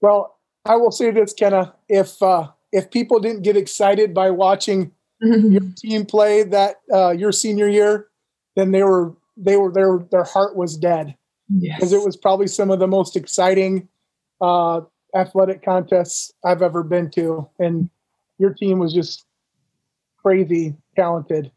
well 0.00 0.38
i 0.64 0.76
will 0.76 0.90
say 0.90 1.10
this 1.10 1.32
kenna 1.32 1.74
if 1.88 2.22
uh 2.22 2.48
if 2.72 2.90
people 2.90 3.20
didn't 3.20 3.42
get 3.42 3.56
excited 3.56 4.14
by 4.14 4.30
watching 4.30 4.92
your 5.20 5.62
team 5.76 6.06
play 6.06 6.42
that 6.44 6.76
uh 6.92 7.10
your 7.10 7.32
senior 7.32 7.68
year 7.68 8.08
then 8.56 8.72
they 8.72 8.82
were 8.82 9.14
they 9.36 9.56
were 9.56 9.72
their 9.72 9.98
their 10.10 10.24
heart 10.24 10.56
was 10.56 10.76
dead 10.76 11.16
because 11.60 11.92
it 11.92 12.02
was 12.04 12.16
probably 12.16 12.46
some 12.46 12.70
of 12.70 12.78
the 12.78 12.86
most 12.86 13.16
exciting 13.16 13.86
uh, 14.40 14.80
athletic 15.14 15.64
contests 15.64 16.32
I've 16.44 16.62
ever 16.62 16.82
been 16.82 17.10
to, 17.12 17.48
and 17.58 17.88
your 18.38 18.52
team 18.52 18.78
was 18.78 18.92
just 18.92 19.24
crazy 20.22 20.76
talented, 20.96 21.50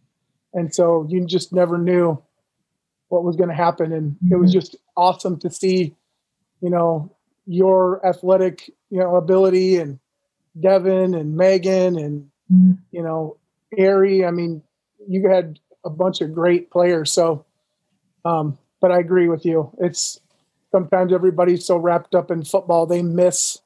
and 0.53 0.74
so 0.74 1.05
you 1.10 1.26
just 1.26 1.53
never 1.53 1.78
knew 1.78 2.22
what 3.10 3.24
was 3.24 3.36
going 3.36 3.49
to 3.49 3.55
happen, 3.55 3.93
and 3.93 4.18
it 4.32 4.36
was 4.36 4.51
just 4.51 4.76
awesome 4.95 5.39
to 5.39 5.49
see, 5.49 5.95
you 6.62 6.70
know, 6.70 7.16
your 7.45 8.05
athletic, 8.05 8.70
you 8.89 8.99
know, 8.99 9.16
ability 9.16 9.78
and 9.78 9.99
Devin 10.60 11.14
and 11.14 11.36
Megan 11.36 11.97
and 11.97 12.30
you 12.91 13.03
know, 13.03 13.38
Ari. 13.78 14.26
I 14.26 14.32
mean, 14.32 14.62
you 15.08 15.30
had 15.30 15.60
a 15.86 15.89
bunch 15.89 16.22
of 16.22 16.34
great 16.34 16.72
players. 16.72 17.12
So, 17.12 17.45
um, 18.26 18.58
but 18.82 18.91
I 18.91 18.99
agree 18.99 19.28
with 19.28 19.45
you. 19.45 19.72
It's 19.80 20.20
sometimes 20.72 21.13
everybody's 21.13 21.65
so 21.65 21.78
wrapped 21.78 22.15
up 22.15 22.32
in 22.32 22.43
football 22.43 22.86
they 22.86 23.01
miss 23.01 23.59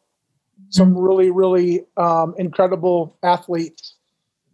some 0.69 0.97
really, 0.97 1.31
really 1.31 1.85
um, 1.97 2.35
incredible 2.37 3.17
athletes. 3.23 3.95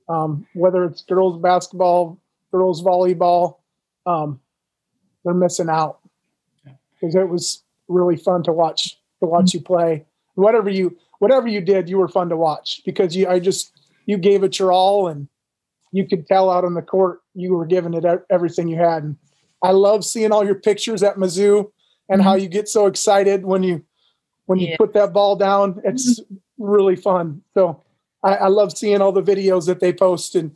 Um, 0.09 0.47
whether 0.53 0.85
it's 0.85 1.01
girls 1.01 1.41
basketball, 1.41 2.17
girls 2.51 2.81
volleyball, 2.81 3.57
um, 4.05 4.39
they're 5.25 5.33
missing 5.33 5.69
out 5.69 5.99
because 6.93 7.13
it 7.13 7.27
was 7.27 7.63
really 7.89 8.15
fun 8.15 8.41
to 8.43 8.53
watch 8.53 8.97
to 9.19 9.27
watch 9.27 9.53
you 9.53 9.59
play. 9.59 10.05
Whatever 10.35 10.69
you 10.69 10.97
whatever 11.19 11.47
you 11.47 11.59
did, 11.59 11.89
you 11.89 11.97
were 11.97 12.07
fun 12.07 12.29
to 12.29 12.37
watch 12.37 12.81
because 12.85 13.15
you 13.15 13.27
I 13.27 13.39
just 13.39 13.71
you 14.05 14.17
gave 14.17 14.43
it 14.43 14.59
your 14.59 14.71
all 14.71 15.07
and 15.07 15.27
you 15.91 16.07
could 16.07 16.25
tell 16.27 16.49
out 16.49 16.63
on 16.63 16.73
the 16.73 16.81
court 16.81 17.21
you 17.33 17.53
were 17.53 17.65
giving 17.65 17.93
it 17.93 18.05
everything 18.29 18.69
you 18.69 18.77
had. 18.77 19.03
And 19.03 19.17
I 19.61 19.71
love 19.71 20.05
seeing 20.05 20.31
all 20.31 20.45
your 20.45 20.55
pictures 20.55 21.03
at 21.03 21.17
Mizzou 21.17 21.69
and 22.09 22.21
how 22.21 22.33
mm-hmm. 22.33 22.43
you 22.43 22.49
get 22.49 22.69
so 22.69 22.85
excited 22.85 23.45
when 23.45 23.63
you 23.63 23.83
when 24.45 24.59
you 24.59 24.67
Yeah. 24.69 24.77
put 24.77 24.93
that 24.93 25.11
ball 25.11 25.35
down. 25.35 25.81
It's 25.83 26.19
mm-hmm. 26.19 26.35
really 26.57 26.95
fun. 26.95 27.41
So 27.53 27.83
I, 28.23 28.35
I 28.35 28.47
love 28.47 28.77
seeing 28.77 29.01
all 29.01 29.11
the 29.11 29.23
videos 29.23 29.65
that 29.67 29.79
they 29.79 29.93
post 29.93 30.35
and 30.35 30.51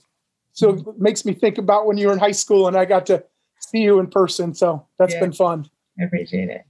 so 0.54 0.74
mm-hmm. 0.74 0.90
it 0.90 1.00
makes 1.00 1.26
me 1.26 1.34
think 1.34 1.58
about 1.58 1.88
when 1.88 1.98
you 1.98 2.08
were 2.08 2.14
in 2.14 2.20
high 2.20 2.32
school 2.32 2.68
and 2.68 2.78
I 2.78 2.86
got 2.86 3.06
to 3.08 3.24
see 3.60 3.80
you 3.80 4.00
in 4.00 4.08
person. 4.08 4.54
So 4.54 4.86
that's 4.98 5.14
Yeah. 5.14 5.22
been 5.22 5.34
fun. 5.34 5.70
I 6.00 6.04
appreciate 6.04 6.50
it. 6.50 6.66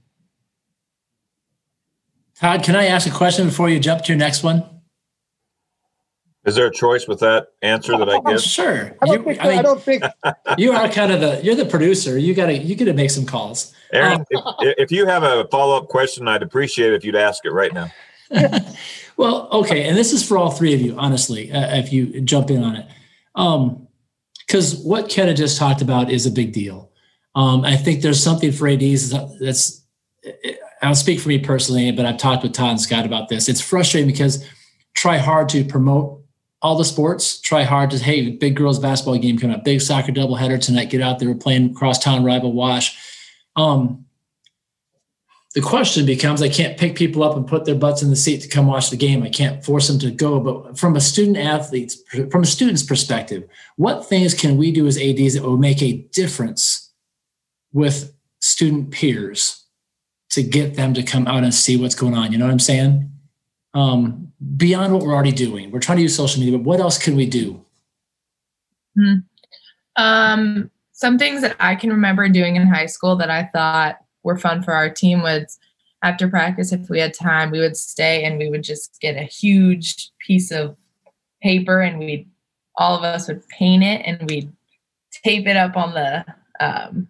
Todd, 2.34 2.62
can 2.64 2.74
I 2.74 2.86
ask 2.86 3.06
a 3.06 3.10
question 3.10 3.46
before 3.46 3.68
you 3.68 3.78
jump 3.78 4.02
to 4.02 4.12
your 4.12 4.18
next 4.18 4.42
one? 4.42 4.64
Is 6.44 6.56
there 6.56 6.66
a 6.66 6.72
choice 6.72 7.06
with 7.06 7.20
that 7.20 7.48
answer 7.62 7.96
that 7.96 8.08
I 8.08 8.14
Oh, 8.16 8.20
give? 8.22 8.40
sure. 8.42 8.96
I 9.00 9.06
don't 9.06 9.18
You, 9.18 9.24
think 9.24 9.44
I 9.44 9.48
mean, 9.48 9.58
I 9.58 9.62
don't 9.62 9.80
think 9.80 10.02
you 10.58 10.72
are 10.72 10.88
kind 10.88 11.12
of 11.12 11.20
the 11.20 11.40
you're 11.42 11.54
the 11.54 11.64
producer. 11.66 12.18
You 12.18 12.34
gotta 12.34 12.56
you 12.58 12.74
gotta 12.74 12.94
make 12.94 13.10
some 13.10 13.24
calls. 13.26 13.72
Aaron, 13.92 14.24
if, 14.30 14.74
if 14.78 14.92
you 14.92 15.06
have 15.06 15.22
a 15.22 15.46
follow 15.50 15.76
up 15.76 15.88
question, 15.88 16.26
I'd 16.26 16.42
appreciate 16.42 16.92
it 16.92 16.96
if 16.96 17.04
you'd 17.04 17.14
ask 17.14 17.44
it 17.44 17.52
right 17.52 17.72
now. 17.72 17.90
well, 19.16 19.48
okay, 19.52 19.86
and 19.86 19.96
this 19.96 20.12
is 20.12 20.26
for 20.26 20.38
all 20.38 20.50
three 20.50 20.72
of 20.74 20.80
you, 20.80 20.98
honestly, 20.98 21.52
uh, 21.52 21.76
if 21.76 21.92
you 21.92 22.20
jump 22.22 22.50
in 22.50 22.64
on 22.64 22.76
it. 22.76 22.86
Um, 23.34 23.86
because 24.46 24.76
what 24.76 25.08
Kenna 25.08 25.32
just 25.34 25.58
talked 25.58 25.80
about 25.82 26.10
is 26.10 26.26
a 26.26 26.30
big 26.30 26.52
deal. 26.52 26.90
Um, 27.34 27.64
I 27.64 27.76
think 27.76 28.02
there's 28.02 28.22
something 28.22 28.52
for 28.52 28.68
ADs 28.68 29.14
that's, 29.40 29.82
I'll 30.82 30.94
speak 30.94 31.20
for 31.20 31.28
me 31.28 31.38
personally, 31.38 31.90
but 31.92 32.04
I've 32.04 32.18
talked 32.18 32.42
with 32.42 32.52
Todd 32.52 32.70
and 32.72 32.80
Scott 32.80 33.06
about 33.06 33.28
this. 33.30 33.48
It's 33.48 33.60
frustrating 33.62 34.10
because 34.10 34.46
try 34.94 35.16
hard 35.16 35.48
to 35.50 35.64
promote 35.64 36.21
all 36.62 36.76
the 36.76 36.84
sports, 36.84 37.40
try 37.40 37.64
hard 37.64 37.90
to, 37.90 37.98
hey, 37.98 38.30
big 38.30 38.54
girls 38.54 38.78
basketball 38.78 39.18
game 39.18 39.36
coming 39.36 39.56
up, 39.56 39.64
big 39.64 39.80
soccer 39.80 40.12
doubleheader 40.12 40.64
tonight, 40.64 40.90
get 40.90 41.00
out 41.00 41.18
there, 41.18 41.28
we're 41.28 41.34
playing 41.34 41.74
crosstown 41.74 42.24
rival 42.24 42.52
Wash. 42.52 42.96
Um, 43.56 44.06
the 45.54 45.60
question 45.60 46.06
becomes 46.06 46.40
I 46.40 46.48
can't 46.48 46.78
pick 46.78 46.96
people 46.96 47.22
up 47.22 47.36
and 47.36 47.46
put 47.46 47.64
their 47.64 47.74
butts 47.74 48.02
in 48.02 48.08
the 48.08 48.16
seat 48.16 48.40
to 48.42 48.48
come 48.48 48.66
watch 48.66 48.88
the 48.88 48.96
game. 48.96 49.22
I 49.22 49.28
can't 49.28 49.62
force 49.62 49.88
them 49.88 49.98
to 49.98 50.10
go. 50.10 50.40
But 50.40 50.78
from 50.78 50.96
a 50.96 51.00
student 51.00 51.36
athlete's 51.36 51.98
from 52.30 52.42
a 52.42 52.46
student's 52.46 52.82
perspective, 52.82 53.46
what 53.76 54.06
things 54.06 54.32
can 54.32 54.56
we 54.56 54.72
do 54.72 54.86
as 54.86 54.96
ADs 54.96 55.34
that 55.34 55.42
will 55.42 55.58
make 55.58 55.82
a 55.82 55.98
difference 56.12 56.90
with 57.72 58.14
student 58.40 58.92
peers 58.92 59.66
to 60.30 60.42
get 60.42 60.74
them 60.76 60.94
to 60.94 61.02
come 61.02 61.26
out 61.26 61.44
and 61.44 61.52
see 61.52 61.76
what's 61.76 61.94
going 61.94 62.14
on? 62.14 62.32
You 62.32 62.38
know 62.38 62.46
what 62.46 62.52
I'm 62.52 62.58
saying? 62.58 63.11
Um, 63.74 64.32
beyond 64.56 64.92
what 64.92 65.02
we're 65.02 65.14
already 65.14 65.32
doing, 65.32 65.70
we're 65.70 65.80
trying 65.80 65.96
to 65.96 66.02
use 66.02 66.14
social 66.14 66.40
media, 66.40 66.58
but 66.58 66.64
what 66.64 66.80
else 66.80 66.98
can 66.98 67.16
we 67.16 67.26
do? 67.26 67.64
Um, 69.96 70.70
some 70.92 71.18
things 71.18 71.42
that 71.42 71.56
I 71.58 71.74
can 71.74 71.90
remember 71.90 72.28
doing 72.28 72.56
in 72.56 72.66
high 72.66 72.86
school 72.86 73.16
that 73.16 73.30
I 73.30 73.44
thought 73.52 73.98
were 74.22 74.36
fun 74.36 74.62
for 74.62 74.72
our 74.72 74.90
team 74.90 75.22
was 75.22 75.58
after 76.02 76.28
practice, 76.28 76.72
if 76.72 76.88
we 76.90 76.98
had 76.98 77.14
time, 77.14 77.50
we 77.50 77.60
would 77.60 77.76
stay 77.76 78.24
and 78.24 78.38
we 78.38 78.50
would 78.50 78.62
just 78.62 79.00
get 79.00 79.16
a 79.16 79.22
huge 79.22 80.10
piece 80.18 80.50
of 80.50 80.76
paper 81.40 81.80
and 81.80 81.98
we'd 81.98 82.28
all 82.76 82.96
of 82.96 83.04
us 83.04 83.28
would 83.28 83.46
paint 83.48 83.84
it 83.84 84.02
and 84.04 84.28
we'd 84.28 84.52
tape 85.24 85.46
it 85.46 85.56
up 85.56 85.76
on 85.76 85.94
the 85.94 86.24
um, 86.60 87.08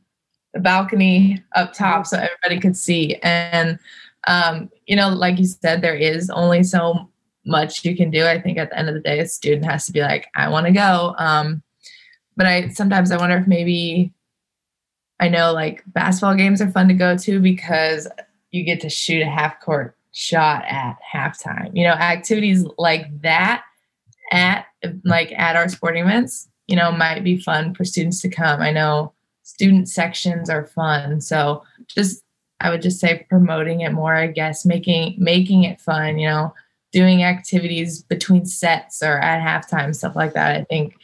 the 0.53 0.61
balcony 0.61 1.43
up 1.55 1.73
top 1.73 2.07
so 2.07 2.17
everybody 2.17 2.61
could 2.61 2.77
see. 2.77 3.17
And 3.23 3.79
um, 4.27 4.71
you 4.87 4.97
know, 4.97 5.09
like 5.09 5.39
you 5.39 5.47
said, 5.47 5.83
there 5.83 5.95
is 5.95 6.31
only 6.31 6.63
so 6.63 7.09
much 7.45 7.85
you 7.85 7.97
can 7.97 8.11
do. 8.11 8.27
I 8.27 8.41
think 8.41 8.59
at 8.59 8.71
the 8.71 8.79
end 8.79 8.89
of 8.89 8.95
the 8.95 9.01
day, 9.01 9.19
a 9.19 9.27
student 9.27 9.65
has 9.65 9.87
to 9.87 9.93
be 9.93 10.01
like, 10.01 10.29
I 10.35 10.49
want 10.49 10.67
to 10.67 10.73
go. 10.73 11.15
Um, 11.19 11.63
but 12.37 12.47
I 12.47 12.69
sometimes 12.69 13.11
I 13.11 13.17
wonder 13.17 13.37
if 13.37 13.47
maybe 13.47 14.13
I 15.21 15.29
know 15.29 15.53
like 15.53 15.83
basketball 15.87 16.35
games 16.35 16.61
are 16.61 16.71
fun 16.71 16.89
to 16.89 16.95
go 16.95 17.17
to 17.17 17.41
because 17.41 18.09
you 18.51 18.65
get 18.65 18.81
to 18.81 18.89
shoot 18.89 19.23
a 19.23 19.27
half 19.27 19.61
court 19.61 19.97
shot 20.13 20.65
at 20.67 20.97
halftime. 21.15 21.71
You 21.75 21.85
know, 21.85 21.95
activities 21.95 22.65
like 22.79 23.21
that 23.23 23.65
at 24.31 24.67
like 25.05 25.33
at 25.33 25.57
our 25.57 25.69
sporting 25.69 26.05
events, 26.05 26.49
you 26.67 26.77
know, 26.77 26.93
might 26.93 27.25
be 27.25 27.39
fun 27.39 27.75
for 27.75 27.85
students 27.85 28.21
to 28.23 28.29
come. 28.29 28.61
I 28.61 28.71
know 28.71 29.13
student 29.43 29.89
sections 29.89 30.49
are 30.49 30.67
fun. 30.67 31.21
So 31.21 31.63
just 31.89 32.23
I 32.63 32.71
would 32.71 32.83
just 32.83 33.01
say 33.01 33.27
promoting 33.29 33.81
it 33.81 33.93
more, 33.93 34.15
I 34.15 34.29
guess, 34.29 34.65
making 34.65 35.17
making 35.19 35.65
it 35.65 35.81
fun, 35.81 36.19
you 36.19 36.29
know, 36.29 36.55
doing 36.93 37.25
activities 37.25 38.03
between 38.03 38.47
sets 38.47 39.03
or 39.03 39.19
at 39.19 39.41
halftime, 39.41 39.95
stuff 39.95 40.15
like 40.15 40.35
that, 40.35 40.57
I 40.57 40.65
think 40.65 40.95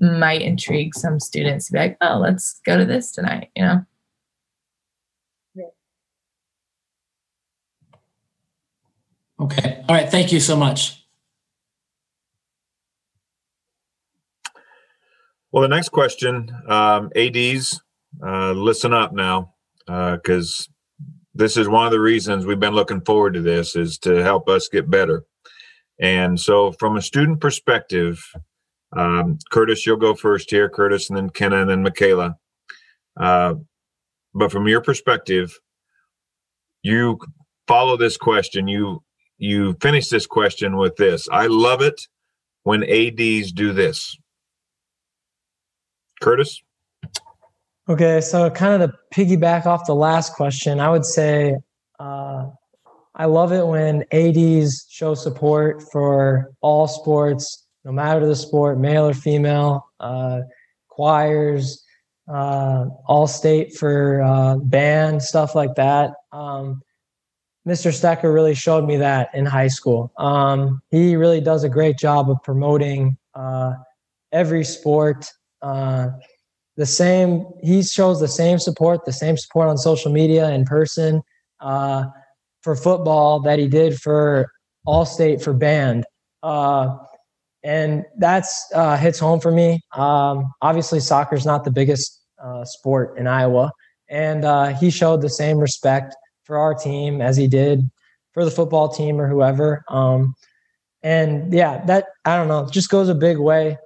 might 0.00 0.42
intrigue 0.42 0.94
some 0.94 1.18
students 1.18 1.66
to 1.66 1.72
be 1.72 1.78
like, 1.78 1.96
oh, 2.00 2.18
let's 2.18 2.60
go 2.64 2.78
to 2.78 2.84
this 2.84 3.10
tonight, 3.10 3.50
you 3.56 3.64
know? 3.64 3.84
Okay. 9.40 9.84
All 9.88 9.94
right. 9.94 10.10
Thank 10.10 10.32
you 10.32 10.40
so 10.40 10.56
much. 10.56 11.04
Well, 15.52 15.62
the 15.62 15.68
next 15.68 15.90
question, 15.90 16.50
um, 16.68 17.10
ADs, 17.16 17.80
uh, 18.24 18.52
listen 18.52 18.92
up 18.92 19.12
now, 19.12 19.54
because 19.86 20.68
this 21.38 21.56
is 21.56 21.68
one 21.68 21.86
of 21.86 21.92
the 21.92 22.00
reasons 22.00 22.44
we've 22.44 22.58
been 22.58 22.74
looking 22.74 23.00
forward 23.00 23.34
to 23.34 23.40
this 23.40 23.76
is 23.76 23.96
to 23.98 24.16
help 24.16 24.48
us 24.48 24.68
get 24.68 24.90
better. 24.90 25.24
And 26.00 26.38
so, 26.38 26.72
from 26.72 26.96
a 26.96 27.02
student 27.02 27.40
perspective, 27.40 28.20
um, 28.96 29.38
Curtis, 29.52 29.86
you'll 29.86 29.96
go 29.98 30.14
first 30.14 30.50
here, 30.50 30.68
Curtis, 30.68 31.08
and 31.08 31.16
then 31.16 31.30
Kenna, 31.30 31.60
and 31.60 31.70
then 31.70 31.82
Michaela. 31.84 32.36
Uh, 33.16 33.54
but 34.34 34.50
from 34.50 34.66
your 34.66 34.80
perspective, 34.80 35.56
you 36.82 37.20
follow 37.68 37.96
this 37.96 38.16
question. 38.16 38.66
You 38.66 39.04
you 39.38 39.76
finish 39.80 40.08
this 40.08 40.26
question 40.26 40.76
with 40.76 40.96
this. 40.96 41.28
I 41.30 41.46
love 41.46 41.82
it 41.82 42.08
when 42.64 42.82
ADs 42.82 43.52
do 43.52 43.72
this. 43.72 44.16
Curtis? 46.20 46.62
Okay, 47.90 48.20
so 48.20 48.50
kind 48.50 48.82
of 48.82 48.90
to 48.90 48.98
piggyback 49.14 49.64
off 49.64 49.86
the 49.86 49.94
last 49.94 50.34
question, 50.34 50.78
I 50.78 50.90
would 50.90 51.06
say 51.06 51.56
uh, 51.98 52.50
I 53.14 53.24
love 53.24 53.50
it 53.50 53.66
when 53.66 54.04
ADs 54.12 54.86
show 54.90 55.14
support 55.14 55.82
for 55.90 56.52
all 56.60 56.86
sports, 56.86 57.66
no 57.86 57.92
matter 57.92 58.26
the 58.26 58.36
sport, 58.36 58.78
male 58.78 59.08
or 59.08 59.14
female, 59.14 59.88
uh, 60.00 60.40
choirs, 60.88 61.82
uh, 62.30 62.84
all 63.06 63.26
state 63.26 63.74
for 63.74 64.20
uh, 64.20 64.58
band, 64.58 65.22
stuff 65.22 65.54
like 65.54 65.74
that. 65.76 66.12
Um, 66.30 66.82
Mr. 67.66 67.90
Stecker 67.90 68.34
really 68.34 68.54
showed 68.54 68.86
me 68.86 68.98
that 68.98 69.30
in 69.32 69.46
high 69.46 69.68
school. 69.68 70.12
Um, 70.18 70.82
he 70.90 71.16
really 71.16 71.40
does 71.40 71.64
a 71.64 71.70
great 71.70 71.96
job 71.96 72.28
of 72.28 72.42
promoting 72.42 73.16
uh, 73.34 73.72
every 74.30 74.64
sport. 74.64 75.26
Uh, 76.78 76.82
the 76.82 76.86
same, 76.86 77.46
he 77.62 77.82
shows 77.82 78.20
the 78.20 78.28
same 78.28 78.58
support, 78.58 79.04
the 79.04 79.12
same 79.12 79.36
support 79.36 79.68
on 79.68 79.78
social 79.78 80.12
media 80.12 80.50
in 80.50 80.64
person 80.64 81.22
uh, 81.60 82.04
for 82.62 82.76
football 82.76 83.40
that 83.40 83.58
he 83.58 83.68
did 83.68 83.98
for 83.98 84.50
all 84.86 85.04
state 85.04 85.42
for 85.42 85.52
band. 85.52 86.04
Uh, 86.42 86.96
and 87.64 88.04
that's 88.18 88.70
uh, 88.74 88.96
hits 88.96 89.18
home 89.18 89.40
for 89.40 89.50
me. 89.50 89.80
Um, 89.96 90.52
obviously, 90.62 91.00
soccer 91.00 91.34
is 91.34 91.44
not 91.44 91.64
the 91.64 91.72
biggest 91.72 92.22
uh, 92.42 92.64
sport 92.64 93.18
in 93.18 93.26
Iowa, 93.26 93.72
and 94.08 94.44
uh, 94.44 94.66
he 94.66 94.90
showed 94.90 95.20
the 95.20 95.28
same 95.28 95.58
respect 95.58 96.14
for 96.44 96.56
our 96.56 96.74
team 96.74 97.20
as 97.20 97.36
he 97.36 97.48
did 97.48 97.90
for 98.32 98.44
the 98.44 98.50
football 98.50 98.88
team 98.88 99.20
or 99.20 99.28
whoever. 99.28 99.84
Um, 99.88 100.34
and 101.02 101.52
yeah, 101.52 101.84
that 101.86 102.06
I 102.24 102.36
don't 102.36 102.48
know, 102.48 102.68
just 102.70 102.90
goes 102.90 103.08
a 103.08 103.14
big 103.14 103.38
way. 103.38 103.76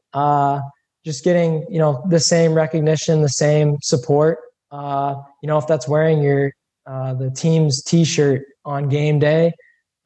Just 1.05 1.25
getting 1.25 1.67
you 1.69 1.79
know 1.79 2.05
the 2.09 2.21
same 2.21 2.55
recognition, 2.55 3.23
the 3.23 3.29
same 3.29 3.79
support. 3.83 4.39
Uh, 4.71 5.17
you 5.43 5.47
know, 5.47 5.59
if 5.59 5.67
that's 5.67 5.89
wearing 5.89 6.23
your 6.23 6.53
uh, 6.87 7.15
the 7.15 7.31
team's 7.31 7.83
T-shirt 7.83 8.43
on 8.65 8.89
game 8.89 9.19
day, 9.19 9.53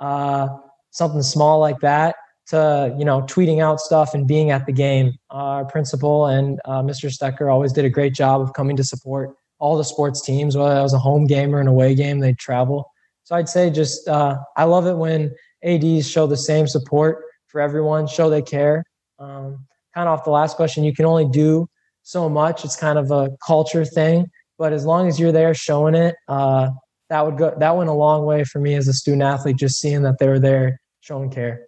uh, 0.00 0.48
something 0.90 1.22
small 1.22 1.60
like 1.60 1.78
that, 1.80 2.16
to 2.48 2.94
you 2.98 3.04
know 3.04 3.22
tweeting 3.22 3.62
out 3.62 3.80
stuff 3.80 4.14
and 4.14 4.26
being 4.26 4.50
at 4.50 4.66
the 4.66 4.72
game. 4.72 5.12
Our 5.30 5.64
principal 5.64 6.26
and 6.26 6.60
uh, 6.64 6.82
Mr. 6.82 7.10
Stecker 7.10 7.52
always 7.52 7.72
did 7.72 7.84
a 7.84 7.90
great 7.90 8.14
job 8.14 8.40
of 8.40 8.52
coming 8.54 8.76
to 8.76 8.84
support 8.84 9.36
all 9.58 9.76
the 9.76 9.84
sports 9.84 10.20
teams, 10.20 10.56
whether 10.56 10.78
it 10.78 10.82
was 10.82 10.94
a 10.94 10.98
home 10.98 11.26
game 11.26 11.54
or 11.54 11.60
an 11.60 11.66
away 11.66 11.94
game, 11.94 12.18
they'd 12.18 12.38
travel. 12.38 12.90
So 13.24 13.34
I'd 13.34 13.48
say 13.48 13.70
just 13.70 14.06
uh, 14.08 14.38
I 14.56 14.64
love 14.64 14.86
it 14.86 14.96
when 14.96 15.34
ADs 15.64 16.08
show 16.08 16.26
the 16.26 16.36
same 16.36 16.66
support 16.66 17.24
for 17.48 17.60
everyone, 17.60 18.06
show 18.06 18.30
they 18.30 18.42
care. 18.42 18.84
Um, 19.18 19.66
kind 19.96 20.08
of 20.08 20.18
off 20.18 20.24
the 20.24 20.30
last 20.30 20.56
question, 20.56 20.84
you 20.84 20.94
can 20.94 21.06
only 21.06 21.26
do 21.26 21.66
so 22.02 22.28
much. 22.28 22.64
It's 22.64 22.76
kind 22.76 22.98
of 22.98 23.10
a 23.10 23.30
culture 23.44 23.84
thing, 23.84 24.26
but 24.58 24.72
as 24.72 24.84
long 24.84 25.08
as 25.08 25.18
you're 25.18 25.32
there 25.32 25.54
showing 25.54 25.94
it, 25.94 26.14
uh, 26.28 26.68
that 27.08 27.24
would 27.24 27.38
go. 27.38 27.54
That 27.58 27.76
went 27.76 27.88
a 27.88 27.94
long 27.94 28.26
way 28.26 28.44
for 28.44 28.60
me 28.60 28.74
as 28.74 28.88
a 28.88 28.92
student 28.92 29.22
athlete, 29.22 29.56
just 29.56 29.80
seeing 29.80 30.02
that 30.02 30.18
they 30.18 30.28
were 30.28 30.38
there 30.38 30.80
showing 31.00 31.30
care. 31.30 31.66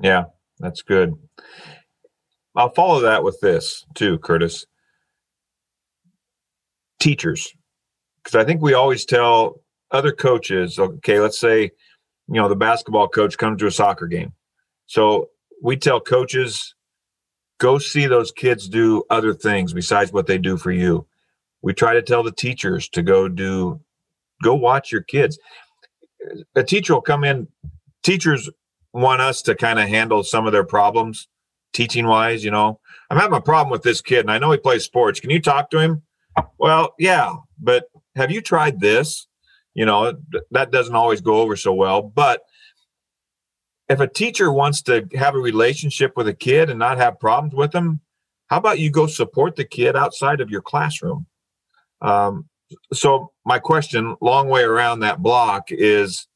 Yeah, 0.00 0.24
that's 0.60 0.82
good. 0.82 1.14
I'll 2.54 2.72
follow 2.72 3.00
that 3.00 3.24
with 3.24 3.38
this 3.40 3.84
too, 3.94 4.18
Curtis. 4.18 4.64
Teachers, 7.00 7.52
because 8.22 8.38
I 8.38 8.44
think 8.44 8.62
we 8.62 8.74
always 8.74 9.04
tell 9.04 9.60
other 9.90 10.12
coaches, 10.12 10.78
okay, 10.78 11.20
let's 11.20 11.38
say, 11.38 11.62
you 11.62 12.34
know, 12.34 12.48
the 12.48 12.56
basketball 12.56 13.08
coach 13.08 13.36
comes 13.36 13.60
to 13.60 13.66
a 13.66 13.70
soccer 13.70 14.06
game. 14.06 14.32
So 14.86 15.28
we 15.62 15.76
tell 15.76 16.00
coaches, 16.00 16.74
go 17.58 17.78
see 17.78 18.06
those 18.06 18.32
kids 18.32 18.68
do 18.68 19.04
other 19.10 19.34
things 19.34 19.72
besides 19.72 20.12
what 20.12 20.26
they 20.26 20.38
do 20.38 20.56
for 20.56 20.70
you. 20.70 21.06
We 21.62 21.72
try 21.72 21.94
to 21.94 22.02
tell 22.02 22.22
the 22.22 22.32
teachers 22.32 22.88
to 22.90 23.02
go 23.02 23.28
do, 23.28 23.80
go 24.42 24.54
watch 24.54 24.92
your 24.92 25.02
kids. 25.02 25.38
A 26.54 26.62
teacher 26.62 26.94
will 26.94 27.02
come 27.02 27.24
in, 27.24 27.48
teachers 28.02 28.50
want 28.92 29.20
us 29.20 29.42
to 29.42 29.54
kind 29.54 29.78
of 29.78 29.88
handle 29.88 30.22
some 30.22 30.46
of 30.46 30.52
their 30.52 30.64
problems 30.64 31.28
teaching 31.72 32.06
wise, 32.06 32.44
you 32.44 32.50
know. 32.50 32.80
I'm 33.10 33.18
having 33.18 33.36
a 33.36 33.42
problem 33.42 33.70
with 33.70 33.82
this 33.82 34.00
kid 34.00 34.20
and 34.20 34.30
I 34.30 34.38
know 34.38 34.50
he 34.50 34.58
plays 34.58 34.84
sports. 34.84 35.20
Can 35.20 35.30
you 35.30 35.40
talk 35.40 35.70
to 35.70 35.78
him? 35.78 36.02
Well, 36.58 36.94
yeah, 36.98 37.34
but 37.58 37.84
have 38.14 38.30
you 38.30 38.40
tried 38.40 38.80
this? 38.80 39.26
You 39.74 39.84
know, 39.84 40.14
that 40.50 40.70
doesn't 40.70 40.94
always 40.94 41.20
go 41.20 41.40
over 41.40 41.54
so 41.54 41.72
well, 41.74 42.02
but 42.02 42.42
if 43.88 44.00
a 44.00 44.08
teacher 44.08 44.52
wants 44.52 44.82
to 44.82 45.08
have 45.14 45.34
a 45.34 45.38
relationship 45.38 46.16
with 46.16 46.28
a 46.28 46.34
kid 46.34 46.70
and 46.70 46.78
not 46.78 46.98
have 46.98 47.20
problems 47.20 47.54
with 47.54 47.72
them, 47.72 48.00
how 48.48 48.58
about 48.58 48.78
you 48.78 48.90
go 48.90 49.06
support 49.06 49.56
the 49.56 49.64
kid 49.64 49.96
outside 49.96 50.40
of 50.40 50.50
your 50.50 50.62
classroom? 50.62 51.26
Um, 52.00 52.48
so 52.92 53.32
my 53.44 53.58
question, 53.58 54.16
long 54.20 54.48
way 54.48 54.62
around 54.62 55.00
that 55.00 55.22
block, 55.22 55.68
is 55.70 56.26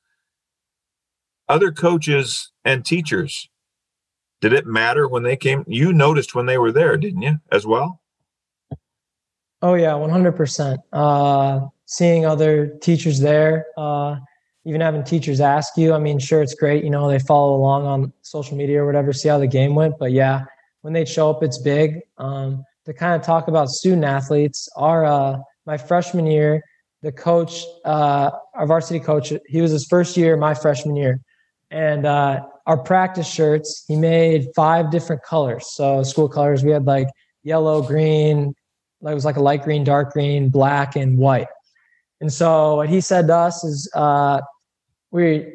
other 1.48 1.72
coaches 1.72 2.52
and 2.64 2.84
teachers. 2.84 3.48
Did 4.40 4.52
it 4.52 4.66
matter 4.66 5.06
when 5.08 5.22
they 5.22 5.36
came? 5.36 5.64
You 5.66 5.92
noticed 5.92 6.34
when 6.34 6.46
they 6.46 6.56
were 6.56 6.72
there, 6.72 6.96
didn't 6.96 7.22
you, 7.22 7.38
as 7.52 7.66
well? 7.66 8.00
Oh 9.60 9.74
yeah, 9.74 9.94
one 9.94 10.08
hundred 10.08 10.32
percent. 10.32 10.80
Uh, 10.92 11.66
seeing 11.84 12.24
other 12.24 12.68
teachers 12.80 13.20
there, 13.20 13.66
uh, 13.76 14.16
even 14.64 14.80
having 14.80 15.02
teachers 15.04 15.40
ask 15.40 15.76
you. 15.76 15.92
I 15.94 15.98
mean, 15.98 16.18
sure, 16.18 16.42
it's 16.42 16.54
great. 16.54 16.84
You 16.84 16.90
know, 16.90 17.08
they 17.08 17.18
follow 17.18 17.56
along 17.56 17.86
on 17.86 18.12
social 18.22 18.56
media 18.56 18.82
or 18.82 18.86
whatever, 18.86 19.12
see 19.12 19.28
how 19.28 19.38
the 19.38 19.46
game 19.46 19.74
went. 19.74 19.98
But 19.98 20.12
yeah, 20.12 20.44
when 20.82 20.92
they 20.92 21.04
show 21.04 21.30
up, 21.30 21.42
it's 21.42 21.58
big. 21.58 22.00
Um, 22.18 22.64
to 22.86 22.94
kind 22.94 23.14
of 23.14 23.22
talk 23.24 23.48
about 23.48 23.68
student 23.68 24.04
athletes, 24.04 24.68
our 24.76 25.04
uh, 25.04 25.38
my 25.66 25.76
freshman 25.76 26.26
year, 26.26 26.62
the 27.02 27.12
coach, 27.12 27.64
uh, 27.84 28.30
our 28.54 28.66
varsity 28.66 29.00
coach, 29.00 29.32
he 29.46 29.60
was 29.60 29.70
his 29.70 29.86
first 29.86 30.16
year, 30.16 30.36
my 30.36 30.54
freshman 30.54 30.96
year, 30.96 31.20
and 31.70 32.04
uh, 32.06 32.40
our 32.66 32.78
practice 32.78 33.28
shirts, 33.28 33.84
he 33.86 33.96
made 33.96 34.46
five 34.56 34.90
different 34.90 35.22
colors. 35.22 35.66
So 35.72 36.02
school 36.02 36.28
colors, 36.28 36.62
we 36.62 36.70
had 36.70 36.86
like 36.86 37.08
yellow, 37.42 37.82
green, 37.82 38.54
it 39.02 39.14
was 39.14 39.24
like 39.24 39.36
a 39.36 39.42
light 39.42 39.62
green, 39.62 39.82
dark 39.84 40.12
green, 40.12 40.50
black, 40.50 40.96
and 40.96 41.16
white. 41.16 41.48
And 42.20 42.32
so 42.32 42.76
what 42.76 42.88
he 42.88 43.00
said 43.00 43.26
to 43.28 43.36
us 43.36 43.64
is, 43.64 43.90
uh, 43.94 44.40
we, 45.10 45.46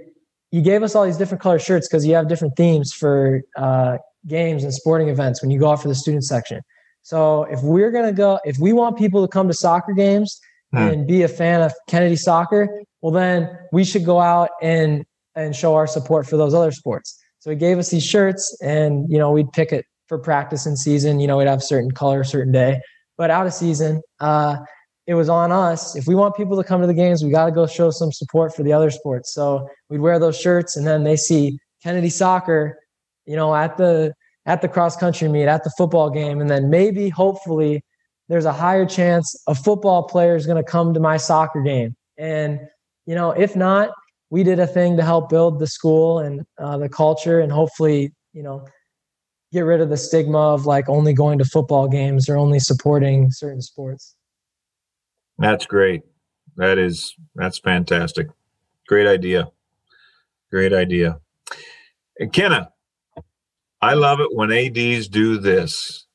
you 0.51 0.61
gave 0.61 0.83
us 0.83 0.95
all 0.95 1.05
these 1.05 1.17
different 1.17 1.41
color 1.41 1.59
shirts 1.59 1.87
because 1.87 2.05
you 2.05 2.15
have 2.15 2.27
different 2.27 2.55
themes 2.55 2.93
for 2.93 3.41
uh, 3.57 3.97
games 4.27 4.63
and 4.63 4.73
sporting 4.73 5.09
events 5.09 5.41
when 5.41 5.51
you 5.51 5.59
go 5.59 5.71
out 5.71 5.81
for 5.81 5.87
the 5.87 5.95
student 5.95 6.23
section. 6.23 6.61
So 7.01 7.43
if 7.43 7.61
we're 7.61 7.91
gonna 7.91 8.13
go, 8.13 8.39
if 8.45 8.57
we 8.57 8.73
want 8.73 8.97
people 8.97 9.21
to 9.21 9.27
come 9.27 9.47
to 9.47 9.53
soccer 9.53 9.93
games 9.93 10.39
hmm. 10.71 10.77
and 10.77 11.07
be 11.07 11.21
a 11.21 11.27
fan 11.27 11.61
of 11.61 11.73
Kennedy 11.87 12.15
soccer, 12.15 12.67
well 13.01 13.11
then 13.11 13.49
we 13.71 13.83
should 13.83 14.05
go 14.05 14.19
out 14.19 14.49
and 14.61 15.05
and 15.35 15.55
show 15.55 15.75
our 15.75 15.85
support 15.85 16.25
for 16.25 16.37
those 16.37 16.53
other 16.53 16.71
sports. 16.71 17.21
So 17.39 17.51
he 17.51 17.55
gave 17.55 17.77
us 17.77 17.91
these 17.91 18.03
shirts, 18.03 18.57
and 18.63 19.07
you 19.07 19.19
know 19.19 19.31
we'd 19.31 19.51
pick 19.51 19.71
it 19.71 19.85
for 20.07 20.17
practice 20.17 20.65
in 20.65 20.75
season. 20.75 21.19
You 21.19 21.27
know 21.27 21.37
we'd 21.37 21.47
have 21.47 21.61
certain 21.61 21.91
color, 21.91 22.23
certain 22.23 22.51
day, 22.51 22.81
but 23.17 23.29
out 23.29 23.45
of 23.45 23.53
season, 23.53 24.01
uh, 24.19 24.57
it 25.07 25.13
was 25.13 25.29
on 25.29 25.51
us. 25.51 25.95
If 25.95 26.07
we 26.07 26.15
want 26.15 26.35
people 26.35 26.57
to 26.57 26.63
come 26.63 26.81
to 26.81 26.87
the 26.87 26.93
games, 26.93 27.23
we 27.23 27.29
got 27.29 27.45
to 27.45 27.51
go 27.51 27.67
show 27.67 27.91
some 27.91 28.11
support 28.11 28.55
for 28.55 28.63
the 28.63 28.73
other 28.73 28.89
sports. 28.89 29.33
So 29.33 29.69
we'd 29.89 30.01
wear 30.01 30.17
those 30.19 30.39
shirts, 30.39 30.75
and 30.75 30.85
then 30.85 31.03
they 31.03 31.15
see 31.15 31.59
Kennedy 31.83 32.09
soccer, 32.09 32.79
you 33.25 33.35
know, 33.35 33.55
at 33.55 33.77
the 33.77 34.13
at 34.47 34.61
the 34.61 34.67
cross 34.67 34.95
country 34.95 35.27
meet, 35.27 35.47
at 35.47 35.63
the 35.63 35.71
football 35.77 36.09
game, 36.09 36.39
and 36.39 36.49
then 36.49 36.69
maybe, 36.69 37.09
hopefully, 37.09 37.83
there's 38.29 38.45
a 38.45 38.53
higher 38.53 38.85
chance 38.85 39.35
a 39.47 39.55
football 39.55 40.03
player 40.03 40.35
is 40.35 40.45
going 40.45 40.63
to 40.63 40.69
come 40.69 40.93
to 40.93 40.99
my 40.99 41.17
soccer 41.17 41.61
game. 41.61 41.95
And 42.17 42.59
you 43.05 43.13
know, 43.13 43.31
if 43.31 43.55
not, 43.55 43.91
we 44.29 44.43
did 44.43 44.59
a 44.59 44.67
thing 44.67 44.97
to 44.97 45.03
help 45.03 45.29
build 45.29 45.59
the 45.59 45.67
school 45.67 46.19
and 46.19 46.45
uh, 46.57 46.77
the 46.77 46.89
culture 46.89 47.39
and 47.39 47.51
hopefully 47.51 48.13
you 48.33 48.43
know 48.43 48.65
get 49.51 49.61
rid 49.61 49.81
of 49.81 49.89
the 49.89 49.97
stigma 49.97 50.37
of 50.37 50.65
like 50.65 50.89
only 50.89 51.13
going 51.13 51.37
to 51.37 51.45
football 51.45 51.87
games 51.87 52.27
or 52.27 52.35
only 52.35 52.59
supporting 52.59 53.31
certain 53.31 53.61
sports 53.61 54.15
that's 55.37 55.65
great. 55.65 56.03
That 56.57 56.77
is 56.77 57.15
that's 57.35 57.59
fantastic. 57.59 58.27
Great 58.87 59.07
idea. 59.07 59.49
Great 60.49 60.73
idea. 60.73 61.19
And 62.19 62.31
kenna 62.31 62.71
i 63.81 63.93
love 63.93 64.19
it 64.19 64.33
when 64.33 64.51
ADs 64.51 65.07
do 65.07 65.37
this. 65.37 66.05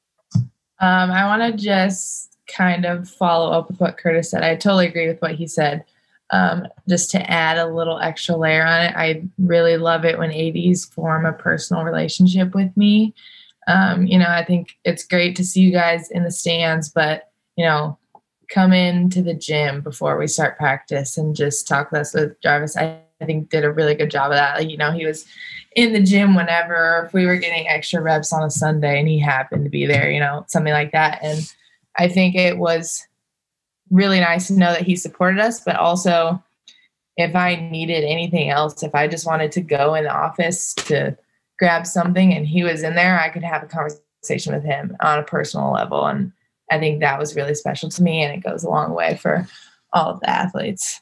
Um, 0.80 1.10
i 1.10 1.26
want 1.26 1.42
to 1.42 1.62
just 1.62 2.38
kind 2.48 2.84
of 2.84 3.08
follow 3.08 3.52
up 3.52 3.68
with 3.68 3.80
what 3.80 3.96
curtis 3.96 4.30
said. 4.30 4.42
I 4.42 4.56
totally 4.56 4.88
agree 4.88 5.08
with 5.08 5.20
what 5.22 5.34
he 5.34 5.46
said. 5.46 5.84
Um, 6.32 6.66
just 6.88 7.10
to 7.10 7.30
add 7.30 7.58
a 7.58 7.66
little 7.66 7.98
extra 7.98 8.36
layer 8.36 8.64
on 8.64 8.82
it. 8.82 8.94
I 8.96 9.24
really 9.38 9.76
love 9.76 10.04
it 10.04 10.16
when 10.16 10.30
ADs 10.30 10.84
form 10.84 11.26
a 11.26 11.32
personal 11.32 11.82
relationship 11.82 12.54
with 12.54 12.76
me. 12.76 13.14
Um, 13.66 14.06
you 14.06 14.16
know, 14.16 14.28
I 14.28 14.44
think 14.44 14.76
it's 14.84 15.04
great 15.04 15.34
to 15.36 15.44
see 15.44 15.60
you 15.60 15.72
guys 15.72 16.08
in 16.10 16.22
the 16.22 16.30
stands, 16.30 16.88
but 16.88 17.32
you 17.56 17.64
know, 17.64 17.98
come 18.50 18.72
into 18.72 19.22
the 19.22 19.34
gym 19.34 19.80
before 19.80 20.18
we 20.18 20.26
start 20.26 20.58
practice 20.58 21.16
and 21.16 21.34
just 21.36 21.66
talk 21.66 21.90
with 21.90 22.02
us 22.02 22.14
with 22.14 22.40
Jarvis. 22.42 22.76
I 22.76 23.00
think 23.24 23.50
did 23.50 23.64
a 23.64 23.72
really 23.72 23.94
good 23.94 24.10
job 24.10 24.32
of 24.32 24.36
that. 24.36 24.58
Like, 24.58 24.70
you 24.70 24.76
know, 24.76 24.90
he 24.90 25.06
was 25.06 25.24
in 25.76 25.92
the 25.92 26.02
gym 26.02 26.34
whenever 26.34 27.04
if 27.06 27.12
we 27.12 27.26
were 27.26 27.36
getting 27.36 27.68
extra 27.68 28.02
reps 28.02 28.32
on 28.32 28.42
a 28.42 28.50
Sunday 28.50 28.98
and 28.98 29.08
he 29.08 29.18
happened 29.18 29.64
to 29.64 29.70
be 29.70 29.86
there, 29.86 30.10
you 30.10 30.20
know, 30.20 30.44
something 30.48 30.72
like 30.72 30.92
that. 30.92 31.20
And 31.22 31.50
I 31.96 32.08
think 32.08 32.34
it 32.34 32.58
was 32.58 33.06
really 33.90 34.20
nice 34.20 34.48
to 34.48 34.54
know 34.54 34.72
that 34.72 34.86
he 34.86 34.96
supported 34.96 35.40
us, 35.40 35.60
but 35.60 35.76
also 35.76 36.42
if 37.16 37.36
I 37.36 37.56
needed 37.56 38.04
anything 38.04 38.50
else, 38.50 38.82
if 38.82 38.94
I 38.94 39.06
just 39.06 39.26
wanted 39.26 39.52
to 39.52 39.60
go 39.60 39.94
in 39.94 40.04
the 40.04 40.14
office 40.14 40.74
to 40.74 41.16
grab 41.58 41.86
something 41.86 42.32
and 42.32 42.46
he 42.46 42.64
was 42.64 42.82
in 42.82 42.94
there, 42.94 43.20
I 43.20 43.28
could 43.28 43.44
have 43.44 43.62
a 43.62 43.66
conversation 43.66 44.54
with 44.54 44.64
him 44.64 44.96
on 45.00 45.18
a 45.18 45.24
personal 45.24 45.72
level. 45.72 46.06
And 46.06 46.32
I 46.70 46.78
think 46.78 47.00
that 47.00 47.18
was 47.18 47.36
really 47.36 47.54
special 47.54 47.88
to 47.90 48.02
me 48.02 48.22
and 48.22 48.32
it 48.32 48.44
goes 48.44 48.64
a 48.64 48.70
long 48.70 48.94
way 48.94 49.16
for 49.16 49.46
all 49.92 50.10
of 50.10 50.20
the 50.20 50.30
athletes. 50.30 51.00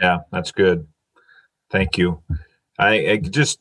Yeah, 0.00 0.18
that's 0.30 0.52
good. 0.52 0.86
Thank 1.70 1.98
you. 1.98 2.22
I 2.78 2.94
it 2.94 3.30
just 3.30 3.58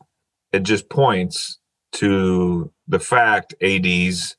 it 0.52 0.64
just 0.64 0.90
points 0.90 1.60
to 1.94 2.72
the 2.88 3.00
fact 3.00 3.56
ADs 3.62 4.36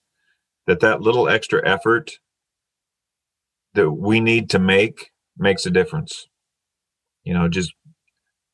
that 0.67 0.81
that 0.81 1.01
little 1.01 1.29
extra 1.29 1.67
effort 1.67 2.19
that 3.75 3.91
we 3.91 4.21
need 4.21 4.51
to 4.51 4.59
make 4.59 5.11
makes 5.37 5.67
a 5.67 5.71
difference. 5.71 6.29
You 7.25 7.35
know, 7.35 7.49
just 7.49 7.73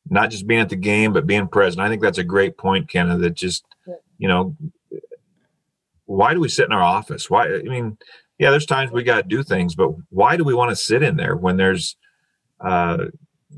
not 0.08 0.30
just 0.30 0.46
being 0.46 0.60
at 0.60 0.68
the 0.68 0.76
game, 0.76 1.12
but 1.12 1.26
being 1.26 1.48
present. 1.48 1.80
I 1.80 1.88
think 1.88 2.02
that's 2.02 2.18
a 2.18 2.24
great 2.24 2.56
point, 2.58 2.88
Kenna, 2.88 3.16
that 3.18 3.34
just, 3.34 3.64
you 4.18 4.28
know, 4.28 4.56
why 6.06 6.34
do 6.34 6.40
we 6.40 6.48
sit 6.48 6.66
in 6.66 6.72
our 6.72 6.82
office? 6.82 7.30
Why, 7.30 7.46
I 7.46 7.62
mean, 7.62 7.96
yeah, 8.38 8.50
there's 8.50 8.66
times 8.66 8.90
we 8.90 9.02
got 9.02 9.22
to 9.22 9.28
do 9.28 9.42
things, 9.42 9.74
but 9.74 9.90
why 10.10 10.36
do 10.36 10.44
we 10.44 10.54
want 10.54 10.70
to 10.70 10.76
sit 10.76 11.02
in 11.02 11.16
there 11.16 11.36
when 11.36 11.56
there's 11.56 11.96
uh, 12.60 13.06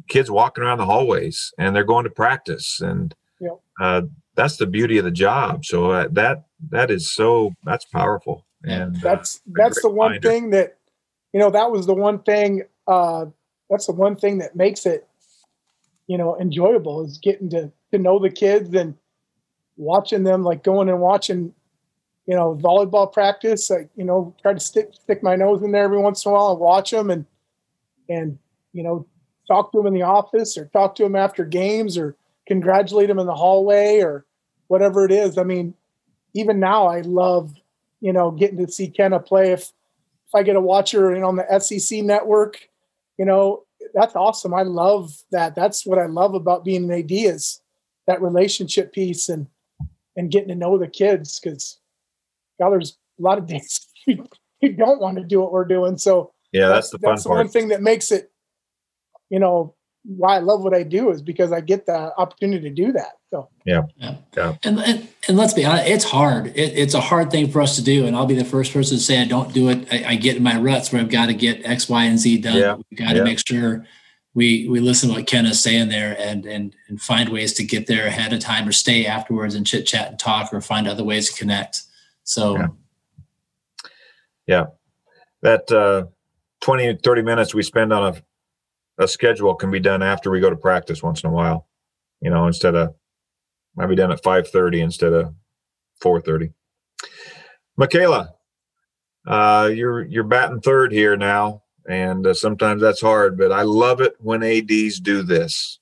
kids 0.09 0.31
walking 0.31 0.63
around 0.65 0.79
the 0.79 0.87
hallways 0.87 1.53
and 1.59 1.75
they're 1.75 1.85
going 1.85 2.05
to 2.05 2.11
practice 2.11 2.81
and 2.81 3.15
Yep. 3.41 3.61
uh, 3.81 4.03
that's 4.35 4.57
the 4.57 4.67
beauty 4.67 4.99
of 4.99 5.05
the 5.05 5.11
job. 5.11 5.65
So 5.65 5.91
uh, 5.91 6.09
that 6.13 6.45
that 6.71 6.91
is 6.91 7.13
so 7.13 7.53
that's 7.65 7.85
powerful. 7.85 8.47
And 8.65 8.97
uh, 8.97 9.01
that's 9.03 9.41
that's 9.47 9.83
the 9.83 9.91
one 9.91 10.13
reminder. 10.13 10.29
thing 10.29 10.51
that 10.51 10.79
you 11.33 11.41
know 11.41 11.51
that 11.51 11.71
was 11.71 11.87
the 11.87 11.95
one 11.95 12.23
thing 12.23 12.63
uh 12.87 13.27
that's 13.69 13.87
the 13.87 13.93
one 13.93 14.17
thing 14.17 14.39
that 14.39 14.57
makes 14.57 14.87
it 14.87 15.07
you 16.07 16.17
know 16.17 16.39
enjoyable 16.41 17.05
is 17.05 17.19
getting 17.19 17.51
to 17.51 17.71
to 17.93 17.99
know 17.99 18.19
the 18.19 18.31
kids 18.31 18.75
and 18.75 18.95
watching 19.77 20.25
them 20.25 20.43
like 20.43 20.63
going 20.65 20.89
and 20.89 21.01
watching 21.01 21.53
you 22.27 22.35
know 22.35 22.59
volleyball 22.61 23.13
practice 23.13 23.71
like 23.71 23.89
you 23.97 24.05
know 24.05 24.35
try 24.43 24.53
to 24.53 24.61
stick 24.61 24.91
stick 24.93 25.23
my 25.23 25.37
nose 25.37 25.63
in 25.63 25.73
there 25.73 25.85
every 25.85 25.99
once 25.99 26.25
in 26.25 26.31
a 26.31 26.35
while 26.35 26.53
and 26.53 26.61
watch 26.61 26.91
them 26.91 27.11
and 27.11 27.25
and 28.09 28.39
you 28.73 28.83
know 28.83 29.07
talk 29.49 29.71
to 29.73 29.79
them 29.79 29.87
in 29.87 29.95
the 29.95 30.03
office 30.03 30.59
or 30.59 30.67
talk 30.67 30.95
to 30.95 31.03
them 31.03 31.17
after 31.17 31.45
games 31.45 31.97
or 31.97 32.17
congratulate 32.47 33.09
them 33.09 33.19
in 33.19 33.27
the 33.27 33.35
hallway 33.35 34.01
or 34.01 34.25
whatever 34.67 35.05
it 35.05 35.13
is 35.13 35.39
i 35.39 35.45
mean 35.45 35.75
even 36.35 36.59
now 36.59 36.87
i 36.87 37.01
love 37.03 37.55
you 38.01 38.13
know, 38.13 38.31
getting 38.31 38.59
to 38.59 38.71
see 38.71 38.89
Kenna 38.89 39.21
play. 39.21 39.53
If 39.53 39.73
if 40.29 40.35
I 40.35 40.43
get 40.43 40.55
to 40.55 40.61
watch 40.61 40.93
her 40.93 41.17
know, 41.19 41.29
on 41.29 41.37
the 41.37 41.61
SEC 41.61 42.03
network, 42.03 42.69
you 43.17 43.25
know, 43.25 43.63
that's 43.95 44.17
awesome. 44.17 44.53
I 44.53 44.63
love 44.63 45.13
that. 45.31 45.55
That's 45.55 45.87
what 45.87 45.99
I 45.99 46.07
love 46.07 46.35
about 46.35 46.65
being 46.65 46.85
an 46.85 46.99
AD 46.99 47.11
is 47.11 47.61
that 48.07 48.23
relationship 48.23 48.93
piece 48.93 49.29
and 49.29 49.47
and 50.17 50.31
getting 50.31 50.49
to 50.49 50.55
know 50.55 50.79
the 50.79 50.89
kids 50.89 51.39
because 51.39 51.79
God, 52.59 52.71
there's 52.71 52.97
a 53.19 53.23
lot 53.23 53.39
of 53.39 53.47
days 53.47 53.87
you, 54.07 54.27
you 54.61 54.73
don't 54.73 55.01
want 55.01 55.19
to 55.19 55.25
do 55.25 55.41
what 55.41 55.53
we're 55.53 55.65
doing. 55.65 55.99
So 55.99 56.33
yeah, 56.53 56.69
that's 56.69 56.91
the 56.91 56.99
fun 56.99 57.09
part. 57.09 57.17
that's 57.17 57.25
the 57.25 57.31
one 57.31 57.49
thing 57.49 57.69
that 57.69 57.83
makes 57.83 58.11
it, 58.11 58.31
you 59.31 59.39
know, 59.39 59.75
why 60.07 60.37
I 60.37 60.39
love 60.39 60.63
what 60.63 60.75
I 60.75 60.85
do 60.85 61.11
is 61.11 61.21
because 61.21 61.53
I 61.53 61.61
get 61.61 61.87
the 61.87 62.13
opportunity 62.17 62.69
to 62.69 62.75
do 62.75 62.93
that. 62.93 63.13
So 63.31 63.49
yeah, 63.65 63.83
And, 64.63 64.79
and 64.79 65.09
and 65.27 65.37
let's 65.37 65.53
be 65.53 65.65
honest, 65.65 65.89
it's 65.89 66.05
hard. 66.05 66.47
It, 66.49 66.79
it's 66.79 66.95
a 66.95 67.01
hard 67.01 67.31
thing 67.31 67.51
for 67.51 67.61
us 67.61 67.75
to 67.77 67.83
do, 67.83 68.07
and 68.07 68.15
I'll 68.15 68.27
be 68.27 68.37
the 68.37 68.45
first 68.45 68.73
person 68.73 68.99
to 68.99 69.03
say 69.03 69.21
I 69.21 69.25
don't 69.25 69.53
do 69.53 69.69
it. 69.69 69.89
I, 69.93 70.13
I 70.13 70.15
get 70.15 70.37
in 70.37 70.43
my 70.45 70.57
ruts 70.57 70.93
where 70.93 71.03
I've 71.03 71.11
got 71.11 71.27
to 71.27 71.35
get 71.35 71.67
X, 71.67 71.89
Y, 71.89 72.05
and 72.05 72.19
Z 72.19 72.39
done. 72.39 72.57
Yeah, 72.57 72.77
We've 72.91 72.99
got 72.99 73.15
to 73.15 73.25
make 73.25 73.45
sure 73.45 73.85
we 74.35 74.69
we 74.69 74.79
listen 74.79 75.09
to 75.09 75.17
what 75.17 75.27
Ken 75.27 75.45
is 75.45 75.61
saying 75.61 75.89
there, 75.89 76.17
and 76.21 76.47
and 76.47 76.77
and 76.89 77.01
find 77.01 77.29
ways 77.31 77.53
to 77.55 77.65
get 77.65 77.89
there 77.89 78.07
ahead 78.07 78.33
of 78.33 78.39
time, 78.39 78.69
or 78.69 78.73
stay 78.73 79.07
afterwards 79.07 79.57
and 79.57 79.67
chit 79.67 79.87
chat 79.87 80.09
and 80.09 80.19
talk, 80.19 80.55
or 80.55 80.61
find 80.61 80.87
other 80.87 81.05
ways 81.05 81.31
to 81.31 81.37
connect. 81.37 81.83
So 82.27 82.77
Yeah. 84.47 84.67
that 85.43 85.71
uh, 85.73 86.07
20 86.61 86.99
30 87.03 87.23
minutes 87.23 87.55
we 87.55 87.63
spend 87.63 87.93
on 87.93 88.15
a, 88.99 89.05
a 89.05 89.09
schedule 89.09 89.55
can 89.55 89.71
be 89.71 89.81
done 89.81 90.03
after 90.03 90.31
we 90.31 90.41
go 90.41 90.51
to 90.51 90.57
practice 90.57 91.03
once 91.03 91.23
in 91.23 91.31
a 91.31 91.33
while 91.33 91.67
you 92.21 92.31
know 92.31 92.47
instead 92.47 92.75
of 92.75 92.95
might 93.77 93.87
be 93.87 93.95
done 93.95 94.11
at 94.11 94.23
5.30 94.23 94.81
instead 94.83 95.13
of 95.13 95.35
4.30 96.03 96.53
michaela 97.77 98.33
uh, 99.27 99.71
you're 99.73 100.05
you're 100.05 100.25
batting 100.25 100.61
third 100.61 100.93
here 100.93 101.17
now 101.17 101.63
and 101.89 102.27
uh, 102.27 102.35
sometimes 102.35 102.81
that's 102.81 103.01
hard 103.01 103.37
but 103.37 103.53
i 103.53 103.63
love 103.63 104.01
it 104.01 104.15
when 104.19 104.43
ADs 104.43 105.01
do 105.01 105.23
this. 105.23 105.79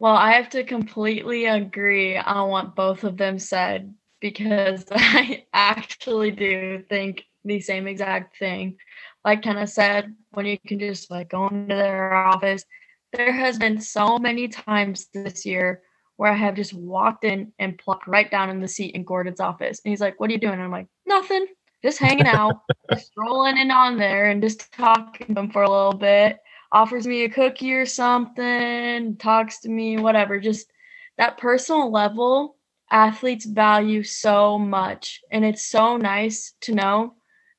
Well, 0.00 0.14
I 0.14 0.34
have 0.34 0.50
to 0.50 0.62
completely 0.62 1.46
agree 1.46 2.16
on 2.16 2.50
what 2.50 2.76
both 2.76 3.02
of 3.02 3.16
them 3.16 3.40
said 3.40 3.92
because 4.20 4.84
I 4.92 5.44
actually 5.52 6.30
do 6.30 6.82
think 6.88 7.24
the 7.44 7.60
same 7.60 7.86
exact 7.86 8.38
thing. 8.38 8.76
Like 9.24 9.42
Kenna 9.42 9.66
said, 9.66 10.14
when 10.30 10.46
you 10.46 10.58
can 10.66 10.78
just 10.78 11.10
like 11.10 11.30
go 11.30 11.48
into 11.48 11.74
their 11.74 12.14
office, 12.14 12.64
there 13.12 13.32
has 13.32 13.58
been 13.58 13.80
so 13.80 14.18
many 14.18 14.48
times 14.48 15.08
this 15.12 15.46
year 15.46 15.82
where 16.16 16.32
I 16.32 16.36
have 16.36 16.56
just 16.56 16.74
walked 16.74 17.24
in 17.24 17.52
and 17.58 17.78
plopped 17.78 18.06
right 18.06 18.30
down 18.30 18.50
in 18.50 18.60
the 18.60 18.68
seat 18.68 18.94
in 18.94 19.04
Gordon's 19.04 19.40
office. 19.40 19.80
And 19.84 19.90
he's 19.90 20.00
like, 20.00 20.18
What 20.18 20.30
are 20.30 20.32
you 20.32 20.40
doing? 20.40 20.54
And 20.54 20.62
I'm 20.62 20.70
like, 20.70 20.88
Nothing, 21.06 21.46
just 21.82 21.98
hanging 21.98 22.26
out, 22.26 22.60
just 22.90 23.06
strolling 23.06 23.56
in 23.56 23.70
on 23.70 23.98
there 23.98 24.30
and 24.30 24.42
just 24.42 24.72
talking 24.72 25.34
to 25.34 25.40
him 25.40 25.50
for 25.50 25.62
a 25.62 25.70
little 25.70 25.94
bit 25.94 26.38
offers 26.72 27.06
me 27.06 27.24
a 27.24 27.28
cookie 27.28 27.72
or 27.72 27.86
something, 27.86 29.16
talks 29.16 29.60
to 29.60 29.68
me, 29.68 29.98
whatever. 29.98 30.38
Just 30.40 30.70
that 31.16 31.38
personal 31.38 31.90
level, 31.90 32.56
athletes 32.90 33.44
value 33.46 34.02
so 34.02 34.58
much, 34.58 35.20
and 35.30 35.44
it's 35.44 35.64
so 35.66 35.96
nice 35.96 36.54
to 36.62 36.74
know 36.74 37.14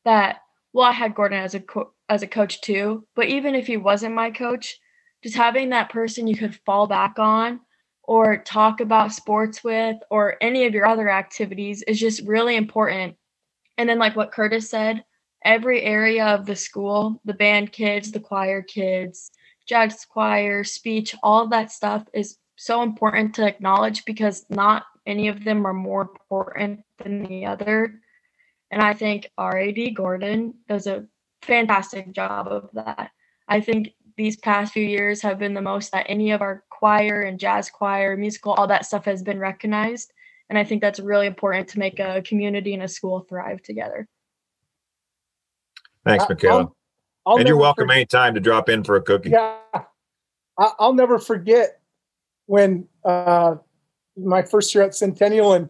that. 0.06 0.38
Well, 0.74 0.86
I 0.86 0.92
had 0.92 1.16
Gordon 1.16 1.40
as 1.40 1.56
a 1.56 1.60
co- 1.60 1.94
as 2.10 2.22
a 2.24 2.28
coach 2.28 2.62
too, 2.62 3.08
but 3.16 3.28
even 3.28 3.56
if 3.56 3.68
he 3.68 3.78
wasn't 3.78 4.16
my 4.16 4.32
coach, 4.32 4.80
just 5.24 5.36
having 5.36 5.70
that 5.70 5.90
person 5.90 6.28
you 6.28 6.36
could 6.38 6.56
fall 6.66 6.88
back 6.88 7.18
on 7.20 7.60
or 8.04 8.38
talk 8.38 8.80
about 8.80 9.14
sports 9.14 9.64
with 9.64 9.98
or 10.12 10.38
any 10.42 10.66
of 10.66 10.74
your 10.74 10.86
other 10.88 11.10
activities 11.10 11.84
is 11.84 12.00
just 12.00 12.26
really 12.28 12.56
important. 12.56 13.16
And 13.78 13.90
then 13.90 14.00
like 14.00 14.16
what 14.16 14.32
Curtis 14.32 14.70
said, 14.70 15.04
every 15.46 15.82
area 15.82 16.26
of 16.26 16.46
the 16.46 16.56
school 16.56 17.22
the 17.26 17.34
band 17.34 17.72
kids 17.72 18.12
the 18.12 18.20
choir 18.20 18.62
kids 18.62 19.32
jazz 19.68 20.06
choir 20.06 20.64
speech 20.64 21.16
all 21.24 21.44
of 21.44 21.50
that 21.50 21.72
stuff 21.72 22.04
is 22.14 22.38
so 22.58 22.82
important 22.84 23.34
to 23.34 23.48
acknowledge 23.48 24.04
because 24.06 24.46
not 24.50 24.84
any 25.10 25.28
of 25.28 25.44
them 25.44 25.66
are 25.66 25.74
more 25.74 26.02
important 26.04 26.82
than 27.04 27.24
the 27.24 27.46
other. 27.46 28.00
And 28.72 28.82
i 28.82 28.94
think 28.94 29.30
rad 29.38 29.78
gordon 29.96 30.54
does 30.68 30.86
a 30.88 31.06
fantastic 31.42 32.12
job 32.12 32.48
of 32.48 32.70
that. 32.74 33.12
I 33.48 33.62
think 33.62 33.94
these 34.18 34.38
past 34.38 34.74
few 34.74 34.84
years 34.86 35.22
have 35.22 35.40
been 35.40 35.54
the 35.54 35.62
most 35.62 35.92
that 35.92 36.06
any 36.10 36.32
of 36.32 36.42
our 36.42 36.64
choir 36.70 37.22
and 37.22 37.40
jazz 37.40 37.70
choir 37.70 38.16
musical 38.18 38.54
all 38.54 38.68
that 38.68 38.86
stuff 38.86 39.06
has 39.06 39.24
been 39.24 39.40
recognized. 39.40 40.14
And 40.50 40.58
i 40.58 40.64
think 40.64 40.82
that's 40.82 41.00
really 41.00 41.28
important 41.28 41.68
to 41.70 41.80
make 41.80 42.00
a 42.00 42.22
community 42.22 42.74
and 42.74 42.84
a 42.84 42.88
school 42.88 43.22
thrive 43.22 43.62
together. 43.64 44.08
Thanks 46.06 46.26
I- 46.26 46.28
michaela. 46.30 46.60
I'll- 46.62 46.76
I'll 47.26 47.38
and 47.38 47.48
you're 47.48 47.58
welcome 47.58 47.84
forget- 47.88 47.98
anytime 47.98 48.34
to 48.36 48.40
drop 48.40 48.70
in 48.70 48.84
for 48.84 48.96
a 48.96 49.02
cookie. 49.02 49.30
Yeah, 49.30 49.58
I, 50.58 50.72
I'll 50.80 50.94
never 50.94 51.20
forget 51.20 51.80
when 52.48 52.88
uh, 53.04 53.56
my 54.18 54.42
first 54.42 54.74
year 54.74 54.84
at 54.84 54.96
Centennial 54.96 55.54
and 55.54 55.70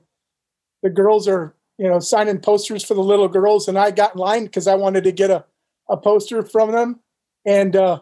the 0.81 0.89
girls 0.89 1.27
are 1.27 1.55
you 1.77 1.87
know 1.87 1.99
signing 1.99 2.39
posters 2.39 2.83
for 2.83 2.93
the 2.93 3.03
little 3.03 3.27
girls, 3.27 3.67
and 3.67 3.77
I 3.77 3.91
got 3.91 4.15
in 4.15 4.19
line 4.19 4.45
because 4.45 4.67
I 4.67 4.75
wanted 4.75 5.03
to 5.05 5.11
get 5.11 5.29
a, 5.29 5.45
a 5.89 5.97
poster 5.97 6.43
from 6.43 6.71
them, 6.71 6.99
and 7.45 7.75
uh, 7.75 8.01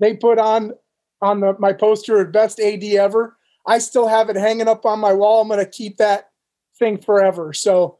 they 0.00 0.14
put 0.14 0.38
on 0.38 0.72
on 1.20 1.40
the, 1.40 1.56
my 1.58 1.72
poster 1.72 2.24
best 2.24 2.60
AD 2.60 2.82
ever. 2.84 3.36
I 3.66 3.78
still 3.78 4.08
have 4.08 4.28
it 4.28 4.36
hanging 4.36 4.68
up 4.68 4.84
on 4.84 4.98
my 4.98 5.12
wall. 5.12 5.40
I'm 5.40 5.48
going 5.48 5.60
to 5.60 5.70
keep 5.70 5.98
that 5.98 6.30
thing 6.78 6.98
forever. 6.98 7.52
So 7.52 7.98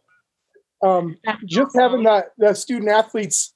um, 0.82 1.16
just 1.46 1.76
having 1.78 2.02
the, 2.02 2.26
the 2.38 2.54
student 2.54 2.90
athletes, 2.90 3.54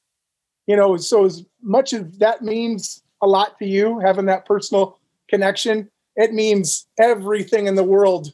you 0.68 0.76
know, 0.76 0.96
so 0.96 1.24
as 1.24 1.44
much 1.62 1.92
as 1.92 2.18
that 2.18 2.42
means 2.42 3.02
a 3.20 3.26
lot 3.26 3.58
to 3.58 3.66
you, 3.66 3.98
having 3.98 4.26
that 4.26 4.46
personal 4.46 5.00
connection, 5.28 5.90
it 6.16 6.32
means 6.32 6.86
everything 6.98 7.66
in 7.66 7.74
the 7.74 7.84
world 7.84 8.32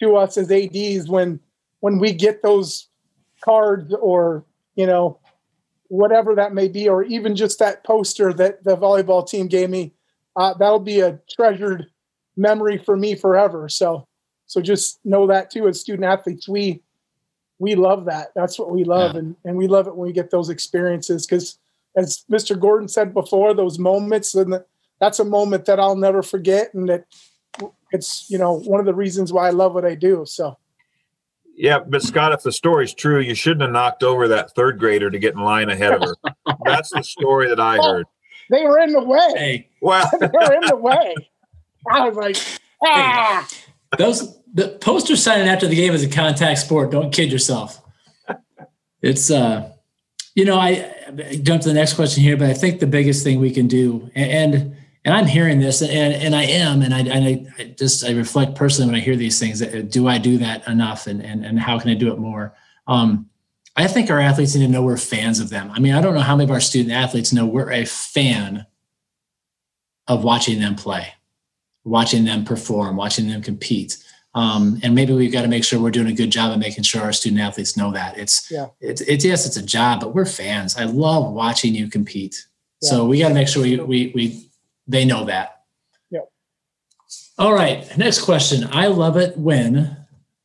to 0.00 0.16
us 0.16 0.36
as 0.36 0.50
ADs 0.50 1.08
when 1.08 1.40
when 1.80 1.98
we 1.98 2.12
get 2.12 2.42
those 2.42 2.88
cards 3.44 3.94
or 4.00 4.44
you 4.74 4.86
know 4.86 5.18
whatever 5.88 6.34
that 6.34 6.52
may 6.52 6.66
be, 6.68 6.88
or 6.88 7.04
even 7.04 7.36
just 7.36 7.58
that 7.60 7.84
poster 7.84 8.32
that 8.32 8.62
the 8.64 8.76
volleyball 8.76 9.26
team 9.26 9.46
gave 9.46 9.70
me. 9.70 9.92
Uh, 10.34 10.52
that'll 10.54 10.80
be 10.80 11.00
a 11.00 11.18
treasured 11.30 11.86
memory 12.36 12.76
for 12.76 12.96
me 12.96 13.14
forever. 13.14 13.68
So 13.68 14.06
so 14.46 14.60
just 14.60 15.00
know 15.04 15.26
that 15.28 15.50
too 15.50 15.66
as 15.68 15.80
student 15.80 16.04
athletes, 16.04 16.48
we 16.48 16.82
we 17.58 17.74
love 17.74 18.04
that. 18.04 18.32
That's 18.34 18.58
what 18.58 18.70
we 18.70 18.84
love, 18.84 19.14
Yeah. 19.14 19.20
and 19.20 19.36
and 19.44 19.56
we 19.56 19.66
love 19.66 19.86
it 19.86 19.96
when 19.96 20.06
we 20.06 20.12
get 20.12 20.30
those 20.30 20.50
experiences 20.50 21.26
because, 21.26 21.58
as 21.96 22.24
Mr. 22.30 22.58
Gordon 22.58 22.88
said 22.88 23.14
before, 23.14 23.54
those 23.54 23.78
moments 23.78 24.34
and 24.34 24.52
the, 24.52 24.66
that's 25.00 25.18
a 25.18 25.24
moment 25.24 25.66
that 25.66 25.80
I'll 25.80 25.96
never 25.96 26.22
forget, 26.22 26.72
and 26.74 26.88
that 26.88 27.04
it's 27.92 28.28
you 28.30 28.38
know 28.38 28.58
one 28.60 28.80
of 28.80 28.86
the 28.86 28.94
reasons 28.94 29.32
why 29.32 29.48
I 29.48 29.50
love 29.50 29.74
what 29.74 29.84
I 29.84 29.94
do. 29.94 30.24
So 30.26 30.58
Yeah, 31.54 31.80
but 31.80 32.02
Scott, 32.02 32.32
if 32.32 32.42
the 32.42 32.52
story's 32.52 32.94
true, 32.94 33.20
you 33.20 33.34
shouldn't 33.34 33.62
have 33.62 33.72
knocked 33.72 34.02
over 34.02 34.28
that 34.28 34.54
third 34.54 34.78
grader 34.78 35.10
to 35.10 35.18
get 35.18 35.34
in 35.34 35.40
line 35.40 35.70
ahead 35.70 35.94
of 35.94 36.02
her. 36.02 36.16
That's 36.64 36.90
the 36.90 37.02
story 37.02 37.48
that 37.48 37.60
I 37.60 37.76
heard. 37.76 38.06
they 38.50 38.62
were 38.64 38.78
in 38.78 38.92
the 38.92 39.02
way. 39.02 39.32
hey, 39.36 39.68
Well, 39.80 40.08
they 40.20 40.26
were 40.26 40.54
in 40.54 40.66
the 40.68 40.76
way. 40.76 41.14
I 41.90 42.08
was 42.08 42.16
like, 42.16 42.36
ah. 42.84 43.48
those 43.96 44.36
the 44.52 44.68
poster 44.80 45.16
signing 45.16 45.48
after 45.48 45.66
the 45.66 45.76
game 45.76 45.92
is 45.92 46.02
a 46.02 46.08
contact 46.08 46.60
sport. 46.60 46.90
Don't 46.90 47.12
kid 47.12 47.30
yourself. 47.30 47.82
It's 49.02 49.30
uh, 49.30 49.70
you 50.34 50.44
know, 50.44 50.58
I, 50.58 50.92
I 51.08 51.40
jump 51.42 51.62
to 51.62 51.68
the 51.68 51.74
next 51.74 51.94
question 51.94 52.22
here, 52.22 52.36
but 52.36 52.48
I 52.48 52.54
think 52.54 52.80
the 52.80 52.86
biggest 52.86 53.24
thing 53.24 53.40
we 53.40 53.50
can 53.50 53.66
do, 53.66 54.10
and 54.14 54.54
and, 54.54 54.75
and 55.06 55.14
I'm 55.14 55.26
hearing 55.26 55.60
this, 55.60 55.82
and 55.82 56.12
and 56.12 56.34
I 56.34 56.42
am, 56.42 56.82
and 56.82 56.92
I, 56.92 56.98
and 56.98 57.24
I, 57.58 57.64
just 57.78 58.04
I 58.04 58.10
reflect 58.10 58.56
personally 58.56 58.90
when 58.90 59.00
I 59.00 59.04
hear 59.04 59.14
these 59.14 59.38
things. 59.38 59.62
uh, 59.62 59.84
Do 59.88 60.08
I 60.08 60.18
do 60.18 60.36
that 60.38 60.66
enough, 60.66 61.06
and 61.06 61.24
and 61.24 61.46
and 61.46 61.60
how 61.60 61.78
can 61.78 61.92
I 61.92 61.94
do 61.94 62.12
it 62.12 62.18
more? 62.18 62.54
Um, 62.88 63.30
I 63.76 63.86
think 63.86 64.10
our 64.10 64.18
athletes 64.18 64.56
need 64.56 64.66
to 64.66 64.72
know 64.72 64.82
we're 64.82 64.96
fans 64.96 65.38
of 65.38 65.48
them. 65.48 65.70
I 65.70 65.78
mean, 65.78 65.94
I 65.94 66.00
don't 66.00 66.14
know 66.14 66.20
how 66.20 66.34
many 66.34 66.48
of 66.48 66.50
our 66.50 66.60
student 66.60 66.92
athletes 66.92 67.32
know 67.32 67.46
we're 67.46 67.70
a 67.70 67.84
fan 67.84 68.66
of 70.08 70.24
watching 70.24 70.58
them 70.58 70.74
play, 70.74 71.12
watching 71.84 72.24
them 72.24 72.44
perform, 72.44 72.96
watching 72.96 73.28
them 73.28 73.42
compete. 73.42 73.98
Um, 74.34 74.80
and 74.82 74.94
maybe 74.94 75.12
we've 75.12 75.32
got 75.32 75.42
to 75.42 75.48
make 75.48 75.64
sure 75.64 75.80
we're 75.80 75.92
doing 75.92 76.08
a 76.08 76.12
good 76.12 76.30
job 76.30 76.52
of 76.52 76.58
making 76.58 76.82
sure 76.82 77.00
our 77.00 77.12
student 77.12 77.40
athletes 77.40 77.76
know 77.76 77.92
that 77.92 78.18
it's 78.18 78.50
yeah. 78.50 78.66
it's, 78.80 79.00
it's 79.02 79.24
yes 79.24 79.46
it's 79.46 79.56
a 79.56 79.62
job 79.64 80.00
but 80.00 80.14
we're 80.14 80.26
fans 80.26 80.76
i 80.76 80.84
love 80.84 81.32
watching 81.32 81.74
you 81.74 81.88
compete 81.88 82.46
yeah. 82.82 82.90
so 82.90 83.06
we 83.06 83.18
got 83.20 83.28
to 83.28 83.34
make 83.34 83.48
sure 83.48 83.62
we, 83.62 83.78
we 83.78 84.12
we 84.14 84.45
they 84.86 85.04
know 85.04 85.24
that 85.24 85.62
Yep. 86.10 86.28
all 87.38 87.52
right 87.54 87.96
next 87.96 88.22
question 88.22 88.68
i 88.72 88.86
love 88.86 89.16
it 89.16 89.36
when 89.36 89.96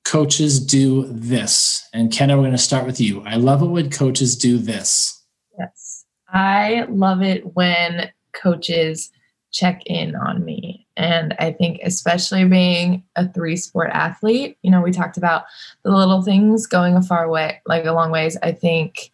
coaches 0.03 0.63
do 0.63 1.05
this 1.07 1.87
and 1.93 2.11
kenna 2.11 2.35
we're 2.35 2.43
going 2.43 2.51
to 2.51 2.57
start 2.57 2.85
with 2.85 2.99
you 2.99 3.21
i 3.25 3.35
love 3.35 3.61
it 3.61 3.67
when 3.67 3.89
coaches 3.89 4.35
do 4.35 4.57
this 4.57 5.23
yes 5.57 6.05
i 6.29 6.85
love 6.89 7.21
it 7.21 7.55
when 7.55 8.11
coaches 8.33 9.11
check 9.51 9.83
in 9.85 10.15
on 10.15 10.43
me. 10.43 10.87
And 10.97 11.35
I 11.39 11.51
think, 11.51 11.81
especially 11.83 12.45
being 12.45 13.03
a 13.15 13.27
three 13.27 13.57
sport 13.57 13.89
athlete, 13.93 14.57
you 14.61 14.71
know, 14.71 14.81
we 14.81 14.91
talked 14.91 15.17
about 15.17 15.43
the 15.83 15.91
little 15.91 16.21
things 16.21 16.67
going 16.67 16.95
a 16.95 17.01
far 17.01 17.29
way, 17.29 17.61
like 17.65 17.85
a 17.85 17.91
long 17.91 18.11
ways. 18.11 18.37
I 18.41 18.51
think 18.51 19.11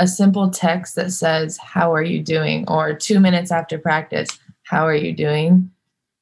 a 0.00 0.08
simple 0.08 0.50
text 0.50 0.96
that 0.96 1.12
says, 1.12 1.56
How 1.58 1.94
are 1.94 2.02
you 2.02 2.22
doing? 2.22 2.64
or 2.68 2.92
two 2.92 3.20
minutes 3.20 3.52
after 3.52 3.78
practice, 3.78 4.28
How 4.64 4.84
are 4.86 4.94
you 4.94 5.12
doing? 5.12 5.70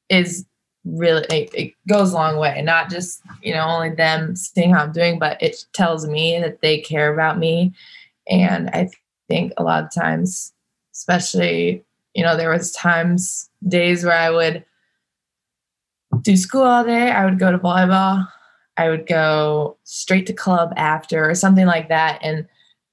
is 0.09 0.45
really, 0.85 1.23
it, 1.29 1.51
it 1.53 1.73
goes 1.87 2.11
a 2.11 2.15
long 2.15 2.37
way. 2.37 2.61
Not 2.63 2.89
just, 2.89 3.21
you 3.43 3.53
know, 3.53 3.67
only 3.67 3.91
them 3.91 4.35
seeing 4.35 4.73
how 4.73 4.83
I'm 4.83 4.91
doing, 4.91 5.19
but 5.19 5.41
it 5.41 5.65
tells 5.73 6.07
me 6.07 6.39
that 6.39 6.61
they 6.61 6.79
care 6.79 7.13
about 7.13 7.37
me. 7.37 7.73
And 8.27 8.69
I 8.71 8.89
think 9.27 9.53
a 9.57 9.63
lot 9.63 9.83
of 9.83 9.93
times, 9.93 10.53
especially 10.93 11.85
you 12.13 12.23
know 12.23 12.35
there 12.35 12.49
was 12.49 12.71
times 12.71 13.49
days 13.67 14.03
where 14.03 14.17
i 14.17 14.29
would 14.29 14.65
do 16.21 16.35
school 16.35 16.63
all 16.63 16.83
day 16.83 17.11
i 17.11 17.23
would 17.25 17.39
go 17.39 17.51
to 17.51 17.57
volleyball 17.57 18.27
i 18.77 18.89
would 18.89 19.07
go 19.07 19.77
straight 19.83 20.25
to 20.25 20.33
club 20.33 20.73
after 20.75 21.29
or 21.29 21.35
something 21.35 21.65
like 21.65 21.89
that 21.89 22.19
and 22.21 22.47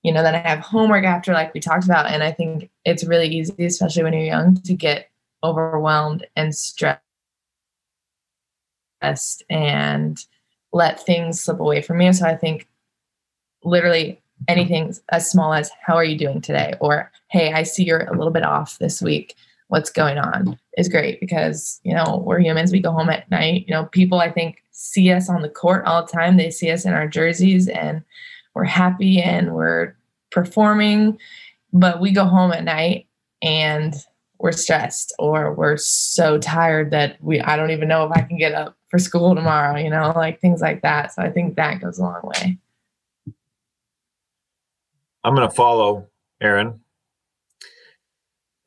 you 0.07 0.13
know 0.13 0.23
then 0.23 0.37
i 0.37 0.39
have 0.39 0.61
homework 0.61 1.05
after 1.05 1.33
like 1.33 1.53
we 1.53 1.59
talked 1.59 1.85
about 1.85 2.07
and 2.07 2.23
i 2.23 2.31
think 2.31 2.71
it's 2.85 3.05
really 3.05 3.27
easy 3.27 3.67
especially 3.67 4.05
when 4.05 4.13
you're 4.13 4.23
young 4.23 4.55
to 4.55 4.73
get 4.73 5.11
overwhelmed 5.43 6.25
and 6.37 6.55
stressed 6.55 7.01
and 9.51 10.25
let 10.73 11.05
things 11.05 11.43
slip 11.43 11.59
away 11.59 11.83
from 11.83 12.01
you. 12.01 12.13
So 12.13 12.25
i 12.27 12.37
think 12.37 12.69
literally 13.65 14.23
anything 14.49 14.95
as 15.11 15.29
small 15.29 15.53
as 15.53 15.71
how 15.85 15.97
are 15.97 16.05
you 16.05 16.17
doing 16.17 16.41
today? 16.41 16.75
or 16.81 17.11
hey 17.29 17.53
i 17.53 17.65
see 17.65 17.83
you're 17.83 18.05
a 18.05 18.17
little 18.17 18.33
bit 18.33 18.45
off 18.45 18.79
this 18.79 19.03
week. 19.03 19.35
What's 19.69 19.91
going 19.91 20.19
on? 20.19 20.57
is 20.79 20.89
great 20.89 21.19
because 21.19 21.81
you 21.83 21.95
know 21.95 22.23
we're 22.25 22.39
humans. 22.39 22.71
We 22.71 22.81
go 22.81 22.93
home 22.93 23.11
at 23.11 23.29
night. 23.29 23.65
You 23.67 23.75
know 23.75 23.87
people 23.87 24.21
i 24.21 24.31
think 24.31 24.63
see 24.71 25.11
us 25.11 25.29
on 25.29 25.43
the 25.43 25.49
court 25.49 25.85
all 25.85 26.05
the 26.05 26.13
time. 26.13 26.37
They 26.37 26.51
see 26.51 26.71
us 26.71 26.85
in 26.85 26.93
our 26.93 27.09
jerseys 27.09 27.67
and 27.67 28.05
we're 28.57 28.65
happy 28.65 29.21
and 29.21 29.55
we're 29.55 29.96
performing 30.37 31.19
but 31.73 32.01
we 32.01 32.13
go 32.13 32.25
home 32.25 32.53
at 32.53 32.65
night 32.65 33.07
and 33.43 33.95
we're 34.39 34.53
stressed 34.53 35.15
or 35.19 35.55
we're 35.55 35.77
so 35.77 36.39
tired 36.39 36.91
that 36.91 37.17
we 37.23 37.41
i 37.41 37.57
don't 37.57 37.71
even 37.71 37.89
know 37.89 38.05
if 38.05 38.13
i 38.13 38.21
can 38.21 38.37
get 38.37 38.53
up 38.53 38.77
for 38.89 38.99
school 38.99 39.35
tomorrow 39.35 39.77
you 39.77 39.91
know 39.91 40.13
like 40.15 40.41
things 40.41 40.61
like 40.61 40.83
that 40.83 41.13
so 41.13 41.23
i 41.23 41.31
think 41.31 41.57
that 41.57 41.81
goes 41.81 41.99
a 41.99 42.03
long 42.03 42.21
way 42.23 42.59
I'm 45.27 45.35
going 45.35 45.49
to 45.49 45.55
follow 45.55 46.07
Aaron. 46.41 46.81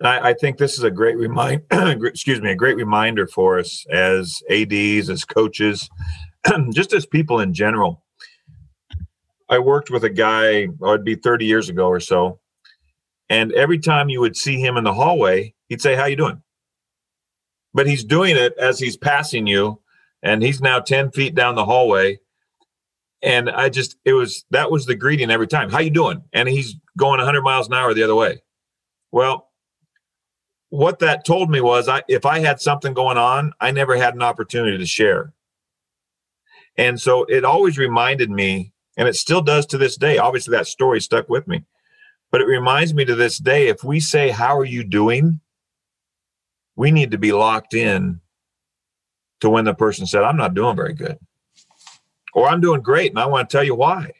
I, 0.04 0.32
I, 0.32 0.34
think 0.34 0.58
this 0.58 0.78
is 0.78 0.84
a 0.84 0.92
great 0.92 1.18
remind. 1.18 1.62
excuse 1.72 2.42
me, 2.42 2.52
a 2.52 2.56
great 2.56 2.76
reminder 2.76 3.28
for 3.28 3.60
us 3.60 3.86
as 3.90 4.42
ADs, 4.50 5.10
as 5.10 5.24
coaches, 5.24 5.90
just 6.74 6.92
as 6.92 7.06
people 7.06 7.40
in 7.40 7.54
general. 7.54 8.04
I 9.50 9.60
worked 9.60 9.90
with 9.90 10.04
a 10.04 10.10
guy. 10.10 10.68
Oh, 10.82 10.94
it'd 10.94 11.06
be 11.06 11.16
30 11.16 11.46
years 11.46 11.70
ago 11.70 11.88
or 11.88 12.00
so, 12.00 12.40
and 13.30 13.52
every 13.54 13.80
time 13.80 14.10
you 14.10 14.22
would 14.22 14.38
see 14.38 14.60
him 14.60 14.78
in 14.78 14.84
the 14.84 14.94
hallway, 14.94 15.54
he'd 15.68 15.82
say, 15.82 15.96
"How 15.96 16.06
you 16.06 16.16
doing?" 16.16 16.42
But 17.74 17.88
he's 17.88 18.04
doing 18.04 18.36
it 18.36 18.54
as 18.58 18.80
he's 18.80 18.98
passing 18.98 19.48
you, 19.48 19.82
and 20.24 20.42
he's 20.44 20.62
now 20.62 20.80
10 20.80 21.12
feet 21.12 21.36
down 21.36 21.56
the 21.56 21.66
hallway 21.66 22.20
and 23.22 23.50
I 23.50 23.70
just 23.70 23.98
it 24.06 24.14
was 24.14 24.46
that 24.52 24.72
was 24.72 24.86
the 24.86 24.96
greeting 24.96 25.32
every 25.32 25.48
time. 25.48 25.70
How 25.70 25.80
you 25.80 25.90
doing? 25.90 26.24
And 26.34 26.48
he's 26.48 26.76
going 26.98 27.18
100 27.18 27.42
miles 27.42 27.68
an 27.68 27.74
hour 27.74 27.94
the 27.94 28.04
other 28.04 28.16
way. 28.16 28.42
Well, 29.12 29.50
what 30.70 31.00
that 31.00 31.26
told 31.26 31.50
me 31.50 31.62
was 31.62 31.90
I 31.90 32.04
if 32.08 32.26
I 32.26 32.40
had 32.40 32.62
something 32.62 32.94
going 32.94 33.18
on, 33.18 33.54
I 33.60 33.72
never 33.72 33.96
had 33.98 34.16
an 34.16 34.22
opportunity 34.22 34.78
to 34.78 34.86
share. 34.86 35.34
And 36.78 37.00
so 37.00 37.26
it 37.26 37.44
always 37.44 37.78
reminded 37.78 38.30
me, 38.30 38.72
and 39.00 39.08
it 39.08 39.16
still 39.16 39.42
does 39.42 39.66
to 39.68 39.80
this 39.80 39.98
day. 39.98 40.20
Obviously, 40.20 40.52
that 40.52 40.68
story 40.68 41.02
stuck 41.02 41.28
with 41.28 41.48
me, 41.48 41.64
but 42.30 42.42
it 42.42 42.46
reminds 42.46 42.94
me 42.94 43.04
to 43.06 43.16
this 43.16 43.40
day 43.40 43.68
if 43.68 43.84
we 43.84 44.00
say, 44.00 44.30
How 44.30 44.56
are 44.56 44.66
you 44.66 44.84
doing? 44.84 45.42
we 46.80 46.92
need 46.92 47.12
to 47.12 47.18
be 47.18 47.34
locked 47.34 47.74
in 47.74 48.22
to 49.42 49.50
when 49.50 49.66
the 49.66 49.74
person 49.74 50.08
said, 50.08 50.24
I'm 50.24 50.38
not 50.38 50.54
doing 50.54 50.78
very 50.78 50.94
good 50.94 51.20
or 52.34 52.48
I'm 52.48 52.62
doing 52.62 52.80
great 52.80 53.12
and 53.12 53.20
I 53.20 53.26
want 53.26 53.50
to 53.50 53.58
tell 53.58 53.66
you 53.66 53.76
why. 53.76 54.14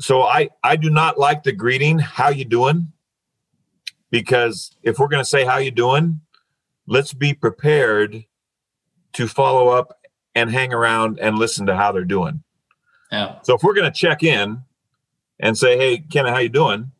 So 0.00 0.24
I 0.24 0.48
I 0.64 0.74
do 0.74 0.90
not 0.90 1.20
like 1.20 1.44
the 1.44 1.52
greeting 1.52 2.00
how 2.00 2.30
you 2.30 2.44
doing 2.44 2.88
because 4.10 4.76
if 4.82 4.98
we're 4.98 5.06
going 5.06 5.22
to 5.22 5.28
say 5.28 5.44
how 5.44 5.58
you 5.58 5.70
doing, 5.70 6.20
let's 6.88 7.14
be 7.14 7.32
prepared 7.32 8.24
to 9.12 9.28
follow 9.28 9.68
up 9.68 10.00
and 10.34 10.50
hang 10.50 10.72
around 10.72 11.20
and 11.20 11.38
listen 11.38 11.64
to 11.66 11.76
how 11.76 11.92
they're 11.92 12.04
doing. 12.04 12.42
Yeah. 13.10 13.38
So 13.42 13.54
if 13.54 13.62
we're 13.62 13.74
going 13.74 13.90
to 13.90 13.98
check 13.98 14.22
in 14.22 14.62
and 15.38 15.56
say, 15.56 15.76
"Hey, 15.76 15.98
Ken, 15.98 16.26
how 16.26 16.38
you 16.38 16.48
doing?" 16.48 16.92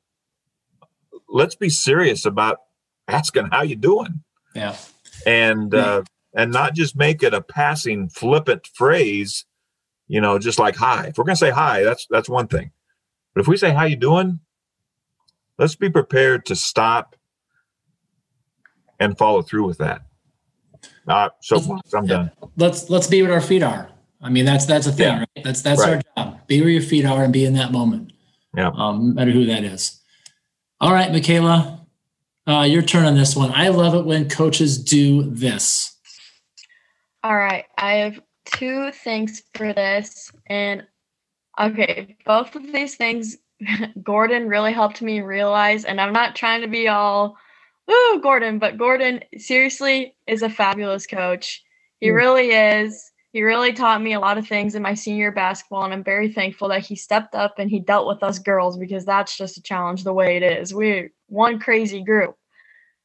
Let's 1.28 1.54
be 1.54 1.68
serious 1.68 2.24
about 2.26 2.58
asking 3.06 3.48
how 3.52 3.62
you 3.62 3.76
doing. 3.76 4.22
Yeah. 4.54 4.76
And 5.26 5.74
uh, 5.74 6.02
and 6.34 6.52
not 6.52 6.74
just 6.74 6.96
make 6.96 7.22
it 7.22 7.34
a 7.34 7.40
passing 7.40 8.08
flippant 8.08 8.66
phrase 8.66 9.44
you 10.10 10.20
know, 10.20 10.40
just 10.40 10.58
like 10.58 10.74
hi. 10.74 11.06
If 11.06 11.18
we're 11.18 11.24
gonna 11.24 11.36
say 11.36 11.50
hi, 11.50 11.84
that's 11.84 12.08
that's 12.10 12.28
one 12.28 12.48
thing. 12.48 12.72
But 13.32 13.42
if 13.42 13.46
we 13.46 13.56
say 13.56 13.70
how 13.70 13.84
you 13.84 13.94
doing, 13.94 14.40
let's 15.56 15.76
be 15.76 15.88
prepared 15.88 16.44
to 16.46 16.56
stop 16.56 17.14
and 18.98 19.16
follow 19.16 19.40
through 19.40 19.68
with 19.68 19.78
that. 19.78 20.02
Uh, 21.06 21.28
so 21.40 21.78
I'm 21.94 22.06
done. 22.06 22.32
Let's 22.56 22.90
let's 22.90 23.06
be 23.06 23.22
where 23.22 23.34
our 23.34 23.40
feet 23.40 23.62
are. 23.62 23.88
I 24.22 24.28
mean, 24.28 24.44
that's 24.44 24.66
that's 24.66 24.86
a 24.86 24.92
thing, 24.92 25.06
yeah. 25.06 25.18
right? 25.20 25.44
That's 25.44 25.62
that's 25.62 25.80
right. 25.80 26.04
our 26.16 26.24
job. 26.24 26.46
Be 26.46 26.60
where 26.60 26.70
your 26.70 26.82
feet 26.82 27.04
are 27.04 27.24
and 27.24 27.32
be 27.32 27.44
in 27.44 27.54
that 27.54 27.72
moment. 27.72 28.12
Yeah. 28.56 28.70
Um, 28.74 29.08
no 29.08 29.14
matter 29.14 29.30
who 29.30 29.46
that 29.46 29.64
is. 29.64 30.00
All 30.80 30.92
right, 30.92 31.12
Michaela, 31.12 31.86
uh, 32.46 32.62
your 32.62 32.82
turn 32.82 33.04
on 33.04 33.14
this 33.14 33.36
one. 33.36 33.52
I 33.52 33.68
love 33.68 33.94
it 33.94 34.04
when 34.04 34.28
coaches 34.28 34.82
do 34.82 35.22
this. 35.22 35.96
All 37.22 37.36
right, 37.36 37.66
I 37.76 37.94
have 37.94 38.20
two 38.46 38.90
things 38.92 39.42
for 39.54 39.72
this. 39.72 40.32
And 40.46 40.86
okay, 41.58 42.16
both 42.24 42.56
of 42.56 42.72
these 42.72 42.96
things 42.96 43.36
Gordon 44.02 44.48
really 44.48 44.72
helped 44.72 45.02
me 45.02 45.20
realize. 45.20 45.84
And 45.84 46.00
I'm 46.00 46.12
not 46.12 46.36
trying 46.36 46.62
to 46.62 46.68
be 46.68 46.88
all, 46.88 47.36
ooh, 47.90 48.20
Gordon, 48.22 48.58
but 48.58 48.78
Gordon 48.78 49.20
seriously 49.36 50.14
is 50.26 50.42
a 50.42 50.50
fabulous 50.50 51.06
coach. 51.06 51.62
He 52.00 52.08
mm. 52.08 52.14
really 52.14 52.50
is. 52.50 53.09
He 53.32 53.42
really 53.42 53.72
taught 53.72 54.02
me 54.02 54.12
a 54.12 54.20
lot 54.20 54.38
of 54.38 54.46
things 54.48 54.74
in 54.74 54.82
my 54.82 54.94
senior 54.94 55.30
basketball, 55.30 55.84
and 55.84 55.92
I'm 55.92 56.02
very 56.02 56.32
thankful 56.32 56.68
that 56.68 56.84
he 56.84 56.96
stepped 56.96 57.34
up 57.34 57.58
and 57.58 57.70
he 57.70 57.78
dealt 57.78 58.08
with 58.08 58.22
us 58.22 58.38
girls 58.38 58.76
because 58.76 59.04
that's 59.04 59.36
just 59.36 59.56
a 59.56 59.62
challenge 59.62 60.02
the 60.02 60.12
way 60.12 60.36
it 60.36 60.42
is. 60.42 60.74
We're 60.74 61.12
one 61.28 61.60
crazy 61.60 62.02
group. 62.02 62.36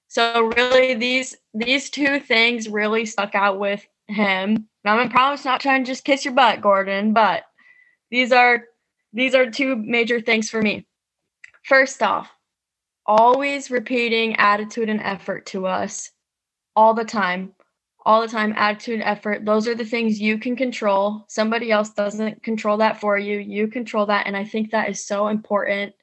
So 0.07 0.51
really 0.55 0.93
these 0.93 1.35
these 1.53 1.89
two 1.89 2.19
things 2.19 2.69
really 2.69 3.05
stuck 3.05 3.35
out 3.35 3.59
with 3.59 3.85
him 4.07 4.67
now, 4.85 4.99
I'm 4.99 5.09
promise 5.09 5.43
not 5.43 5.61
trying 5.61 5.83
to 5.83 5.91
just 5.91 6.03
kiss 6.03 6.23
your 6.23 6.35
butt, 6.35 6.61
Gordon, 6.61 7.11
but 7.11 7.43
these 8.11 8.31
are 8.31 8.65
these 9.13 9.33
are 9.33 9.49
two 9.49 9.75
major 9.75 10.21
things 10.21 10.47
for 10.47 10.61
me. 10.61 10.85
First 11.63 12.03
off, 12.03 12.29
always 13.07 13.71
repeating 13.71 14.35
attitude 14.35 14.89
and 14.89 15.01
effort 15.01 15.47
to 15.47 15.65
us 15.65 16.11
all 16.75 16.93
the 16.93 17.03
time. 17.03 17.53
All 18.05 18.21
the 18.21 18.27
time, 18.27 18.53
attitude 18.55 19.01
effort. 19.03 19.45
Those 19.45 19.67
are 19.67 19.73
the 19.73 19.83
things 19.83 20.21
you 20.21 20.37
can 20.37 20.55
control. 20.55 21.25
Somebody 21.27 21.71
else 21.71 21.89
doesn't 21.89 22.43
control 22.43 22.77
that 22.77 22.99
for 22.99 23.17
you. 23.17 23.39
You 23.39 23.67
control 23.67 24.05
that. 24.05 24.27
And 24.27 24.37
I 24.37 24.43
think 24.43 24.71
that 24.71 24.89
is 24.89 25.03
so 25.03 25.27
important 25.27 25.93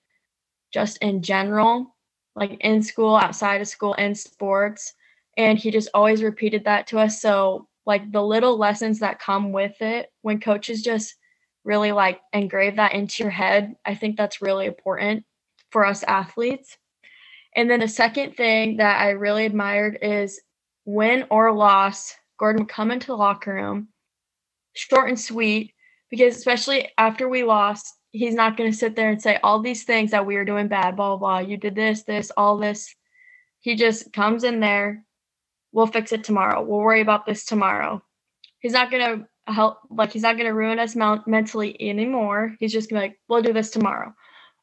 just 0.73 0.99
in 0.99 1.23
general, 1.23 1.95
like 2.35 2.57
in 2.61 2.83
school, 2.83 3.15
outside 3.15 3.61
of 3.61 3.69
school, 3.69 3.95
in 3.95 4.17
sports. 4.17 4.95
And 5.37 5.57
he 5.57 5.71
just 5.71 5.91
always 5.95 6.25
repeated 6.25 6.65
that 6.65 6.89
to 6.89 6.99
us. 6.99 7.21
So 7.23 7.69
like 7.87 8.11
the 8.11 8.23
little 8.23 8.59
lessons 8.59 8.99
that 8.99 9.21
come 9.21 9.53
with 9.53 9.81
it 9.81 10.11
when 10.23 10.41
coaches 10.41 10.83
just 10.83 11.15
really 11.65 11.93
like 11.93 12.21
engrave 12.33 12.77
that 12.77 12.95
into 12.95 13.23
your 13.23 13.31
head. 13.31 13.77
I 13.85 13.95
think 13.95 14.17
that's 14.17 14.43
really 14.43 14.67
important 14.67 15.25
for 15.71 15.87
us 15.87 16.03
athletes. 16.03 16.77
And 17.55 17.71
then 17.71 17.81
the 17.81 17.89
second 17.89 18.37
thing 18.37 18.79
that 18.79 19.01
I 19.01 19.11
really 19.11 19.45
admired 19.45 19.99
is 20.03 20.41
win 20.85 21.25
or 21.31 21.53
loss, 21.53 22.15
Gordon 22.39 22.63
would 22.63 22.69
come 22.69 22.91
into 22.91 23.09
the 23.09 23.17
locker 23.17 23.55
room, 23.55 23.89
short 24.75 25.09
and 25.09 25.21
sweet, 25.21 25.75
because 26.11 26.37
especially 26.37 26.91
after 26.99 27.29
we 27.29 27.45
lost, 27.45 27.87
he's 28.11 28.35
not 28.35 28.57
going 28.57 28.71
to 28.71 28.77
sit 28.77 28.97
there 28.97 29.11
and 29.11 29.23
say 29.23 29.39
all 29.43 29.61
these 29.61 29.85
things 29.85 30.11
that 30.11 30.27
we 30.27 30.37
were 30.37 30.45
doing 30.45 30.69
bad, 30.69 30.97
blah, 30.97 31.17
blah, 31.17 31.41
blah. 31.41 31.49
You 31.49 31.57
did 31.57 31.75
this, 31.75 32.03
this, 32.03 32.31
all 32.37 32.59
this. 32.59 32.95
He 33.61 33.77
just 33.77 34.13
comes 34.13 34.45
in 34.45 34.61
there. 34.61 35.05
We'll 35.73 35.87
fix 35.87 36.13
it 36.13 36.25
tomorrow. 36.25 36.63
We'll 36.63 36.81
worry 36.81 37.01
about 37.01 37.25
this 37.25 37.45
tomorrow. 37.45 38.03
He's 38.59 38.73
not 38.73 38.91
going 38.91 39.27
to 39.47 39.53
help, 39.53 39.79
like, 39.89 40.13
he's 40.13 40.23
not 40.23 40.37
going 40.37 40.47
to 40.47 40.55
ruin 40.55 40.79
us 40.79 40.95
mentally 40.95 41.81
anymore. 41.81 42.55
He's 42.61 42.73
just 42.73 42.91
going 42.91 43.01
to 43.01 43.07
be 43.07 43.11
like, 43.11 43.21
we'll 43.29 43.43
do 43.43 43.53
this 43.53 43.71
tomorrow. 43.71 44.15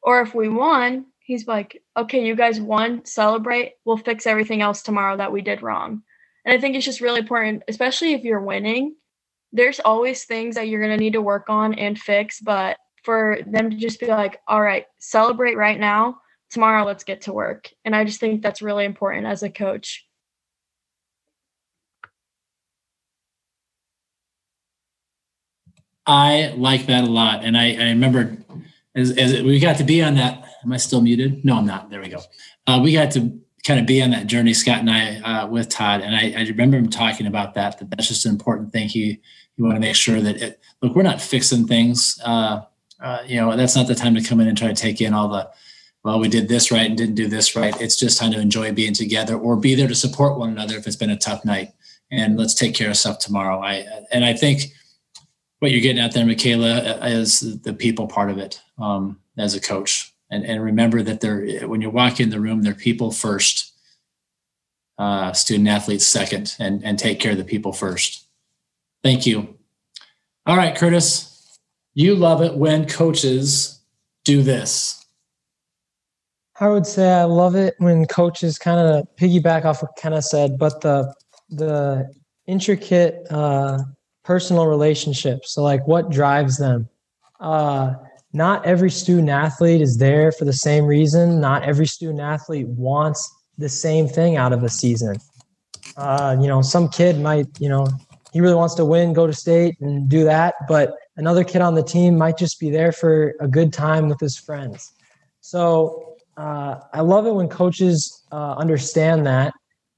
Or 0.02 0.20
if 0.20 0.34
we 0.34 0.48
won, 0.48 1.06
he's 1.18 1.46
like, 1.48 1.82
okay, 1.96 2.24
you 2.24 2.36
guys 2.36 2.60
won, 2.60 3.04
celebrate. 3.04 3.72
We'll 3.84 3.96
fix 3.96 4.26
everything 4.26 4.62
else 4.62 4.82
tomorrow 4.82 5.16
that 5.16 5.32
we 5.32 5.42
did 5.42 5.62
wrong. 5.62 6.02
And 6.44 6.56
I 6.56 6.60
think 6.60 6.74
it's 6.74 6.84
just 6.84 7.00
really 7.00 7.20
important, 7.20 7.62
especially 7.68 8.12
if 8.12 8.24
you're 8.24 8.40
winning. 8.40 8.96
There's 9.52 9.80
always 9.80 10.24
things 10.24 10.54
that 10.54 10.68
you're 10.68 10.80
going 10.80 10.96
to 10.96 11.02
need 11.02 11.14
to 11.14 11.22
work 11.22 11.48
on 11.48 11.74
and 11.74 11.98
fix, 11.98 12.40
but 12.40 12.76
for 13.02 13.38
them 13.46 13.70
to 13.70 13.76
just 13.76 14.00
be 14.00 14.06
like, 14.06 14.40
all 14.46 14.62
right, 14.62 14.86
celebrate 14.98 15.56
right 15.56 15.78
now. 15.78 16.20
Tomorrow, 16.50 16.84
let's 16.84 17.04
get 17.04 17.22
to 17.22 17.32
work. 17.32 17.70
And 17.84 17.94
I 17.94 18.04
just 18.04 18.20
think 18.20 18.42
that's 18.42 18.62
really 18.62 18.84
important 18.84 19.26
as 19.26 19.42
a 19.42 19.50
coach. 19.50 20.06
I 26.06 26.52
like 26.56 26.86
that 26.86 27.04
a 27.04 27.06
lot. 27.06 27.44
And 27.44 27.56
I, 27.56 27.74
I 27.74 27.88
remember 27.90 28.36
as, 28.94 29.16
as 29.16 29.42
we 29.42 29.60
got 29.60 29.76
to 29.76 29.84
be 29.84 30.02
on 30.02 30.16
that. 30.16 30.44
Am 30.64 30.72
I 30.72 30.76
still 30.76 31.00
muted? 31.00 31.44
No, 31.44 31.56
I'm 31.56 31.66
not. 31.66 31.90
There 31.90 32.00
we 32.00 32.08
go. 32.08 32.20
Uh, 32.66 32.80
we 32.82 32.92
got 32.92 33.12
to 33.12 33.40
kind 33.64 33.78
of 33.78 33.86
be 33.86 34.02
on 34.02 34.10
that 34.10 34.26
journey, 34.26 34.54
Scott 34.54 34.78
and 34.78 34.90
I, 34.90 35.16
uh, 35.20 35.46
with 35.46 35.68
Todd. 35.68 36.00
And 36.00 36.16
I, 36.16 36.34
I, 36.40 36.46
remember 36.48 36.78
him 36.78 36.88
talking 36.88 37.26
about 37.26 37.54
that, 37.54 37.78
that 37.78 37.90
that's 37.90 38.08
just 38.08 38.24
an 38.24 38.32
important 38.32 38.72
thing. 38.72 38.88
He, 38.88 39.20
you 39.56 39.64
want 39.64 39.76
to 39.76 39.80
make 39.80 39.96
sure 39.96 40.20
that 40.20 40.40
it, 40.40 40.60
look, 40.80 40.94
we're 40.94 41.02
not 41.02 41.20
fixing 41.20 41.66
things. 41.66 42.18
Uh, 42.24 42.62
uh, 43.00 43.18
you 43.26 43.36
know, 43.36 43.54
that's 43.56 43.76
not 43.76 43.86
the 43.86 43.94
time 43.94 44.14
to 44.14 44.22
come 44.22 44.40
in 44.40 44.48
and 44.48 44.56
try 44.56 44.68
to 44.68 44.74
take 44.74 45.00
in 45.00 45.12
all 45.12 45.28
the, 45.28 45.50
well, 46.02 46.18
we 46.18 46.28
did 46.28 46.48
this 46.48 46.70
right 46.70 46.86
and 46.86 46.96
didn't 46.96 47.14
do 47.14 47.28
this 47.28 47.54
right. 47.54 47.78
It's 47.80 47.96
just 47.96 48.18
time 48.18 48.32
to 48.32 48.40
enjoy 48.40 48.72
being 48.72 48.94
together 48.94 49.36
or 49.36 49.56
be 49.56 49.74
there 49.74 49.88
to 49.88 49.94
support 49.94 50.38
one 50.38 50.50
another 50.50 50.76
if 50.76 50.86
it's 50.86 50.96
been 50.96 51.10
a 51.10 51.16
tough 51.16 51.44
night. 51.44 51.72
And 52.10 52.38
let's 52.38 52.54
take 52.54 52.74
care 52.74 52.90
of 52.90 52.96
stuff 52.96 53.18
tomorrow. 53.18 53.60
I 53.60 53.86
and 54.10 54.24
I 54.24 54.32
think 54.32 54.72
what 55.60 55.70
you're 55.70 55.80
getting 55.80 56.02
at 56.02 56.12
there, 56.12 56.26
Michaela, 56.26 56.98
is 57.06 57.60
the 57.62 57.72
people 57.72 58.08
part 58.08 58.30
of 58.30 58.38
it 58.38 58.60
um, 58.78 59.20
as 59.38 59.54
a 59.54 59.60
coach. 59.60 60.09
And 60.30 60.44
and 60.44 60.62
remember 60.62 61.02
that 61.02 61.20
they're 61.20 61.66
when 61.68 61.80
you 61.80 61.90
walk 61.90 62.20
in 62.20 62.30
the 62.30 62.40
room, 62.40 62.62
they're 62.62 62.74
people 62.74 63.10
first, 63.10 63.72
uh, 64.98 65.32
student 65.32 65.68
athletes 65.68 66.06
second, 66.06 66.54
and 66.58 66.84
and 66.84 66.98
take 66.98 67.18
care 67.20 67.32
of 67.32 67.38
the 67.38 67.44
people 67.44 67.72
first. 67.72 68.26
Thank 69.02 69.26
you. 69.26 69.56
All 70.46 70.56
right, 70.56 70.76
Curtis, 70.76 71.58
you 71.94 72.14
love 72.14 72.42
it 72.42 72.54
when 72.54 72.86
coaches 72.86 73.80
do 74.24 74.42
this. 74.42 75.04
I 76.60 76.68
would 76.68 76.86
say 76.86 77.10
I 77.10 77.24
love 77.24 77.56
it 77.56 77.74
when 77.78 78.06
coaches 78.06 78.58
kind 78.58 78.78
of 78.78 79.08
piggyback 79.16 79.64
off 79.64 79.82
what 79.82 79.96
Kenna 79.96 80.22
said, 80.22 80.58
but 80.58 80.80
the 80.82 81.12
the 81.48 82.08
intricate 82.46 83.26
uh, 83.30 83.78
personal 84.24 84.66
relationships. 84.66 85.54
So, 85.54 85.62
like, 85.62 85.86
what 85.86 86.10
drives 86.10 86.58
them? 86.58 86.88
Uh, 87.40 87.94
not 88.32 88.64
every 88.64 88.90
student 88.90 89.28
athlete 89.28 89.80
is 89.80 89.98
there 89.98 90.30
for 90.32 90.44
the 90.44 90.52
same 90.52 90.86
reason. 90.86 91.40
Not 91.40 91.64
every 91.64 91.86
student 91.86 92.20
athlete 92.20 92.68
wants 92.68 93.28
the 93.58 93.68
same 93.68 94.06
thing 94.06 94.36
out 94.36 94.52
of 94.52 94.62
a 94.62 94.68
season. 94.68 95.16
Uh, 95.96 96.36
you 96.40 96.46
know, 96.46 96.62
some 96.62 96.88
kid 96.88 97.18
might, 97.18 97.46
you 97.58 97.68
know, 97.68 97.86
he 98.32 98.40
really 98.40 98.54
wants 98.54 98.74
to 98.74 98.84
win, 98.84 99.12
go 99.12 99.26
to 99.26 99.32
state 99.32 99.76
and 99.80 100.08
do 100.08 100.24
that, 100.24 100.54
but 100.68 100.94
another 101.16 101.42
kid 101.44 101.60
on 101.60 101.74
the 101.74 101.82
team 101.82 102.16
might 102.16 102.38
just 102.38 102.60
be 102.60 102.70
there 102.70 102.92
for 102.92 103.34
a 103.40 103.48
good 103.48 103.72
time 103.72 104.08
with 104.08 104.20
his 104.20 104.36
friends. 104.36 104.92
So 105.40 106.16
uh, 106.36 106.80
I 106.92 107.00
love 107.00 107.26
it 107.26 107.34
when 107.34 107.48
coaches 107.48 108.24
uh, 108.30 108.54
understand 108.54 109.26
that, 109.26 109.52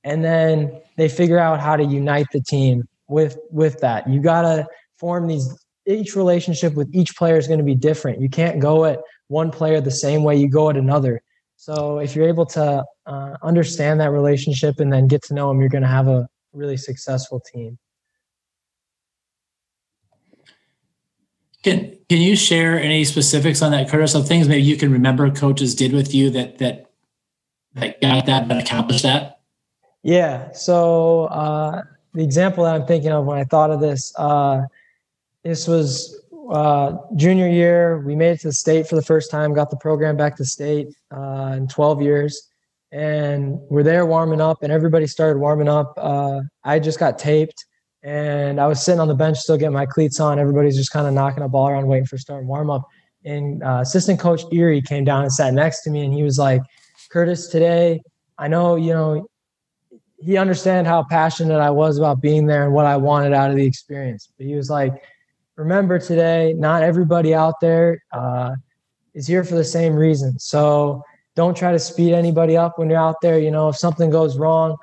and 0.05 0.25
then 0.25 0.81
they 0.97 1.09
figure 1.09 1.39
out 1.39 1.61
how 1.61 1.77
to 1.77 1.85
unite 1.85 2.27
the 2.33 2.41
team 2.41 2.85
with 3.09 3.39
with 3.51 3.79
that. 3.81 4.09
You 4.09 4.21
gotta 4.21 4.67
form 4.99 5.27
these. 5.27 5.49
Each 5.93 6.17
relationship 6.17 6.75
with 6.75 6.89
each 6.95 7.17
player 7.17 7.37
is 7.37 7.47
going 7.47 7.59
to 7.59 7.65
be 7.65 7.75
different. 7.75 8.21
You 8.21 8.29
can't 8.29 8.61
go 8.61 8.85
at 8.85 9.01
one 9.29 9.51
player 9.51 9.81
the 9.81 9.91
same 9.91 10.23
way 10.23 10.37
you 10.37 10.49
go 10.49 10.71
at 10.71 10.77
another. 10.77 11.23
So 11.57 11.99
if 11.99 12.17
you're 12.17 12.29
able 12.29 12.47
to 12.47 12.85
uh, 13.07 13.37
understand 13.43 14.01
that 14.01 14.11
relationship 14.11 14.81
and 14.81 14.93
then 14.93 15.07
get 15.07 15.23
to 15.25 15.35
know 15.35 15.49
them, 15.49 15.61
you're 15.61 15.69
going 15.69 15.83
to 15.83 15.89
have 15.89 16.09
a 16.09 16.29
really 16.53 16.77
successful 16.77 17.41
team. 17.53 17.79
Can 21.63 21.97
Can 22.09 22.21
you 22.21 22.35
share 22.35 22.79
any 22.81 23.05
specifics 23.05 23.63
on 23.63 23.71
that, 23.71 23.89
Curtis? 23.89 24.15
Of 24.15 24.27
things 24.27 24.49
maybe 24.49 24.63
you 24.63 24.77
can 24.77 24.91
remember 24.91 25.31
coaches 25.31 25.75
did 25.77 25.93
with 25.93 26.13
you 26.13 26.31
that 26.31 26.59
that 26.59 26.91
that 27.75 28.01
got 28.01 28.27
that 28.27 28.49
that 28.49 28.63
accomplished 28.63 29.05
that? 29.05 29.41
Yeah. 30.03 30.51
So 30.53 31.27
uh, 31.27 31.83
the 32.15 32.25
example 32.25 32.65
that 32.65 32.75
I'm 32.75 32.87
thinking 32.87 33.13
of 33.13 33.25
when 33.25 33.39
I 33.39 33.45
thought 33.45 33.71
of 33.71 33.81
this, 33.81 34.13
uh, 34.19 34.63
this 35.45 35.67
was 35.67 36.21
uh, 36.51 36.97
junior 37.17 37.49
year. 37.49 38.01
We 38.01 38.17
made 38.17 38.33
it 38.33 38.41
to 38.41 38.49
the 38.49 38.53
state 38.53 38.89
for 38.89 38.97
the 38.97 39.03
first 39.03 39.31
time. 39.31 39.55
Got 39.55 39.71
the 39.71 39.77
program 39.77 40.17
back 40.17 40.37
to 40.37 40.45
state 40.45 40.89
uh, 41.11 41.55
in 41.57 41.69
12 41.69 42.03
years, 42.03 42.49
and 42.91 43.59
we're 43.71 43.83
there 43.83 44.07
warming 44.07 44.41
up, 44.41 44.63
and 44.63 44.73
everybody 44.73 45.07
started 45.07 45.39
warming 45.39 45.69
up. 45.69 45.95
Uh, 45.97 46.41
I 46.65 46.79
just 46.79 46.99
got 46.99 47.19
taped 47.19 47.65
and 48.03 48.61
I 48.61 48.67
was 48.67 48.83
sitting 48.83 49.01
on 49.01 49.09
the 49.09 49.15
bench, 49.15 49.39
still 49.39 49.57
getting 49.57 49.73
my 49.73 49.87
cleats 49.87 50.19
on. 50.19 50.39
Everybody's 50.39 50.77
just 50.77 50.91
kind 50.91 51.07
of 51.07 51.15
knocking 51.15 51.43
a 51.43 51.49
ball 51.49 51.69
around, 51.69 51.87
waiting 51.87 52.07
for 52.07 52.19
starting 52.19 52.49
warm 52.49 52.71
up. 52.71 52.89
And 53.25 53.63
uh, 53.63 53.79
assistant 53.83 54.19
coach 54.19 54.43
Erie 54.51 54.83
came 54.83 55.05
down 55.05 55.23
and 55.23 55.33
sat 55.33 55.55
next 55.55 55.83
to 55.83 55.91
me, 55.91 56.05
and 56.05 56.13
he 56.13 56.25
was 56.25 56.39
like, 56.39 56.63
"Curtis, 57.11 57.47
today, 57.47 58.03
I 58.39 58.49
know 58.49 58.77
you 58.77 58.93
know." 58.93 59.29
He 60.19 60.37
understand 60.37 60.87
how 60.87 61.03
passionate 61.03 61.59
I 61.59 61.71
was 61.71 61.99
about 61.99 62.21
being 62.21 62.47
there 62.47 62.65
and 62.65 62.73
what 62.73 62.87
I 62.87 62.97
wanted 62.97 63.33
out 63.33 63.51
of 63.51 63.57
the 63.57 63.67
experience. 63.67 64.29
But 64.37 64.47
he 64.47 64.55
was 64.55 64.71
like, 64.71 64.93
"Remember 65.57 65.99
today, 65.99 66.55
not 66.57 66.83
everybody 66.83 67.35
out 67.35 67.61
there 67.61 68.03
uh, 68.13 68.55
is 69.15 69.27
here 69.27 69.45
for 69.45 69.55
the 69.55 69.65
same 69.65 69.95
reason. 69.95 70.39
So 70.39 71.03
don't 71.35 71.57
try 71.57 71.73
to 71.73 71.79
speed 71.79 72.13
anybody 72.13 72.57
up 72.57 72.79
when 72.79 72.91
you're 72.91 72.99
out 72.99 73.21
there. 73.23 73.39
You 73.39 73.51
know, 73.51 73.69
if 73.69 73.77
something 73.77 74.11
goes 74.11 74.39
wrong, 74.39 74.77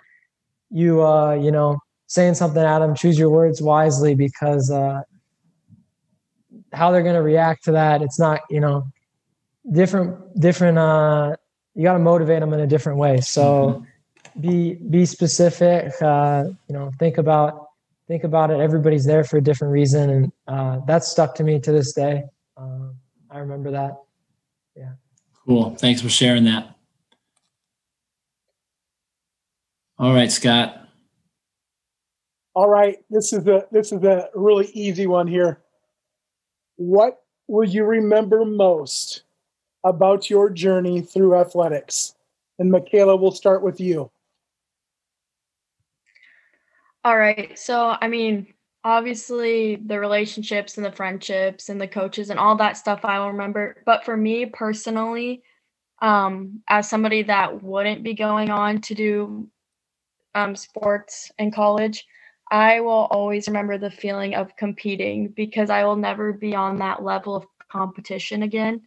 you 0.69 1.03
uh, 1.05 1.33
you 1.33 1.51
know 1.51 1.79
saying 2.09 2.33
something 2.33 2.63
at 2.63 2.79
them, 2.79 2.95
choose 2.95 3.19
your 3.19 3.29
words 3.29 3.61
wisely 3.61 4.15
because 4.15 4.71
uh, 4.71 5.01
how 6.73 6.91
they're 6.91 7.03
going 7.03 7.15
to 7.15 7.21
react 7.21 7.63
to 7.65 7.71
that, 7.71 8.01
it's 8.01 8.19
not, 8.19 8.41
you 8.49 8.59
know, 8.59 8.83
different, 9.71 10.17
different, 10.39 10.79
uh, 10.79 11.35
you 11.75 11.83
got 11.83 11.93
to 11.93 11.99
motivate 11.99 12.39
them 12.39 12.51
in 12.51 12.59
a 12.61 12.67
different 12.67 12.97
way. 12.97 13.21
So 13.21 13.85
mm-hmm. 14.33 14.41
be, 14.41 14.73
be 14.73 15.05
specific, 15.05 15.93
uh, 16.01 16.45
you 16.67 16.73
know, 16.73 16.91
think 16.97 17.19
about, 17.19 17.68
think 18.09 18.23
about 18.23 18.49
it. 18.49 18.59
Everybody's 18.59 19.05
there 19.05 19.23
for 19.23 19.37
a 19.37 19.41
different 19.41 19.71
reason. 19.71 20.09
And 20.09 20.31
uh, 20.47 20.79
that's 20.85 21.07
stuck 21.07 21.35
to 21.35 21.43
me 21.43 21.59
to 21.59 21.71
this 21.71 21.93
day. 21.93 22.23
Um, 22.57 22.95
I 23.29 23.37
remember 23.37 23.71
that. 23.71 23.95
Yeah. 24.75 24.93
Cool. 25.47 25.75
Thanks 25.75 26.01
for 26.01 26.09
sharing 26.09 26.43
that. 26.45 26.75
All 29.99 30.13
right, 30.13 30.31
Scott. 30.31 30.75
All 32.55 32.67
right, 32.67 32.97
this 33.09 33.31
is 33.31 33.47
a 33.47 33.67
this 33.71 33.91
is 33.91 34.03
a 34.03 34.29
really 34.33 34.65
easy 34.73 35.07
one 35.07 35.27
here. 35.27 35.61
What 36.75 37.21
will 37.47 37.67
you 37.67 37.85
remember 37.85 38.43
most 38.43 39.23
about 39.85 40.29
your 40.29 40.49
journey 40.49 41.01
through 41.01 41.35
athletics? 41.35 42.15
And 42.57 42.71
Michaela, 42.71 43.15
we'll 43.15 43.31
start 43.31 43.61
with 43.61 43.79
you. 43.79 44.09
All 47.09 47.17
right. 47.17 47.57
So, 47.57 47.97
I 47.99 48.07
mean, 48.07 48.53
obviously 48.83 49.77
the 49.77 49.99
relationships 49.99 50.77
and 50.77 50.85
the 50.85 50.91
friendships 50.91 51.69
and 51.69 51.81
the 51.81 51.87
coaches 51.87 52.29
and 52.29 52.39
all 52.39 52.55
that 52.57 52.77
stuff 52.77 53.03
I 53.03 53.17
will 53.17 53.31
remember. 53.31 53.81
But 53.83 54.05
for 54.05 54.15
me 54.15 54.45
personally, 54.45 55.41
um, 56.03 56.61
as 56.67 56.87
somebody 56.87 57.23
that 57.23 57.63
wouldn't 57.63 58.03
be 58.03 58.13
going 58.13 58.51
on 58.51 58.81
to 58.81 58.93
do 58.93 59.49
um, 60.35 60.55
sports 60.55 61.31
in 61.39 61.49
college, 61.49 62.05
I 62.51 62.79
will 62.81 63.07
always 63.09 63.47
remember 63.47 63.79
the 63.79 63.89
feeling 63.89 64.35
of 64.35 64.55
competing 64.55 65.29
because 65.29 65.71
I 65.71 65.85
will 65.85 65.95
never 65.95 66.31
be 66.31 66.53
on 66.53 66.77
that 66.77 67.01
level 67.01 67.35
of 67.35 67.47
competition 67.71 68.43
again. 68.43 68.81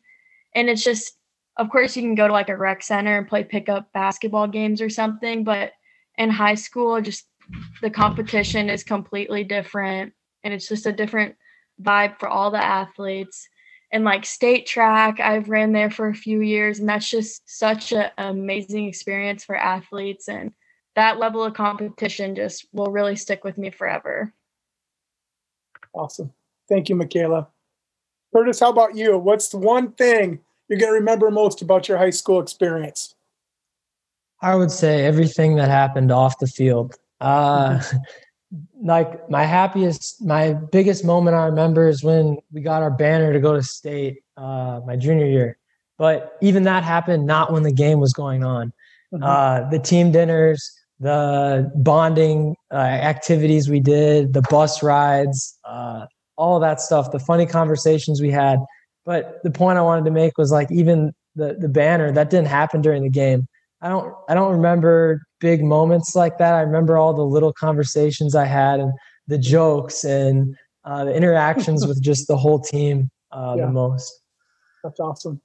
And 0.54 0.70
it's 0.70 0.84
just, 0.84 1.16
of 1.56 1.70
course, 1.70 1.96
you 1.96 2.04
can 2.04 2.14
go 2.14 2.28
to 2.28 2.32
like 2.32 2.50
a 2.50 2.56
rec 2.56 2.84
center 2.84 3.18
and 3.18 3.26
play 3.26 3.42
pickup 3.42 3.92
basketball 3.92 4.46
games 4.46 4.80
or 4.80 4.90
something, 4.90 5.42
but 5.42 5.72
in 6.16 6.30
high 6.30 6.54
school, 6.54 7.00
just 7.00 7.26
the 7.80 7.90
competition 7.90 8.68
is 8.68 8.84
completely 8.84 9.44
different 9.44 10.12
and 10.44 10.52
it's 10.54 10.68
just 10.68 10.86
a 10.86 10.92
different 10.92 11.36
vibe 11.82 12.18
for 12.18 12.28
all 12.28 12.50
the 12.50 12.62
athletes. 12.62 13.48
And 13.92 14.04
like 14.04 14.24
state 14.24 14.66
track, 14.66 15.20
I've 15.20 15.50
ran 15.50 15.72
there 15.72 15.90
for 15.90 16.08
a 16.08 16.14
few 16.14 16.40
years, 16.40 16.78
and 16.78 16.88
that's 16.88 17.10
just 17.10 17.42
such 17.46 17.92
an 17.92 18.10
amazing 18.16 18.88
experience 18.88 19.44
for 19.44 19.54
athletes. 19.54 20.28
And 20.28 20.52
that 20.96 21.18
level 21.18 21.44
of 21.44 21.52
competition 21.52 22.34
just 22.34 22.66
will 22.72 22.90
really 22.90 23.16
stick 23.16 23.44
with 23.44 23.58
me 23.58 23.70
forever. 23.70 24.32
Awesome. 25.92 26.32
Thank 26.70 26.88
you, 26.88 26.96
Michaela. 26.96 27.48
Curtis, 28.34 28.60
how 28.60 28.70
about 28.70 28.96
you? 28.96 29.18
What's 29.18 29.48
the 29.48 29.58
one 29.58 29.92
thing 29.92 30.40
you're 30.68 30.78
going 30.78 30.90
to 30.90 30.98
remember 30.98 31.30
most 31.30 31.60
about 31.60 31.86
your 31.86 31.98
high 31.98 32.10
school 32.10 32.40
experience? 32.40 33.14
I 34.40 34.54
would 34.56 34.70
say 34.72 35.04
everything 35.04 35.56
that 35.56 35.68
happened 35.68 36.10
off 36.10 36.38
the 36.38 36.46
field. 36.46 36.96
Uh, 37.22 37.80
like 38.82 39.30
my 39.30 39.44
happiest, 39.44 40.22
my 40.22 40.52
biggest 40.52 41.04
moment 41.04 41.36
I 41.36 41.46
remember 41.46 41.88
is 41.88 42.02
when 42.02 42.38
we 42.52 42.60
got 42.60 42.82
our 42.82 42.90
banner 42.90 43.32
to 43.32 43.40
go 43.40 43.54
to 43.54 43.62
state 43.62 44.18
uh, 44.36 44.80
my 44.84 44.96
junior 44.96 45.26
year. 45.26 45.58
But 45.98 46.36
even 46.42 46.64
that 46.64 46.82
happened 46.82 47.26
not 47.26 47.52
when 47.52 47.62
the 47.62 47.72
game 47.72 48.00
was 48.00 48.12
going 48.12 48.44
on. 48.44 48.72
Mm-hmm. 49.14 49.22
Uh, 49.22 49.70
the 49.70 49.78
team 49.78 50.10
dinners, 50.10 50.70
the 50.98 51.70
bonding 51.76 52.56
uh, 52.70 52.76
activities 52.76 53.68
we 53.68 53.80
did, 53.80 54.32
the 54.32 54.42
bus 54.42 54.82
rides, 54.82 55.58
uh, 55.64 56.06
all 56.36 56.58
that 56.60 56.80
stuff, 56.80 57.12
the 57.12 57.18
funny 57.18 57.46
conversations 57.46 58.20
we 58.20 58.30
had. 58.30 58.58
But 59.04 59.42
the 59.42 59.50
point 59.50 59.78
I 59.78 59.82
wanted 59.82 60.04
to 60.06 60.10
make 60.10 60.38
was 60.38 60.50
like 60.50 60.70
even 60.70 61.12
the 61.34 61.56
the 61.58 61.68
banner 61.68 62.12
that 62.12 62.30
didn't 62.30 62.48
happen 62.48 62.82
during 62.82 63.02
the 63.02 63.10
game. 63.10 63.48
I 63.80 63.88
don't 63.88 64.14
I 64.28 64.34
don't 64.34 64.52
remember 64.52 65.22
big 65.42 65.62
moments 65.62 66.14
like 66.14 66.38
that. 66.38 66.54
I 66.54 66.60
remember 66.60 66.96
all 66.96 67.12
the 67.12 67.26
little 67.26 67.52
conversations 67.52 68.34
I 68.34 68.46
had 68.46 68.80
and 68.80 68.92
the 69.26 69.36
jokes 69.36 70.04
and 70.04 70.56
uh, 70.84 71.04
the 71.04 71.14
interactions 71.14 71.86
with 71.86 72.00
just 72.00 72.28
the 72.28 72.36
whole 72.36 72.60
team 72.60 73.10
uh, 73.32 73.56
yeah. 73.58 73.66
the 73.66 73.72
most. 73.72 74.22
That's 74.82 75.00
awesome. 75.00 75.40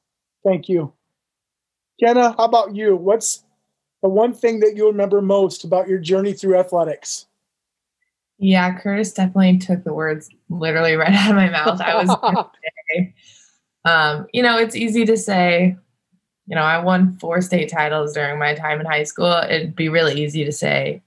Thank 0.46 0.70
you. 0.70 0.94
Kenna, 2.00 2.36
how 2.38 2.46
about 2.46 2.76
you? 2.76 2.96
What's 2.96 3.44
the 4.04 4.10
one 4.10 4.34
thing 4.34 4.60
that 4.60 4.78
you 4.78 4.88
remember 4.88 5.20
most 5.20 5.64
about 5.64 5.88
your 5.88 5.98
journey 5.98 6.34
through 6.34 6.58
athletics? 6.58 7.26
Yeah, 8.38 8.80
Curtis 8.80 9.14
definitely 9.14 9.58
took 9.58 9.84
the 9.84 9.94
words 9.94 10.30
literally 10.50 10.96
right 10.96 11.12
out 11.14 11.32
of 11.32 11.36
my 11.36 11.50
mouth. 11.50 11.82
I 11.82 12.04
was 12.04 12.10
um, 13.86 14.28
you 14.32 14.44
know, 14.44 14.60
it's 14.60 14.76
easy 14.76 15.06
to 15.06 15.18
say, 15.18 15.76
you 16.48 16.56
know, 16.56 16.64
I 16.64 16.80
won 16.80 17.18
four 17.20 17.42
state 17.42 17.70
titles 17.70 18.14
during 18.14 18.40
my 18.40 18.54
time 18.56 18.80
in 18.80 18.86
high 18.86 19.04
school. 19.04 19.44
It'd 19.50 19.76
be 19.76 19.90
really 19.90 20.22
easy 20.22 20.46
to 20.46 20.52
say 20.52 21.02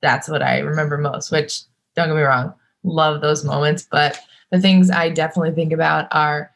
that's 0.00 0.28
what 0.28 0.42
I 0.42 0.58
remember 0.60 0.96
most, 0.96 1.32
which 1.32 1.62
don't 1.96 2.08
get 2.08 2.14
me 2.16 2.22
wrong, 2.22 2.54
love 2.84 3.20
those 3.20 3.44
moments. 3.44 3.86
But 3.90 4.20
the 4.52 4.60
things 4.60 4.90
I 4.90 5.10
definitely 5.10 5.52
think 5.52 5.72
about 5.72 6.06
are 6.12 6.52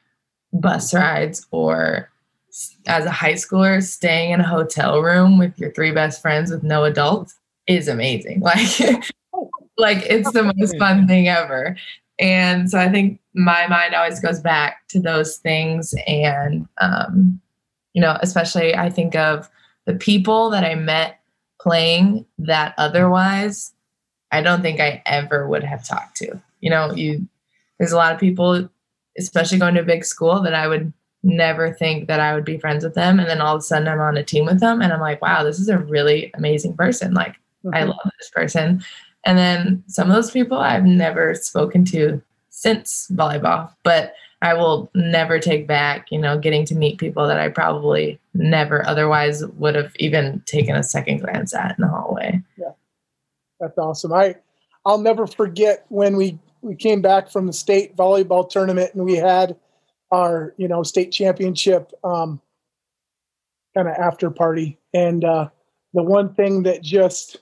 bus 0.53 0.95
rides 0.95 1.47
or 1.51 2.09
as 2.87 3.05
a 3.07 3.11
high 3.11 3.33
schooler, 3.33 3.83
staying 3.83 4.31
in 4.31 4.41
a 4.41 4.47
hotel 4.47 5.01
room 5.01 5.39
with 5.39 5.59
your 5.59 5.73
three 5.73 5.91
best 5.91 6.23
friends 6.23 6.51
with 6.51 6.63
no 6.63 6.85
adults 6.85 7.39
is 7.67 7.89
amazing. 7.89 8.43
Like, 9.79 9.99
like 10.05 10.07
it's 10.09 10.31
the 10.33 10.53
most 10.55 10.79
fun 10.79 11.09
thing 11.09 11.27
ever. 11.27 11.77
And 12.19 12.71
so 12.71 12.79
I 12.79 12.91
think 12.91 13.19
my 13.35 13.67
mind 13.67 13.95
always 13.95 14.21
goes 14.21 14.39
back 14.39 14.87
to 14.89 15.01
those 15.01 15.39
things. 15.39 15.95
And, 16.07 16.69
um, 16.81 17.41
you 17.95 18.01
know, 18.01 18.19
especially 18.21 18.75
I 18.75 18.91
think 18.91 19.15
of 19.15 19.49
the 19.87 19.95
people 19.95 20.51
that 20.51 20.65
I 20.65 20.75
met 20.75 21.21
playing 21.61 22.27
that 22.39 22.75
otherwise 22.79 23.73
I 24.31 24.41
don't 24.41 24.63
think 24.63 24.81
I 24.81 25.03
ever 25.07 25.47
would 25.47 25.63
have 25.63 25.87
talked 25.87 26.17
to. 26.19 26.41
You 26.61 26.71
know, 26.71 26.93
you 26.93 27.27
there's 27.79 27.93
a 27.93 27.97
lot 27.97 28.13
of 28.15 28.21
people, 28.21 28.69
especially 29.19 29.59
going 29.59 29.75
to 29.75 29.81
a 29.81 29.85
big 29.85 30.05
school, 30.05 30.41
that 30.43 30.55
I 30.55 30.69
would 30.69 30.93
never 31.23 31.73
think 31.73 32.09
that 32.09 32.21
I 32.21 32.35
would 32.35 32.45
be 32.45 32.59
friends 32.59 32.85
with 32.85 32.95
them. 32.95 33.19
And 33.21 33.29
then 33.29 33.41
all 33.41 33.55
of 33.55 33.61
a 33.61 33.63
sudden 33.63 33.89
I'm 33.89 34.01
on 34.01 34.17
a 34.17 34.25
team 34.25 34.45
with 34.45 34.61
them 34.61 34.81
and 34.81 34.93
I'm 34.93 35.01
like, 35.01 35.23
wow, 35.23 35.45
this 35.45 35.59
is 35.59 35.69
a 35.69 35.79
really 35.79 36.31
amazing 36.35 36.77
person. 36.77 37.15
Like 37.15 37.33
mm-hmm. 37.65 37.75
I 37.75 37.85
love 37.85 38.11
this 38.19 38.31
person. 38.31 38.85
And 39.25 39.39
then 39.39 39.85
some 39.87 40.11
of 40.11 40.15
those 40.15 40.31
people 40.31 40.59
I've 40.59 40.85
never 40.85 41.35
spoken 41.35 41.85
to 41.87 42.21
since 42.51 43.09
volleyball, 43.13 43.73
but 43.83 44.15
I 44.43 44.55
will 44.55 44.91
never 44.95 45.39
take 45.39 45.69
back, 45.69 46.11
you 46.11 46.19
know, 46.19 46.37
getting 46.37 46.67
to 46.67 46.75
meet 46.75 46.99
people 46.99 47.29
that 47.29 47.39
I 47.39 47.49
probably 47.49 48.19
never 48.35 48.85
otherwise 48.87 49.47
would 49.47 49.77
have 49.77 49.93
even 50.01 50.43
taken 50.47 50.75
a 50.75 50.83
second 50.83 51.19
glance 51.19 51.55
at 51.55 51.79
in 51.79 51.83
the 51.83 51.89
hallway. 51.89 52.43
Yeah. 52.59 52.73
That's 53.61 53.79
awesome. 53.79 54.13
I 54.13 54.35
I'll 54.85 54.99
never 54.99 55.29
forget 55.29 55.87
when 55.89 56.17
we 56.17 56.41
we 56.61 56.75
came 56.75 57.01
back 57.01 57.31
from 57.31 57.47
the 57.47 57.53
state 57.53 57.97
volleyball 57.97 58.49
tournament 58.49 58.93
and 58.95 59.05
we 59.05 59.15
had 59.15 59.57
our 60.11 60.55
you 60.57 60.67
know 60.67 60.83
state 60.83 61.13
championship 61.13 61.93
um, 62.03 62.41
kind 63.77 63.89
of 63.89 63.95
after 63.95 64.29
party. 64.29 64.77
And 64.93 65.25
uh, 65.25 65.51
the 65.95 66.03
one 66.03 66.35
thing 66.35 66.65
that 66.65 66.83
just 66.83 67.39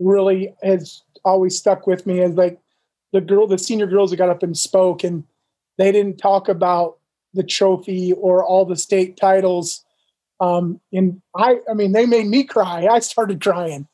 really 0.00 0.52
has 0.64 1.02
always 1.24 1.56
stuck 1.56 1.86
with 1.86 2.06
me 2.06 2.20
is 2.20 2.34
like 2.34 2.58
the 3.12 3.20
girl, 3.20 3.46
the 3.46 3.56
senior 3.56 3.86
girls 3.86 4.10
that 4.10 4.16
got 4.16 4.28
up 4.28 4.42
and 4.42 4.58
spoke, 4.58 5.04
and 5.04 5.22
they 5.78 5.92
didn't 5.92 6.18
talk 6.18 6.48
about 6.48 6.98
the 7.32 7.42
trophy 7.42 8.12
or 8.12 8.44
all 8.44 8.64
the 8.64 8.76
state 8.76 9.16
titles. 9.16 9.84
Um, 10.40 10.80
and 10.92 11.20
I, 11.36 11.58
I 11.70 11.74
mean, 11.74 11.92
they 11.92 12.06
made 12.06 12.26
me 12.26 12.44
cry. 12.44 12.86
I 12.86 13.00
started 13.00 13.42
crying, 13.42 13.88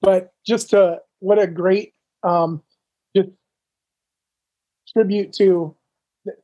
but 0.00 0.32
just 0.46 0.70
to, 0.70 1.00
what 1.20 1.38
a 1.38 1.46
great 1.46 1.92
um, 2.22 2.62
just 3.14 3.30
tribute 4.92 5.32
to 5.34 5.74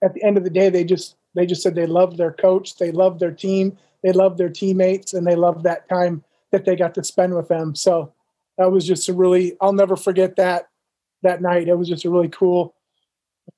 at 0.02 0.14
the 0.14 0.22
end 0.22 0.36
of 0.36 0.44
the 0.44 0.50
day, 0.50 0.68
they 0.68 0.84
just 0.84 1.16
they 1.34 1.46
just 1.46 1.62
said 1.62 1.74
they 1.74 1.86
loved 1.86 2.16
their 2.16 2.32
coach, 2.32 2.76
they 2.76 2.92
loved 2.92 3.20
their 3.20 3.32
team, 3.32 3.76
they 4.02 4.12
loved 4.12 4.38
their 4.38 4.50
teammates, 4.50 5.14
and 5.14 5.26
they 5.26 5.34
loved 5.34 5.64
that 5.64 5.88
time 5.88 6.22
that 6.50 6.64
they 6.64 6.76
got 6.76 6.94
to 6.94 7.04
spend 7.04 7.34
with 7.34 7.48
them. 7.48 7.74
So 7.74 8.12
that 8.58 8.70
was 8.70 8.86
just 8.86 9.08
a 9.08 9.12
really 9.12 9.56
I'll 9.60 9.72
never 9.72 9.96
forget 9.96 10.36
that 10.36 10.68
that 11.22 11.42
night. 11.42 11.68
It 11.68 11.78
was 11.78 11.88
just 11.88 12.04
a 12.04 12.10
really 12.10 12.28
cool 12.28 12.74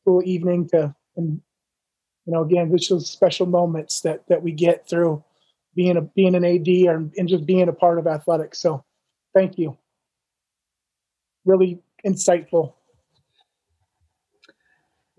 cool 0.05 0.23
evening 0.25 0.69
to 0.69 0.95
and 1.17 1.41
you 2.27 2.33
know 2.33 2.43
again 2.43 2.77
just 2.77 2.91
those 2.91 3.11
special 3.11 3.47
moments 3.47 4.01
that 4.03 4.25
that 4.29 4.43
we 4.43 4.53
get 4.53 4.89
through 4.89 5.23
being 5.75 5.97
a 5.97 6.03
being 6.03 6.35
an 6.35 6.45
AD 6.45 6.69
or, 6.89 7.09
and 7.17 7.29
just 7.29 7.47
being 7.47 7.69
a 7.69 7.73
part 7.73 7.99
of 7.99 8.07
athletics. 8.07 8.61
So 8.61 8.85
thank 9.35 9.59
you. 9.59 9.77
Really 11.45 11.81
insightful. 12.07 12.75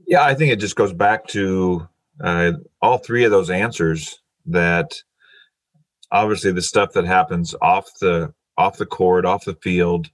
Yeah, 0.07 0.23
I 0.23 0.35
think 0.35 0.51
it 0.51 0.59
just 0.59 0.75
goes 0.75 0.93
back 0.93 1.27
to 1.27 1.87
uh, 2.23 2.53
all 2.81 2.97
three 2.97 3.25
of 3.25 3.31
those 3.31 3.49
answers. 3.49 4.19
That 4.45 4.95
obviously 6.11 6.51
the 6.51 6.61
stuff 6.61 6.93
that 6.93 7.05
happens 7.05 7.55
off 7.61 7.89
the 7.99 8.33
off 8.57 8.77
the 8.77 8.85
court, 8.85 9.25
off 9.25 9.45
the 9.45 9.55
field, 9.55 10.09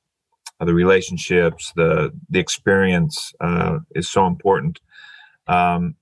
uh, 0.60 0.66
the 0.66 0.74
relationships, 0.74 1.72
the 1.76 2.12
the 2.30 2.40
experience 2.40 3.34
uh, 3.42 3.80
is 3.96 4.10
so 4.10 4.26
important. 4.26 4.80
Um, 5.48 5.96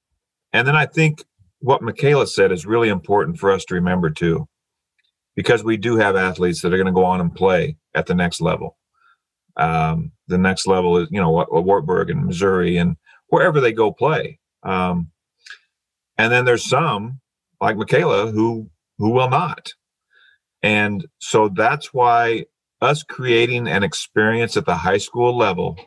and 0.54 0.68
then 0.68 0.76
I 0.76 0.86
think 0.86 1.24
what 1.60 1.82
Michaela 1.82 2.28
said 2.28 2.52
is 2.52 2.66
really 2.66 2.90
important 2.90 3.38
for 3.38 3.52
us 3.52 3.66
to 3.66 3.76
remember 3.76 4.10
too, 4.10 4.48
because 5.36 5.64
we 5.64 5.78
do 5.78 5.98
have 5.98 6.16
athletes 6.16 6.62
that 6.62 6.74
are 6.74 6.78
going 6.78 6.88
to 6.88 6.94
go 6.94 7.06
on 7.06 7.22
and 7.22 7.34
play 7.34 7.78
at 7.94 8.06
the 8.06 8.16
next 8.16 8.42
level. 8.42 8.78
Um, 9.58 10.12
the 10.28 10.38
next 10.38 10.68
level 10.68 10.98
is, 10.98 11.10
you 11.12 11.20
know, 11.20 11.46
Wartburg 11.50 12.10
and 12.10 12.26
Missouri 12.26 12.78
and 12.78 12.96
wherever 13.28 13.60
they 13.60 13.74
go 13.74 13.92
play. 13.92 14.40
Um, 14.64 15.12
and 16.18 16.32
then 16.32 16.46
there's 16.46 16.68
some 16.68 17.20
like 17.62 17.78
Michaela 17.78 18.32
who 18.32 18.70
who 18.98 19.12
will 19.12 19.30
not. 19.30 19.74
And 20.62 21.06
so 21.20 21.50
that's 21.50 21.94
why 21.94 22.46
us 22.82 23.04
creating 23.04 23.68
an 23.68 23.84
experience 23.84 24.58
at 24.58 24.66
the 24.66 24.76
high 24.76 24.98
school 24.98 25.38
level 25.38 25.78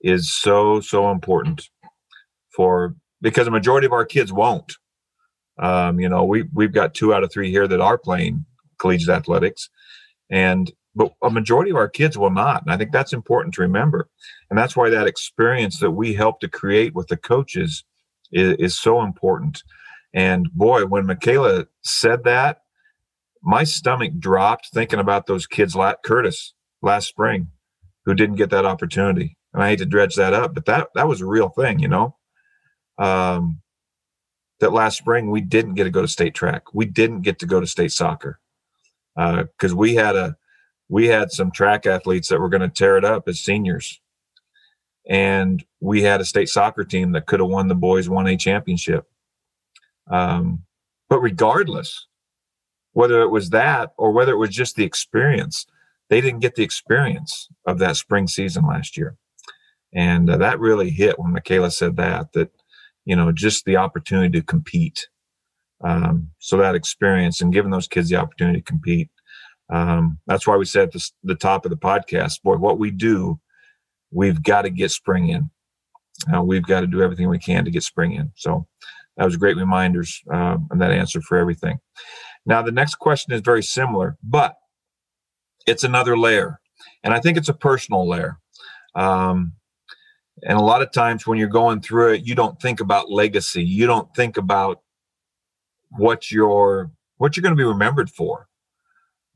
is 0.00 0.32
so 0.32 0.80
so 0.80 1.10
important 1.10 1.68
for 2.54 2.94
because 3.20 3.46
a 3.46 3.52
majority 3.52 3.86
of 3.86 3.92
our 3.92 4.04
kids 4.04 4.32
won't. 4.32 4.76
Um, 5.58 6.00
you 6.00 6.08
know, 6.08 6.24
we 6.24 6.44
we've 6.52 6.72
got 6.72 6.94
two 6.94 7.12
out 7.14 7.22
of 7.22 7.32
three 7.32 7.50
here 7.50 7.68
that 7.68 7.80
are 7.80 7.98
playing 7.98 8.44
collegiate 8.78 9.14
athletics, 9.14 9.68
and 10.30 10.72
but 10.94 11.12
a 11.22 11.30
majority 11.30 11.70
of 11.70 11.76
our 11.76 11.88
kids 11.88 12.18
will 12.18 12.30
not. 12.30 12.62
And 12.62 12.72
I 12.72 12.76
think 12.76 12.92
that's 12.92 13.12
important 13.12 13.54
to 13.54 13.62
remember. 13.62 14.08
And 14.50 14.58
that's 14.58 14.76
why 14.76 14.90
that 14.90 15.06
experience 15.06 15.80
that 15.80 15.92
we 15.92 16.14
help 16.14 16.40
to 16.40 16.48
create 16.48 16.94
with 16.94 17.08
the 17.08 17.16
coaches 17.16 17.84
is, 18.30 18.56
is 18.58 18.78
so 18.78 19.02
important. 19.02 19.62
And 20.14 20.50
boy, 20.52 20.84
when 20.84 21.06
Michaela 21.06 21.66
said 21.82 22.24
that, 22.24 22.58
my 23.42 23.64
stomach 23.64 24.12
dropped 24.18 24.68
thinking 24.72 24.98
about 24.98 25.26
those 25.26 25.46
kids, 25.46 25.76
Curtis, 26.04 26.54
last 26.82 27.08
spring, 27.08 27.48
who 28.04 28.14
didn't 28.14 28.36
get 28.36 28.50
that 28.50 28.66
opportunity. 28.66 29.36
And 29.54 29.62
I 29.62 29.70
hate 29.70 29.78
to 29.78 29.86
dredge 29.86 30.14
that 30.16 30.32
up, 30.32 30.54
but 30.54 30.66
that 30.66 30.88
that 30.94 31.08
was 31.08 31.20
a 31.20 31.26
real 31.26 31.48
thing, 31.48 31.78
you 31.78 31.88
know. 31.88 32.16
Um, 33.02 33.62
that 34.60 34.72
last 34.72 34.98
spring 34.98 35.30
we 35.30 35.40
didn't 35.40 35.74
get 35.74 35.84
to 35.84 35.90
go 35.90 36.02
to 36.02 36.08
state 36.08 36.34
track. 36.34 36.74
We 36.74 36.86
didn't 36.86 37.22
get 37.22 37.38
to 37.40 37.46
go 37.46 37.60
to 37.60 37.66
state 37.66 37.92
soccer 37.92 38.38
because 39.16 39.72
uh, 39.72 39.76
we 39.76 39.94
had 39.96 40.16
a 40.16 40.36
we 40.88 41.06
had 41.08 41.32
some 41.32 41.50
track 41.50 41.86
athletes 41.86 42.28
that 42.28 42.40
were 42.40 42.48
going 42.48 42.62
to 42.62 42.68
tear 42.68 42.96
it 42.98 43.04
up 43.04 43.28
as 43.28 43.40
seniors. 43.40 44.00
and 45.08 45.64
we 45.80 46.02
had 46.02 46.20
a 46.20 46.24
state 46.24 46.48
soccer 46.48 46.84
team 46.84 47.12
that 47.12 47.26
could 47.26 47.40
have 47.40 47.48
won 47.48 47.68
the 47.68 47.74
boys 47.74 48.08
1A 48.08 48.38
championship. 48.38 49.06
Um, 50.10 50.64
but 51.08 51.20
regardless, 51.20 52.06
whether 52.92 53.22
it 53.22 53.30
was 53.30 53.50
that 53.50 53.92
or 53.96 54.12
whether 54.12 54.32
it 54.32 54.38
was 54.38 54.50
just 54.50 54.76
the 54.76 54.84
experience, 54.84 55.66
they 56.08 56.20
didn't 56.20 56.40
get 56.40 56.54
the 56.54 56.62
experience 56.62 57.48
of 57.66 57.78
that 57.78 57.96
spring 57.96 58.28
season 58.28 58.66
last 58.66 58.96
year. 58.96 59.16
And 59.94 60.30
uh, 60.30 60.36
that 60.38 60.60
really 60.60 60.90
hit 60.90 61.18
when 61.18 61.32
Michaela 61.32 61.70
said 61.70 61.96
that, 61.96 62.32
that, 62.32 62.50
you 63.04 63.16
know, 63.16 63.32
just 63.32 63.64
the 63.64 63.76
opportunity 63.76 64.40
to 64.40 64.44
compete. 64.44 65.08
Um, 65.84 66.30
so 66.38 66.56
that 66.58 66.74
experience 66.74 67.40
and 67.40 67.52
giving 67.52 67.70
those 67.70 67.88
kids 67.88 68.08
the 68.08 68.16
opportunity 68.16 68.60
to 68.60 68.64
compete. 68.64 69.10
Um, 69.72 70.18
that's 70.26 70.46
why 70.46 70.56
we 70.56 70.64
said 70.64 70.84
at 70.84 70.92
the, 70.92 71.10
the 71.24 71.34
top 71.34 71.64
of 71.64 71.70
the 71.70 71.76
podcast, 71.76 72.42
boy, 72.42 72.56
what 72.56 72.78
we 72.78 72.90
do, 72.90 73.40
we've 74.10 74.42
got 74.42 74.62
to 74.62 74.70
get 74.70 74.90
spring 74.90 75.28
in. 75.28 75.50
Uh, 76.32 76.42
we've 76.42 76.62
got 76.62 76.80
to 76.80 76.86
do 76.86 77.02
everything 77.02 77.28
we 77.28 77.38
can 77.38 77.64
to 77.64 77.70
get 77.70 77.82
spring 77.82 78.12
in. 78.12 78.30
So 78.36 78.66
that 79.16 79.24
was 79.24 79.36
great 79.36 79.56
reminders 79.56 80.22
uh, 80.32 80.58
and 80.70 80.80
that 80.80 80.92
answer 80.92 81.20
for 81.20 81.36
everything. 81.36 81.78
Now, 82.46 82.62
the 82.62 82.72
next 82.72 82.96
question 82.96 83.32
is 83.32 83.40
very 83.40 83.62
similar, 83.62 84.16
but 84.22 84.56
it's 85.66 85.84
another 85.84 86.16
layer. 86.16 86.60
And 87.02 87.14
I 87.14 87.20
think 87.20 87.36
it's 87.36 87.48
a 87.48 87.54
personal 87.54 88.08
layer. 88.08 88.38
Um, 88.94 89.54
and 90.42 90.58
a 90.58 90.62
lot 90.62 90.82
of 90.82 90.92
times 90.92 91.26
when 91.26 91.38
you're 91.38 91.48
going 91.48 91.80
through 91.80 92.14
it, 92.14 92.26
you 92.26 92.34
don't 92.34 92.60
think 92.60 92.80
about 92.80 93.10
legacy. 93.10 93.62
You 93.62 93.86
don't 93.86 94.12
think 94.14 94.36
about 94.36 94.80
what 95.90 96.30
you're 96.30 96.90
what 97.18 97.36
you're 97.36 97.42
going 97.42 97.54
to 97.54 97.60
be 97.60 97.64
remembered 97.64 98.10
for. 98.10 98.48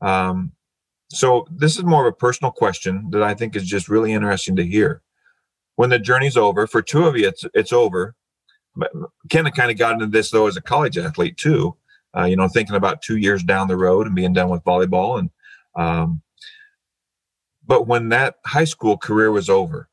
Um, 0.01 0.51
so 1.09 1.47
this 1.49 1.77
is 1.77 1.83
more 1.83 2.05
of 2.05 2.13
a 2.13 2.15
personal 2.17 2.51
question 2.51 3.09
that 3.11 3.23
I 3.23 3.33
think 3.33 3.55
is 3.55 3.65
just 3.65 3.87
really 3.87 4.11
interesting 4.11 4.57
to 4.57 4.65
hear. 4.65 5.01
When 5.75 5.89
the 5.89 5.99
journey's 5.99 6.35
over, 6.35 6.67
for 6.67 6.81
two 6.81 7.05
of 7.05 7.15
you, 7.15 7.27
it's 7.27 7.45
it's 7.53 7.71
over. 7.71 8.15
Kenna 9.29 9.51
kind 9.51 9.71
of 9.71 9.77
got 9.77 9.93
into 9.93 10.07
this 10.07 10.31
though 10.31 10.47
as 10.47 10.57
a 10.57 10.61
college 10.61 10.97
athlete 10.97 11.37
too. 11.37 11.75
Uh, 12.17 12.25
you 12.25 12.35
know, 12.35 12.47
thinking 12.47 12.75
about 12.75 13.01
two 13.01 13.17
years 13.17 13.43
down 13.43 13.67
the 13.67 13.77
road 13.77 14.07
and 14.07 14.15
being 14.15 14.33
done 14.33 14.49
with 14.49 14.63
volleyball, 14.63 15.19
and 15.19 15.29
um, 15.75 16.21
but 17.65 17.87
when 17.87 18.09
that 18.09 18.35
high 18.45 18.63
school 18.63 18.97
career 18.97 19.31
was 19.31 19.49
over, 19.49 19.89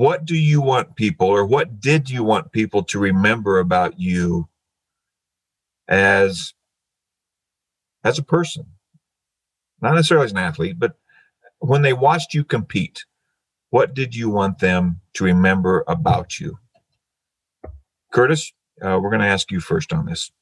what 0.00 0.24
do 0.24 0.34
you 0.34 0.62
want 0.62 0.96
people, 0.96 1.26
or 1.26 1.44
what 1.44 1.78
did 1.78 2.08
you 2.08 2.24
want 2.24 2.52
people 2.52 2.82
to 2.84 2.98
remember 2.98 3.58
about 3.58 4.00
you 4.00 4.48
as 5.88 6.54
as 8.02 8.18
a 8.18 8.22
person? 8.22 8.64
Not 9.82 9.94
necessarily 9.94 10.24
as 10.24 10.32
an 10.32 10.38
athlete, 10.38 10.78
but 10.78 10.94
when 11.58 11.82
they 11.82 11.92
watched 11.92 12.32
you 12.32 12.44
compete, 12.44 13.04
what 13.68 13.92
did 13.92 14.16
you 14.16 14.30
want 14.30 14.60
them 14.60 15.02
to 15.16 15.24
remember 15.24 15.84
about 15.86 16.40
you? 16.40 16.58
Curtis, 18.10 18.54
uh, 18.80 18.98
we're 19.02 19.10
going 19.10 19.20
to 19.20 19.26
ask 19.26 19.50
you 19.50 19.60
first 19.60 19.92
on 19.92 20.06
this. 20.06 20.32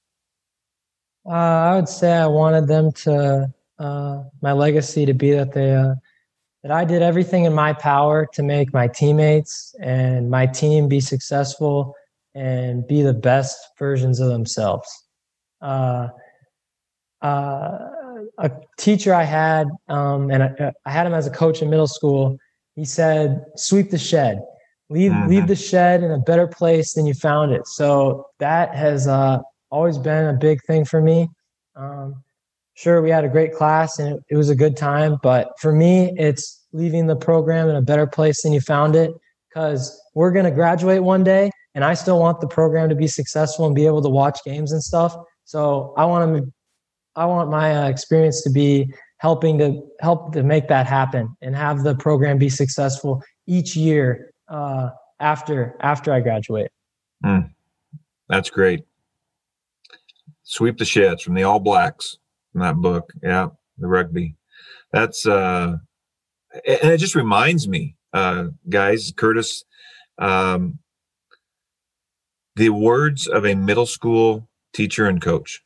Uh, 1.26 1.32
I 1.32 1.74
would 1.74 1.89
say 1.89 2.12
I 2.12 2.28
wanted 2.28 2.68
them 2.68 2.93
to 2.93 3.52
uh, 3.80 4.22
my 4.40 4.52
legacy 4.52 5.05
to 5.05 5.14
be 5.14 5.32
that 5.32 5.52
they 5.52 5.74
uh, 5.74 5.97
that 6.62 6.72
I 6.72 6.85
did 6.85 7.02
everything 7.02 7.44
in 7.44 7.55
my 7.55 7.72
power 7.72 8.26
to 8.32 8.43
make 8.43 8.72
my 8.72 8.89
teammates 8.89 9.74
and 9.80 10.30
my 10.30 10.47
team 10.47 10.89
be 10.89 11.01
successful 11.01 11.94
and 12.35 12.86
be 12.86 13.02
the 13.02 13.14
best 13.14 13.59
versions 13.78 14.20
of 14.20 14.28
themselves. 14.28 14.89
Uh, 15.60 16.09
uh, 17.22 17.78
a 18.39 18.51
teacher 18.76 19.14
I 19.14 19.24
had, 19.24 19.68
um, 19.89 20.30
and 20.30 20.43
I, 20.44 20.72
I, 20.85 20.90
had 20.90 21.06
him 21.06 21.14
as 21.14 21.26
a 21.26 21.30
coach 21.30 21.62
in 21.62 21.70
middle 21.70 21.89
school. 21.89 22.39
He 22.76 22.85
said, 22.85 23.44
"Sweep 23.56 23.90
the 23.90 23.98
shed, 23.98 24.40
leave 24.89 25.10
mm-hmm. 25.10 25.28
leave 25.28 25.48
the 25.48 25.56
shed 25.56 26.05
in 26.05 26.12
a 26.12 26.18
better 26.18 26.47
place 26.47 26.94
than 26.94 27.06
you 27.06 27.14
found 27.14 27.52
it." 27.52 27.66
So 27.66 28.26
that 28.39 28.74
has 28.74 29.09
uh, 29.09 29.40
always 29.70 29.98
been 29.98 30.26
a 30.26 30.35
big 30.35 30.62
thing 30.64 30.85
for 30.85 31.01
me. 31.01 31.28
Um, 31.74 32.22
sure, 32.79 33.03
we 33.03 33.11
had 33.11 33.25
a 33.25 33.29
great 33.29 33.53
class 33.53 33.99
and 33.99 34.15
it, 34.15 34.25
it 34.31 34.37
was 34.37 34.49
a 34.49 34.55
good 34.55 34.77
time, 34.77 35.19
but 35.21 35.51
for 35.59 35.73
me, 35.73 36.13
it's 36.17 36.65
leaving 36.73 37.09
the 37.09 37.17
program 37.17 37.69
in 37.69 37.75
a 37.75 37.83
better 37.83 38.07
place 38.07 38.43
than 38.43 38.53
you 38.53 38.61
found 38.61 38.95
it 38.95 39.11
because 39.49 40.01
we're 40.15 40.31
going 40.31 40.45
to 40.45 40.53
graduate 40.53 41.03
one 41.03 41.25
day, 41.25 41.51
and 41.75 41.85
I 41.85 41.95
still 41.95 42.21
want 42.21 42.41
the 42.41 42.47
program 42.47 42.89
to 42.89 42.95
be 42.95 43.09
successful 43.09 43.67
and 43.67 43.75
be 43.75 43.87
able 43.87 44.03
to 44.03 44.09
watch 44.09 44.39
games 44.45 44.71
and 44.71 44.83
stuff. 44.83 45.17
So 45.45 45.93
I 45.97 46.05
want 46.05 46.37
to 46.37 46.53
I 47.17 47.27
want 47.27 47.51
my 47.51 47.77
uh, 47.77 47.89
experience 47.89 48.43
to 48.43 48.51
be 48.51 48.93
helping 49.17 49.59
to 49.59 49.83
help 50.01 50.33
to 50.35 50.45
make 50.45 50.69
that 50.69 50.87
happen 50.87 51.37
and 51.43 51.57
have 51.57 51.83
the 51.83 51.97
program 51.97 52.39
be 52.39 52.49
successful 52.49 53.21
each 53.49 53.75
year 53.75 54.31
uh, 54.49 54.91
after 55.19 55.77
after 55.81 56.13
I 56.13 56.21
graduate. 56.21 56.71
Mm, 57.25 57.51
that's 58.29 58.51
great. 58.51 58.85
Sweep 60.45 60.79
the 60.79 60.85
sheds 60.85 61.23
from 61.23 61.35
the 61.35 61.43
All 61.43 61.59
Blacks 61.59 62.19
that 62.55 62.77
book. 62.77 63.12
Yeah, 63.23 63.49
the 63.79 63.89
rugby. 63.89 64.37
That's 64.93 65.27
uh, 65.27 65.77
and 66.53 66.91
it 66.91 66.99
just 66.99 67.15
reminds 67.15 67.69
me, 67.69 67.97
uh, 68.12 68.49
guys, 68.69 69.12
Curtis, 69.16 69.65
um, 70.19 70.79
the 72.57 72.70
words 72.70 73.27
of 73.27 73.47
a 73.47 73.55
middle 73.55 73.87
school 73.87 74.49
teacher 74.73 75.07
and 75.07 75.20
coach. 75.20 75.62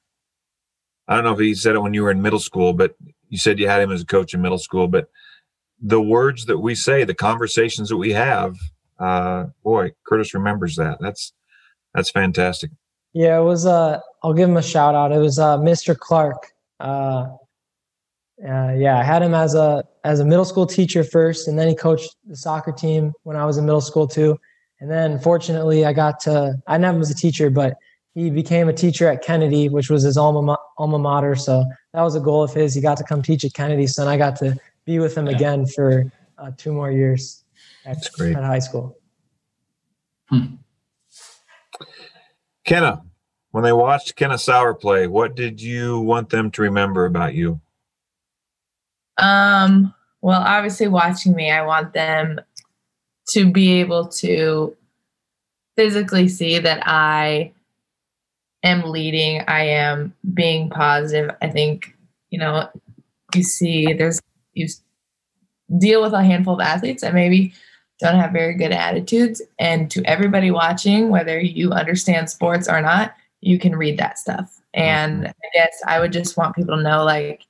I 1.09 1.15
don't 1.15 1.25
know 1.25 1.33
if 1.33 1.39
he 1.39 1.55
said 1.55 1.75
it 1.75 1.81
when 1.81 1.95
you 1.95 2.03
were 2.03 2.11
in 2.11 2.23
middle 2.23 2.39
school, 2.39 2.73
but 2.73 2.95
you 3.29 3.39
said 3.39 3.59
you 3.59 3.69
had 3.69 3.83
him 3.83 3.93
as 3.93 4.03
a 4.03 4.07
coach 4.07 4.35
in 4.35 4.43
middle 4.43 4.59
school. 4.59 4.89
But 4.89 5.09
the 5.81 6.01
words 6.01 6.47
that 6.47 6.59
we 6.59 6.75
say, 6.75 7.05
the 7.05 7.15
conversations 7.15 7.89
that 7.89 7.97
we 7.97 8.13
have, 8.13 8.57
uh, 8.99 9.47
boy, 9.65 9.93
Curtis 10.07 10.35
remembers 10.35 10.77
that. 10.77 10.99
That's 11.01 11.33
that's 11.95 12.11
fantastic. 12.11 12.71
Yeah, 13.13 13.39
it 13.39 13.43
was. 13.43 13.67
Uh, 13.67 14.01
I'll 14.23 14.33
give 14.33 14.49
him 14.49 14.57
a 14.57 14.63
shout 14.63 14.95
out. 14.95 15.13
It 15.13 15.19
was 15.19 15.39
uh, 15.39 15.59
Mr. 15.59 15.97
Clark. 15.97 16.52
Uh, 16.83 17.37
uh, 18.47 18.73
yeah, 18.77 18.99
I 18.99 19.05
had 19.05 19.23
him 19.23 19.35
as 19.35 19.55
a 19.55 19.85
as 20.05 20.19
a 20.19 20.25
middle 20.25 20.45
school 20.45 20.67
teacher 20.67 21.05
first, 21.05 21.47
and 21.47 21.59
then 21.59 21.69
he 21.69 21.75
coached 21.75 22.17
the 22.27 22.37
soccer 22.37 22.73
team 22.73 23.13
when 23.23 23.37
I 23.37 23.47
was 23.47 23.57
in 23.57 23.65
middle 23.65 23.81
school 23.81 24.09
too. 24.09 24.39
And 24.81 24.91
then, 24.91 25.21
fortunately, 25.21 25.85
I 25.85 25.93
got 25.93 26.19
to. 26.21 26.61
I 26.67 26.77
never 26.77 26.99
was 26.99 27.11
a 27.11 27.15
teacher, 27.15 27.51
but 27.51 27.77
he 28.15 28.31
became 28.31 28.69
a 28.69 28.73
teacher 28.73 29.09
at 29.09 29.23
Kennedy, 29.23 29.69
which 29.69 29.89
was 29.89 30.03
his 30.03 30.17
alma 30.17 30.59
alma 30.77 30.99
mater. 30.99 31.37
So 31.37 31.65
that 31.93 32.03
was 32.03 32.17
a 32.17 32.21
goal 32.21 32.43
of 32.43 32.53
his. 32.53 32.75
He 32.75 32.81
got 32.81 32.97
to 32.99 33.05
come 33.05 33.23
teach 33.23 33.45
at 33.45 33.55
Kennedy, 33.55 33.87
so 33.87 34.09
I 34.09 34.17
got 34.17 34.35
to 34.37 34.57
be 34.85 34.99
with 34.99 35.17
him 35.17 35.27
yeah. 35.27 35.37
again 35.37 35.67
for 35.67 36.11
uh, 36.37 36.51
two 36.57 36.73
more 36.73 36.91
years 36.91 37.45
at, 37.85 37.95
That's 37.95 38.09
great. 38.09 38.37
at 38.37 38.43
high 38.43 38.59
school. 38.59 38.99
Hmm. 40.29 40.57
Kenna, 42.65 43.03
when 43.53 43.62
they 43.62 43.73
watched 43.73 44.16
Kenna 44.16 44.39
Sauer 44.39 44.74
play, 44.74 45.07
what 45.07 45.37
did 45.37 45.61
you 45.61 46.01
want 46.01 46.31
them 46.31 46.51
to 46.53 46.62
remember 46.62 47.05
about 47.05 47.35
you? 47.35 47.61
Um, 49.19 49.95
well, 50.23 50.41
obviously, 50.41 50.89
watching 50.89 51.35
me, 51.35 51.51
I 51.51 51.62
want 51.62 51.93
them 51.93 52.41
to 53.29 53.51
be 53.51 53.81
able 53.81 54.09
to 54.09 54.74
physically 55.77 56.29
see 56.29 56.59
that 56.59 56.83
I 56.87 57.53
am 58.62 58.91
leading, 58.91 59.43
I 59.47 59.65
am 59.66 60.15
being 60.33 60.70
positive. 60.70 61.31
I 61.43 61.49
think, 61.49 61.95
you 62.31 62.39
know, 62.39 62.69
you 63.35 63.43
see 63.43 63.93
there's 63.93 64.20
you 64.55 64.66
deal 65.79 66.03
with 66.03 66.12
a 66.12 66.23
handful 66.23 66.55
of 66.55 66.61
athletes 66.61 67.03
that 67.03 67.15
maybe 67.15 67.53
don't 68.01 68.19
have 68.19 68.33
very 68.33 68.55
good 68.55 68.73
attitudes 68.73 69.41
and 69.59 69.91
to 69.91 70.03
everybody 70.05 70.51
watching 70.51 71.09
whether 71.09 71.39
you 71.41 71.73
understand 71.73 72.29
sports 72.29 72.69
or 72.69 72.81
not 72.81 73.15
you 73.43 73.59
can 73.59 73.77
read 73.77 73.98
that 73.98 74.19
stuff 74.19 74.60
and 74.73 75.19
mm-hmm. 75.19 75.27
i 75.27 75.48
guess 75.52 75.82
i 75.86 76.01
would 76.01 76.12
just 76.12 76.36
want 76.36 76.56
people 76.56 76.77
to 76.77 76.82
know 76.82 77.05
like 77.05 77.44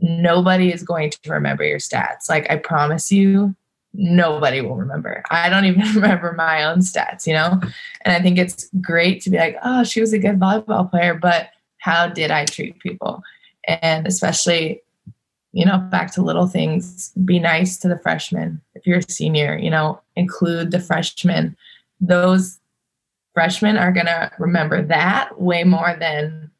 nobody 0.00 0.72
is 0.72 0.82
going 0.82 1.10
to 1.10 1.30
remember 1.30 1.64
your 1.64 1.78
stats 1.78 2.28
like 2.28 2.50
i 2.50 2.56
promise 2.56 3.12
you 3.12 3.54
nobody 3.96 4.60
will 4.60 4.76
remember. 4.76 5.22
I 5.30 5.48
don't 5.48 5.64
even 5.64 5.82
remember 5.94 6.32
my 6.32 6.64
own 6.64 6.78
stats, 6.78 7.26
you 7.26 7.32
know? 7.32 7.60
And 8.02 8.14
I 8.14 8.20
think 8.20 8.38
it's 8.38 8.68
great 8.80 9.22
to 9.22 9.30
be 9.30 9.38
like, 9.38 9.56
oh, 9.64 9.84
she 9.84 10.00
was 10.00 10.12
a 10.12 10.18
good 10.18 10.38
volleyball 10.38 10.90
player, 10.90 11.14
but 11.14 11.50
how 11.78 12.08
did 12.08 12.30
I 12.30 12.44
treat 12.44 12.78
people? 12.78 13.22
And 13.66 14.06
especially, 14.06 14.82
you 15.52 15.64
know, 15.64 15.78
back 15.78 16.12
to 16.12 16.22
little 16.22 16.46
things, 16.46 17.10
be 17.24 17.38
nice 17.38 17.78
to 17.78 17.88
the 17.88 17.98
freshmen. 17.98 18.60
If 18.74 18.86
you're 18.86 18.98
a 18.98 19.10
senior, 19.10 19.56
you 19.56 19.70
know, 19.70 20.00
include 20.14 20.70
the 20.70 20.80
freshmen. 20.80 21.56
Those 22.00 22.58
freshmen 23.36 23.76
are 23.76 23.92
going 23.92 24.06
to 24.06 24.30
remember 24.38 24.82
that 24.82 25.38
way 25.38 25.62
more 25.62 25.94
than, 26.00 26.50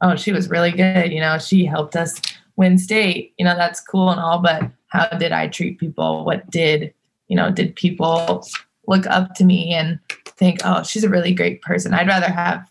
oh, 0.00 0.16
she 0.16 0.32
was 0.32 0.50
really 0.50 0.72
good. 0.72 1.12
You 1.12 1.20
know, 1.20 1.38
she 1.38 1.64
helped 1.64 1.94
us 1.94 2.20
win 2.56 2.78
state. 2.78 3.32
You 3.38 3.44
know, 3.44 3.54
that's 3.54 3.80
cool 3.80 4.10
and 4.10 4.18
all, 4.18 4.40
but 4.40 4.68
how 4.88 5.06
did 5.06 5.30
I 5.30 5.46
treat 5.46 5.78
people? 5.78 6.24
What 6.24 6.50
did, 6.50 6.92
you 7.28 7.36
know, 7.36 7.52
did 7.52 7.76
people 7.76 8.44
look 8.88 9.06
up 9.06 9.36
to 9.36 9.44
me 9.44 9.72
and 9.72 10.00
think, 10.26 10.58
oh, 10.64 10.82
she's 10.82 11.04
a 11.04 11.08
really 11.08 11.32
great 11.32 11.62
person? 11.62 11.94
I'd 11.94 12.08
rather 12.08 12.26
have 12.26 12.68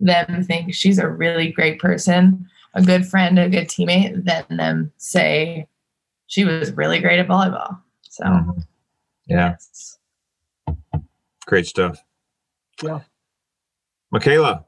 them 0.00 0.42
think 0.42 0.74
she's 0.74 0.98
a 0.98 1.08
really 1.08 1.52
great 1.52 1.78
person, 1.78 2.44
a 2.74 2.82
good 2.82 3.06
friend, 3.06 3.38
a 3.38 3.48
good 3.48 3.68
teammate, 3.68 4.24
than 4.24 4.56
them 4.56 4.90
say 4.96 5.68
she 6.26 6.44
was 6.44 6.72
really 6.72 6.98
great 6.98 7.20
at 7.20 7.28
volleyball. 7.28 7.78
So, 8.02 8.24
mm-hmm. 8.24 8.60
Yeah. 9.28 9.54
Great 11.46 11.68
stuff. 11.68 12.02
Yeah. 12.82 13.00
Michaela, 14.10 14.64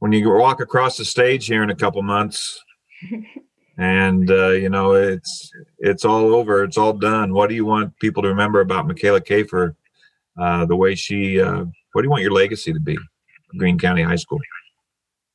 when 0.00 0.12
you 0.12 0.28
walk 0.30 0.60
across 0.60 0.96
the 0.96 1.04
stage 1.04 1.46
here 1.46 1.62
in 1.62 1.70
a 1.70 1.76
couple 1.76 2.02
months 2.02 2.60
and 3.78 4.30
uh, 4.30 4.50
you 4.50 4.68
know 4.68 4.94
it's 4.94 5.50
it's 5.78 6.04
all 6.04 6.34
over 6.34 6.64
it's 6.64 6.76
all 6.76 6.92
done 6.92 7.32
what 7.32 7.48
do 7.48 7.54
you 7.54 7.64
want 7.64 7.96
people 7.98 8.22
to 8.22 8.28
remember 8.28 8.60
about 8.60 8.86
michaela 8.86 9.20
Kafer, 9.20 9.74
uh, 10.40 10.66
the 10.66 10.76
way 10.76 10.94
she 10.94 11.40
uh, 11.40 11.64
what 11.92 12.02
do 12.02 12.06
you 12.06 12.10
want 12.10 12.22
your 12.22 12.32
legacy 12.32 12.72
to 12.72 12.80
be 12.80 12.98
greene 13.56 13.78
county 13.78 14.02
high 14.02 14.16
school 14.16 14.40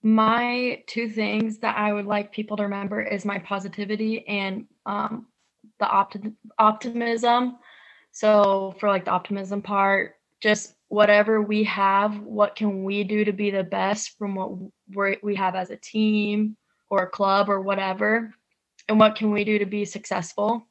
my 0.03 0.83
two 0.85 1.09
things 1.09 1.59
that 1.59 1.77
i 1.77 1.91
would 1.91 2.05
like 2.05 2.31
people 2.31 2.57
to 2.57 2.63
remember 2.63 3.01
is 3.01 3.25
my 3.25 3.39
positivity 3.39 4.27
and 4.27 4.65
um, 4.85 5.27
the 5.79 5.85
opti- 5.85 6.35
optimism 6.59 7.57
so 8.11 8.75
for 8.79 8.89
like 8.89 9.05
the 9.05 9.11
optimism 9.11 9.61
part 9.61 10.15
just 10.41 10.76
whatever 10.89 11.41
we 11.41 11.63
have 11.65 12.19
what 12.19 12.55
can 12.55 12.83
we 12.83 13.03
do 13.03 13.25
to 13.25 13.33
be 13.33 13.49
the 13.49 13.63
best 13.63 14.17
from 14.17 14.35
what 14.35 14.57
we 14.95 15.17
we 15.21 15.35
have 15.35 15.55
as 15.55 15.69
a 15.69 15.77
team 15.77 16.55
or 16.89 17.03
a 17.03 17.09
club 17.09 17.49
or 17.49 17.61
whatever? 17.61 18.33
And 18.87 18.99
what 18.99 19.15
can 19.15 19.31
we 19.31 19.43
do 19.43 19.59
to 19.59 19.65
be 19.65 19.83
successful? 19.85 20.65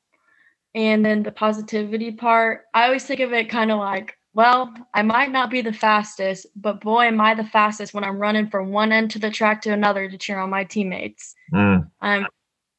And 0.74 1.04
then 1.04 1.22
the 1.22 1.32
positivity 1.32 2.12
part 2.12 2.64
i 2.74 2.84
always 2.84 3.04
think 3.04 3.20
of 3.20 3.32
it 3.32 3.48
kind 3.48 3.70
of 3.70 3.78
like 3.78 4.18
well 4.34 4.74
i 4.92 5.00
might 5.00 5.32
not 5.32 5.50
be 5.50 5.62
the 5.62 5.72
fastest 5.72 6.46
but 6.54 6.82
boy 6.82 7.06
am 7.06 7.18
i 7.18 7.34
the 7.34 7.44
fastest 7.44 7.94
when 7.94 8.04
i'm 8.04 8.18
running 8.18 8.46
from 8.50 8.70
one 8.70 8.92
end 8.92 9.10
to 9.10 9.18
the 9.18 9.30
track 9.30 9.62
to 9.62 9.72
another 9.72 10.06
to 10.06 10.18
cheer 10.18 10.38
on 10.38 10.50
my 10.50 10.64
teammates. 10.64 11.34
Mm. 11.54 11.90
um, 12.02 12.26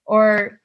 or 0.05 0.61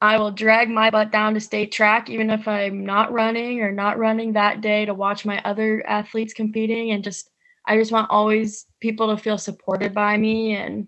i 0.00 0.18
will 0.18 0.30
drag 0.30 0.68
my 0.68 0.90
butt 0.90 1.10
down 1.10 1.34
to 1.34 1.40
state 1.40 1.72
track 1.72 2.08
even 2.10 2.30
if 2.30 2.46
i'm 2.48 2.84
not 2.84 3.12
running 3.12 3.60
or 3.60 3.72
not 3.72 3.98
running 3.98 4.32
that 4.32 4.60
day 4.60 4.84
to 4.84 4.94
watch 4.94 5.24
my 5.24 5.40
other 5.42 5.84
athletes 5.86 6.34
competing 6.34 6.90
and 6.90 7.04
just 7.04 7.30
i 7.66 7.76
just 7.76 7.92
want 7.92 8.10
always 8.10 8.66
people 8.80 9.14
to 9.14 9.22
feel 9.22 9.38
supported 9.38 9.94
by 9.94 10.16
me 10.16 10.56
and 10.56 10.86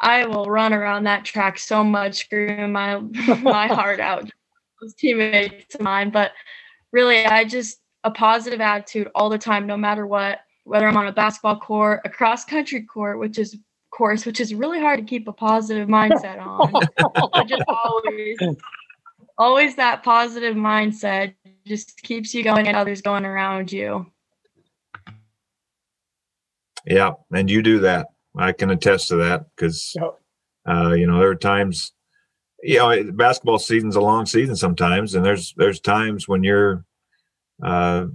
I 0.00 0.26
will 0.26 0.44
run 0.46 0.74
around 0.74 1.04
that 1.04 1.24
track 1.24 1.58
so 1.58 1.82
much, 1.82 2.24
screwing 2.24 2.72
my 2.72 2.96
my 3.42 3.66
heart 3.66 4.00
out. 4.00 4.30
Those 4.80 4.94
teammates 4.94 5.74
of 5.76 5.80
mine, 5.80 6.10
but 6.10 6.32
really, 6.92 7.24
I 7.24 7.44
just 7.44 7.80
a 8.04 8.10
positive 8.10 8.60
attitude 8.60 9.10
all 9.14 9.30
the 9.30 9.38
time, 9.38 9.66
no 9.66 9.76
matter 9.76 10.06
what. 10.06 10.40
Whether 10.64 10.86
I'm 10.86 10.96
on 10.96 11.06
a 11.06 11.12
basketball 11.12 11.58
court, 11.58 12.02
a 12.04 12.10
cross 12.10 12.44
country 12.44 12.82
court, 12.82 13.18
which 13.18 13.38
is 13.38 13.56
course, 13.94 14.26
which 14.26 14.40
is 14.40 14.54
really 14.54 14.80
hard 14.80 14.98
to 14.98 15.04
keep 15.04 15.28
a 15.28 15.32
positive 15.32 15.88
mindset 15.88 16.44
on. 16.44 16.72
but 17.32 17.46
just 17.46 17.62
always, 17.68 18.36
always 19.38 19.76
that 19.76 20.02
positive 20.02 20.56
mindset 20.56 21.34
just 21.64 22.02
keeps 22.02 22.34
you 22.34 22.42
going 22.42 22.66
and 22.66 22.76
others 22.76 23.00
going 23.00 23.24
around 23.24 23.72
you. 23.72 24.06
Yeah, 26.84 27.12
and 27.32 27.48
you 27.48 27.62
do 27.62 27.78
that. 27.80 28.08
I 28.36 28.52
can 28.52 28.70
attest 28.70 29.08
to 29.08 29.16
that 29.16 29.46
because, 29.54 29.92
yep. 29.94 30.18
uh, 30.68 30.92
you 30.92 31.06
know, 31.06 31.18
there 31.18 31.30
are 31.30 31.36
times, 31.36 31.92
you 32.62 32.78
know, 32.78 33.12
basketball 33.12 33.58
season's 33.58 33.96
a 33.96 34.00
long 34.00 34.26
season 34.26 34.56
sometimes, 34.56 35.14
and 35.14 35.24
there's 35.24 35.54
there's 35.56 35.80
times 35.80 36.26
when 36.26 36.42
you're, 36.42 36.84
uh, 37.62 38.06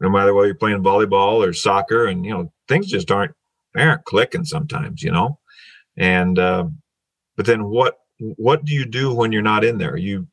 no 0.00 0.10
matter 0.10 0.34
whether 0.34 0.46
you're 0.46 0.54
playing 0.54 0.82
volleyball 0.82 1.44
or 1.44 1.52
soccer, 1.54 2.06
and 2.06 2.24
you 2.24 2.32
know, 2.32 2.52
things 2.68 2.86
just 2.88 3.10
aren't 3.10 3.34
they 3.74 3.82
aren't 3.82 4.04
clicking 4.04 4.44
sometimes, 4.44 5.02
you 5.02 5.10
know, 5.10 5.38
and 5.96 6.38
uh, 6.38 6.66
but 7.36 7.46
then 7.46 7.64
what 7.64 7.98
what 8.18 8.64
do 8.64 8.72
you 8.72 8.84
do 8.84 9.12
when 9.14 9.32
you're 9.32 9.42
not 9.42 9.64
in 9.64 9.78
there? 9.78 9.92
Are 9.92 9.96
you 9.96 10.28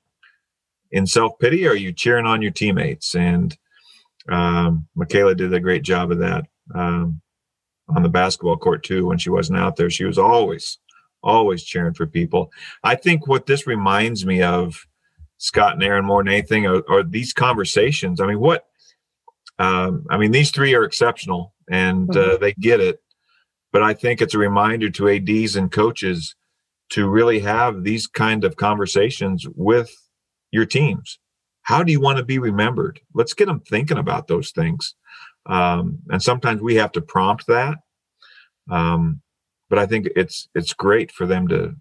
in 0.91 1.07
self 1.07 1.39
pity, 1.39 1.65
or 1.65 1.71
are 1.71 1.75
you 1.75 1.91
cheering 1.91 2.25
on 2.25 2.41
your 2.41 2.51
teammates? 2.51 3.15
And 3.15 3.57
um, 4.29 4.87
Michaela 4.95 5.35
did 5.35 5.53
a 5.53 5.59
great 5.59 5.83
job 5.83 6.11
of 6.11 6.19
that. 6.19 6.45
Um, 6.73 7.21
on 7.95 8.03
the 8.03 8.09
basketball 8.09 8.57
court 8.57 8.83
too 8.83 9.05
when 9.05 9.17
she 9.17 9.29
wasn't 9.29 9.59
out 9.59 9.75
there. 9.75 9.89
She 9.89 10.05
was 10.05 10.17
always, 10.17 10.77
always 11.21 11.63
cheering 11.63 11.93
for 11.93 12.05
people. 12.05 12.51
I 12.83 12.95
think 12.95 13.27
what 13.27 13.45
this 13.45 13.67
reminds 13.67 14.25
me 14.25 14.41
of, 14.41 14.85
Scott 15.37 15.73
and 15.73 15.83
Aaron, 15.83 16.05
more 16.05 16.23
than 16.23 16.33
anything, 16.33 16.67
are, 16.67 16.83
are 16.87 17.03
these 17.03 17.33
conversations. 17.33 18.21
I 18.21 18.27
mean, 18.27 18.39
what? 18.39 18.67
Um, 19.57 20.05
I 20.09 20.17
mean, 20.17 20.31
these 20.31 20.51
three 20.51 20.75
are 20.75 20.83
exceptional 20.83 21.53
and 21.69 22.15
uh, 22.15 22.19
mm-hmm. 22.19 22.41
they 22.43 22.53
get 22.53 22.79
it. 22.79 23.01
But 23.71 23.83
I 23.83 23.93
think 23.93 24.21
it's 24.21 24.33
a 24.33 24.39
reminder 24.39 24.89
to 24.91 25.09
ADs 25.09 25.55
and 25.55 25.71
coaches 25.71 26.35
to 26.89 27.07
really 27.07 27.39
have 27.39 27.83
these 27.83 28.05
kind 28.05 28.43
of 28.43 28.57
conversations 28.57 29.45
with 29.55 29.89
your 30.51 30.65
teams. 30.65 31.19
How 31.63 31.83
do 31.83 31.91
you 31.91 32.01
want 32.01 32.17
to 32.17 32.25
be 32.25 32.39
remembered? 32.39 32.99
Let's 33.13 33.33
get 33.33 33.45
them 33.45 33.61
thinking 33.61 33.97
about 33.97 34.27
those 34.27 34.51
things. 34.51 34.95
Um, 35.45 35.99
and 36.09 36.21
sometimes 36.21 36.61
we 36.61 36.75
have 36.75 36.91
to 36.93 37.01
prompt 37.01 37.47
that. 37.47 37.77
Um, 38.69 39.21
but 39.69 39.79
I 39.79 39.85
think 39.85 40.09
it's 40.15 40.49
it's 40.53 40.73
great 40.73 41.11
for 41.11 41.25
them 41.25 41.47
to 41.47 41.75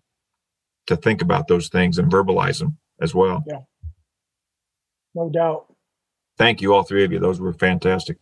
to 0.86 0.96
think 0.96 1.22
about 1.22 1.48
those 1.48 1.68
things 1.68 1.98
and 1.98 2.10
verbalize 2.10 2.60
them 2.60 2.78
as 3.00 3.14
well. 3.14 3.42
Yeah, 3.46 3.60
no 5.14 5.28
doubt. 5.28 5.66
Thank 6.38 6.62
you, 6.62 6.72
all 6.72 6.84
three 6.84 7.04
of 7.04 7.12
you. 7.12 7.18
Those 7.18 7.40
were 7.40 7.52
fantastic. 7.52 8.16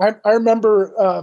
I, 0.00 0.12
I 0.24 0.32
remember 0.32 0.94
uh, 0.98 1.22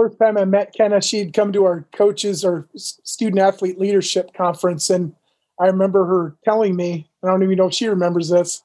first 0.00 0.18
time 0.18 0.38
I 0.38 0.46
met 0.46 0.72
Kenna, 0.72 1.02
she'd 1.02 1.34
come 1.34 1.52
to 1.52 1.64
our 1.64 1.86
coaches 1.92 2.42
or 2.44 2.68
student 2.74 3.40
athlete 3.40 3.78
leadership 3.78 4.32
conference, 4.32 4.88
and 4.88 5.14
I 5.60 5.66
remember 5.66 6.06
her 6.06 6.36
telling 6.42 6.74
me, 6.74 7.10
I 7.22 7.26
don't 7.26 7.42
even 7.42 7.56
know 7.56 7.66
if 7.66 7.74
she 7.74 7.86
remembers 7.86 8.30
this, 8.30 8.62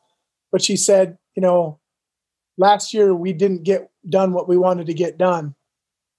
but 0.51 0.61
she 0.61 0.77
said, 0.77 1.17
you 1.35 1.41
know, 1.41 1.79
last 2.57 2.93
year 2.93 3.13
we 3.13 3.33
didn't 3.33 3.63
get 3.63 3.89
done 4.09 4.31
what 4.31 4.47
we 4.47 4.55
wanted 4.55 4.87
to 4.87 4.93
get 4.93 5.17
done. 5.17 5.55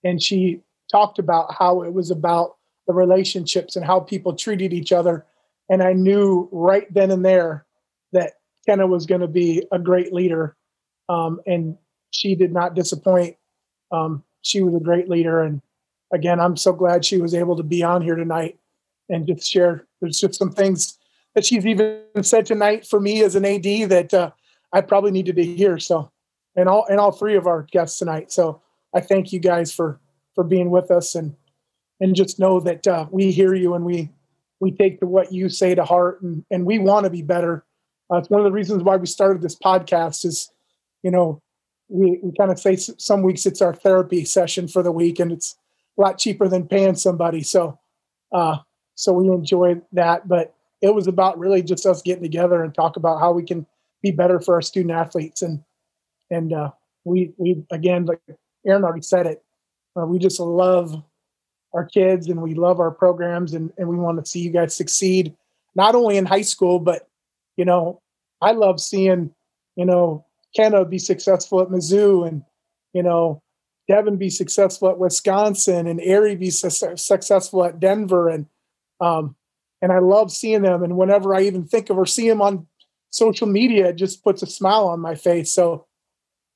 And 0.04 0.22
she 0.22 0.60
talked 0.92 1.18
about 1.18 1.54
how 1.54 1.82
it 1.82 1.94
was 1.94 2.10
about 2.10 2.56
the 2.86 2.92
relationships 2.92 3.74
and 3.74 3.86
how 3.86 4.00
people 4.00 4.36
treated 4.36 4.74
each 4.74 4.92
other. 4.92 5.24
And 5.70 5.82
I 5.82 5.94
knew 5.94 6.46
right 6.52 6.92
then 6.92 7.10
and 7.10 7.24
there 7.24 7.64
that 8.12 8.34
Kenna 8.66 8.86
was 8.86 9.06
going 9.06 9.22
to 9.22 9.28
be 9.28 9.66
a 9.72 9.78
great 9.78 10.12
leader. 10.12 10.56
Um, 11.08 11.40
and 11.46 11.78
she 12.10 12.34
did 12.34 12.52
not 12.52 12.74
disappoint. 12.74 13.36
Um, 13.90 14.22
she 14.46 14.62
was 14.62 14.74
a 14.74 14.80
great 14.80 15.08
leader. 15.08 15.42
And 15.42 15.60
again, 16.12 16.40
I'm 16.40 16.56
so 16.56 16.72
glad 16.72 17.04
she 17.04 17.20
was 17.20 17.34
able 17.34 17.56
to 17.56 17.62
be 17.62 17.82
on 17.82 18.02
here 18.02 18.16
tonight 18.16 18.58
and 19.08 19.26
just 19.26 19.50
share. 19.50 19.86
There's 20.00 20.20
just 20.20 20.38
some 20.38 20.52
things 20.52 20.98
that 21.34 21.44
she's 21.44 21.66
even 21.66 22.02
said 22.22 22.46
tonight 22.46 22.86
for 22.86 23.00
me 23.00 23.22
as 23.22 23.34
an 23.34 23.44
AD 23.44 23.90
that 23.90 24.14
uh, 24.14 24.30
I 24.72 24.80
probably 24.80 25.10
needed 25.10 25.36
to 25.36 25.44
hear. 25.44 25.78
So 25.78 26.10
and 26.56 26.68
all 26.68 26.86
and 26.88 26.98
all 26.98 27.12
three 27.12 27.36
of 27.36 27.46
our 27.46 27.62
guests 27.70 27.98
tonight. 27.98 28.32
So 28.32 28.62
I 28.94 29.00
thank 29.00 29.32
you 29.32 29.38
guys 29.38 29.72
for 29.72 30.00
for 30.34 30.42
being 30.42 30.70
with 30.70 30.90
us 30.90 31.14
and 31.14 31.34
and 32.00 32.14
just 32.14 32.38
know 32.38 32.60
that 32.60 32.86
uh, 32.86 33.06
we 33.10 33.30
hear 33.30 33.54
you 33.54 33.74
and 33.74 33.84
we 33.84 34.10
we 34.60 34.70
take 34.70 35.00
the, 35.00 35.06
what 35.06 35.32
you 35.32 35.48
say 35.48 35.74
to 35.74 35.84
heart 35.84 36.22
and 36.22 36.44
and 36.50 36.64
we 36.64 36.78
want 36.78 37.04
to 37.04 37.10
be 37.10 37.22
better. 37.22 37.64
Uh, 38.10 38.16
it's 38.18 38.30
one 38.30 38.40
of 38.40 38.44
the 38.44 38.52
reasons 38.52 38.82
why 38.82 38.96
we 38.96 39.06
started 39.06 39.42
this 39.42 39.56
podcast. 39.56 40.24
Is 40.24 40.50
you 41.02 41.10
know 41.10 41.42
we 41.88 42.18
we 42.22 42.32
kind 42.36 42.50
of 42.50 42.58
say 42.58 42.76
some 42.76 43.22
weeks 43.22 43.46
it's 43.46 43.62
our 43.62 43.74
therapy 43.74 44.24
session 44.24 44.68
for 44.68 44.82
the 44.82 44.92
week 44.92 45.20
and 45.20 45.32
it's 45.32 45.56
a 45.98 46.02
lot 46.02 46.18
cheaper 46.18 46.48
than 46.48 46.66
paying 46.66 46.94
somebody. 46.94 47.42
So 47.42 47.78
uh, 48.32 48.58
so 48.94 49.12
we 49.12 49.28
enjoy 49.28 49.80
that, 49.92 50.28
but 50.28 50.54
it 50.82 50.94
was 50.94 51.06
about 51.06 51.38
really 51.38 51.62
just 51.62 51.86
us 51.86 52.02
getting 52.02 52.22
together 52.22 52.62
and 52.62 52.74
talk 52.74 52.96
about 52.96 53.20
how 53.20 53.32
we 53.32 53.42
can 53.42 53.66
be 54.02 54.10
better 54.10 54.40
for 54.40 54.54
our 54.54 54.62
student 54.62 54.92
athletes 54.92 55.42
and 55.42 55.62
and 56.30 56.52
uh, 56.52 56.70
we 57.04 57.32
we 57.36 57.64
again 57.70 58.06
like 58.06 58.20
Aaron 58.66 58.84
already 58.84 59.02
said 59.02 59.26
it. 59.26 59.42
Uh, 59.96 60.04
we 60.04 60.18
just 60.18 60.40
love 60.40 61.02
our 61.72 61.84
kids 61.84 62.28
and 62.28 62.42
we 62.42 62.54
love 62.54 62.80
our 62.80 62.90
programs 62.90 63.54
and, 63.54 63.72
and 63.78 63.88
we 63.88 63.96
want 63.96 64.22
to 64.22 64.28
see 64.28 64.40
you 64.40 64.50
guys 64.50 64.74
succeed 64.74 65.34
not 65.74 65.94
only 65.94 66.16
in 66.16 66.26
high 66.26 66.42
school 66.42 66.78
but 66.78 67.08
you 67.56 67.64
know 67.64 68.00
I 68.40 68.52
love 68.52 68.80
seeing 68.80 69.32
you 69.76 69.86
know 69.86 70.25
Kenna 70.56 70.84
be 70.84 70.98
successful 70.98 71.60
at 71.60 71.68
Mizzou 71.68 72.26
and 72.26 72.42
you 72.92 73.02
know 73.02 73.42
Devin 73.88 74.16
be 74.16 74.30
successful 74.30 74.88
at 74.88 74.98
Wisconsin 74.98 75.86
and 75.86 76.00
Ari 76.00 76.36
be 76.36 76.50
su- 76.50 76.96
successful 76.96 77.64
at 77.64 77.78
Denver. 77.78 78.28
And 78.28 78.46
um 79.00 79.36
and 79.82 79.92
I 79.92 79.98
love 79.98 80.32
seeing 80.32 80.62
them. 80.62 80.82
And 80.82 80.96
whenever 80.96 81.34
I 81.34 81.42
even 81.42 81.64
think 81.66 81.90
of 81.90 81.98
or 81.98 82.06
see 82.06 82.28
them 82.28 82.42
on 82.42 82.66
social 83.10 83.46
media 83.46 83.88
it 83.88 83.96
just 83.96 84.24
puts 84.24 84.42
a 84.42 84.46
smile 84.46 84.88
on 84.88 85.00
my 85.00 85.14
face. 85.14 85.52
So 85.52 85.86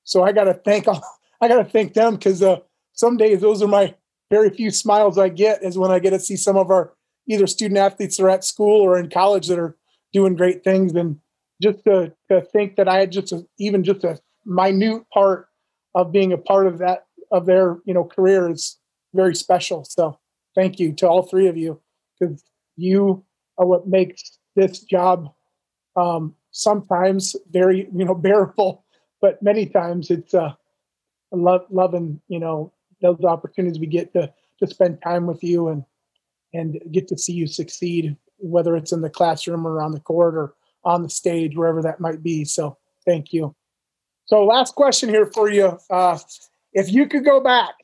so 0.05 0.23
I 0.25 0.33
got 0.33 0.45
to 0.45 0.55
thank 0.55 0.89
all, 0.89 1.03
I 1.41 1.49
got 1.49 1.59
to 1.59 1.69
thank 1.69 1.95
them 1.95 2.15
because 2.15 2.43
uh, 2.43 2.61
some 2.93 3.17
days 3.17 3.41
those 3.41 3.63
are 3.63 3.69
my 3.69 3.95
very 4.31 4.51
few 4.51 4.71
smiles 4.71 5.19
I 5.19 5.29
get 5.29 5.63
is 5.63 5.79
when 5.79 5.91
I 5.91 5.99
get 5.99 6.11
to 6.11 6.21
see 6.21 6.37
some 6.37 6.57
of 6.57 6.71
our 6.71 6.93
either 7.29 7.47
student 7.47 7.79
athletes 7.79 8.17
that 8.17 8.25
are 8.25 8.31
at 8.31 8.45
school 8.45 8.81
or 8.81 8.99
in 8.99 9.11
college 9.11 9.49
that 9.49 9.59
are 9.59 9.77
doing 10.13 10.37
great 10.37 10.65
things. 10.65 10.95
And 10.95 11.21
just 11.61 11.85
to, 11.85 12.13
to 12.31 12.41
think 12.41 12.77
that 12.77 12.89
I 12.89 12.99
had 12.99 13.13
just 13.13 13.33
a, 13.33 13.47
even 13.59 13.85
just 13.85 14.05
a 14.05 14.19
minute 14.45 15.03
part 15.13 15.49
of 15.95 16.13
being 16.13 16.33
a 16.33 16.39
part 16.39 16.67
of 16.67 16.79
that 16.79 17.07
of 17.31 17.47
their 17.47 17.79
you 17.85 17.95
know 17.95 18.05
career 18.05 18.51
is 18.51 18.79
very 19.15 19.35
special. 19.35 19.85
So 19.85 20.19
thank 20.55 20.79
you 20.79 20.93
to 20.95 21.09
all 21.09 21.23
three 21.23 21.49
of 21.49 21.57
you 21.57 21.81
because 22.19 22.43
you 22.77 23.25
are 23.59 23.67
what 23.67 23.87
makes 23.87 24.39
this 24.57 24.81
job 24.81 25.33
um, 25.97 26.35
sometimes 26.51 27.37
very 27.51 27.89
you 27.95 28.05
know 28.05 28.15
bearable, 28.27 28.85
but 29.21 29.43
many 29.43 29.67
times 29.67 30.11
it's 30.11 30.35
uh, 30.35 30.53
love 31.33 31.67
loving 31.71 32.21
you 32.29 32.41
know 32.41 32.73
those 33.03 33.23
opportunities 33.25 33.81
we 33.81 33.87
get 33.87 34.13
to 34.13 34.33
to 34.59 34.67
spend 34.67 35.01
time 35.03 35.27
with 35.27 35.43
you 35.43 35.69
and 35.69 35.85
and 36.53 36.81
get 36.91 37.07
to 37.09 37.17
see 37.17 37.33
you 37.33 37.47
succeed, 37.47 38.17
whether 38.39 38.75
it's 38.77 38.93
in 38.93 39.03
the 39.03 39.11
classroom 39.11 39.67
or 39.67 39.81
on 39.81 39.93
the 39.93 40.01
court 40.01 40.35
or 40.35 40.55
on 40.85 41.03
the 41.03 41.11
stage, 41.11 41.57
wherever 41.57 41.83
that 41.83 42.01
might 42.01 42.23
be. 42.23 42.45
So 42.45 42.79
thank 43.05 43.33
you. 43.33 43.55
So 44.27 44.45
last 44.45 44.75
question 44.75 45.09
here 45.09 45.27
for 45.27 45.51
you. 45.51 45.79
Uh, 45.91 46.19
if 46.73 46.93
you 46.93 47.07
could 47.07 47.25
go 47.25 47.41
back, 47.41 47.75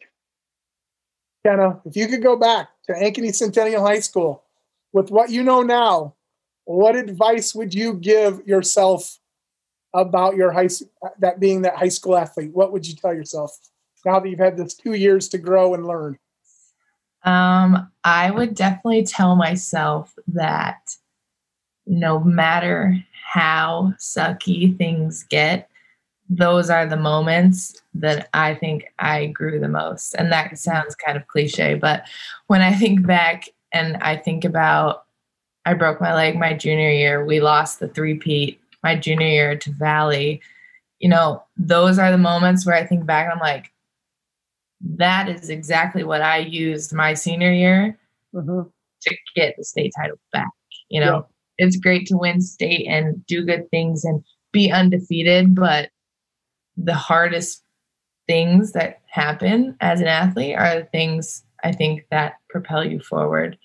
Kenna, 1.44 1.80
if 1.84 1.96
you 1.96 2.08
could 2.08 2.22
go 2.22 2.36
back 2.36 2.68
to 2.86 2.92
Ankeny 2.92 3.34
Centennial 3.34 3.84
High 3.84 4.00
School 4.00 4.44
with 4.92 5.10
what 5.10 5.30
you 5.30 5.42
know 5.42 5.62
now, 5.62 6.14
what 6.64 6.96
advice 6.96 7.54
would 7.54 7.74
you 7.74 7.94
give 7.94 8.46
yourself 8.46 9.18
about 9.94 10.36
your 10.36 10.52
high 10.52 10.68
that 11.20 11.40
being 11.40 11.62
that 11.62 11.76
high 11.76 11.88
school 11.88 12.16
athlete? 12.16 12.52
What 12.52 12.72
would 12.72 12.86
you 12.86 12.94
tell 12.94 13.14
yourself 13.14 13.56
now 14.04 14.20
that 14.20 14.28
you've 14.28 14.38
had 14.38 14.56
this 14.56 14.74
two 14.74 14.94
years 14.94 15.28
to 15.30 15.38
grow 15.38 15.74
and 15.74 15.86
learn? 15.86 16.18
Um, 17.22 17.90
I 18.04 18.30
would 18.30 18.54
definitely 18.54 19.04
tell 19.04 19.34
myself 19.34 20.14
that 20.28 20.78
no 21.86 22.20
matter 22.20 22.98
how 23.24 23.92
sucky 23.98 24.76
things 24.76 25.24
get, 25.24 25.68
those 26.28 26.70
are 26.70 26.86
the 26.86 26.96
moments 26.96 27.80
that 27.94 28.28
I 28.34 28.54
think 28.54 28.86
I 28.98 29.26
grew 29.26 29.60
the 29.60 29.68
most. 29.68 30.14
And 30.14 30.32
that 30.32 30.58
sounds 30.58 30.94
kind 30.94 31.16
of 31.16 31.26
cliche, 31.28 31.74
but 31.74 32.04
when 32.48 32.62
I 32.62 32.74
think 32.74 33.06
back 33.06 33.48
and 33.72 33.96
I 33.98 34.16
think 34.16 34.44
about 34.44 35.04
I 35.64 35.74
broke 35.74 36.00
my 36.00 36.14
leg 36.14 36.38
my 36.38 36.54
junior 36.54 36.90
year, 36.90 37.24
we 37.24 37.40
lost 37.40 37.80
the 37.80 37.88
three-peat 37.88 38.60
my 38.82 38.94
junior 38.94 39.26
year 39.26 39.56
to 39.56 39.70
Valley, 39.72 40.40
you 40.98 41.08
know, 41.08 41.42
those 41.56 41.98
are 41.98 42.10
the 42.10 42.18
moments 42.18 42.64
where 42.64 42.76
I 42.76 42.86
think 42.86 43.04
back 43.04 43.24
and 43.24 43.32
I'm 43.32 43.40
like, 43.40 43.72
that 44.80 45.28
is 45.28 45.50
exactly 45.50 46.04
what 46.04 46.22
I 46.22 46.38
used 46.38 46.92
my 46.92 47.14
senior 47.14 47.52
year 47.52 47.98
mm-hmm. 48.34 48.62
to 49.02 49.16
get 49.34 49.54
the 49.56 49.64
state 49.64 49.92
title 49.98 50.18
back. 50.32 50.50
You 50.88 51.00
know, 51.00 51.16
yeah. 51.16 51.22
It's 51.58 51.76
great 51.76 52.06
to 52.08 52.16
win 52.16 52.40
state 52.40 52.86
and 52.86 53.24
do 53.26 53.44
good 53.44 53.70
things 53.70 54.04
and 54.04 54.22
be 54.52 54.70
undefeated, 54.70 55.54
but 55.54 55.90
the 56.76 56.94
hardest 56.94 57.62
things 58.26 58.72
that 58.72 59.00
happen 59.06 59.76
as 59.80 60.00
an 60.00 60.08
athlete 60.08 60.56
are 60.56 60.80
the 60.80 60.86
things 60.86 61.44
I 61.64 61.72
think 61.72 62.04
that 62.10 62.34
propel 62.48 62.84
you 62.84 63.00
forward 63.00 63.58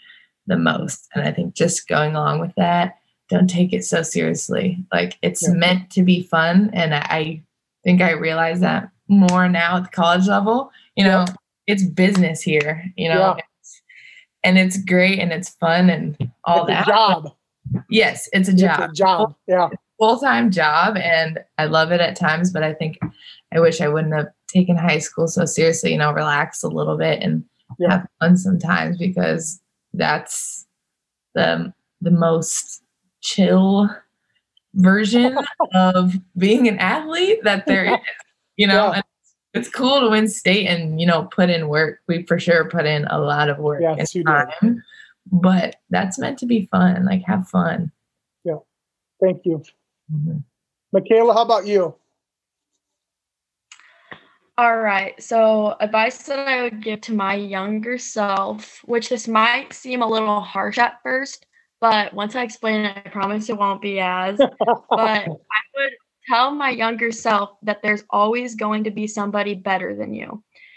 the 0.48 0.58
most. 0.58 1.08
And 1.14 1.28
I 1.28 1.32
think 1.32 1.56
just 1.56 1.88
going 1.88 2.16
along 2.16 2.40
with 2.40 2.54
that, 2.58 2.96
don't 3.30 3.50
take 3.50 3.74
it 3.74 3.84
so 3.84 4.04
seriously. 4.04 4.84
Like 4.92 5.18
it's 5.22 5.48
yeah. 5.48 5.54
meant 5.54 5.90
to 5.92 6.04
be 6.04 6.24
fun. 6.24 6.70
And 6.74 6.94
I 6.94 7.42
think 7.84 8.02
I 8.02 8.12
realize 8.12 8.60
that 8.62 8.90
more 9.08 9.48
now 9.50 9.78
at 9.78 9.84
the 9.84 9.90
college 9.90 10.28
level. 10.28 10.72
You 10.96 11.06
know, 11.06 11.26
yeah. 11.28 11.36
it's 11.68 11.84
business 11.84 12.42
here, 12.42 12.84
you 12.96 13.10
know, 13.10 13.36
yeah. 13.38 13.44
and 14.44 14.58
it's 14.58 14.78
great 14.84 15.20
and 15.20 15.32
it's 15.32 15.50
fun 15.50 15.90
and 15.90 16.18
all 16.44 16.66
it's 16.66 16.68
that. 16.68 16.88
job. 16.88 17.32
Yes, 17.90 18.30
it's 18.34 18.50
a 18.50 18.54
job. 18.54 18.80
It's 18.82 19.00
a 19.00 19.04
job. 19.04 19.36
Yeah 19.48 19.70
full-time 20.02 20.50
job 20.50 20.98
and 20.98 21.38
I 21.60 21.66
love 21.66 21.92
it 21.92 22.02
at 22.02 22.16
times, 22.16 22.52
but 22.52 22.64
I 22.64 22.74
think 22.74 22.98
I 23.54 23.60
wish 23.60 23.82
I 23.82 23.88
wouldn't 23.88 24.16
have 24.16 24.30
taken 24.48 24.76
high 24.76 24.98
school 24.98 25.28
so 25.28 25.46
seriously, 25.46 25.92
you 25.92 26.00
know, 26.00 26.12
relax 26.12 26.64
a 26.64 26.70
little 26.70 26.98
bit 26.98 27.22
and 27.22 27.46
yeah. 27.78 27.92
have 27.92 28.08
fun 28.20 28.36
sometimes 28.36 28.98
because 28.98 29.62
that's 29.94 30.66
the 31.36 31.72
the 32.02 32.10
most 32.10 32.82
chill 33.22 33.96
version 34.74 35.38
of 35.76 36.16
being 36.36 36.68
an 36.68 36.80
athlete 36.80 37.44
that 37.44 37.68
there 37.68 37.86
is. 37.94 38.00
You 38.58 38.66
know, 38.66 38.94
yeah. 38.94 39.02
it's 39.54 39.70
cool 39.70 40.00
to 40.00 40.10
win 40.10 40.28
state 40.28 40.66
and 40.66 41.00
you 41.00 41.06
know 41.06 41.26
put 41.26 41.52
in 41.52 41.68
work. 41.68 42.00
We 42.08 42.24
for 42.24 42.40
sure 42.40 42.68
put 42.68 42.88
in 42.88 43.06
a 43.06 43.20
lot 43.20 43.50
of 43.50 43.60
work 43.60 43.82
yes, 43.84 44.16
and 44.16 44.26
time, 44.26 44.84
but 45.30 45.78
that's 45.90 46.20
meant 46.20 46.40
to 46.40 46.46
be 46.46 46.68
fun. 46.72 47.06
Like 47.06 47.24
have 47.26 47.48
fun. 47.48 47.92
Yeah, 48.44 48.60
thank 49.22 49.42
you. 49.46 49.64
Mm-hmm. 50.14 50.38
Michaela, 50.94 51.34
how 51.34 51.44
about 51.44 51.66
you? 51.66 51.96
All 54.58 54.78
right. 54.78 55.22
So, 55.22 55.76
advice 55.80 56.24
that 56.24 56.48
I 56.48 56.62
would 56.64 56.84
give 56.84 57.02
to 57.02 57.16
my 57.16 57.36
younger 57.36 57.98
self, 57.98 58.82
which 58.86 59.10
this 59.10 59.28
might 59.28 59.74
seem 59.74 60.02
a 60.02 60.08
little 60.08 60.42
harsh 60.42 60.78
at 60.78 61.02
first, 61.02 61.46
but 61.80 62.14
once 62.14 62.36
I 62.36 62.44
explain 62.44 62.82
it, 62.82 62.96
I 62.96 63.10
promise 63.10 63.50
it 63.50 63.58
won't 63.58 63.82
be 63.82 64.00
as. 64.00 64.38
but 64.90 65.00
I 65.00 65.26
would 65.28 65.92
tell 66.30 66.52
my 66.52 66.70
younger 66.70 67.12
self 67.12 67.52
that 67.64 67.82
there's 67.82 68.04
always 68.10 68.56
going 68.56 68.84
to 68.84 68.92
be 68.92 69.08
somebody 69.08 69.56
better 69.56 69.96
than 69.96 70.14
you. 70.14 70.28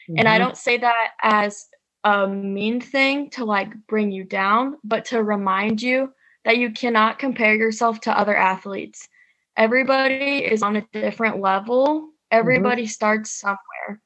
Mm-hmm. 0.09 0.15
And 0.19 0.29
I 0.29 0.39
mm-hmm. 0.39 0.45
don't 0.45 0.57
say 0.57 0.79
that 0.79 1.11
as 1.21 1.67
a 2.05 2.29
mean 2.29 2.81
thing 2.81 3.31
to 3.31 3.45
like 3.45 3.73
bring 3.89 4.13
you 4.13 4.25
down, 4.25 4.77
but 4.85 5.07
to 5.07 5.23
remind 5.23 5.83
you 5.83 6.13
that 6.45 6.59
you 6.59 6.71
cannot 6.71 7.19
compare 7.19 7.55
yourself 7.55 8.01
to 8.03 8.17
other 8.17 8.37
athletes 8.37 9.09
everybody 9.57 10.45
is 10.45 10.63
on 10.63 10.77
a 10.77 10.87
different 10.93 11.41
level. 11.41 12.11
Everybody 12.31 12.83
mm-hmm. 12.83 12.89
starts 12.89 13.31
somewhere. 13.31 14.01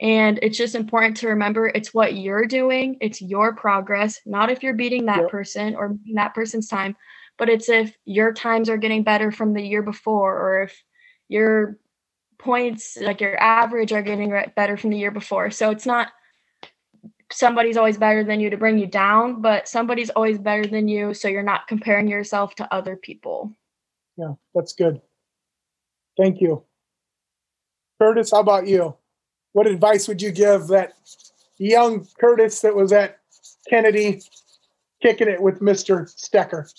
And 0.00 0.38
it's 0.42 0.58
just 0.58 0.74
important 0.74 1.18
to 1.18 1.28
remember 1.28 1.68
it's 1.68 1.94
what 1.94 2.16
you're 2.16 2.46
doing, 2.46 2.96
it's 3.00 3.22
your 3.22 3.54
progress, 3.54 4.20
not 4.26 4.50
if 4.50 4.62
you're 4.62 4.74
beating 4.74 5.06
that 5.06 5.20
yep. 5.20 5.28
person 5.30 5.76
or 5.76 5.96
that 6.14 6.34
person's 6.34 6.66
time, 6.66 6.96
but 7.38 7.48
it's 7.48 7.68
if 7.68 7.96
your 8.04 8.32
times 8.32 8.68
are 8.68 8.76
getting 8.76 9.04
better 9.04 9.30
from 9.30 9.52
the 9.54 9.62
year 9.62 9.82
before 9.82 10.36
or 10.36 10.62
if 10.64 10.82
your 11.28 11.78
points, 12.38 12.98
like 13.00 13.20
your 13.20 13.40
average, 13.40 13.92
are 13.92 14.02
getting 14.02 14.34
better 14.56 14.76
from 14.76 14.90
the 14.90 14.98
year 14.98 15.12
before. 15.12 15.50
So 15.50 15.70
it's 15.70 15.86
not 15.86 16.08
somebody's 17.32 17.76
always 17.76 17.98
better 17.98 18.22
than 18.22 18.40
you 18.40 18.50
to 18.50 18.56
bring 18.56 18.78
you 18.78 18.86
down, 18.86 19.40
but 19.40 19.68
somebody's 19.68 20.10
always 20.10 20.38
better 20.38 20.66
than 20.66 20.88
you. 20.88 21.14
So 21.14 21.28
you're 21.28 21.42
not 21.42 21.66
comparing 21.66 22.08
yourself 22.08 22.54
to 22.56 22.74
other 22.74 22.96
people 22.96 23.54
yeah, 24.16 24.32
that's 24.54 24.72
good. 24.72 25.00
Thank 26.16 26.40
you. 26.40 26.64
Curtis, 28.00 28.30
how 28.30 28.40
about 28.40 28.66
you? 28.66 28.94
What 29.52 29.66
advice 29.66 30.08
would 30.08 30.20
you 30.20 30.30
give 30.30 30.66
that 30.68 30.94
young 31.58 32.06
Curtis 32.18 32.60
that 32.60 32.74
was 32.74 32.92
at 32.92 33.18
Kennedy 33.68 34.22
kicking 35.02 35.28
it 35.28 35.40
with 35.40 35.60
Mr. 35.60 36.12
Stecker? 36.14 36.70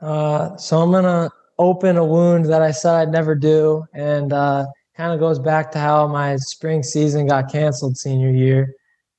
Uh, 0.00 0.56
so 0.56 0.78
I'm 0.78 0.90
going 0.90 1.04
to 1.04 1.30
open 1.58 1.96
a 1.96 2.04
wound 2.04 2.46
that 2.46 2.62
I 2.62 2.70
said 2.70 2.94
I'd 2.94 3.12
never 3.12 3.34
do. 3.34 3.84
And 3.92 4.32
uh, 4.32 4.66
kind 4.96 5.12
of 5.12 5.20
goes 5.20 5.38
back 5.38 5.70
to 5.72 5.78
how 5.78 6.06
my 6.06 6.36
spring 6.36 6.82
season 6.82 7.26
got 7.26 7.50
canceled 7.50 7.96
senior 7.96 8.30
year. 8.30 8.74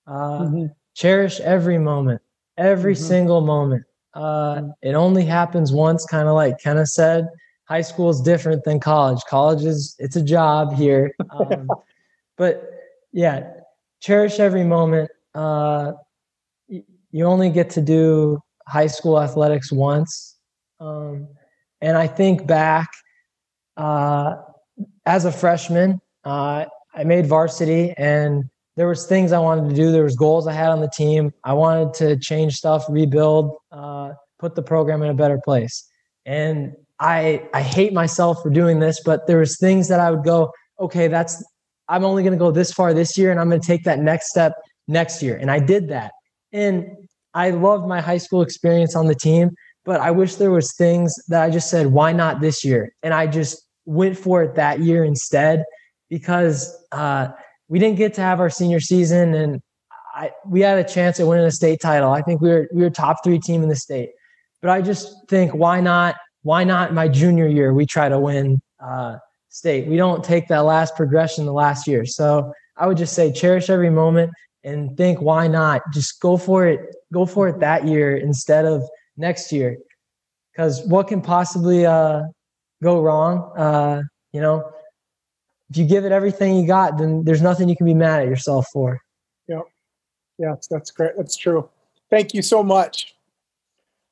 Uh, 0.09 0.41
mm-hmm. 0.41 0.65
Cherish 0.95 1.39
every 1.41 1.77
moment, 1.77 2.21
every 2.57 2.95
mm-hmm. 2.95 3.03
single 3.03 3.41
moment. 3.41 3.83
Uh, 4.15 4.63
it 4.81 4.95
only 4.95 5.23
happens 5.23 5.71
once, 5.71 6.05
kind 6.05 6.27
of 6.27 6.33
like 6.33 6.59
Kenna 6.59 6.85
said. 6.85 7.27
High 7.65 7.81
school 7.81 8.09
is 8.09 8.19
different 8.19 8.63
than 8.63 8.79
college. 8.79 9.21
College 9.29 9.63
is 9.63 9.95
it's 9.99 10.15
a 10.15 10.23
job 10.23 10.73
here, 10.73 11.13
um, 11.29 11.69
but 12.37 12.71
yeah, 13.11 13.51
cherish 14.01 14.39
every 14.39 14.63
moment. 14.63 15.11
Uh, 15.35 15.93
you 16.67 17.25
only 17.25 17.51
get 17.51 17.69
to 17.71 17.81
do 17.81 18.39
high 18.67 18.87
school 18.87 19.21
athletics 19.21 19.71
once, 19.71 20.37
um, 20.79 21.27
and 21.81 21.95
I 21.95 22.07
think 22.07 22.47
back 22.47 22.89
uh, 23.77 24.37
as 25.05 25.25
a 25.25 25.31
freshman, 25.31 26.01
uh, 26.23 26.65
I 26.95 27.03
made 27.03 27.27
varsity 27.27 27.93
and 27.97 28.49
there 28.79 28.87
was 28.87 29.05
things 29.05 29.33
I 29.33 29.39
wanted 29.39 29.69
to 29.69 29.75
do. 29.75 29.91
There 29.91 30.05
was 30.05 30.15
goals 30.15 30.47
I 30.47 30.53
had 30.53 30.69
on 30.69 30.79
the 30.79 30.87
team. 30.87 31.33
I 31.43 31.51
wanted 31.51 31.93
to 31.95 32.17
change 32.17 32.55
stuff, 32.55 32.85
rebuild, 32.87 33.57
uh, 33.73 34.11
put 34.39 34.55
the 34.55 34.61
program 34.61 35.03
in 35.03 35.09
a 35.09 35.13
better 35.13 35.37
place. 35.43 35.85
And 36.25 36.71
I 36.97 37.45
I 37.53 37.61
hate 37.61 37.91
myself 37.91 38.41
for 38.41 38.49
doing 38.49 38.79
this, 38.79 39.01
but 39.03 39.27
there 39.27 39.39
was 39.39 39.57
things 39.57 39.89
that 39.89 39.99
I 39.99 40.09
would 40.09 40.23
go, 40.23 40.53
okay, 40.79 41.09
that's 41.09 41.43
I'm 41.89 42.05
only 42.05 42.23
going 42.23 42.31
to 42.31 42.39
go 42.39 42.51
this 42.51 42.71
far 42.71 42.93
this 42.93 43.17
year, 43.17 43.31
and 43.31 43.39
I'm 43.41 43.49
going 43.49 43.59
to 43.59 43.67
take 43.67 43.83
that 43.83 43.99
next 43.99 44.29
step 44.29 44.53
next 44.87 45.21
year. 45.21 45.35
And 45.35 45.51
I 45.51 45.59
did 45.59 45.89
that. 45.89 46.13
And 46.53 46.85
I 47.33 47.49
loved 47.49 47.85
my 47.85 47.99
high 47.99 48.17
school 48.17 48.41
experience 48.41 48.95
on 48.95 49.07
the 49.07 49.15
team, 49.15 49.49
but 49.83 49.99
I 49.99 50.11
wish 50.11 50.35
there 50.35 50.51
was 50.51 50.73
things 50.77 51.13
that 51.27 51.43
I 51.43 51.49
just 51.49 51.69
said, 51.69 51.87
why 51.87 52.13
not 52.13 52.39
this 52.39 52.63
year? 52.63 52.93
And 53.03 53.13
I 53.13 53.27
just 53.27 53.61
went 53.83 54.17
for 54.17 54.41
it 54.41 54.55
that 54.55 54.79
year 54.79 55.03
instead 55.03 55.65
because 56.09 56.73
uh, 56.93 57.27
we 57.69 57.79
didn't 57.79 57.97
get 57.97 58.13
to 58.15 58.21
have 58.21 58.39
our 58.39 58.49
senior 58.49 58.79
season, 58.79 59.33
and 59.33 59.61
I, 60.13 60.31
we 60.45 60.61
had 60.61 60.77
a 60.77 60.83
chance 60.83 61.19
at 61.19 61.27
winning 61.27 61.45
a 61.45 61.51
state 61.51 61.79
title. 61.79 62.11
I 62.11 62.21
think 62.21 62.41
we 62.41 62.49
were 62.49 62.67
we 62.73 62.81
were 62.81 62.89
top 62.89 63.23
three 63.23 63.39
team 63.39 63.63
in 63.63 63.69
the 63.69 63.75
state. 63.75 64.09
But 64.61 64.71
I 64.71 64.81
just 64.81 65.15
think 65.29 65.53
why 65.53 65.79
not 65.79 66.15
why 66.41 66.63
not 66.63 66.93
my 66.93 67.07
junior 67.07 67.47
year 67.47 67.73
we 67.73 67.85
try 67.85 68.09
to 68.09 68.19
win 68.19 68.61
uh, 68.83 69.17
state. 69.49 69.87
We 69.87 69.97
don't 69.97 70.23
take 70.23 70.47
that 70.47 70.59
last 70.59 70.95
progression 70.95 71.45
the 71.45 71.53
last 71.53 71.87
year. 71.87 72.05
So 72.05 72.51
I 72.75 72.87
would 72.87 72.97
just 72.97 73.13
say 73.13 73.31
cherish 73.31 73.69
every 73.69 73.89
moment 73.89 74.31
and 74.63 74.97
think 74.97 75.21
why 75.21 75.47
not 75.47 75.81
just 75.93 76.19
go 76.19 76.37
for 76.37 76.67
it 76.67 76.79
go 77.13 77.25
for 77.25 77.47
it 77.47 77.59
that 77.59 77.87
year 77.87 78.17
instead 78.17 78.65
of 78.65 78.83
next 79.15 79.51
year 79.51 79.77
because 80.51 80.81
what 80.87 81.07
can 81.07 81.21
possibly 81.21 81.85
uh, 81.85 82.23
go 82.83 83.01
wrong? 83.01 83.51
Uh, 83.57 84.01
you 84.33 84.41
know, 84.41 84.69
if 85.69 85.77
you 85.77 85.85
give 85.85 86.05
it 86.05 86.11
everything 86.11 86.55
you 86.57 86.65
got, 86.67 86.97
then 86.97 87.23
there's 87.23 87.41
nothing 87.41 87.69
you 87.69 87.75
can 87.75 87.85
be 87.85 87.93
mad 87.93 88.21
at 88.23 88.27
yourself 88.27 88.67
for. 88.73 89.01
Yeah, 89.47 89.61
yes, 90.37 90.67
that's 90.69 90.91
great. 90.91 91.11
That's 91.17 91.35
true. 91.37 91.69
Thank 92.09 92.33
you 92.33 92.41
so 92.41 92.63
much. 92.63 93.15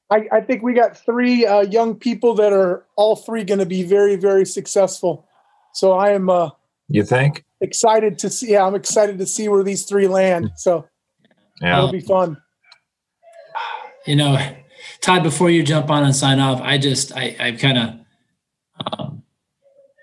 I, 0.10 0.28
I 0.32 0.42
think 0.42 0.62
we 0.64 0.74
got 0.74 0.96
three 0.98 1.46
uh, 1.46 1.62
young 1.62 1.96
people 1.96 2.34
that 2.36 2.54
are 2.54 2.86
all 2.96 3.16
three 3.16 3.44
going 3.44 3.60
to 3.60 3.66
be 3.66 3.84
very, 3.84 4.16
very 4.16 4.46
successful. 4.46 5.28
So 5.74 5.94
I 5.94 6.12
am 6.12 6.30
uh, 6.30 6.52
You 6.88 7.04
think? 7.04 7.44
excited 7.60 8.18
to 8.20 8.30
see. 8.30 8.52
Yeah, 8.52 8.66
I'm 8.66 8.76
excited 8.76 9.18
to 9.18 9.26
see 9.26 9.50
where 9.50 9.64
these 9.64 9.84
three 9.86 10.08
land. 10.08 10.52
So 10.56 10.88
Yeah. 11.62 11.78
it'll 11.80 11.92
be 11.92 12.00
fun. 12.02 12.38
you 14.06 14.16
know, 14.16 14.38
Todd, 15.02 15.24
before 15.24 15.50
you 15.50 15.64
jump 15.64 15.90
on 15.90 16.04
and 16.04 16.16
sign 16.16 16.40
off, 16.40 16.62
I 16.62 16.78
just, 16.78 17.12
I, 17.18 17.36
I 17.40 17.52
kind 17.54 17.78
of, 17.78 19.00
um, 19.00 19.24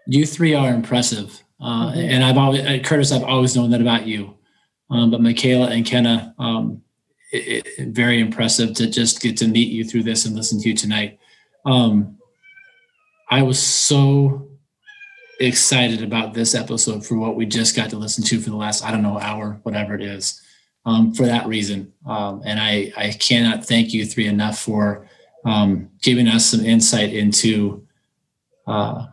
you 0.06 0.26
three 0.26 0.52
are 0.52 0.74
impressive. 0.74 1.43
Uh, 1.64 1.92
and 1.94 2.22
I've 2.22 2.36
always, 2.36 2.60
uh, 2.60 2.78
Curtis, 2.84 3.10
I've 3.10 3.24
always 3.24 3.56
known 3.56 3.70
that 3.70 3.80
about 3.80 4.06
you. 4.06 4.36
Um, 4.90 5.10
but 5.10 5.22
Michaela 5.22 5.68
and 5.68 5.86
Kenna, 5.86 6.34
um, 6.38 6.82
it, 7.32 7.66
it, 7.78 7.88
very 7.88 8.20
impressive 8.20 8.74
to 8.74 8.86
just 8.86 9.22
get 9.22 9.38
to 9.38 9.48
meet 9.48 9.72
you 9.72 9.82
through 9.82 10.02
this 10.02 10.26
and 10.26 10.36
listen 10.36 10.60
to 10.60 10.68
you 10.68 10.76
tonight. 10.76 11.18
Um, 11.64 12.18
I 13.30 13.42
was 13.42 13.60
so 13.60 14.46
excited 15.40 16.02
about 16.02 16.34
this 16.34 16.54
episode 16.54 17.04
for 17.04 17.16
what 17.16 17.34
we 17.34 17.46
just 17.46 17.74
got 17.74 17.88
to 17.90 17.96
listen 17.96 18.22
to 18.24 18.40
for 18.40 18.50
the 18.50 18.56
last, 18.56 18.84
I 18.84 18.90
don't 18.90 19.02
know, 19.02 19.18
hour, 19.18 19.58
whatever 19.62 19.94
it 19.94 20.02
is 20.02 20.42
um, 20.84 21.14
for 21.14 21.24
that 21.24 21.46
reason. 21.46 21.94
Um, 22.04 22.42
and 22.44 22.60
I, 22.60 22.92
I 22.94 23.12
cannot 23.12 23.64
thank 23.64 23.94
you 23.94 24.04
three 24.04 24.26
enough 24.26 24.58
for 24.58 25.08
um, 25.46 25.88
giving 26.02 26.28
us 26.28 26.44
some 26.44 26.60
insight 26.64 27.14
into 27.14 27.86
uh, 28.66 29.06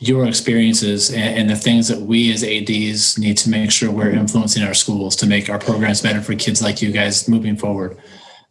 your 0.00 0.26
experiences 0.26 1.10
and, 1.10 1.38
and 1.38 1.50
the 1.50 1.54
things 1.54 1.86
that 1.88 2.00
we 2.00 2.32
as 2.32 2.42
ADs 2.42 3.18
need 3.18 3.36
to 3.36 3.50
make 3.50 3.70
sure 3.70 3.90
we're 3.90 4.10
influencing 4.10 4.62
our 4.62 4.72
schools 4.72 5.14
to 5.16 5.26
make 5.26 5.50
our 5.50 5.58
programs 5.58 6.00
better 6.00 6.22
for 6.22 6.34
kids 6.34 6.62
like 6.62 6.80
you 6.80 6.90
guys 6.90 7.28
moving 7.28 7.54
forward. 7.54 7.98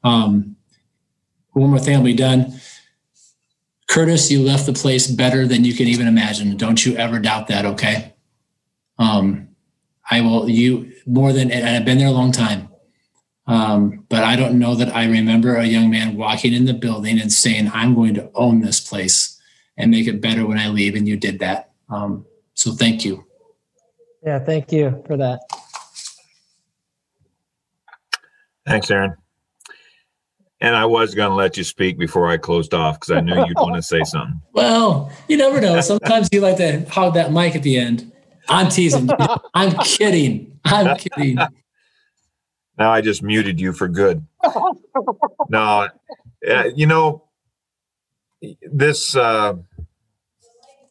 Um, 0.04 0.56
one 1.54 1.72
more 1.72 1.80
thing 1.80 1.96
i'll 1.96 2.04
be 2.04 2.14
done. 2.14 2.60
Curtis, 3.90 4.30
you 4.30 4.44
left 4.44 4.68
the 4.68 4.74
place 4.74 5.08
better 5.08 5.48
than 5.48 5.66
you 5.66 5.74
can 5.74 5.88
even 5.88 6.08
imagine. 6.08 6.56
Don't 6.56 6.86
you 6.86 6.96
ever 6.96 7.18
doubt 7.18 7.48
that, 7.48 7.66
okay? 7.66 8.14
Um, 9.00 9.50
I 10.10 10.22
will, 10.22 10.48
you 10.48 10.94
more 11.08 11.34
than, 11.34 11.50
and 11.50 11.68
I've 11.68 11.86
been 11.86 11.98
there 11.98 12.08
a 12.08 12.12
long 12.12 12.32
time. 12.32 12.70
Um, 13.48 14.06
but 14.08 14.24
I 14.24 14.36
don't 14.36 14.60
know 14.60 14.76
that 14.76 14.96
I 14.96 15.06
remember 15.06 15.56
a 15.56 15.66
young 15.66 15.90
man 15.90 16.16
walking 16.16 16.54
in 16.54 16.66
the 16.66 16.74
building 16.76 17.20
and 17.20 17.34
saying, 17.34 17.72
I'm 17.74 17.96
going 17.96 18.14
to 18.14 18.30
own 18.36 18.62
this 18.62 18.80
place 18.80 19.39
and 19.80 19.90
make 19.90 20.08
it 20.08 20.22
better 20.22 20.46
when 20.46 20.60
I 20.60 20.68
leave. 20.68 20.96
And 20.96 21.08
you 21.08 21.18
did 21.18 21.40
that. 21.40 21.72
Um, 21.90 22.26
so 22.54 22.74
thank 22.74 23.04
you. 23.04 23.26
Yeah, 24.24 24.38
thank 24.40 24.72
you 24.72 25.02
for 25.08 25.18
that. 25.18 25.40
Thanks, 28.68 28.92
Aaron. 28.92 29.16
And 30.62 30.76
I 30.76 30.86
was 30.86 31.16
going 31.16 31.30
to 31.30 31.36
let 31.36 31.56
you 31.56 31.64
speak 31.64 31.98
before 31.98 32.28
I 32.28 32.36
closed 32.36 32.74
off 32.74 33.00
because 33.00 33.12
I 33.12 33.22
knew 33.22 33.34
you'd 33.34 33.56
want 33.56 33.76
to 33.78 33.82
say 33.94 34.04
something. 34.04 34.42
Well, 34.54 35.12
you 35.30 35.38
never 35.38 35.62
know. 35.62 35.80
Sometimes 35.80 36.28
you 36.34 36.42
like 36.42 36.58
to 36.58 36.82
hog 36.90 37.14
that 37.14 37.32
mic 37.32 37.56
at 37.56 37.64
the 37.64 37.78
end. 37.78 38.12
I'm 38.50 38.70
teasing. 38.70 39.10
I'm 39.54 39.72
kidding. 39.78 40.60
I'm 40.66 40.98
kidding. 40.98 41.38
Now 42.78 42.92
I 42.92 43.00
just 43.02 43.24
muted 43.24 43.60
you 43.60 43.74
for 43.74 43.88
good. 43.88 44.26
No, 45.52 45.88
uh, 46.48 46.64
you 46.76 46.86
know, 46.86 47.24
this, 48.62 49.16
uh, 49.16 49.56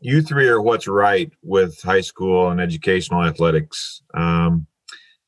you 0.00 0.22
three 0.22 0.48
are 0.48 0.60
what's 0.60 0.86
right 0.86 1.32
with 1.42 1.80
high 1.82 2.00
school 2.00 2.50
and 2.50 2.60
educational 2.60 3.24
athletics. 3.24 4.02
Um, 4.14 4.66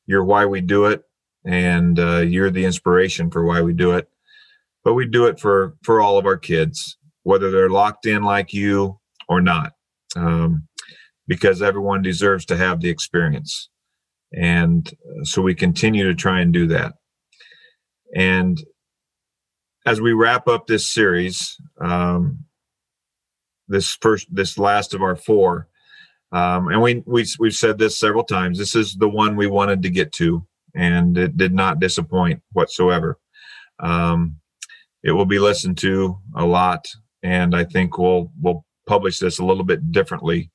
you're 0.05 0.23
why 0.23 0.45
we 0.45 0.61
do 0.61 0.85
it, 0.85 1.03
and 1.45 1.99
uh, 1.99 2.19
you're 2.19 2.51
the 2.51 2.65
inspiration 2.65 3.29
for 3.31 3.45
why 3.45 3.61
we 3.61 3.73
do 3.73 3.91
it. 3.91 4.07
But 4.83 4.93
we 4.93 5.07
do 5.07 5.25
it 5.25 5.39
for 5.39 5.75
for 5.83 6.01
all 6.01 6.17
of 6.17 6.25
our 6.25 6.37
kids, 6.37 6.97
whether 7.23 7.51
they're 7.51 7.69
locked 7.69 8.05
in 8.05 8.23
like 8.23 8.53
you 8.53 8.99
or 9.29 9.41
not, 9.41 9.73
um, 10.15 10.67
because 11.27 11.61
everyone 11.61 12.01
deserves 12.01 12.45
to 12.45 12.57
have 12.57 12.81
the 12.81 12.89
experience 12.89 13.69
and 14.33 14.89
uh, 14.89 15.23
so 15.23 15.41
we 15.41 15.53
continue 15.53 16.05
to 16.05 16.15
try 16.15 16.39
and 16.39 16.53
do 16.53 16.67
that 16.67 16.93
and 18.15 18.63
as 19.85 19.99
we 19.99 20.13
wrap 20.13 20.47
up 20.47 20.67
this 20.67 20.89
series 20.89 21.57
um, 21.81 22.45
this 23.71 23.97
first 24.01 24.27
this 24.33 24.57
last 24.57 24.93
of 24.93 25.01
our 25.01 25.15
four. 25.15 25.67
Um, 26.31 26.69
and 26.69 26.81
we, 26.81 27.03
we 27.05 27.25
we've 27.39 27.55
said 27.55 27.77
this 27.77 27.97
several 27.97 28.23
times. 28.23 28.57
This 28.57 28.75
is 28.75 28.95
the 28.95 29.09
one 29.09 29.35
we 29.35 29.47
wanted 29.47 29.81
to 29.83 29.89
get 29.89 30.11
to 30.13 30.45
and 30.75 31.17
it 31.17 31.35
did 31.35 31.53
not 31.53 31.79
disappoint 31.79 32.41
whatsoever. 32.53 33.19
Um, 33.79 34.37
it 35.03 35.11
will 35.11 35.25
be 35.25 35.39
listened 35.39 35.77
to 35.79 36.19
a 36.35 36.45
lot 36.45 36.87
and 37.23 37.55
i 37.55 37.63
think 37.63 37.97
we'll 37.97 38.31
we'll 38.39 38.63
publish 38.87 39.19
this 39.19 39.39
a 39.39 39.45
little 39.45 39.63
bit 39.63 39.91
differently 39.91 40.51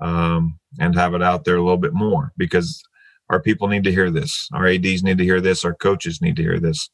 um, 0.00 0.58
and 0.78 0.94
have 0.94 1.14
it 1.14 1.22
out 1.22 1.44
there 1.44 1.56
a 1.56 1.62
little 1.62 1.78
bit 1.78 1.94
more 1.94 2.32
because 2.36 2.82
our 3.30 3.40
people 3.40 3.68
need 3.68 3.84
to 3.84 3.92
hear 3.92 4.10
this. 4.10 4.48
Our 4.52 4.66
ADs 4.66 5.02
need 5.02 5.18
to 5.18 5.24
hear 5.24 5.40
this. 5.40 5.64
Our 5.64 5.74
coaches 5.74 6.22
need 6.22 6.36
to 6.36 6.42
hear 6.42 6.58
this. 6.58 6.90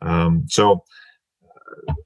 Um, 0.00 0.44
so 0.48 0.84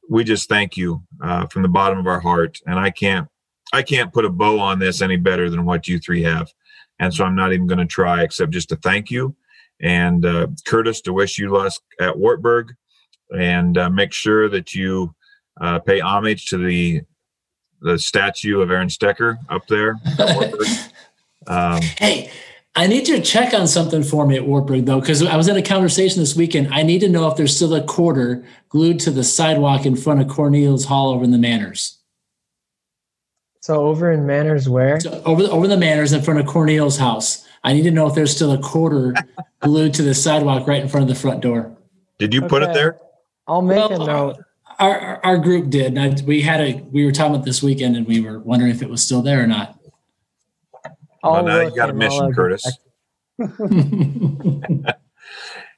we 0.08 0.24
just 0.24 0.48
thank 0.48 0.76
you 0.76 1.02
uh, 1.22 1.46
from 1.46 1.62
the 1.62 1.68
bottom 1.68 1.98
of 1.98 2.06
our 2.06 2.20
heart. 2.20 2.58
And 2.66 2.78
i 2.78 2.90
can't 2.90 3.28
i 3.72 3.82
can't 3.82 4.12
put 4.12 4.24
a 4.24 4.30
bow 4.30 4.58
on 4.58 4.78
this 4.78 5.02
any 5.02 5.16
better 5.16 5.50
than 5.50 5.64
what 5.64 5.88
you 5.88 5.98
three 5.98 6.22
have. 6.22 6.52
And 6.98 7.12
so 7.12 7.24
i'm 7.24 7.36
not 7.36 7.52
even 7.52 7.66
going 7.66 7.78
to 7.78 7.86
try 7.86 8.22
except 8.22 8.52
just 8.52 8.68
to 8.70 8.76
thank 8.76 9.10
you 9.10 9.34
and 9.80 10.24
uh, 10.24 10.48
curtis 10.66 11.00
to 11.02 11.12
wish 11.12 11.38
you 11.38 11.50
luck 11.50 11.72
at 12.00 12.18
wartburg. 12.18 12.74
And 13.36 13.76
uh, 13.76 13.90
make 13.90 14.12
sure 14.12 14.48
that 14.48 14.74
you 14.74 15.14
uh, 15.60 15.80
pay 15.80 16.00
homage 16.00 16.46
to 16.46 16.58
the 16.58 17.02
the 17.82 17.98
statue 17.98 18.60
of 18.60 18.70
aaron 18.70 18.88
stecker 18.88 19.36
up 19.48 19.66
there. 19.66 19.96
At 20.18 20.54
um, 21.46 21.82
Hey, 21.98 22.30
I 22.76 22.86
need 22.86 23.08
you 23.08 23.16
to 23.16 23.22
check 23.22 23.54
on 23.54 23.66
something 23.66 24.02
for 24.02 24.26
me 24.26 24.36
at 24.36 24.46
Wartburg 24.46 24.84
though, 24.84 25.00
because 25.00 25.22
I 25.24 25.36
was 25.36 25.48
in 25.48 25.56
a 25.56 25.62
conversation 25.62 26.20
this 26.20 26.36
weekend. 26.36 26.68
I 26.72 26.82
need 26.82 27.00
to 27.00 27.08
know 27.08 27.26
if 27.28 27.36
there's 27.36 27.56
still 27.56 27.74
a 27.74 27.82
quarter 27.82 28.44
glued 28.68 29.00
to 29.00 29.10
the 29.10 29.24
sidewalk 29.24 29.86
in 29.86 29.96
front 29.96 30.20
of 30.20 30.28
Cornelius 30.28 30.84
Hall 30.84 31.10
over 31.10 31.24
in 31.24 31.30
the 31.30 31.38
Manors. 31.38 31.98
So 33.60 33.86
over 33.86 34.12
in 34.12 34.26
Manors, 34.26 34.68
where? 34.68 35.00
So 35.00 35.22
over 35.24 35.42
the, 35.42 35.50
over 35.50 35.66
the 35.66 35.76
Manors 35.76 36.12
in 36.12 36.22
front 36.22 36.38
of 36.38 36.46
Cornelius' 36.46 36.98
house. 36.98 37.44
I 37.64 37.72
need 37.72 37.82
to 37.82 37.90
know 37.90 38.06
if 38.06 38.14
there's 38.14 38.34
still 38.34 38.52
a 38.52 38.58
quarter 38.58 39.14
glued 39.60 39.94
to 39.94 40.02
the 40.02 40.14
sidewalk 40.14 40.68
right 40.68 40.80
in 40.80 40.88
front 40.88 41.02
of 41.02 41.08
the 41.08 41.20
front 41.20 41.40
door. 41.40 41.76
did 42.18 42.32
you 42.32 42.42
put 42.42 42.62
it 42.62 42.72
there 42.72 43.00
I'll 43.46 43.62
make 43.62 43.90
a 43.90 43.98
note. 43.98 44.38
Our, 44.78 44.98
our, 44.98 45.24
our 45.24 45.38
group 45.38 45.70
did. 45.70 45.96
And 45.96 46.00
I, 46.00 46.22
we 46.24 46.42
had 46.42 46.60
a 46.60 46.82
we 46.90 47.04
were 47.04 47.12
talking 47.12 47.34
about 47.34 47.44
this 47.44 47.62
weekend, 47.62 47.96
and 47.96 48.06
we 48.06 48.20
were 48.20 48.38
wondering 48.40 48.70
if 48.70 48.82
it 48.82 48.90
was 48.90 49.02
still 49.02 49.22
there 49.22 49.42
or 49.42 49.46
not. 49.46 49.75
I'll 51.26 51.44
well, 51.44 51.44
now 51.44 51.60
you 51.60 51.74
got 51.74 51.90
a 51.90 51.94
mission 51.94 52.32
curtis 52.32 52.64
back. 53.38 53.50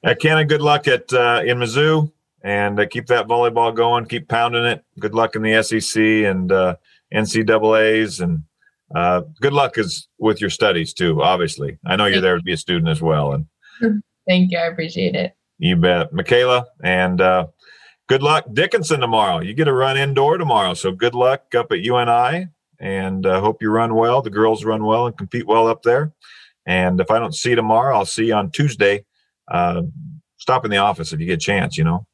Uh, 0.04 0.14
Kenna, 0.14 0.44
good 0.44 0.62
luck 0.62 0.86
at 0.86 1.12
uh, 1.12 1.42
in 1.44 1.58
Mizzou, 1.58 2.12
and 2.42 2.78
uh, 2.78 2.86
keep 2.86 3.06
that 3.06 3.26
volleyball 3.26 3.74
going. 3.74 4.06
Keep 4.06 4.28
pounding 4.28 4.64
it. 4.64 4.84
Good 5.00 5.12
luck 5.12 5.34
in 5.34 5.42
the 5.42 5.60
SEC 5.62 6.00
and 6.00 6.52
uh, 6.52 6.76
NCAA's, 7.12 8.20
and 8.20 8.44
uh, 8.94 9.22
good 9.40 9.52
luck 9.52 9.76
is 9.76 10.06
with 10.18 10.40
your 10.40 10.50
studies 10.50 10.94
too. 10.94 11.20
Obviously, 11.20 11.78
I 11.84 11.96
know 11.96 12.06
you're 12.06 12.20
there 12.20 12.36
to 12.36 12.42
be 12.42 12.52
a 12.52 12.56
student 12.56 12.88
as 12.88 13.02
well, 13.02 13.32
and 13.32 14.02
Thank 14.28 14.52
you. 14.52 14.58
I 14.58 14.66
appreciate 14.66 15.16
it. 15.16 15.34
you 15.58 15.74
bet, 15.74 16.12
Michaela, 16.12 16.66
and 16.84 17.20
uh, 17.20 17.46
good 18.08 18.22
luck 18.22 18.44
Dickinson 18.52 19.00
tomorrow. 19.00 19.40
You 19.40 19.52
get 19.52 19.66
a 19.66 19.72
run 19.72 19.96
indoor 19.96 20.38
tomorrow, 20.38 20.74
so 20.74 20.92
good 20.92 21.16
luck 21.16 21.56
up 21.56 21.72
at 21.72 21.80
UNI, 21.80 22.46
and 22.80 23.26
uh, 23.26 23.40
hope 23.40 23.62
you 23.62 23.70
run 23.70 23.94
well. 23.94 24.22
The 24.22 24.30
girls 24.30 24.64
run 24.64 24.84
well 24.84 25.06
and 25.06 25.16
compete 25.16 25.46
well 25.46 25.66
up 25.66 25.82
there. 25.82 26.12
And 26.66 27.00
if 27.00 27.10
I 27.10 27.18
don't 27.18 27.34
see 27.34 27.50
you 27.50 27.56
tomorrow, 27.56 27.96
I'll 27.96 28.04
see 28.04 28.26
you 28.26 28.34
on 28.34 28.50
Tuesday. 28.50 29.04
Uh, 29.50 29.82
stop 30.36 30.64
in 30.64 30.70
the 30.70 30.76
office 30.76 31.12
if 31.12 31.20
you 31.20 31.26
get 31.26 31.34
a 31.34 31.36
chance. 31.38 31.78
You 31.78 31.84
know. 31.84 32.06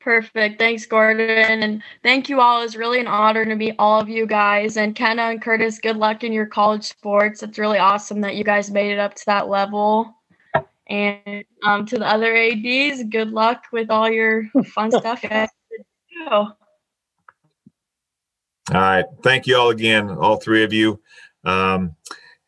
Perfect. 0.00 0.58
Thanks, 0.58 0.86
Gordon. 0.86 1.62
And 1.62 1.82
thank 2.02 2.28
you 2.28 2.40
all. 2.40 2.62
It's 2.62 2.76
really 2.76 3.00
an 3.00 3.06
honor 3.06 3.44
to 3.44 3.54
meet 3.54 3.74
all 3.78 4.00
of 4.00 4.08
you 4.08 4.26
guys. 4.26 4.76
And 4.76 4.94
Kenna 4.94 5.22
and 5.22 5.42
Curtis, 5.42 5.78
good 5.78 5.96
luck 5.96 6.24
in 6.24 6.32
your 6.32 6.46
college 6.46 6.84
sports. 6.84 7.42
It's 7.42 7.58
really 7.58 7.78
awesome 7.78 8.20
that 8.22 8.36
you 8.36 8.44
guys 8.44 8.70
made 8.70 8.92
it 8.92 8.98
up 8.98 9.14
to 9.14 9.26
that 9.26 9.48
level. 9.48 10.14
And 10.88 11.44
um, 11.62 11.84
to 11.86 11.98
the 11.98 12.08
other 12.08 12.34
ADs, 12.34 13.04
good 13.10 13.30
luck 13.30 13.64
with 13.72 13.90
all 13.90 14.10
your 14.10 14.48
fun 14.66 14.90
stuff, 14.92 15.22
guys. 15.22 15.48
All 18.72 18.80
right. 18.80 19.04
Thank 19.22 19.46
you 19.46 19.56
all 19.56 19.70
again, 19.70 20.10
all 20.10 20.36
three 20.36 20.62
of 20.62 20.72
you. 20.72 21.00
Um, 21.44 21.96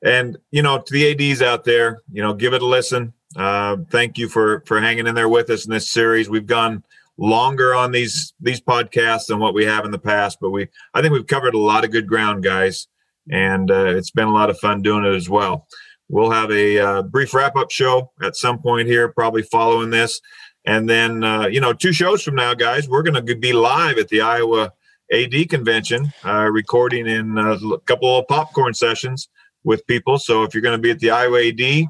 and 0.03 0.37
you 0.51 0.63
know, 0.63 0.79
to 0.79 0.93
the 0.93 1.33
ADs 1.33 1.43
out 1.43 1.65
there, 1.65 2.03
you 2.13 2.23
know, 2.23 2.35
give 2.35 2.53
it 2.53 2.63
a 2.63 2.67
listen. 2.67 3.15
Uh, 3.37 3.79
thank 3.91 4.19
you 4.19 4.29
for 4.29 4.63
for 4.67 4.81
hanging 4.81 5.07
in 5.07 5.15
there 5.15 5.29
with 5.29 5.49
us 5.51 5.65
in 5.65 5.73
this 5.73 5.91
series. 5.91 6.29
We've 6.29 6.47
gone 6.47 6.85
longer 7.17 7.75
on 7.75 7.93
these 7.93 8.35
these 8.41 8.61
podcasts 8.61 9.27
than 9.27 9.39
what 9.39 9.55
we 9.55 9.65
have 9.65 9.85
in 9.85 9.91
the 9.91 9.99
past, 9.99 10.39
but 10.41 10.51
we 10.51 10.69
I 10.95 11.01
think 11.01 11.13
we've 11.13 11.27
covered 11.27 11.55
a 11.55 11.59
lot 11.59 11.85
of 11.85 11.91
good 11.91 12.07
ground, 12.07 12.43
guys, 12.43 12.87
and 13.31 13.71
uh, 13.71 13.87
it's 13.97 14.11
been 14.11 14.29
a 14.29 14.33
lot 14.33 14.51
of 14.51 14.59
fun 14.59 14.83
doing 14.83 15.05
it 15.05 15.15
as 15.15 15.29
well. 15.29 15.67
We'll 16.09 16.33
have 16.33 16.51
a 16.51 16.79
uh, 16.79 17.03
brief 17.03 17.33
wrap 17.33 17.57
up 17.57 17.71
show 17.71 18.11
at 18.23 18.37
some 18.37 18.59
point 18.59 18.89
here, 18.89 19.13
probably 19.13 19.43
following 19.43 19.91
this, 19.91 20.21
and 20.67 20.89
then 20.89 21.25
uh, 21.25 21.47
you 21.47 21.61
know 21.61 21.73
two 21.73 21.93
shows 21.93 22.23
from 22.23 22.35
now, 22.35 22.53
guys, 22.55 22.89
we're 22.89 23.03
going 23.03 23.25
to 23.25 23.37
be 23.37 23.53
live 23.53 23.97
at 23.97 24.09
the 24.09 24.21
Iowa 24.21 24.73
AD 25.13 25.49
convention, 25.49 26.13
uh, 26.25 26.49
recording 26.51 27.07
in 27.07 27.37
a 27.37 27.59
couple 27.87 28.19
of 28.19 28.29
popcorn 28.29 28.75
sessions 28.75 29.29
with 29.65 29.87
people. 29.87 30.19
So 30.19 30.43
if 30.43 30.55
you're 30.55 30.63
going 30.63 30.79
to 30.79 30.83
be 30.83 30.91
at 30.91 31.01
the 31.01 31.11
Iowa 31.11 31.49
AD 31.49 31.87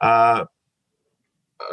uh, 0.00 0.44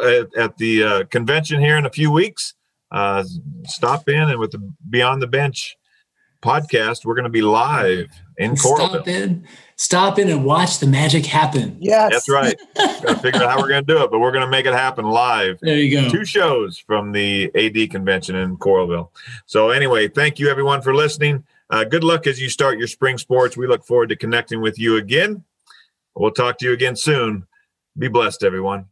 at, 0.04 0.36
at, 0.38 0.58
the 0.58 0.84
uh, 0.84 1.04
convention 1.06 1.60
here 1.60 1.78
in 1.78 1.86
a 1.86 1.90
few 1.90 2.12
weeks, 2.12 2.54
uh, 2.92 3.24
stop 3.66 4.08
in 4.08 4.22
and 4.22 4.40
with 4.40 4.52
the 4.52 4.74
Beyond 4.90 5.22
the 5.22 5.28
Bench 5.28 5.76
podcast, 6.42 7.06
we're 7.06 7.16
going 7.16 7.24
to 7.24 7.30
be 7.30 7.42
live 7.42 8.10
in 8.38 8.52
Coralville. 8.52 8.90
Stop 8.90 9.08
in, 9.08 9.48
stop 9.76 10.20
in 10.20 10.30
and 10.30 10.46
watch 10.46 10.80
the 10.80 10.88
magic 10.88 11.26
happen. 11.26 11.78
Yes, 11.80 12.12
that's 12.12 12.30
right. 12.30 12.56
Got 12.76 13.02
to 13.02 13.16
figure 13.18 13.44
out 13.44 13.52
how 13.52 13.60
we're 13.60 13.70
going 13.70 13.86
to 13.86 13.94
do 13.94 14.04
it, 14.04 14.12
but 14.12 14.20
we're 14.20 14.32
going 14.32 14.46
to 14.46 14.52
make 14.52 14.66
it 14.66 14.74
happen 14.74 15.06
live. 15.06 15.60
There 15.62 15.78
you 15.78 16.02
go. 16.02 16.10
Two 16.10 16.26
shows 16.26 16.78
from 16.78 17.12
the 17.12 17.52
AD 17.56 17.90
convention 17.92 18.36
in 18.36 18.58
Coralville. 18.58 19.10
So 19.46 19.70
anyway, 19.70 20.08
thank 20.08 20.40
you 20.40 20.50
everyone 20.50 20.82
for 20.82 20.96
listening. 20.96 21.44
Uh, 21.70 21.84
good 21.84 22.04
luck 22.04 22.28
as 22.28 22.40
you 22.40 22.50
start 22.50 22.78
your 22.78 22.88
spring 22.88 23.18
sports. 23.18 23.58
We 23.58 23.68
look 23.68 23.86
forward 23.86 24.10
to 24.10 24.16
connecting 24.16 24.62
with 24.62 24.78
you 24.78 24.98
again. 24.98 25.44
We'll 26.16 26.32
talk 26.32 26.60
to 26.60 26.66
you 26.66 26.74
again 26.74 26.96
soon. 26.96 27.48
Be 27.98 28.08
blessed, 28.08 28.44
everyone. 28.44 28.86